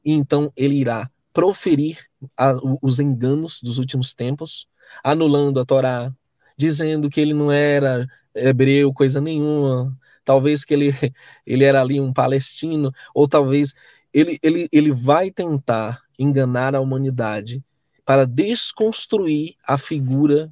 e 0.05 0.11
então 0.11 0.53
ele 0.55 0.75
irá 0.75 1.09
proferir 1.33 1.97
a, 2.37 2.53
os 2.79 2.99
enganos 2.99 3.59
dos 3.59 3.79
últimos 3.79 4.13
tempos, 4.13 4.67
anulando 5.03 5.59
a 5.59 5.65
Torá, 5.65 6.13
dizendo 6.55 7.09
que 7.09 7.19
ele 7.19 7.33
não 7.33 7.51
era 7.51 8.07
hebreu, 8.35 8.93
coisa 8.93 9.19
nenhuma, 9.19 9.97
talvez 10.23 10.63
que 10.63 10.75
ele, 10.75 10.91
ele 11.45 11.63
era 11.63 11.81
ali 11.81 11.99
um 11.99 12.13
palestino, 12.13 12.93
ou 13.15 13.27
talvez 13.27 13.73
ele, 14.13 14.37
ele, 14.43 14.69
ele 14.71 14.91
vai 14.91 15.31
tentar 15.31 15.99
enganar 16.19 16.75
a 16.75 16.79
humanidade 16.79 17.63
para 18.05 18.27
desconstruir 18.27 19.55
a 19.65 19.75
figura 19.75 20.51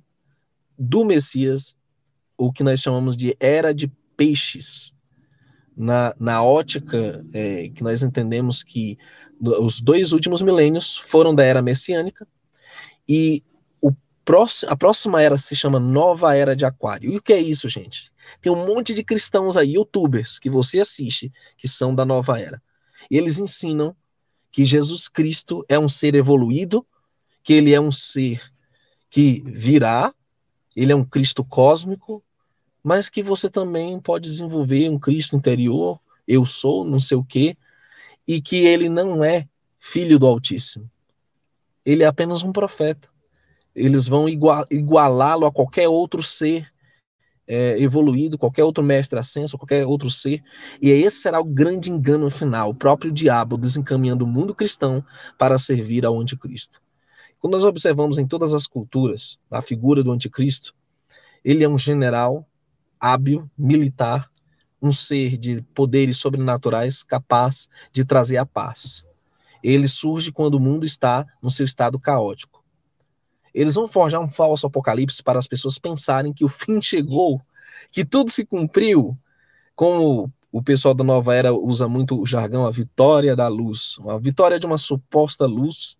do 0.77 1.05
Messias, 1.05 1.77
o 2.37 2.51
que 2.51 2.63
nós 2.63 2.79
chamamos 2.81 3.15
de 3.15 3.37
era 3.39 3.71
de 3.71 3.87
peixes. 4.17 4.92
Na, 5.75 6.13
na 6.19 6.43
ótica 6.43 7.21
é, 7.33 7.69
que 7.69 7.81
nós 7.81 8.03
entendemos 8.03 8.61
que 8.61 8.97
os 9.41 9.81
dois 9.81 10.11
últimos 10.11 10.41
milênios 10.41 10.97
foram 10.97 11.33
da 11.33 11.43
era 11.43 11.61
messiânica 11.61 12.25
e 13.07 13.41
o 13.81 13.91
próximo, 14.23 14.71
a 14.71 14.75
próxima 14.75 15.21
era 15.21 15.37
se 15.37 15.55
chama 15.55 15.79
Nova 15.79 16.35
Era 16.35 16.55
de 16.55 16.65
Aquário. 16.65 17.11
E 17.11 17.17
o 17.17 17.21
que 17.21 17.33
é 17.33 17.39
isso, 17.39 17.67
gente? 17.67 18.11
Tem 18.41 18.51
um 18.51 18.65
monte 18.65 18.93
de 18.93 19.03
cristãos 19.03 19.57
aí, 19.57 19.73
youtubers, 19.73 20.39
que 20.39 20.49
você 20.49 20.79
assiste, 20.79 21.31
que 21.57 21.67
são 21.67 21.93
da 21.93 22.05
Nova 22.05 22.39
Era. 22.39 22.61
E 23.09 23.17
eles 23.17 23.37
ensinam 23.37 23.93
que 24.51 24.65
Jesus 24.65 25.07
Cristo 25.07 25.65
é 25.67 25.77
um 25.77 25.89
ser 25.89 26.15
evoluído, 26.15 26.85
que 27.43 27.53
ele 27.53 27.73
é 27.73 27.81
um 27.81 27.91
ser 27.91 28.41
que 29.09 29.43
virá, 29.45 30.13
ele 30.75 30.91
é 30.91 30.95
um 30.95 31.03
Cristo 31.03 31.43
cósmico, 31.43 32.21
mas 32.83 33.09
que 33.09 33.23
você 33.23 33.49
também 33.49 33.99
pode 33.99 34.29
desenvolver 34.29 34.89
um 34.89 34.99
Cristo 34.99 35.35
interior, 35.35 35.97
eu 36.27 36.45
sou, 36.45 36.83
não 36.83 36.99
sei 36.99 37.17
o 37.17 37.23
quê, 37.23 37.55
e 38.27 38.41
que 38.41 38.57
ele 38.57 38.89
não 38.89 39.23
é 39.23 39.45
filho 39.79 40.19
do 40.19 40.27
Altíssimo. 40.27 40.85
Ele 41.85 42.03
é 42.03 42.07
apenas 42.07 42.43
um 42.43 42.51
profeta. 42.51 43.07
Eles 43.75 44.07
vão 44.07 44.27
igualá-lo 44.29 45.45
a 45.45 45.51
qualquer 45.51 45.87
outro 45.87 46.21
ser 46.21 46.71
é, 47.47 47.79
evoluído, 47.81 48.37
qualquer 48.37 48.63
outro 48.63 48.83
mestre 48.83 49.19
ascenso, 49.19 49.57
qualquer 49.57 49.85
outro 49.85 50.09
ser. 50.09 50.41
E 50.81 50.89
esse 50.89 51.17
será 51.17 51.39
o 51.39 51.45
grande 51.45 51.91
engano 51.91 52.29
final, 52.29 52.69
o 52.69 52.75
próprio 52.75 53.11
diabo 53.11 53.57
desencaminhando 53.57 54.25
o 54.25 54.27
mundo 54.27 54.55
cristão 54.55 55.03
para 55.37 55.57
servir 55.57 56.05
ao 56.05 56.19
anticristo. 56.19 56.79
Quando 57.39 57.53
nós 57.53 57.65
observamos 57.65 58.17
em 58.17 58.25
todas 58.25 58.53
as 58.53 58.67
culturas 58.67 59.37
a 59.51 59.61
figura 59.61 60.03
do 60.03 60.11
anticristo, 60.11 60.73
ele 61.43 61.63
é 61.63 61.67
um 61.67 61.77
general 61.77 62.47
hábil, 63.03 63.51
militar, 63.57 64.31
um 64.81 64.93
ser 64.93 65.37
de 65.37 65.61
poderes 65.73 66.17
sobrenaturais 66.17 67.03
capaz 67.03 67.67
de 67.91 68.05
trazer 68.05 68.37
a 68.37 68.45
paz. 68.45 69.05
Ele 69.61 69.89
surge 69.89 70.31
quando 70.31 70.55
o 70.55 70.59
mundo 70.59 70.85
está 70.85 71.25
no 71.41 71.51
seu 71.51 71.65
estado 71.65 71.99
caótico. 71.99 72.63
Eles 73.53 73.75
vão 73.75 73.89
forjar 73.89 74.21
um 74.21 74.31
falso 74.31 74.65
apocalipse 74.65 75.21
para 75.21 75.37
as 75.37 75.47
pessoas 75.47 75.77
pensarem 75.77 76.31
que 76.31 76.45
o 76.45 76.49
fim 76.49 76.81
chegou, 76.81 77.41
que 77.91 78.05
tudo 78.05 78.31
se 78.31 78.45
cumpriu, 78.45 79.17
como 79.75 80.31
o 80.49 80.63
pessoal 80.63 80.93
da 80.93 81.03
nova 81.03 81.35
era 81.35 81.53
usa 81.53 81.89
muito 81.89 82.21
o 82.21 82.25
jargão 82.25 82.65
a 82.65 82.71
vitória 82.71 83.35
da 83.35 83.49
luz, 83.49 83.97
a 84.07 84.17
vitória 84.17 84.57
de 84.57 84.65
uma 84.65 84.77
suposta 84.77 85.45
luz 85.45 85.97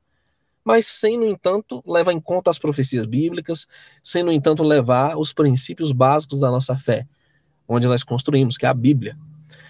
mas 0.64 0.88
sem, 0.88 1.18
no 1.18 1.26
entanto, 1.26 1.84
levar 1.86 2.14
em 2.14 2.20
conta 2.20 2.50
as 2.50 2.58
profecias 2.58 3.06
bíblicas, 3.06 3.68
sem, 4.02 4.24
no 4.24 4.32
entanto, 4.32 4.64
levar 4.64 5.18
os 5.18 5.34
princípios 5.34 5.92
básicos 5.92 6.40
da 6.40 6.50
nossa 6.50 6.78
fé, 6.78 7.08
onde 7.68 7.88
nós 7.88 8.04
construímos, 8.04 8.58
que 8.58 8.66
é 8.66 8.70
a 8.70 8.74
Bíblia. 8.74 9.18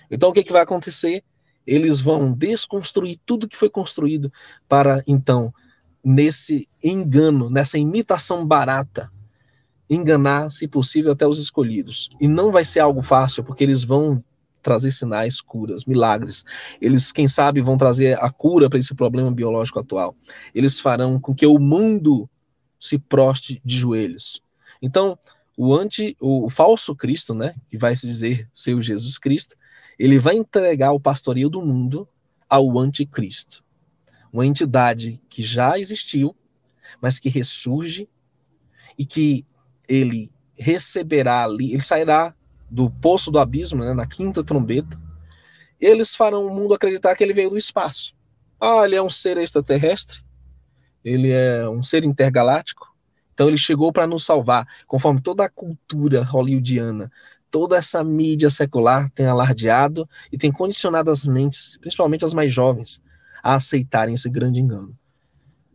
Então, 0.09 0.29
o 0.29 0.33
que, 0.33 0.43
que 0.43 0.53
vai 0.53 0.61
acontecer? 0.61 1.23
Eles 1.65 2.01
vão 2.01 2.31
desconstruir 2.31 3.19
tudo 3.25 3.47
que 3.47 3.57
foi 3.57 3.69
construído 3.69 4.31
para, 4.67 5.03
então, 5.07 5.53
nesse 6.03 6.67
engano, 6.83 7.49
nessa 7.49 7.77
imitação 7.77 8.45
barata, 8.45 9.11
enganar, 9.89 10.49
se 10.49 10.67
possível, 10.67 11.13
até 11.13 11.25
os 11.25 11.39
escolhidos. 11.39 12.09
E 12.19 12.27
não 12.27 12.51
vai 12.51 12.65
ser 12.65 12.81
algo 12.81 13.01
fácil, 13.01 13.43
porque 13.43 13.63
eles 13.63 13.83
vão 13.83 14.23
trazer 14.63 14.91
sinais, 14.91 15.41
curas, 15.41 15.85
milagres. 15.85 16.43
Eles, 16.81 17.11
quem 17.11 17.27
sabe, 17.27 17.61
vão 17.61 17.77
trazer 17.77 18.17
a 18.19 18.31
cura 18.31 18.69
para 18.69 18.79
esse 18.79 18.95
problema 18.95 19.29
biológico 19.29 19.79
atual. 19.79 20.15
Eles 20.55 20.79
farão 20.79 21.19
com 21.19 21.35
que 21.35 21.45
o 21.45 21.59
mundo 21.59 22.27
se 22.79 22.97
proste 22.97 23.61
de 23.63 23.77
joelhos. 23.77 24.41
Então, 24.81 25.17
o 25.55 25.75
anti, 25.75 26.17
o 26.19 26.49
falso 26.49 26.95
Cristo, 26.95 27.33
né, 27.33 27.53
que 27.69 27.77
vai 27.77 27.95
se 27.95 28.07
dizer 28.07 28.47
ser 28.53 28.73
o 28.73 28.81
Jesus 28.81 29.17
Cristo, 29.17 29.55
ele 29.99 30.17
vai 30.17 30.35
entregar 30.35 30.91
o 30.91 30.99
pastoreio 30.99 31.49
do 31.49 31.61
mundo 31.61 32.07
ao 32.49 32.79
anticristo. 32.79 33.61
Uma 34.31 34.45
entidade 34.45 35.19
que 35.29 35.43
já 35.43 35.77
existiu, 35.77 36.35
mas 37.01 37.19
que 37.19 37.29
ressurge 37.29 38.07
e 38.97 39.05
que 39.05 39.45
ele 39.87 40.29
receberá 40.57 41.43
ali, 41.43 41.73
ele 41.73 41.81
sairá 41.81 42.33
do 42.73 42.89
poço 42.89 43.29
do 43.29 43.37
abismo, 43.37 43.83
né, 43.83 43.93
na 43.93 44.07
quinta 44.07 44.43
trombeta, 44.43 44.97
eles 45.79 46.15
farão 46.15 46.47
o 46.47 46.55
mundo 46.55 46.73
acreditar 46.73 47.15
que 47.15 47.23
ele 47.23 47.33
veio 47.33 47.51
do 47.51 47.57
espaço. 47.57 48.13
Ah, 48.59 48.83
ele 48.83 48.95
é 48.95 49.01
um 49.01 49.09
ser 49.11 49.37
extraterrestre, 49.37 50.19
ele 51.05 51.31
é 51.31 51.69
um 51.69 51.83
ser 51.83 52.03
intergaláctico, 52.03 52.87
então 53.31 53.47
ele 53.47 53.57
chegou 53.57 53.93
para 53.93 54.07
nos 54.07 54.25
salvar, 54.25 54.67
conforme 54.87 55.21
toda 55.21 55.45
a 55.45 55.49
cultura 55.49 56.23
hollywoodiana, 56.23 57.11
toda 57.51 57.77
essa 57.77 58.03
mídia 58.03 58.49
secular 58.49 59.07
tem 59.11 59.27
alardeado 59.27 60.03
e 60.31 60.37
tem 60.37 60.51
condicionado 60.51 61.11
as 61.11 61.25
mentes, 61.25 61.77
principalmente 61.79 62.25
as 62.25 62.33
mais 62.33 62.51
jovens, 62.51 62.99
a 63.43 63.53
aceitarem 63.53 64.15
esse 64.15 64.29
grande 64.29 64.59
engano. 64.59 64.91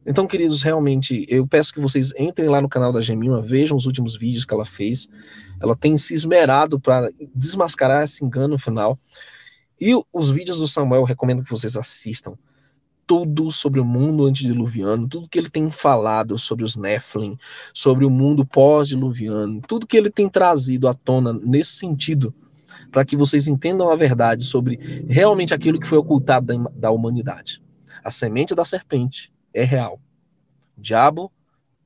Então, 0.09 0.27
queridos, 0.27 0.63
realmente, 0.63 1.27
eu 1.29 1.47
peço 1.47 1.71
que 1.71 1.81
vocês 1.81 2.15
entrem 2.19 2.49
lá 2.49 2.63
no 2.63 2.69
canal 2.69 2.91
da 2.91 3.03
Gemima, 3.03 3.43
vejam 3.43 3.77
os 3.77 3.85
últimos 3.85 4.17
vídeos 4.17 4.47
que 4.47 4.55
ela 4.55 4.65
fez. 4.65 5.07
Ela 5.61 5.77
tem 5.77 5.99
se 5.99 6.15
esmerado 6.15 6.81
para 6.81 7.11
desmascarar 7.35 8.05
esse 8.05 8.25
engano 8.25 8.59
final. 8.59 8.99
E 9.79 9.93
os 10.11 10.31
vídeos 10.31 10.57
do 10.57 10.67
Samuel, 10.67 11.05
recomendo 11.05 11.45
que 11.45 11.51
vocês 11.51 11.77
assistam. 11.77 12.33
Tudo 13.07 13.53
sobre 13.53 13.81
o 13.81 13.85
mundo 13.85 14.25
antediluviano, 14.25 15.07
tudo 15.07 15.29
que 15.29 15.39
ele 15.39 15.51
tem 15.51 15.71
falado 15.71 16.39
sobre 16.39 16.65
os 16.65 16.75
Nephilim, 16.75 17.37
sobre 17.75 18.07
o 18.07 18.11
mundo 18.11 18.47
pós-diluviano, 18.47 19.61
tudo 19.69 19.87
que 19.87 19.97
ele 19.97 20.11
tem 20.11 20.27
trazido 20.27 20.89
à 20.89 20.95
tona 20.95 21.35
nesse 21.35 21.73
sentido, 21.73 22.33
para 22.91 23.05
que 23.05 23.15
vocês 23.15 23.47
entendam 23.47 23.91
a 23.91 23.97
verdade 23.97 24.43
sobre 24.43 24.77
realmente 25.07 25.53
aquilo 25.53 25.79
que 25.79 25.87
foi 25.87 25.99
ocultado 25.99 26.47
da, 26.47 26.71
da 26.75 26.91
humanidade. 26.91 27.61
A 28.03 28.11
semente 28.11 28.55
da 28.55 28.65
serpente, 28.65 29.31
é 29.59 29.65
real. 29.65 29.99
O 30.77 30.81
diabo 30.81 31.31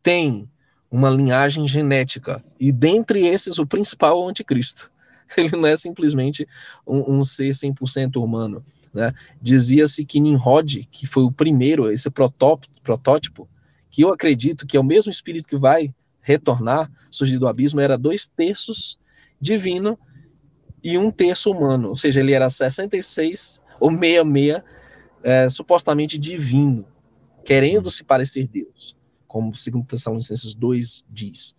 tem 0.03 0.47
uma 0.90 1.09
linhagem 1.09 1.66
genética, 1.66 2.43
e 2.61 2.70
dentre 2.70 3.27
esses, 3.27 3.59
o 3.59 3.66
principal 3.66 4.20
é 4.20 4.27
o 4.27 4.28
anticristo. 4.28 4.90
Ele 5.36 5.57
não 5.57 5.66
é 5.66 5.77
simplesmente 5.77 6.47
um, 6.86 7.20
um 7.20 7.24
ser 7.24 7.51
100% 7.51 8.23
humano. 8.23 8.62
Né? 8.93 9.12
Dizia-se 9.40 10.05
que 10.05 10.20
Nimrod, 10.20 10.86
que 10.90 11.07
foi 11.07 11.23
o 11.23 11.32
primeiro, 11.32 11.90
esse 11.90 12.11
protótipo, 12.11 13.49
que 13.90 14.05
eu 14.05 14.12
acredito 14.12 14.66
que 14.66 14.77
é 14.77 14.81
o 14.81 14.85
mesmo 14.85 15.11
espírito 15.11 15.49
que 15.49 15.57
vai 15.57 15.90
retornar, 16.20 16.90
surgir 17.11 17.39
do 17.39 17.49
abismo, 17.49 17.81
era 17.81 17.97
dois 17.97 18.27
terços 18.27 18.99
divino 19.40 19.99
e 20.85 20.99
um 20.99 21.11
terço 21.11 21.51
humano, 21.51 21.89
ou 21.89 21.97
seja, 21.97 22.20
ele 22.20 22.32
era 22.32 22.51
66 22.51 23.62
ou 23.81 23.90
66 23.90 24.62
é, 25.23 25.49
supostamente 25.49 26.19
divino 26.19 26.85
querendo 27.44 27.90
se 27.90 28.05
parecer 28.05 28.47
Deus, 28.47 28.94
como 29.27 29.51
2 29.52 29.86
Tessalonicenses 29.86 30.55
2 30.55 31.05
diz. 31.10 31.55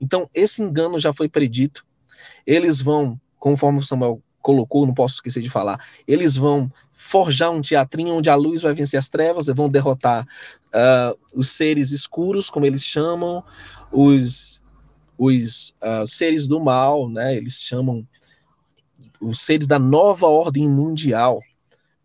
Então, 0.00 0.28
esse 0.34 0.62
engano 0.62 0.98
já 0.98 1.12
foi 1.12 1.28
predito. 1.28 1.84
Eles 2.46 2.80
vão, 2.80 3.14
conforme 3.38 3.80
o 3.80 3.84
Samuel 3.84 4.20
colocou, 4.40 4.86
não 4.86 4.94
posso 4.94 5.16
esquecer 5.16 5.42
de 5.42 5.50
falar, 5.50 5.78
eles 6.06 6.36
vão 6.36 6.70
forjar 6.96 7.50
um 7.50 7.60
teatrinho 7.60 8.14
onde 8.14 8.30
a 8.30 8.34
luz 8.34 8.60
vai 8.62 8.74
vencer 8.74 8.98
as 8.98 9.08
trevas, 9.08 9.46
vão 9.48 9.68
derrotar 9.68 10.26
uh, 10.68 11.18
os 11.34 11.50
seres 11.50 11.90
escuros, 11.90 12.50
como 12.50 12.66
eles 12.66 12.84
chamam, 12.84 13.42
os, 13.90 14.62
os 15.16 15.74
uh, 15.82 16.06
seres 16.06 16.46
do 16.46 16.60
mal, 16.60 17.08
né? 17.08 17.36
Eles 17.36 17.62
chamam 17.62 18.04
os 19.20 19.40
seres 19.40 19.66
da 19.66 19.78
nova 19.78 20.26
ordem 20.26 20.68
mundial, 20.68 21.40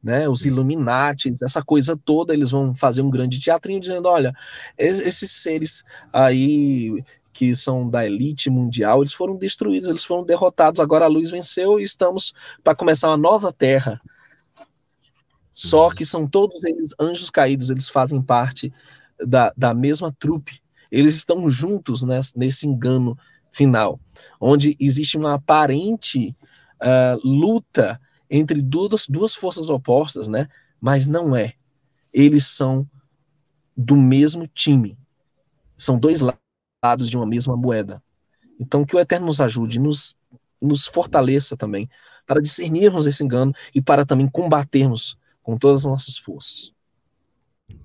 né? 0.03 0.27
Os 0.27 0.45
Illuminatis, 0.45 1.41
essa 1.41 1.63
coisa 1.63 1.97
toda, 1.97 2.33
eles 2.33 2.51
vão 2.51 2.73
fazer 2.73 3.01
um 3.01 3.09
grande 3.09 3.39
teatrinho 3.39 3.79
dizendo, 3.79 4.07
olha, 4.07 4.33
esses 4.77 5.31
seres 5.31 5.83
aí 6.11 7.01
que 7.31 7.55
são 7.55 7.89
da 7.89 8.05
elite 8.05 8.49
mundial, 8.49 9.01
eles 9.01 9.13
foram 9.13 9.37
destruídos, 9.37 9.89
eles 9.89 10.05
foram 10.05 10.23
derrotados, 10.23 10.79
agora 10.79 11.05
a 11.05 11.09
luz 11.09 11.31
venceu 11.31 11.79
e 11.79 11.83
estamos 11.83 12.33
para 12.63 12.75
começar 12.75 13.07
uma 13.07 13.17
nova 13.17 13.51
terra. 13.51 13.99
Só 15.51 15.87
uhum. 15.87 15.95
que 15.95 16.05
são 16.05 16.27
todos 16.27 16.63
eles 16.63 16.91
anjos 16.99 17.29
caídos, 17.29 17.69
eles 17.69 17.89
fazem 17.89 18.21
parte 18.21 18.71
da, 19.25 19.51
da 19.57 19.73
mesma 19.73 20.11
trupe. 20.11 20.59
Eles 20.91 21.15
estão 21.15 21.49
juntos 21.49 22.03
nesse, 22.03 22.37
nesse 22.37 22.67
engano 22.67 23.17
final, 23.51 23.99
onde 24.39 24.75
existe 24.79 25.17
uma 25.17 25.35
aparente 25.35 26.35
uh, 26.81 27.27
luta 27.27 27.99
entre 28.33 28.63
duas, 28.63 29.05
duas 29.07 29.35
forças 29.35 29.69
opostas, 29.69 30.27
né? 30.27 30.47
Mas 30.81 31.05
não 31.05 31.35
é. 31.35 31.53
Eles 32.11 32.47
são 32.47 32.83
do 33.77 33.95
mesmo 33.95 34.47
time. 34.47 34.97
São 35.77 35.99
dois 35.99 36.21
lados 36.21 37.09
de 37.09 37.15
uma 37.15 37.27
mesma 37.27 37.55
moeda. 37.55 37.99
Então, 38.59 38.83
que 38.83 38.95
o 38.95 38.99
Eterno 38.99 39.27
nos 39.27 39.39
ajude, 39.39 39.79
nos, 39.79 40.15
nos 40.59 40.87
fortaleça 40.87 41.55
também, 41.55 41.87
para 42.25 42.41
discernirmos 42.41 43.05
esse 43.05 43.23
engano 43.23 43.53
e 43.75 43.81
para 43.81 44.03
também 44.03 44.27
combatermos 44.27 45.15
com 45.43 45.55
todas 45.55 45.81
as 45.81 45.91
nossas 45.91 46.17
forças. 46.17 46.71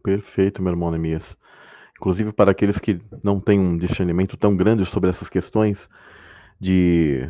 Perfeito, 0.03 0.63
meu 0.63 0.73
irmão 0.73 0.91
Nemias. 0.91 1.37
Inclusive, 1.97 2.33
para 2.33 2.53
aqueles 2.53 2.79
que 2.79 3.01
não 3.23 3.39
têm 3.39 3.61
um 3.61 3.77
discernimento 3.77 4.37
tão 4.37 4.57
grande 4.57 4.87
sobre 4.87 5.11
essas 5.11 5.29
questões, 5.29 5.91
de 6.59 7.29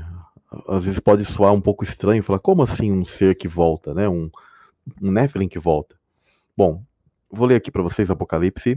às 0.66 0.84
vezes 0.84 1.00
pode 1.00 1.24
soar 1.24 1.52
um 1.52 1.60
pouco 1.60 1.84
estranho, 1.84 2.22
falar 2.22 2.38
como 2.38 2.62
assim 2.62 2.90
um 2.90 3.04
ser 3.04 3.36
que 3.36 3.46
volta, 3.46 3.92
né? 3.92 4.08
Um, 4.08 4.30
um 5.00 5.10
Nephilim 5.10 5.48
que 5.48 5.58
volta. 5.58 5.98
Bom, 6.56 6.82
vou 7.30 7.46
ler 7.46 7.56
aqui 7.56 7.70
para 7.70 7.82
vocês 7.82 8.10
Apocalipse 8.10 8.72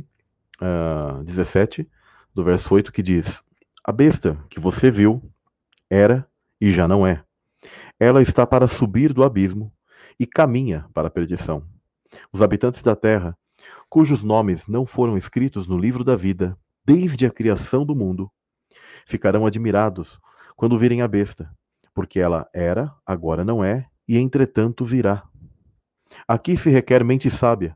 uh, 0.62 1.20
ah, 1.20 1.24
17, 1.24 1.90
do 2.34 2.44
verso 2.44 2.74
8, 2.74 2.92
que 2.92 3.02
diz: 3.02 3.44
A 3.84 3.92
besta 3.92 4.38
que 4.50 4.60
você 4.60 4.92
viu 4.92 5.22
era 5.90 6.28
e 6.60 6.72
já 6.72 6.88
não 6.88 7.08
é. 7.08 7.24
Ela 8.00 8.22
está 8.22 8.46
para 8.46 8.68
subir 8.68 9.14
do 9.14 9.24
abismo 9.24 9.72
e 10.20 10.26
caminha 10.26 10.86
para 10.94 11.08
a 11.08 11.12
perdição. 11.12 11.64
Os 12.34 12.42
habitantes 12.42 12.82
da 12.82 12.96
terra, 12.96 13.38
cujos 13.90 14.24
nomes 14.24 14.68
não 14.68 14.86
foram 14.86 15.16
escritos 15.16 15.68
no 15.68 15.78
livro 15.78 16.04
da 16.04 16.16
vida 16.16 16.58
desde 16.86 17.26
a 17.26 17.32
criação 17.32 17.86
do 17.86 17.96
mundo, 17.96 18.30
ficarão 19.06 19.46
admirados 19.46 20.20
quando 20.56 20.78
virem 20.78 21.02
a 21.02 21.08
besta 21.08 21.50
porque 21.94 22.20
ela 22.20 22.48
era, 22.54 22.94
agora 23.06 23.44
não 23.44 23.64
é, 23.64 23.88
e 24.08 24.18
entretanto 24.18 24.86
virá. 24.86 25.24
Aqui 26.28 26.58
se 26.58 26.70
requer 26.70 27.04
mente 27.04 27.30
sábia. 27.30 27.76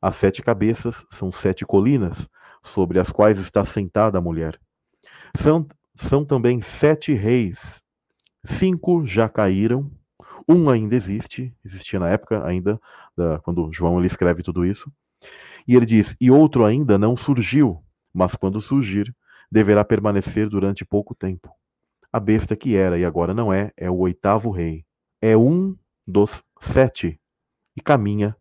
As 0.00 0.16
sete 0.16 0.42
cabeças 0.42 1.04
são 1.10 1.32
sete 1.32 1.64
colinas, 1.64 2.28
sobre 2.62 2.98
as 2.98 3.10
quais 3.10 3.38
está 3.38 3.64
sentada 3.64 4.18
a 4.18 4.20
mulher. 4.20 4.58
São, 5.36 5.66
são 5.94 6.24
também 6.24 6.60
sete 6.60 7.12
reis. 7.12 7.82
Cinco 8.44 9.06
já 9.06 9.28
caíram, 9.28 9.90
um 10.48 10.68
ainda 10.70 10.94
existe, 10.94 11.54
existia 11.64 11.98
na 11.98 12.08
época 12.08 12.44
ainda, 12.46 12.80
da, 13.16 13.38
quando 13.40 13.72
João 13.72 13.98
ele 13.98 14.06
escreve 14.06 14.42
tudo 14.42 14.64
isso. 14.64 14.90
E 15.66 15.74
ele 15.74 15.86
diz: 15.86 16.16
E 16.20 16.30
outro 16.30 16.64
ainda 16.64 16.96
não 16.96 17.16
surgiu, 17.16 17.82
mas 18.14 18.36
quando 18.36 18.60
surgir, 18.60 19.14
deverá 19.50 19.84
permanecer 19.84 20.48
durante 20.48 20.84
pouco 20.84 21.14
tempo. 21.14 21.50
A 22.16 22.18
besta 22.18 22.56
que 22.56 22.74
era 22.74 22.98
e 22.98 23.04
agora 23.04 23.34
não 23.34 23.52
é, 23.52 23.70
é 23.76 23.90
o 23.90 23.98
oitavo 23.98 24.50
rei. 24.50 24.86
É 25.20 25.36
um 25.36 25.76
dos 26.06 26.42
sete 26.58 27.20
e 27.76 27.80
caminha 27.82 28.34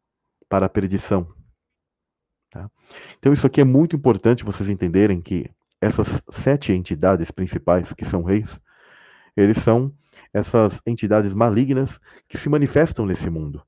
para 0.48 0.66
a 0.66 0.70
perdição. 0.70 1.28
Tá? 2.50 2.72
Então, 3.20 3.34
isso 3.34 3.46
aqui 3.46 3.60
é 3.60 3.66
muito 3.66 3.94
importante 3.94 4.46
vocês 4.46 4.70
entenderem 4.70 5.20
que 5.20 5.52
essas 5.82 6.22
sete 6.32 6.72
entidades 6.72 7.32
principais, 7.32 7.92
que 7.92 8.06
são 8.06 8.24
reis, 8.24 8.62
eles 9.36 9.58
são 9.58 9.94
essas 10.34 10.82
entidades 10.88 11.34
malignas 11.34 12.00
que 12.30 12.38
se 12.38 12.48
manifestam 12.48 13.06
nesse 13.06 13.30
mundo. 13.30 13.62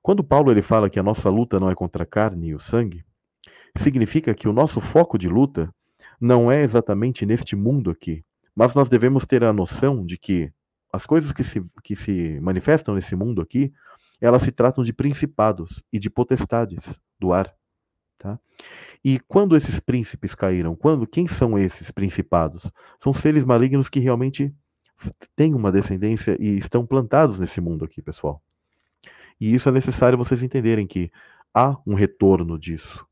Quando 0.00 0.24
Paulo 0.24 0.50
ele 0.50 0.62
fala 0.62 0.88
que 0.88 0.98
a 0.98 1.02
nossa 1.02 1.28
luta 1.28 1.60
não 1.60 1.68
é 1.68 1.74
contra 1.74 2.04
a 2.04 2.06
carne 2.06 2.48
e 2.48 2.54
o 2.54 2.58
sangue, 2.58 3.04
significa 3.76 4.32
que 4.32 4.48
o 4.48 4.54
nosso 4.54 4.80
foco 4.80 5.18
de 5.18 5.28
luta 5.28 5.70
não 6.18 6.50
é 6.50 6.62
exatamente 6.62 7.26
neste 7.26 7.54
mundo 7.54 7.90
aqui, 7.90 8.24
mas 8.54 8.74
nós 8.74 8.88
devemos 8.88 9.24
ter 9.26 9.44
a 9.44 9.52
noção 9.52 10.04
de 10.04 10.18
que 10.18 10.52
as 10.92 11.06
coisas 11.06 11.32
que 11.32 11.44
se, 11.44 11.60
que 11.82 11.94
se 11.94 12.40
manifestam 12.40 12.94
nesse 12.94 13.14
mundo 13.14 13.40
aqui, 13.40 13.72
elas 14.20 14.42
se 14.42 14.52
tratam 14.52 14.84
de 14.84 14.92
principados 14.92 15.82
e 15.92 15.98
de 15.98 16.10
potestades 16.10 17.00
do 17.18 17.32
ar. 17.32 17.54
Tá? 18.18 18.38
E 19.02 19.18
quando 19.20 19.56
esses 19.56 19.80
príncipes 19.80 20.34
caíram, 20.34 20.76
quando 20.76 21.06
quem 21.06 21.26
são 21.26 21.58
esses 21.58 21.90
principados? 21.90 22.70
São 22.98 23.14
seres 23.14 23.44
malignos 23.44 23.88
que 23.88 23.98
realmente 23.98 24.54
têm 25.34 25.54
uma 25.54 25.72
descendência 25.72 26.36
e 26.38 26.58
estão 26.58 26.84
plantados 26.84 27.40
nesse 27.40 27.60
mundo 27.60 27.84
aqui, 27.84 28.02
pessoal. 28.02 28.42
E 29.40 29.54
isso 29.54 29.68
é 29.68 29.72
necessário 29.72 30.18
vocês 30.18 30.42
entenderem 30.42 30.86
que 30.86 31.10
há 31.54 31.76
um 31.86 31.94
retorno 31.94 32.58
disso. 32.58 33.06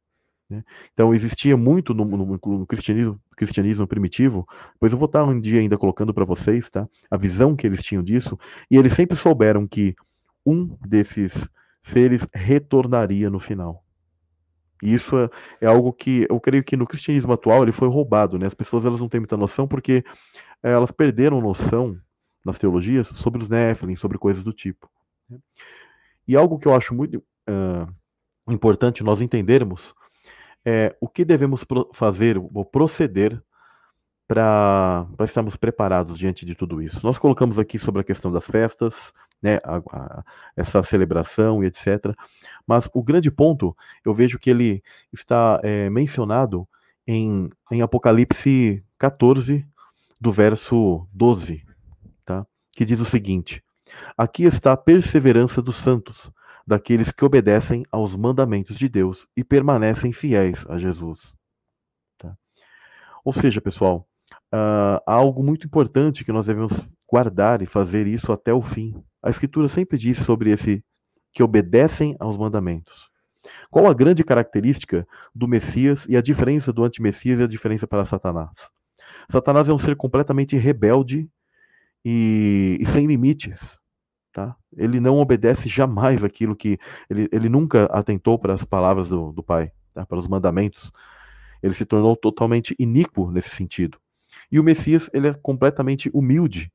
Né? 0.49 0.65
Então 0.95 1.13
existia 1.13 1.57
muito 1.57 1.93
no, 1.93 2.05
no, 2.05 2.27
no, 2.27 2.67
cristianismo, 2.67 3.21
cristianismo 3.37 3.87
primitivo, 3.87 4.47
pois 4.81 4.93
eu 4.93 4.99
vou 4.99 5.07
estar 5.07 5.25
um 5.25 5.39
dia 5.39 5.61
ainda 5.61 5.77
colocando 5.77 6.15
para 6.15 6.25
vocês 6.25 6.71
tá, 6.71 6.89
a 7.11 7.17
visão 7.17 7.55
que 7.55 7.67
eles 7.67 7.83
tinham 7.83 8.03
disso, 8.03 8.39
e 8.71 8.77
eles 8.77 8.93
sempre 8.93 9.17
souberam 9.17 9.67
que 9.67 9.95
um 10.45 10.77
desses 10.87 11.49
seres 11.83 12.27
retornaria 12.33 13.29
no 13.29 13.39
final. 13.39 13.85
E 14.83 14.95
isso 14.95 15.19
é, 15.19 15.29
é, 15.61 15.67
algo 15.67 15.93
que 15.93 16.27
eu 16.31 16.39
creio 16.41 16.63
que 16.63 16.77
no 16.77 16.87
cristianismo 16.87 17.33
atual 17.33 17.63
ele 17.63 17.73
foi 17.73 17.89
roubado, 17.89 18.39
né? 18.39 18.47
As 18.47 18.55
pessoas 18.55 18.85
elas 18.85 19.01
não 19.01 19.09
têm 19.09 19.21
muita 19.21 19.37
noção 19.37 19.67
porque 19.67 20.05
é, 20.63 20.71
elas 20.71 20.91
perderam 20.91 21.41
noção 21.41 21.99
nas 22.45 22.59
teologias 22.59 23.09
sobre 23.09 23.43
os 23.43 23.49
Nephilim, 23.49 23.97
sobre 23.97 24.19
coisas 24.19 24.43
do 24.43 24.53
tipo. 24.53 24.89
Né? 25.29 25.39
E 26.27 26.37
algo 26.37 26.59
que 26.59 26.69
eu 26.69 26.75
acho 26.75 26.95
muito 26.95 27.19
uh, 27.19 28.53
importante 28.53 29.03
nós 29.03 29.21
entendermos 29.21 29.95
é, 30.71 30.95
o 31.01 31.09
que 31.09 31.25
devemos 31.25 31.65
fazer 31.95 32.37
ou 32.37 32.63
proceder 32.63 33.43
para 34.27 35.07
estarmos 35.21 35.57
preparados 35.57 36.19
diante 36.19 36.45
de 36.45 36.55
tudo 36.55 36.83
isso. 36.83 37.01
Nós 37.03 37.17
colocamos 37.17 37.59
aqui 37.59 37.79
sobre 37.79 38.03
a 38.03 38.05
questão 38.05 38.31
das 38.31 38.47
festas, 38.47 39.15
né, 39.43 39.59
a, 39.65 39.79
a, 39.79 40.25
essa 40.55 40.83
celebração 40.83 41.65
e 41.65 41.69
etc. 41.69 42.15
Mas 42.67 42.91
o 42.93 43.03
grande 43.03 43.31
ponto, 43.31 43.75
eu 44.05 44.13
vejo 44.13 44.39
que 44.39 44.51
ele 44.51 44.83
está 45.11 45.59
é, 45.63 45.89
mencionado 45.89 46.69
em, 47.07 47.49
em 47.73 47.81
Apocalipse 47.81 48.85
14, 48.99 49.67
do 50.21 50.31
verso 50.31 51.09
12, 51.15 51.65
tá? 52.27 52.47
que 52.73 52.85
diz 52.85 53.01
o 53.01 53.07
seguinte: 53.07 53.65
Aqui 54.19 54.45
está 54.45 54.73
a 54.73 54.77
perseverança 54.77 55.63
dos 55.63 55.77
santos, 55.77 56.31
daqueles 56.69 57.11
que 57.11 57.25
obedecem 57.25 57.83
aos 57.91 58.15
mandamentos 58.15 58.77
de 58.77 58.91
Deus 58.91 59.27
e 59.35 59.43
permanecem 59.43 60.13
fiéis 60.13 60.67
a 60.69 60.77
Jesus. 60.77 61.35
Tá? 62.19 62.37
Ou 63.25 63.33
seja, 63.33 63.59
pessoal, 63.59 64.07
uh, 64.53 65.01
há 65.07 65.15
algo 65.15 65.43
muito 65.43 65.67
importante 65.67 66.27
que 66.27 66.31
nós 66.31 66.45
devemos 66.45 66.79
guardar 67.11 67.63
e 67.63 67.67
fazer 67.67 68.07
isso 68.07 68.31
até 68.31 68.53
o 68.53 68.61
fim. 68.61 69.03
A 69.23 69.31
Escritura 69.31 69.67
sempre 69.67 69.97
diz 69.97 70.19
sobre 70.19 70.51
esse 70.51 70.85
que 71.33 71.43
obedecem 71.43 72.15
aos 72.21 72.37
mandamentos. 72.37 73.09
Qual 73.71 73.87
a 73.87 73.95
grande 73.95 74.23
característica 74.23 75.09
do 75.35 75.49
Messias 75.49 76.05
e 76.07 76.19
a 76.19 76.21
diferença 76.21 76.71
do 76.71 76.85
anti-Messias 76.85 77.41
e 77.41 77.45
a 77.45 77.49
diferença 77.49 77.87
para 77.87 78.05
Satanás? 78.05 78.71
Satanás 79.31 79.71
é 79.71 79.73
um 79.73 79.79
ser 79.79 79.97
completamente 79.97 80.55
rebelde 80.55 81.27
e, 82.05 82.77
e 82.79 82.85
sem 82.85 83.07
limites. 83.07 83.78
Tá? 84.39 84.55
Ele 84.77 85.01
não 85.01 85.17
obedece 85.17 85.69
jamais 85.69 86.23
aquilo 86.23 86.55
que. 86.55 86.79
Ele, 87.11 87.29
ele 87.33 87.49
nunca 87.49 87.87
atentou 87.87 88.39
para 88.39 88.55
as 88.55 88.63
palavras 88.63 89.09
do, 89.09 89.33
do 89.33 89.43
Pai, 89.43 89.73
tá? 89.93 90.07
para 90.07 90.17
os 90.17 90.29
mandamentos. 90.29 90.93
Ele 91.61 91.75
se 91.75 91.85
tornou 91.85 92.15
totalmente 92.15 92.73
iníquo 92.79 93.33
nesse 93.33 93.51
sentido. 93.51 93.99
E 94.49 94.61
o 94.61 94.63
Messias, 94.63 95.11
ele 95.13 95.27
é 95.27 95.35
completamente 95.35 96.09
humilde. 96.15 96.71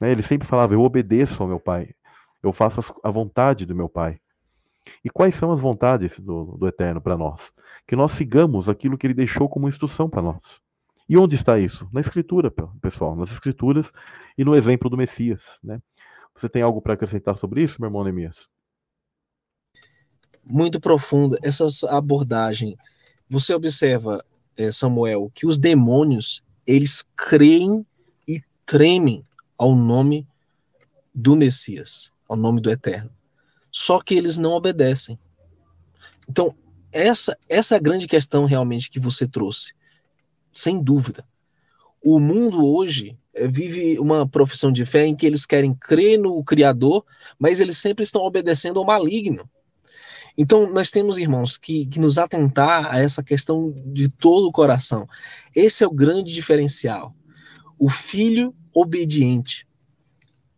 Né? 0.00 0.10
Ele 0.10 0.22
sempre 0.22 0.48
falava: 0.48 0.74
Eu 0.74 0.82
obedeço 0.82 1.40
ao 1.40 1.48
meu 1.48 1.60
Pai. 1.60 1.90
Eu 2.42 2.52
faço 2.52 2.80
a 3.00 3.10
vontade 3.12 3.64
do 3.64 3.72
meu 3.72 3.88
Pai. 3.88 4.18
E 5.04 5.08
quais 5.08 5.36
são 5.36 5.52
as 5.52 5.60
vontades 5.60 6.18
do, 6.18 6.56
do 6.58 6.66
Eterno 6.66 7.00
para 7.00 7.16
nós? 7.16 7.52
Que 7.86 7.94
nós 7.94 8.10
sigamos 8.10 8.68
aquilo 8.68 8.98
que 8.98 9.06
ele 9.06 9.14
deixou 9.14 9.48
como 9.48 9.68
instrução 9.68 10.10
para 10.10 10.20
nós. 10.20 10.60
E 11.08 11.16
onde 11.16 11.36
está 11.36 11.60
isso? 11.60 11.88
Na 11.92 12.00
Escritura, 12.00 12.52
pessoal, 12.82 13.14
nas 13.14 13.30
Escrituras 13.30 13.92
e 14.36 14.44
no 14.44 14.56
exemplo 14.56 14.90
do 14.90 14.96
Messias. 14.96 15.60
Né? 15.62 15.80
Você 16.36 16.48
tem 16.48 16.62
algo 16.62 16.82
para 16.82 16.94
acrescentar 16.94 17.36
sobre 17.36 17.62
isso, 17.62 17.80
meu 17.80 17.88
irmão 17.88 18.04
Neemias? 18.04 18.46
Muito 20.44 20.80
profunda 20.80 21.38
essa 21.42 21.66
abordagem. 21.88 22.76
Você 23.30 23.54
observa, 23.54 24.22
eh, 24.56 24.70
Samuel, 24.70 25.30
que 25.34 25.46
os 25.46 25.58
demônios 25.58 26.42
eles 26.66 27.02
creem 27.16 27.84
e 28.28 28.40
tremem 28.66 29.22
ao 29.58 29.74
nome 29.74 30.26
do 31.14 31.34
Messias, 31.34 32.12
ao 32.28 32.36
nome 32.36 32.60
do 32.60 32.70
Eterno. 32.70 33.10
Só 33.72 34.00
que 34.00 34.14
eles 34.14 34.36
não 34.36 34.52
obedecem. 34.52 35.18
Então, 36.28 36.54
essa, 36.92 37.36
essa 37.48 37.74
é 37.74 37.78
a 37.78 37.80
grande 37.80 38.06
questão 38.06 38.44
realmente 38.44 38.90
que 38.90 39.00
você 39.00 39.26
trouxe 39.26 39.72
sem 40.56 40.82
dúvida. 40.82 41.22
O 42.08 42.20
mundo 42.20 42.64
hoje 42.64 43.18
eh, 43.34 43.48
vive 43.48 43.98
uma 43.98 44.28
profissão 44.28 44.70
de 44.70 44.86
fé 44.86 45.04
em 45.04 45.16
que 45.16 45.26
eles 45.26 45.44
querem 45.44 45.74
crer 45.74 46.16
no 46.16 46.40
Criador, 46.44 47.04
mas 47.36 47.58
eles 47.58 47.78
sempre 47.78 48.04
estão 48.04 48.22
obedecendo 48.22 48.78
ao 48.78 48.86
maligno. 48.86 49.42
Então, 50.38 50.72
nós 50.72 50.88
temos, 50.88 51.18
irmãos, 51.18 51.56
que, 51.56 51.84
que 51.86 51.98
nos 51.98 52.16
atentar 52.16 52.94
a 52.94 53.00
essa 53.00 53.24
questão 53.24 53.66
de 53.92 54.08
todo 54.08 54.46
o 54.46 54.52
coração. 54.52 55.04
Esse 55.52 55.82
é 55.82 55.86
o 55.88 55.90
grande 55.90 56.32
diferencial. 56.32 57.10
O 57.76 57.90
filho 57.90 58.52
obediente. 58.72 59.66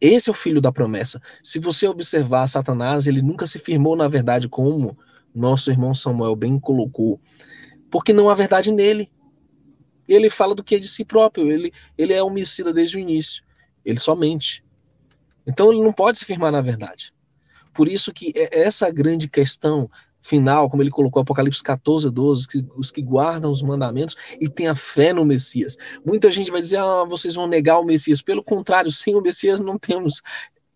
Esse 0.03 0.29
é 0.29 0.33
o 0.33 0.37
filho 0.37 0.61
da 0.61 0.70
promessa. 0.70 1.19
Se 1.43 1.59
você 1.59 1.89
observar 1.89 2.47
Satanás, 2.47 3.07
ele 3.07 3.23
nunca 3.23 3.47
se 3.47 3.59
firmou 3.59 3.97
na 3.97 4.07
verdade, 4.07 4.51
como 4.51 4.95
nosso 5.35 5.70
irmão 5.70 5.95
Samuel 5.95 6.37
bem 6.37 6.61
colocou, 6.61 7.19
porque 7.91 8.12
não 8.12 8.29
há 8.29 8.35
verdade 8.35 8.70
nele 8.70 9.09
ele 10.09 10.31
fala 10.31 10.55
do 10.55 10.65
que 10.65 10.75
é 10.75 10.79
de 10.79 10.89
si 10.89 11.05
próprio, 11.05 11.51
ele, 11.51 11.73
ele 11.97 12.13
é 12.13 12.23
homicida 12.23 12.73
desde 12.73 12.97
o 12.97 13.01
início, 13.01 13.43
ele 13.85 13.99
só 13.99 14.15
mente. 14.15 14.63
Então 15.47 15.71
ele 15.73 15.83
não 15.83 15.93
pode 15.93 16.19
se 16.19 16.25
firmar 16.25 16.53
na 16.53 16.61
verdade. 16.61 17.11
Por 17.75 17.89
isso 17.89 18.13
que 18.13 18.33
é 18.35 18.63
essa 18.63 18.91
grande 18.91 19.29
questão 19.29 19.89
final, 20.29 20.69
como 20.69 20.83
ele 20.83 20.91
colocou 20.91 21.23
Apocalipse 21.23 21.63
14, 21.63 22.11
12, 22.11 22.49
que 22.49 22.65
os 22.77 22.91
que 22.91 23.01
guardam 23.01 23.51
os 23.51 23.63
mandamentos 23.63 24.15
e 24.41 24.49
têm 24.49 24.69
a 24.69 24.75
fé 24.75 25.13
no 25.13 25.25
Messias. 25.25 25.77
Muita 26.05 26.31
gente 26.31 26.51
vai 26.51 26.61
dizer, 26.61 26.79
ah, 26.79 27.05
vocês 27.05 27.35
vão 27.35 27.47
negar 27.47 27.79
o 27.79 27.85
Messias. 27.85 28.21
Pelo 28.21 28.43
contrário, 28.43 28.93
sem 28.93 29.15
o 29.17 29.23
Messias 29.23 29.61
não 29.61 29.79
temos 29.79 30.21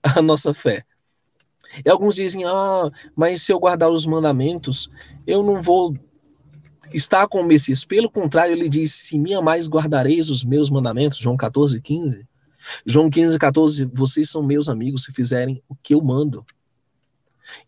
a 0.03 0.23
nossa 0.23 0.55
fé. 0.55 0.83
E 1.85 1.89
alguns 1.89 2.15
dizem, 2.15 2.45
ah, 2.45 2.91
mas 3.17 3.43
se 3.43 3.53
eu 3.53 3.59
guardar 3.59 3.91
os 3.91 4.07
mandamentos, 4.07 4.91
eu 5.27 5.43
não 5.43 5.61
vou 5.61 5.95
está 6.93 7.27
com 7.27 7.41
o 7.41 7.45
Messias. 7.45 7.85
Pelo 7.85 8.11
contrário, 8.11 8.53
ele 8.53 8.69
diz: 8.69 8.93
Se 8.93 9.19
me 9.19 9.35
amais, 9.35 9.69
guardareis 9.69 10.29
os 10.31 10.45
meus 10.45 10.71
mandamentos. 10.71 11.19
João 11.19 11.37
14, 11.37 11.81
15. 11.81 12.23
João 12.87 13.11
15, 13.11 13.39
14. 13.39 13.85
Vocês 13.87 14.31
são 14.31 14.43
meus 14.43 14.69
amigos 14.69 15.05
se 15.05 15.13
fizerem 15.13 15.61
o 15.69 15.75
que 15.75 15.95
eu 15.95 16.03
mando. 16.03 16.45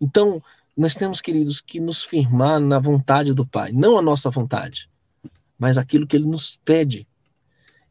Então, 0.01 0.42
nós 0.76 0.94
temos, 0.94 1.20
queridos, 1.20 1.60
que 1.60 1.78
nos 1.80 2.02
firmar 2.02 2.60
na 2.60 2.78
vontade 2.78 3.32
do 3.32 3.46
Pai. 3.46 3.72
Não 3.72 3.96
a 3.96 4.02
nossa 4.02 4.30
vontade, 4.30 4.88
mas 5.59 5.78
aquilo 5.78 6.06
que 6.06 6.16
ele 6.16 6.26
nos 6.26 6.56
pede. 6.64 7.06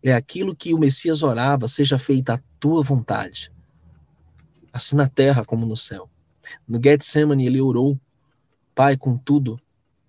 É 0.04 0.14
aquilo 0.14 0.56
que 0.56 0.74
o 0.74 0.80
Messias 0.80 1.24
orava: 1.24 1.68
seja 1.68 1.98
feita 1.98 2.34
a 2.34 2.40
tua 2.60 2.84
vontade. 2.84 3.50
Assim 4.72 4.96
na 4.96 5.08
terra 5.08 5.46
como 5.46 5.66
no 5.66 5.78
céu. 5.78 6.08
No 6.68 6.82
Getsemane, 6.82 7.46
ele 7.46 7.62
orou: 7.62 7.98
Pai, 8.76 8.98
contudo, 8.98 9.58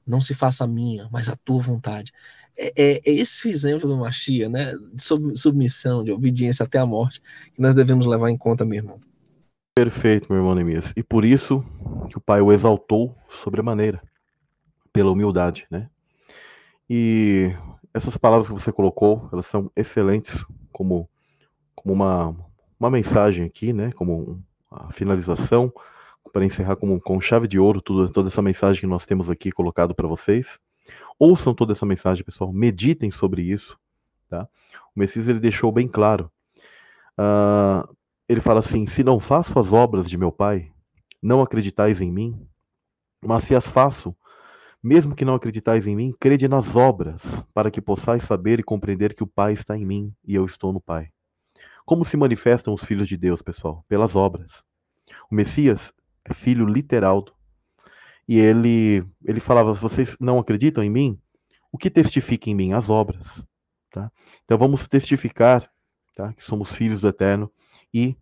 não 0.07 0.21
se 0.21 0.35
faça 0.35 0.65
a 0.65 0.69
minha, 0.69 1.09
mas 1.13 1.29
a 1.29 1.37
tua 1.37 1.63
vontade. 1.63 2.13
É, 2.57 2.73
é, 2.77 3.01
é 3.05 3.11
esse 3.13 3.49
exemplo 3.49 3.89
do 3.89 3.97
Machia, 3.97 4.49
né? 4.49 4.73
De 4.93 5.03
submissão, 5.39 6.05
de 6.05 6.13
obediência 6.13 6.65
até 6.65 6.79
a 6.79 6.87
morte, 6.87 7.21
que 7.55 7.61
nós 7.61 7.75
devemos 7.75 8.07
levar 8.07 8.31
em 8.31 8.37
conta, 8.37 8.65
meu 8.65 8.79
irmão. 8.79 8.99
Perfeito, 9.77 10.29
meu 10.31 10.39
irmão 10.39 10.55
Neemias. 10.55 10.93
E 10.97 11.03
por 11.03 11.25
isso 11.25 11.65
que 12.09 12.17
o 12.17 12.21
Pai 12.21 12.41
o 12.41 12.53
exaltou 12.53 13.17
sobremaneira, 13.29 14.01
pela 14.93 15.11
humildade, 15.11 15.67
né? 15.71 15.89
E 16.89 17.53
essas 17.93 18.17
palavras 18.17 18.47
que 18.47 18.53
você 18.53 18.71
colocou, 18.71 19.29
elas 19.33 19.47
são 19.47 19.71
excelentes 19.75 20.45
como, 20.73 21.09
como 21.75 21.93
uma, 21.93 22.37
uma 22.79 22.91
mensagem 22.91 23.45
aqui, 23.45 23.73
né? 23.73 23.91
Como 23.93 24.41
a 24.71 24.93
finalização 24.93 25.73
para 26.35 26.45
encerrar 26.45 26.75
com, 26.75 26.99
com 26.99 27.21
chave 27.21 27.47
de 27.47 27.61
ouro 27.61 27.81
tudo, 27.81 28.11
toda 28.11 28.29
essa 28.29 28.43
mensagem 28.43 28.81
que 28.81 28.87
nós 28.89 29.07
temos 29.07 29.31
aqui 29.31 29.53
colocado 29.53 29.95
para 29.95 30.09
vocês. 30.09 30.59
Ouçam 31.17 31.55
toda 31.55 31.71
essa 31.71 31.87
mensagem, 31.87 32.25
pessoal. 32.25 32.53
Meditem 32.53 33.09
sobre 33.09 33.43
isso. 33.43 33.79
Tá? 34.29 34.49
O 34.97 34.99
Messias 34.99 35.29
ele 35.29 35.39
deixou 35.39 35.71
bem 35.71 35.87
claro. 35.87 36.29
Uh, 37.17 37.89
ele 38.29 38.41
fala 38.41 38.59
assim: 38.59 38.85
Se 38.85 39.05
não 39.05 39.21
faço 39.21 39.57
as 39.61 39.73
obras 39.73 40.11
de 40.11 40.19
meu 40.19 40.33
Pai, 40.33 40.73
não 41.23 41.41
acreditais 41.41 42.01
em 42.01 42.11
mim. 42.11 42.45
Mas 43.25 43.45
se 43.45 43.55
as 43.55 43.69
faço, 43.69 44.13
mesmo 44.83 45.15
que 45.15 45.25
não 45.25 45.37
acreditais 45.37 45.87
em 45.87 45.95
mim, 45.95 46.13
crede 46.19 46.49
nas 46.49 46.75
obras, 46.75 47.47
para 47.55 47.71
que 47.71 47.81
possais 47.81 48.25
saber 48.25 48.59
e 48.59 48.65
compreender 48.65 49.15
que 49.15 49.23
o 49.23 49.27
Pai 49.29 49.53
está 49.53 49.79
em 49.79 49.87
mim 49.87 50.13
e 50.25 50.35
eu 50.35 50.45
estou 50.45 50.73
no 50.73 50.81
Pai. 50.81 51.11
Como 51.87 52.05
se 52.05 52.17
manifestam 52.17 52.75
os 52.75 52.85
filhos 52.85 53.07
de 53.07 53.17
Deus, 53.17 53.41
pessoal? 53.41 53.85
Pelas 53.89 54.17
obras. 54.17 54.65
O 55.31 55.35
Messias 55.35 55.95
filho 56.33 56.65
literal. 56.65 57.25
E 58.27 58.39
ele, 58.39 59.05
ele 59.25 59.41
falava: 59.41 59.75
vocês 59.75 60.17
não 60.19 60.39
acreditam 60.39 60.83
em 60.83 60.91
mim? 60.91 61.19
O 61.71 61.77
que 61.77 61.91
testifica 61.91 62.49
em 62.49 62.55
mim? 62.55 62.73
As 62.73 62.89
obras. 62.89 63.45
Tá? 63.91 64.11
Então 64.45 64.57
vamos 64.57 64.89
testificar 64.89 65.69
tá? 66.15 66.33
que 66.33 66.43
somos 66.43 66.73
filhos 66.73 67.01
do 67.01 67.09
Eterno 67.09 67.51
e 67.93 68.17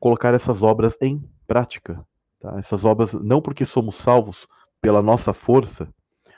colocar 0.00 0.34
essas 0.34 0.62
obras 0.62 0.96
em 1.00 1.22
prática. 1.46 2.04
Tá? 2.40 2.58
Essas 2.58 2.84
obras, 2.84 3.14
não 3.14 3.40
porque 3.40 3.64
somos 3.64 3.94
salvos 3.94 4.48
pela 4.80 5.00
nossa 5.00 5.32
força, 5.32 5.88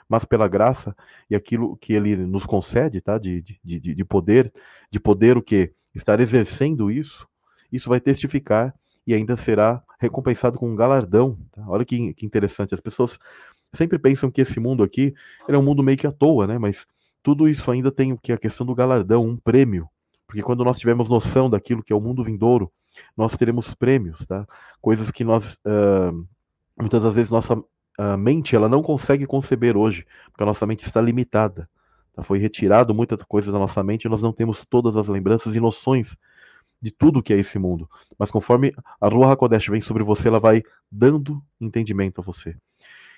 mas 0.07 0.23
pela 0.23 0.47
graça 0.47 0.95
e 1.29 1.35
aquilo 1.35 1.75
que 1.75 1.93
ele 1.93 2.15
nos 2.15 2.45
concede, 2.45 3.01
tá? 3.01 3.17
De, 3.17 3.41
de, 3.41 3.59
de, 3.61 3.95
de 3.95 4.05
poder, 4.05 4.53
de 4.89 4.99
poder 4.99 5.37
o 5.37 5.41
que? 5.41 5.73
Estar 5.93 6.19
exercendo 6.19 6.89
isso, 6.89 7.27
isso 7.71 7.89
vai 7.89 7.99
testificar 7.99 8.73
e 9.05 9.13
ainda 9.13 9.35
será 9.35 9.83
recompensado 9.99 10.57
com 10.57 10.69
um 10.69 10.75
galardão. 10.75 11.37
Tá? 11.51 11.63
Olha 11.67 11.85
que, 11.85 12.13
que, 12.13 12.25
interessante. 12.25 12.73
As 12.73 12.79
pessoas 12.79 13.17
sempre 13.73 13.99
pensam 13.99 14.31
que 14.31 14.41
esse 14.41 14.59
mundo 14.59 14.83
aqui 14.83 15.13
é 15.47 15.57
um 15.57 15.63
mundo 15.63 15.83
meio 15.83 15.97
que 15.97 16.07
à 16.07 16.11
toa, 16.11 16.47
né? 16.47 16.57
Mas 16.57 16.85
tudo 17.23 17.49
isso 17.49 17.69
ainda 17.71 17.91
tem 17.91 18.13
o 18.13 18.17
que 18.17 18.31
a 18.31 18.37
questão 18.37 18.65
do 18.65 18.75
galardão, 18.75 19.25
um 19.25 19.37
prêmio. 19.37 19.89
Porque 20.25 20.41
quando 20.41 20.63
nós 20.63 20.77
tivermos 20.77 21.09
noção 21.09 21.49
daquilo 21.49 21.83
que 21.83 21.93
é 21.93 21.95
o 21.95 22.01
mundo 22.01 22.23
vindouro, 22.23 22.71
nós 23.15 23.35
teremos 23.35 23.73
prêmios, 23.73 24.25
tá? 24.25 24.47
Coisas 24.81 25.11
que 25.11 25.23
nós 25.23 25.57
uh, 25.65 26.27
muitas 26.79 27.01
das 27.01 27.13
vezes 27.13 27.31
nossa 27.31 27.55
uh, 27.55 28.17
mente 28.17 28.55
ela 28.55 28.69
não 28.69 28.83
consegue 28.83 29.25
conceber 29.25 29.75
hoje, 29.75 30.05
porque 30.31 30.43
a 30.43 30.45
nossa 30.45 30.65
mente 30.65 30.85
está 30.85 31.01
limitada. 31.01 31.69
Tá? 32.13 32.23
Foi 32.23 32.39
retirado 32.39 32.93
muita 32.93 33.17
coisa 33.17 33.51
da 33.51 33.59
nossa 33.59 33.83
mente 33.83 34.09
nós 34.09 34.21
não 34.21 34.33
temos 34.33 34.65
todas 34.69 34.95
as 34.95 35.07
lembranças 35.07 35.55
e 35.55 35.59
noções 35.59 36.15
de 36.81 36.91
tudo 36.91 37.21
que 37.21 37.33
é 37.33 37.37
esse 37.37 37.57
mundo. 37.57 37.89
Mas 38.17 38.31
conforme 38.31 38.73
a 39.01 39.07
Ruach 39.07 39.33
HaKodesh 39.33 39.67
vem 39.67 39.81
sobre 39.81 40.03
você, 40.03 40.27
ela 40.27 40.39
vai 40.39 40.63
dando 40.91 41.41
entendimento 41.59 42.21
a 42.21 42.23
você. 42.23 42.55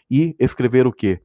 E 0.09 0.35
escrever 0.39 0.87
o 0.87 0.93
quê? 0.93 1.21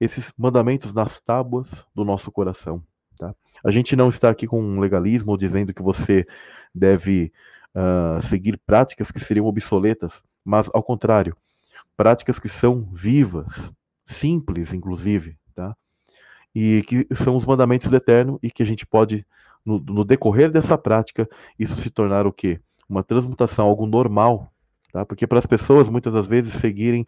Esses 0.00 0.32
mandamentos 0.36 0.92
nas 0.92 1.20
tábuas 1.20 1.86
do 1.94 2.04
nosso 2.04 2.30
coração. 2.30 2.82
Tá? 3.16 3.34
A 3.64 3.70
gente 3.70 3.96
não 3.96 4.08
está 4.08 4.28
aqui 4.28 4.46
com 4.46 4.62
um 4.62 4.80
legalismo 4.80 5.36
dizendo 5.38 5.72
que 5.72 5.82
você 5.82 6.26
deve 6.74 7.32
uh, 7.74 8.20
seguir 8.20 8.60
práticas 8.66 9.10
que 9.10 9.20
seriam 9.20 9.46
obsoletas, 9.46 10.22
mas 10.44 10.68
ao 10.74 10.82
contrário, 10.82 11.36
práticas 11.96 12.38
que 12.38 12.48
são 12.48 12.82
vivas, 12.92 13.72
simples, 14.04 14.72
inclusive, 14.74 15.36
tá? 15.54 15.74
E 16.54 16.82
que 16.86 17.06
são 17.14 17.36
os 17.36 17.44
mandamentos 17.44 17.88
do 17.88 17.96
Eterno 17.96 18.38
e 18.42 18.50
que 18.50 18.62
a 18.62 18.66
gente 18.66 18.86
pode 18.86 19.26
no, 19.66 19.80
no 19.80 20.04
decorrer 20.04 20.50
dessa 20.50 20.78
prática, 20.78 21.28
isso 21.58 21.74
se 21.74 21.90
tornar 21.90 22.26
o 22.26 22.32
quê? 22.32 22.60
Uma 22.88 23.02
transmutação, 23.02 23.66
algo 23.66 23.84
normal. 23.84 24.52
Tá? 24.92 25.04
Porque 25.04 25.26
para 25.26 25.38
as 25.38 25.46
pessoas, 25.46 25.88
muitas 25.88 26.14
das 26.14 26.26
vezes, 26.26 26.54
seguirem 26.54 27.04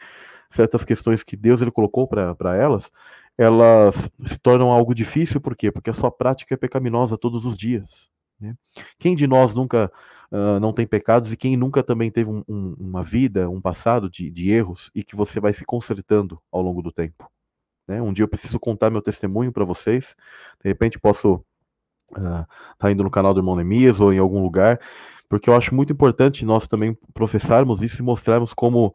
certas 0.51 0.85
questões 0.85 1.23
que 1.23 1.37
Deus 1.37 1.63
ele 1.63 1.71
colocou 1.71 2.09
para 2.09 2.57
elas, 2.57 2.91
elas 3.37 4.11
se 4.27 4.39
tornam 4.39 4.73
algo 4.73 4.95
difícil, 4.95 5.41
por 5.41 5.57
quê? 5.57 5.71
Porque 5.71 5.91
a 5.91 5.95
sua 5.95 6.11
prática 6.11 6.55
é 6.55 6.57
pecaminosa 6.57 7.17
todos 7.17 7.45
os 7.45 7.57
dias. 7.57 8.11
Né? 8.41 8.55
Quem 8.99 9.15
de 9.15 9.27
nós 9.27 9.55
nunca 9.55 9.93
uh, 10.33 10.59
não 10.59 10.73
tem 10.73 10.87
pecados 10.87 11.33
e 11.33 11.37
quem 11.37 11.57
nunca 11.57 11.83
também 11.83 12.11
teve 12.11 12.31
um, 12.31 12.43
um, 12.49 12.75
uma 12.79 13.03
vida, 13.03 13.49
um 13.49 13.61
passado 13.61 14.11
de, 14.11 14.31
de, 14.31 14.51
erros 14.51 14.91
e 14.95 15.05
que 15.05 15.15
você 15.15 15.39
vai 15.39 15.53
se 15.53 15.65
consertando 15.65 16.41
ao 16.51 16.63
longo 16.63 16.83
do 16.83 16.91
tempo? 16.91 17.31
Né? 17.87 18.03
Um 18.03 18.13
dia 18.13 18.25
eu 18.25 18.29
preciso 18.29 18.59
contar 18.59 18.91
meu 18.91 19.03
testemunho 19.03 19.53
para 19.53 19.65
vocês, 19.65 20.17
de 20.63 20.69
repente 20.69 20.99
posso 20.99 21.45
uh, 22.13 22.47
tá 22.79 22.91
indo 22.91 23.03
no 23.03 23.11
canal 23.11 23.35
do 23.35 23.41
irmão 23.41 23.57
Nemias 23.57 24.01
ou 24.01 24.13
em 24.13 24.19
algum 24.19 24.43
lugar, 24.43 24.81
porque 25.29 25.51
eu 25.51 25.57
acho 25.57 25.75
muito 25.75 25.93
importante 25.93 26.45
nós 26.45 26.67
também 26.67 26.97
professarmos 27.13 27.83
isso 27.83 28.01
e 28.01 28.05
mostrarmos 28.05 28.55
como 28.55 28.95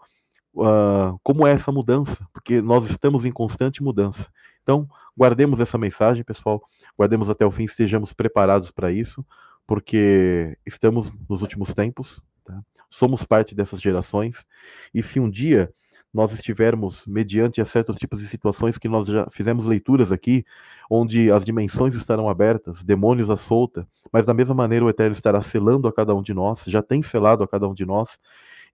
uh, 0.55 1.19
como 1.23 1.45
é 1.45 1.51
essa 1.51 1.71
mudança, 1.71 2.27
porque 2.31 2.61
nós 2.61 2.89
estamos 2.89 3.25
em 3.25 3.31
constante 3.31 3.83
mudança. 3.83 4.29
Então, 4.61 4.87
guardemos 5.17 5.59
essa 5.59 5.77
mensagem, 5.77 6.23
pessoal, 6.23 6.61
guardemos 6.97 7.29
até 7.29 7.45
o 7.45 7.51
fim, 7.51 7.63
estejamos 7.65 8.13
preparados 8.13 8.71
para 8.71 8.91
isso, 8.91 9.25
porque 9.67 10.57
estamos 10.65 11.11
nos 11.29 11.41
últimos 11.41 11.73
tempos, 11.73 12.21
tá? 12.43 12.59
somos 12.89 13.23
parte 13.23 13.53
dessas 13.55 13.81
gerações, 13.81 14.45
e 14.93 15.03
se 15.03 15.19
um 15.19 15.29
dia 15.29 15.73
nós 16.13 16.31
estivermos 16.31 17.05
mediante 17.07 17.59
a 17.59 17.65
certos 17.65 17.95
tipos 17.95 18.19
de 18.19 18.27
situações 18.27 18.77
que 18.77 18.87
nós 18.87 19.07
já 19.07 19.27
fizemos 19.31 19.65
leituras 19.65 20.11
aqui, 20.11 20.45
onde 20.89 21.31
as 21.31 21.43
dimensões 21.43 21.95
estarão 21.95 22.29
abertas, 22.29 22.83
demônios 22.83 23.29
à 23.29 23.35
solta, 23.35 23.87
mas 24.11 24.27
da 24.27 24.33
mesma 24.33 24.53
maneira 24.53 24.85
o 24.85 24.89
Eterno 24.89 25.13
estará 25.13 25.41
selando 25.41 25.87
a 25.87 25.93
cada 25.93 26.13
um 26.13 26.21
de 26.21 26.33
nós, 26.33 26.65
já 26.67 26.83
tem 26.83 27.01
selado 27.01 27.43
a 27.43 27.47
cada 27.47 27.67
um 27.67 27.73
de 27.73 27.85
nós, 27.85 28.19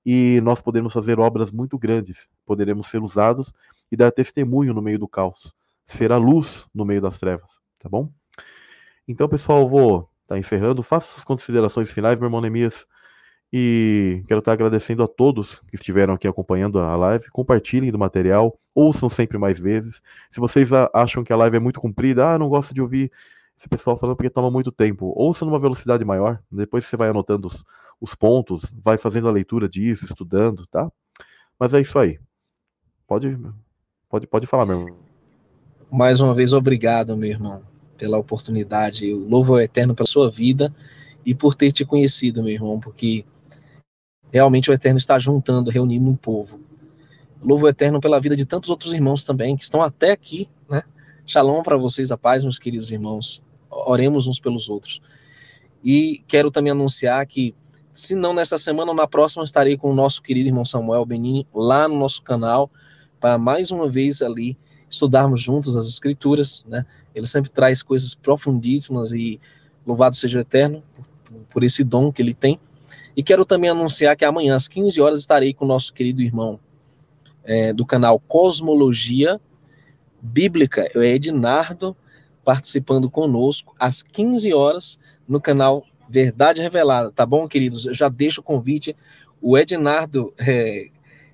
e 0.05 0.41
nós 0.41 0.59
podemos 0.59 0.91
fazer 0.91 1.19
obras 1.19 1.49
muito 1.51 1.77
grandes, 1.77 2.27
poderemos 2.45 2.87
ser 2.87 3.01
usados 3.01 3.53
e 3.91 3.95
dar 3.95 4.11
testemunho 4.11 4.73
no 4.73 4.81
meio 4.81 4.99
do 4.99 5.07
caos, 5.07 5.53
ser 5.85 6.11
a 6.11 6.17
luz 6.17 6.67
no 6.73 6.83
meio 6.83 7.01
das 7.01 7.19
trevas, 7.19 7.59
tá 7.79 7.87
bom? 7.87 8.09
Então, 9.07 9.27
pessoal, 9.27 9.61
eu 9.61 9.69
vou 9.69 9.97
estar 9.97 10.35
tá 10.35 10.37
encerrando, 10.37 10.83
faça 10.83 11.17
as 11.17 11.23
considerações 11.23 11.89
finais, 11.89 12.19
meu 12.19 12.27
irmão 12.27 12.41
Nemias. 12.41 12.85
E 13.51 14.23
quero 14.27 14.39
estar 14.39 14.51
agradecendo 14.53 15.03
a 15.03 15.07
todos 15.07 15.59
que 15.67 15.75
estiveram 15.75 16.13
aqui 16.13 16.27
acompanhando 16.27 16.79
a 16.79 16.95
live. 16.95 17.29
Compartilhem 17.31 17.91
do 17.91 17.97
material, 17.97 18.57
ouçam 18.75 19.09
sempre 19.09 19.37
mais 19.39 19.59
vezes. 19.59 20.01
Se 20.29 20.39
vocês 20.39 20.69
acham 20.93 21.23
que 21.23 21.33
a 21.33 21.35
live 21.35 21.57
é 21.57 21.59
muito 21.59 21.81
comprida, 21.81 22.29
ah, 22.29 22.37
não 22.37 22.47
gosto 22.47 22.73
de 22.73 22.81
ouvir 22.81 23.11
esse 23.57 23.67
pessoal 23.67 23.97
falando 23.97 24.15
porque 24.15 24.29
toma 24.29 24.51
muito 24.51 24.71
tempo, 24.71 25.11
ouça 25.15 25.43
numa 25.45 25.59
velocidade 25.59 26.05
maior. 26.05 26.39
Depois 26.49 26.85
você 26.85 26.95
vai 26.95 27.09
anotando 27.09 27.47
os, 27.47 27.65
os 27.99 28.15
pontos, 28.15 28.63
vai 28.83 28.97
fazendo 28.97 29.27
a 29.27 29.31
leitura 29.31 29.67
disso, 29.67 30.05
estudando, 30.05 30.65
tá? 30.67 30.89
Mas 31.59 31.73
é 31.73 31.81
isso 31.81 31.97
aí. 31.97 32.19
Pode, 33.07 33.37
pode, 34.07 34.27
pode 34.27 34.45
falar, 34.45 34.65
meu 34.67 34.79
irmão. 34.79 34.97
Mais 35.91 36.21
uma 36.21 36.35
vez, 36.35 36.53
obrigado, 36.53 37.17
meu 37.17 37.31
irmão, 37.31 37.59
pela 37.97 38.19
oportunidade. 38.19 39.09
Eu 39.09 39.19
louvo 39.27 39.53
ao 39.53 39.59
Eterno 39.59 39.95
pela 39.95 40.05
sua 40.05 40.29
vida 40.29 40.69
e 41.25 41.35
por 41.35 41.55
ter 41.55 41.71
te 41.71 41.85
conhecido, 41.85 42.43
meu 42.43 42.53
irmão, 42.53 42.79
porque 42.79 43.23
realmente 44.31 44.69
o 44.69 44.73
Eterno 44.73 44.97
está 44.97 45.17
juntando, 45.19 45.69
reunindo 45.69 46.09
um 46.09 46.15
povo. 46.15 46.59
Louvo 47.41 47.65
o 47.65 47.69
Eterno 47.69 48.01
pela 48.01 48.19
vida 48.19 48.35
de 48.35 48.45
tantos 48.45 48.69
outros 48.69 48.93
irmãos 48.93 49.23
também, 49.23 49.55
que 49.55 49.63
estão 49.63 49.81
até 49.81 50.11
aqui, 50.11 50.47
né? 50.69 50.81
Shalom 51.25 51.61
para 51.61 51.77
vocês, 51.77 52.11
a 52.11 52.17
paz, 52.17 52.43
meus 52.43 52.57
queridos 52.57 52.91
irmãos. 52.91 53.43
Oremos 53.69 54.27
uns 54.27 54.39
pelos 54.39 54.67
outros. 54.67 54.99
E 55.83 56.23
quero 56.27 56.51
também 56.51 56.71
anunciar 56.71 57.25
que, 57.27 57.53
se 57.93 58.15
não 58.15 58.33
nesta 58.33 58.57
semana 58.57 58.91
ou 58.91 58.97
na 58.97 59.07
próxima, 59.07 59.43
estarei 59.43 59.77
com 59.77 59.91
o 59.91 59.95
nosso 59.95 60.21
querido 60.21 60.49
irmão 60.49 60.65
Samuel 60.65 61.05
Benini 61.05 61.45
lá 61.53 61.87
no 61.87 61.97
nosso 61.97 62.21
canal, 62.23 62.69
para 63.21 63.37
mais 63.37 63.71
uma 63.71 63.87
vez 63.87 64.21
ali 64.21 64.57
estudarmos 64.89 65.41
juntos 65.41 65.77
as 65.77 65.87
Escrituras, 65.87 66.63
né? 66.67 66.83
Ele 67.13 67.27
sempre 67.27 67.51
traz 67.51 67.83
coisas 67.83 68.15
profundíssimas 68.15 69.11
e 69.11 69.39
louvado 69.85 70.15
seja 70.15 70.39
o 70.39 70.41
Eterno 70.41 70.81
por 70.95 71.05
esse 71.61 71.83
dom 71.83 72.11
que 72.11 72.21
ele 72.21 72.33
tem. 72.33 72.59
E 73.15 73.23
quero 73.23 73.45
também 73.45 73.69
anunciar 73.69 74.15
que 74.15 74.23
amanhã, 74.23 74.55
às 74.55 74.67
15 74.67 75.01
horas, 75.01 75.19
estarei 75.19 75.53
com 75.53 75.65
o 75.65 75.67
nosso 75.67 75.93
querido 75.93 76.21
irmão 76.21 76.59
é, 77.43 77.73
do 77.73 77.85
canal 77.85 78.19
Cosmologia 78.19 79.39
Bíblica, 80.21 80.89
o 80.95 81.01
Ednardo, 81.01 81.95
participando 82.43 83.09
conosco 83.09 83.73
às 83.79 84.01
15 84.01 84.53
horas 84.53 84.99
no 85.27 85.39
canal 85.39 85.85
Verdade 86.09 86.61
Revelada, 86.61 87.11
tá 87.11 87.25
bom, 87.25 87.47
queridos? 87.47 87.85
Eu 87.85 87.93
já 87.93 88.09
deixo 88.09 88.41
o 88.41 88.43
convite. 88.43 88.95
O 89.41 89.57
Ednardo, 89.57 90.33
é, 90.39 90.87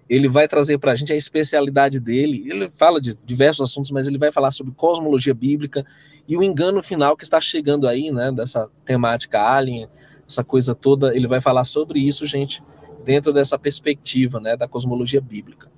ele 0.07 0.29
vai 0.29 0.47
trazer 0.47 0.77
para 0.77 0.91
a 0.91 0.95
gente 0.95 1.11
a 1.11 1.15
especialidade 1.15 1.99
dele. 1.99 2.43
Ele 2.47 2.69
fala 2.69 3.01
de 3.01 3.15
diversos 3.25 3.69
assuntos, 3.69 3.91
mas 3.91 4.07
ele 4.07 4.17
vai 4.17 4.31
falar 4.31 4.51
sobre 4.51 4.73
cosmologia 4.73 5.33
bíblica 5.33 5.85
e 6.27 6.37
o 6.37 6.43
engano 6.43 6.81
final 6.83 7.17
que 7.17 7.23
está 7.23 7.41
chegando 7.41 7.87
aí, 7.87 8.11
né, 8.11 8.31
dessa 8.31 8.67
temática 8.85 9.41
alien, 9.41 9.87
essa 10.27 10.43
coisa 10.43 10.75
toda. 10.75 11.15
Ele 11.15 11.27
vai 11.27 11.41
falar 11.41 11.63
sobre 11.63 11.99
isso, 11.99 12.25
gente, 12.25 12.61
dentro 13.03 13.33
dessa 13.33 13.57
perspectiva, 13.57 14.39
né, 14.39 14.55
da 14.55 14.67
cosmologia 14.67 15.21
bíblica. 15.21 15.69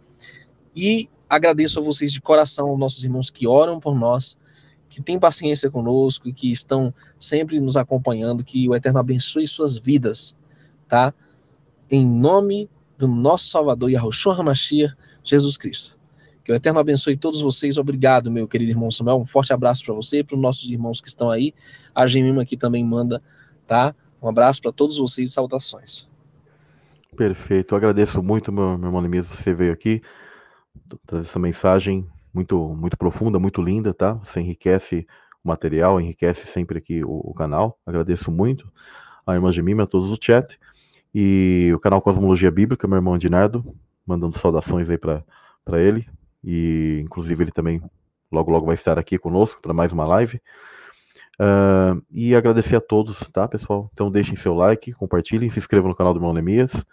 E 0.75 1.09
agradeço 1.29 1.79
a 1.79 1.83
vocês 1.83 2.11
de 2.11 2.21
coração, 2.21 2.69
aos 2.69 2.79
nossos 2.79 3.03
irmãos 3.03 3.29
que 3.29 3.47
oram 3.47 3.79
por 3.79 3.97
nós, 3.97 4.35
que 4.89 5.01
têm 5.01 5.19
paciência 5.19 5.71
conosco 5.71 6.27
e 6.27 6.33
que 6.33 6.51
estão 6.51 6.93
sempre 7.19 7.59
nos 7.59 7.77
acompanhando, 7.77 8.43
que 8.43 8.67
o 8.67 8.75
Eterno 8.75 8.99
abençoe 8.99 9.47
suas 9.47 9.77
vidas, 9.77 10.35
tá? 10.87 11.13
Em 11.89 12.05
nome 12.05 12.69
do 12.97 13.07
nosso 13.07 13.49
Salvador 13.49 13.89
Yahushua 13.89 14.35
HaMashiach, 14.39 14.95
Jesus 15.23 15.57
Cristo. 15.57 15.97
Que 16.43 16.51
o 16.51 16.55
Eterno 16.55 16.79
abençoe 16.79 17.17
todos 17.17 17.41
vocês. 17.41 17.77
Obrigado, 17.77 18.31
meu 18.31 18.47
querido 18.47 18.71
irmão 18.71 18.89
Samuel. 18.89 19.19
Um 19.19 19.25
forte 19.25 19.51
abraço 19.51 19.83
para 19.83 19.93
você 19.93 20.19
e 20.19 20.23
para 20.23 20.35
os 20.35 20.41
nossos 20.41 20.69
irmãos 20.69 21.01
que 21.01 21.09
estão 21.09 21.29
aí. 21.29 21.53
A 21.93 22.07
Gemima 22.07 22.41
aqui 22.41 22.55
também 22.55 22.85
manda, 22.85 23.21
tá? 23.67 23.93
Um 24.21 24.29
abraço 24.29 24.61
para 24.61 24.71
todos 24.71 24.97
vocês 24.97 25.29
e 25.29 25.31
saudações. 25.33 26.07
Perfeito. 27.15 27.73
Eu 27.73 27.77
agradeço 27.77 28.23
muito, 28.23 28.51
meu, 28.51 28.77
meu 28.77 28.87
irmão 28.87 29.01
Lemias, 29.01 29.27
você 29.27 29.53
veio 29.53 29.73
aqui 29.73 30.01
trazer 31.05 31.25
essa 31.25 31.39
mensagem 31.39 32.07
muito, 32.33 32.57
muito 32.75 32.97
profunda, 32.97 33.37
muito 33.39 33.61
linda, 33.61 33.93
tá? 33.93 34.13
Você 34.13 34.39
enriquece 34.39 35.05
o 35.43 35.47
material, 35.47 35.99
enriquece 35.99 36.45
sempre 36.47 36.77
aqui 36.77 37.03
o, 37.03 37.21
o 37.25 37.33
canal. 37.33 37.77
Agradeço 37.85 38.31
muito 38.31 38.71
a 39.25 39.33
irmã 39.33 39.51
Gemima, 39.51 39.83
a 39.83 39.87
todos 39.87 40.09
do 40.09 40.23
chat. 40.23 40.57
E 41.13 41.71
o 41.73 41.79
canal 41.79 42.01
Cosmologia 42.01 42.51
Bíblica, 42.51 42.87
meu 42.87 42.97
irmão 42.97 43.17
Dinardo, 43.17 43.63
mandando 44.05 44.37
saudações 44.37 44.89
aí 44.89 44.97
para 44.97 45.23
ele. 45.81 46.07
E 46.43 47.01
inclusive 47.03 47.43
ele 47.43 47.51
também 47.51 47.81
logo 48.31 48.51
logo 48.51 48.65
vai 48.65 48.75
estar 48.75 48.99
aqui 48.99 49.17
conosco 49.17 49.61
para 49.61 49.73
mais 49.73 49.91
uma 49.91 50.05
live. 50.05 50.41
Uh, 51.39 52.01
e 52.09 52.35
agradecer 52.35 52.75
a 52.75 52.81
todos, 52.81 53.19
tá, 53.29 53.47
pessoal? 53.47 53.89
Então 53.93 54.09
deixem 54.09 54.35
seu 54.35 54.55
like, 54.55 54.93
compartilhem, 54.93 55.49
se 55.49 55.59
inscrevam 55.59 55.89
no 55.89 55.95
canal 55.95 56.13
do 56.13 56.17
irmão 56.17 56.33
Nemias. 56.33 56.85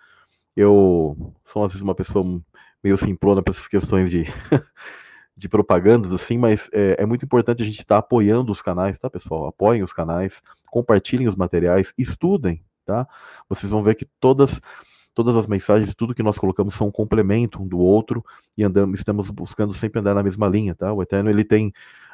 Eu 0.57 1.35
sou 1.45 1.65
às 1.65 1.73
vezes 1.73 1.83
uma 1.83 1.95
pessoa 1.95 2.41
meio 2.83 2.97
simplona 2.99 3.43
para 3.43 3.53
essas 3.53 3.67
questões 3.67 4.11
de, 4.11 4.25
de 5.35 5.49
propagandas, 5.49 6.13
assim, 6.13 6.37
mas 6.37 6.69
é, 6.73 6.97
é, 6.99 7.07
muito 7.07 7.25
importante 7.25 7.63
a 7.63 7.67
gente 7.67 7.79
estar 7.79 7.97
tá 7.97 7.99
apoiando 7.99 8.53
os 8.53 8.61
canais, 8.61 8.99
tá, 8.99 9.09
pessoal? 9.09 9.47
Apoiem 9.47 9.83
os 9.83 9.93
canais, 9.93 10.43
compartilhem 10.67 11.27
os 11.27 11.35
materiais, 11.35 11.95
estudem, 11.97 12.63
tá? 12.85 13.07
Vocês 13.49 13.71
vão 13.71 13.83
ver 13.83 13.95
que 13.95 14.07
todas 14.21 14.61
todas 15.15 15.37
as 15.37 15.47
mensagens, 15.47 15.95
tudo 15.95 16.15
que 16.15 16.23
nós 16.23 16.37
colocamos 16.37 16.75
são 16.75 16.89
um 16.89 16.91
complemento 16.91 17.63
um 17.63 17.69
do 17.69 17.79
outro 17.79 18.25
e 18.59 18.65
andamos, 18.65 18.99
estamos 18.99 19.31
buscando 19.31 19.73
sempre 19.73 20.01
andar 20.01 20.15
na 20.15 20.23
mesma 20.23 20.49
linha, 20.49 20.75
tá? 20.75 20.93
O 20.93 21.03
Eterno 21.03 21.31
ele 21.31 21.45
tem 21.45 21.69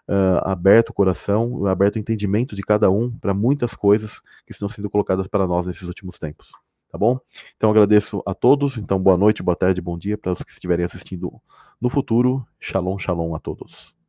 uh, 0.07 0.41
aberto 0.45 0.91
o 0.91 0.95
coração, 0.95 1.67
aberto 1.67 1.97
o 1.97 1.99
entendimento 1.99 2.55
de 2.55 2.63
cada 2.63 2.91
um 2.91 3.11
para 3.11 3.33
muitas 3.33 3.75
coisas 3.75 4.21
que 4.47 4.53
estão 4.53 4.69
sendo 4.69 4.91
colocadas 4.91 5.27
para 5.27 5.47
nós 5.47 5.67
nesses 5.67 5.89
últimos 5.89 6.19
tempos, 6.19 6.53
tá 6.93 6.99
bom? 6.99 7.19
Então 7.57 7.71
agradeço 7.71 8.23
a 8.27 8.35
todos, 8.35 8.77
então 8.77 8.99
boa 9.01 9.17
noite, 9.17 9.43
boa 9.43 9.57
tarde, 9.57 9.81
bom 9.81 9.99
dia 9.99 10.19
para 10.19 10.33
os 10.33 10.43
que 10.43 10.51
estiverem 10.51 10.85
assistindo 10.85 11.41
no 11.81 11.89
futuro. 11.89 12.47
Shalom, 12.61 12.99
shalom 12.99 13.35
a 13.35 13.39
todos. 13.39 13.99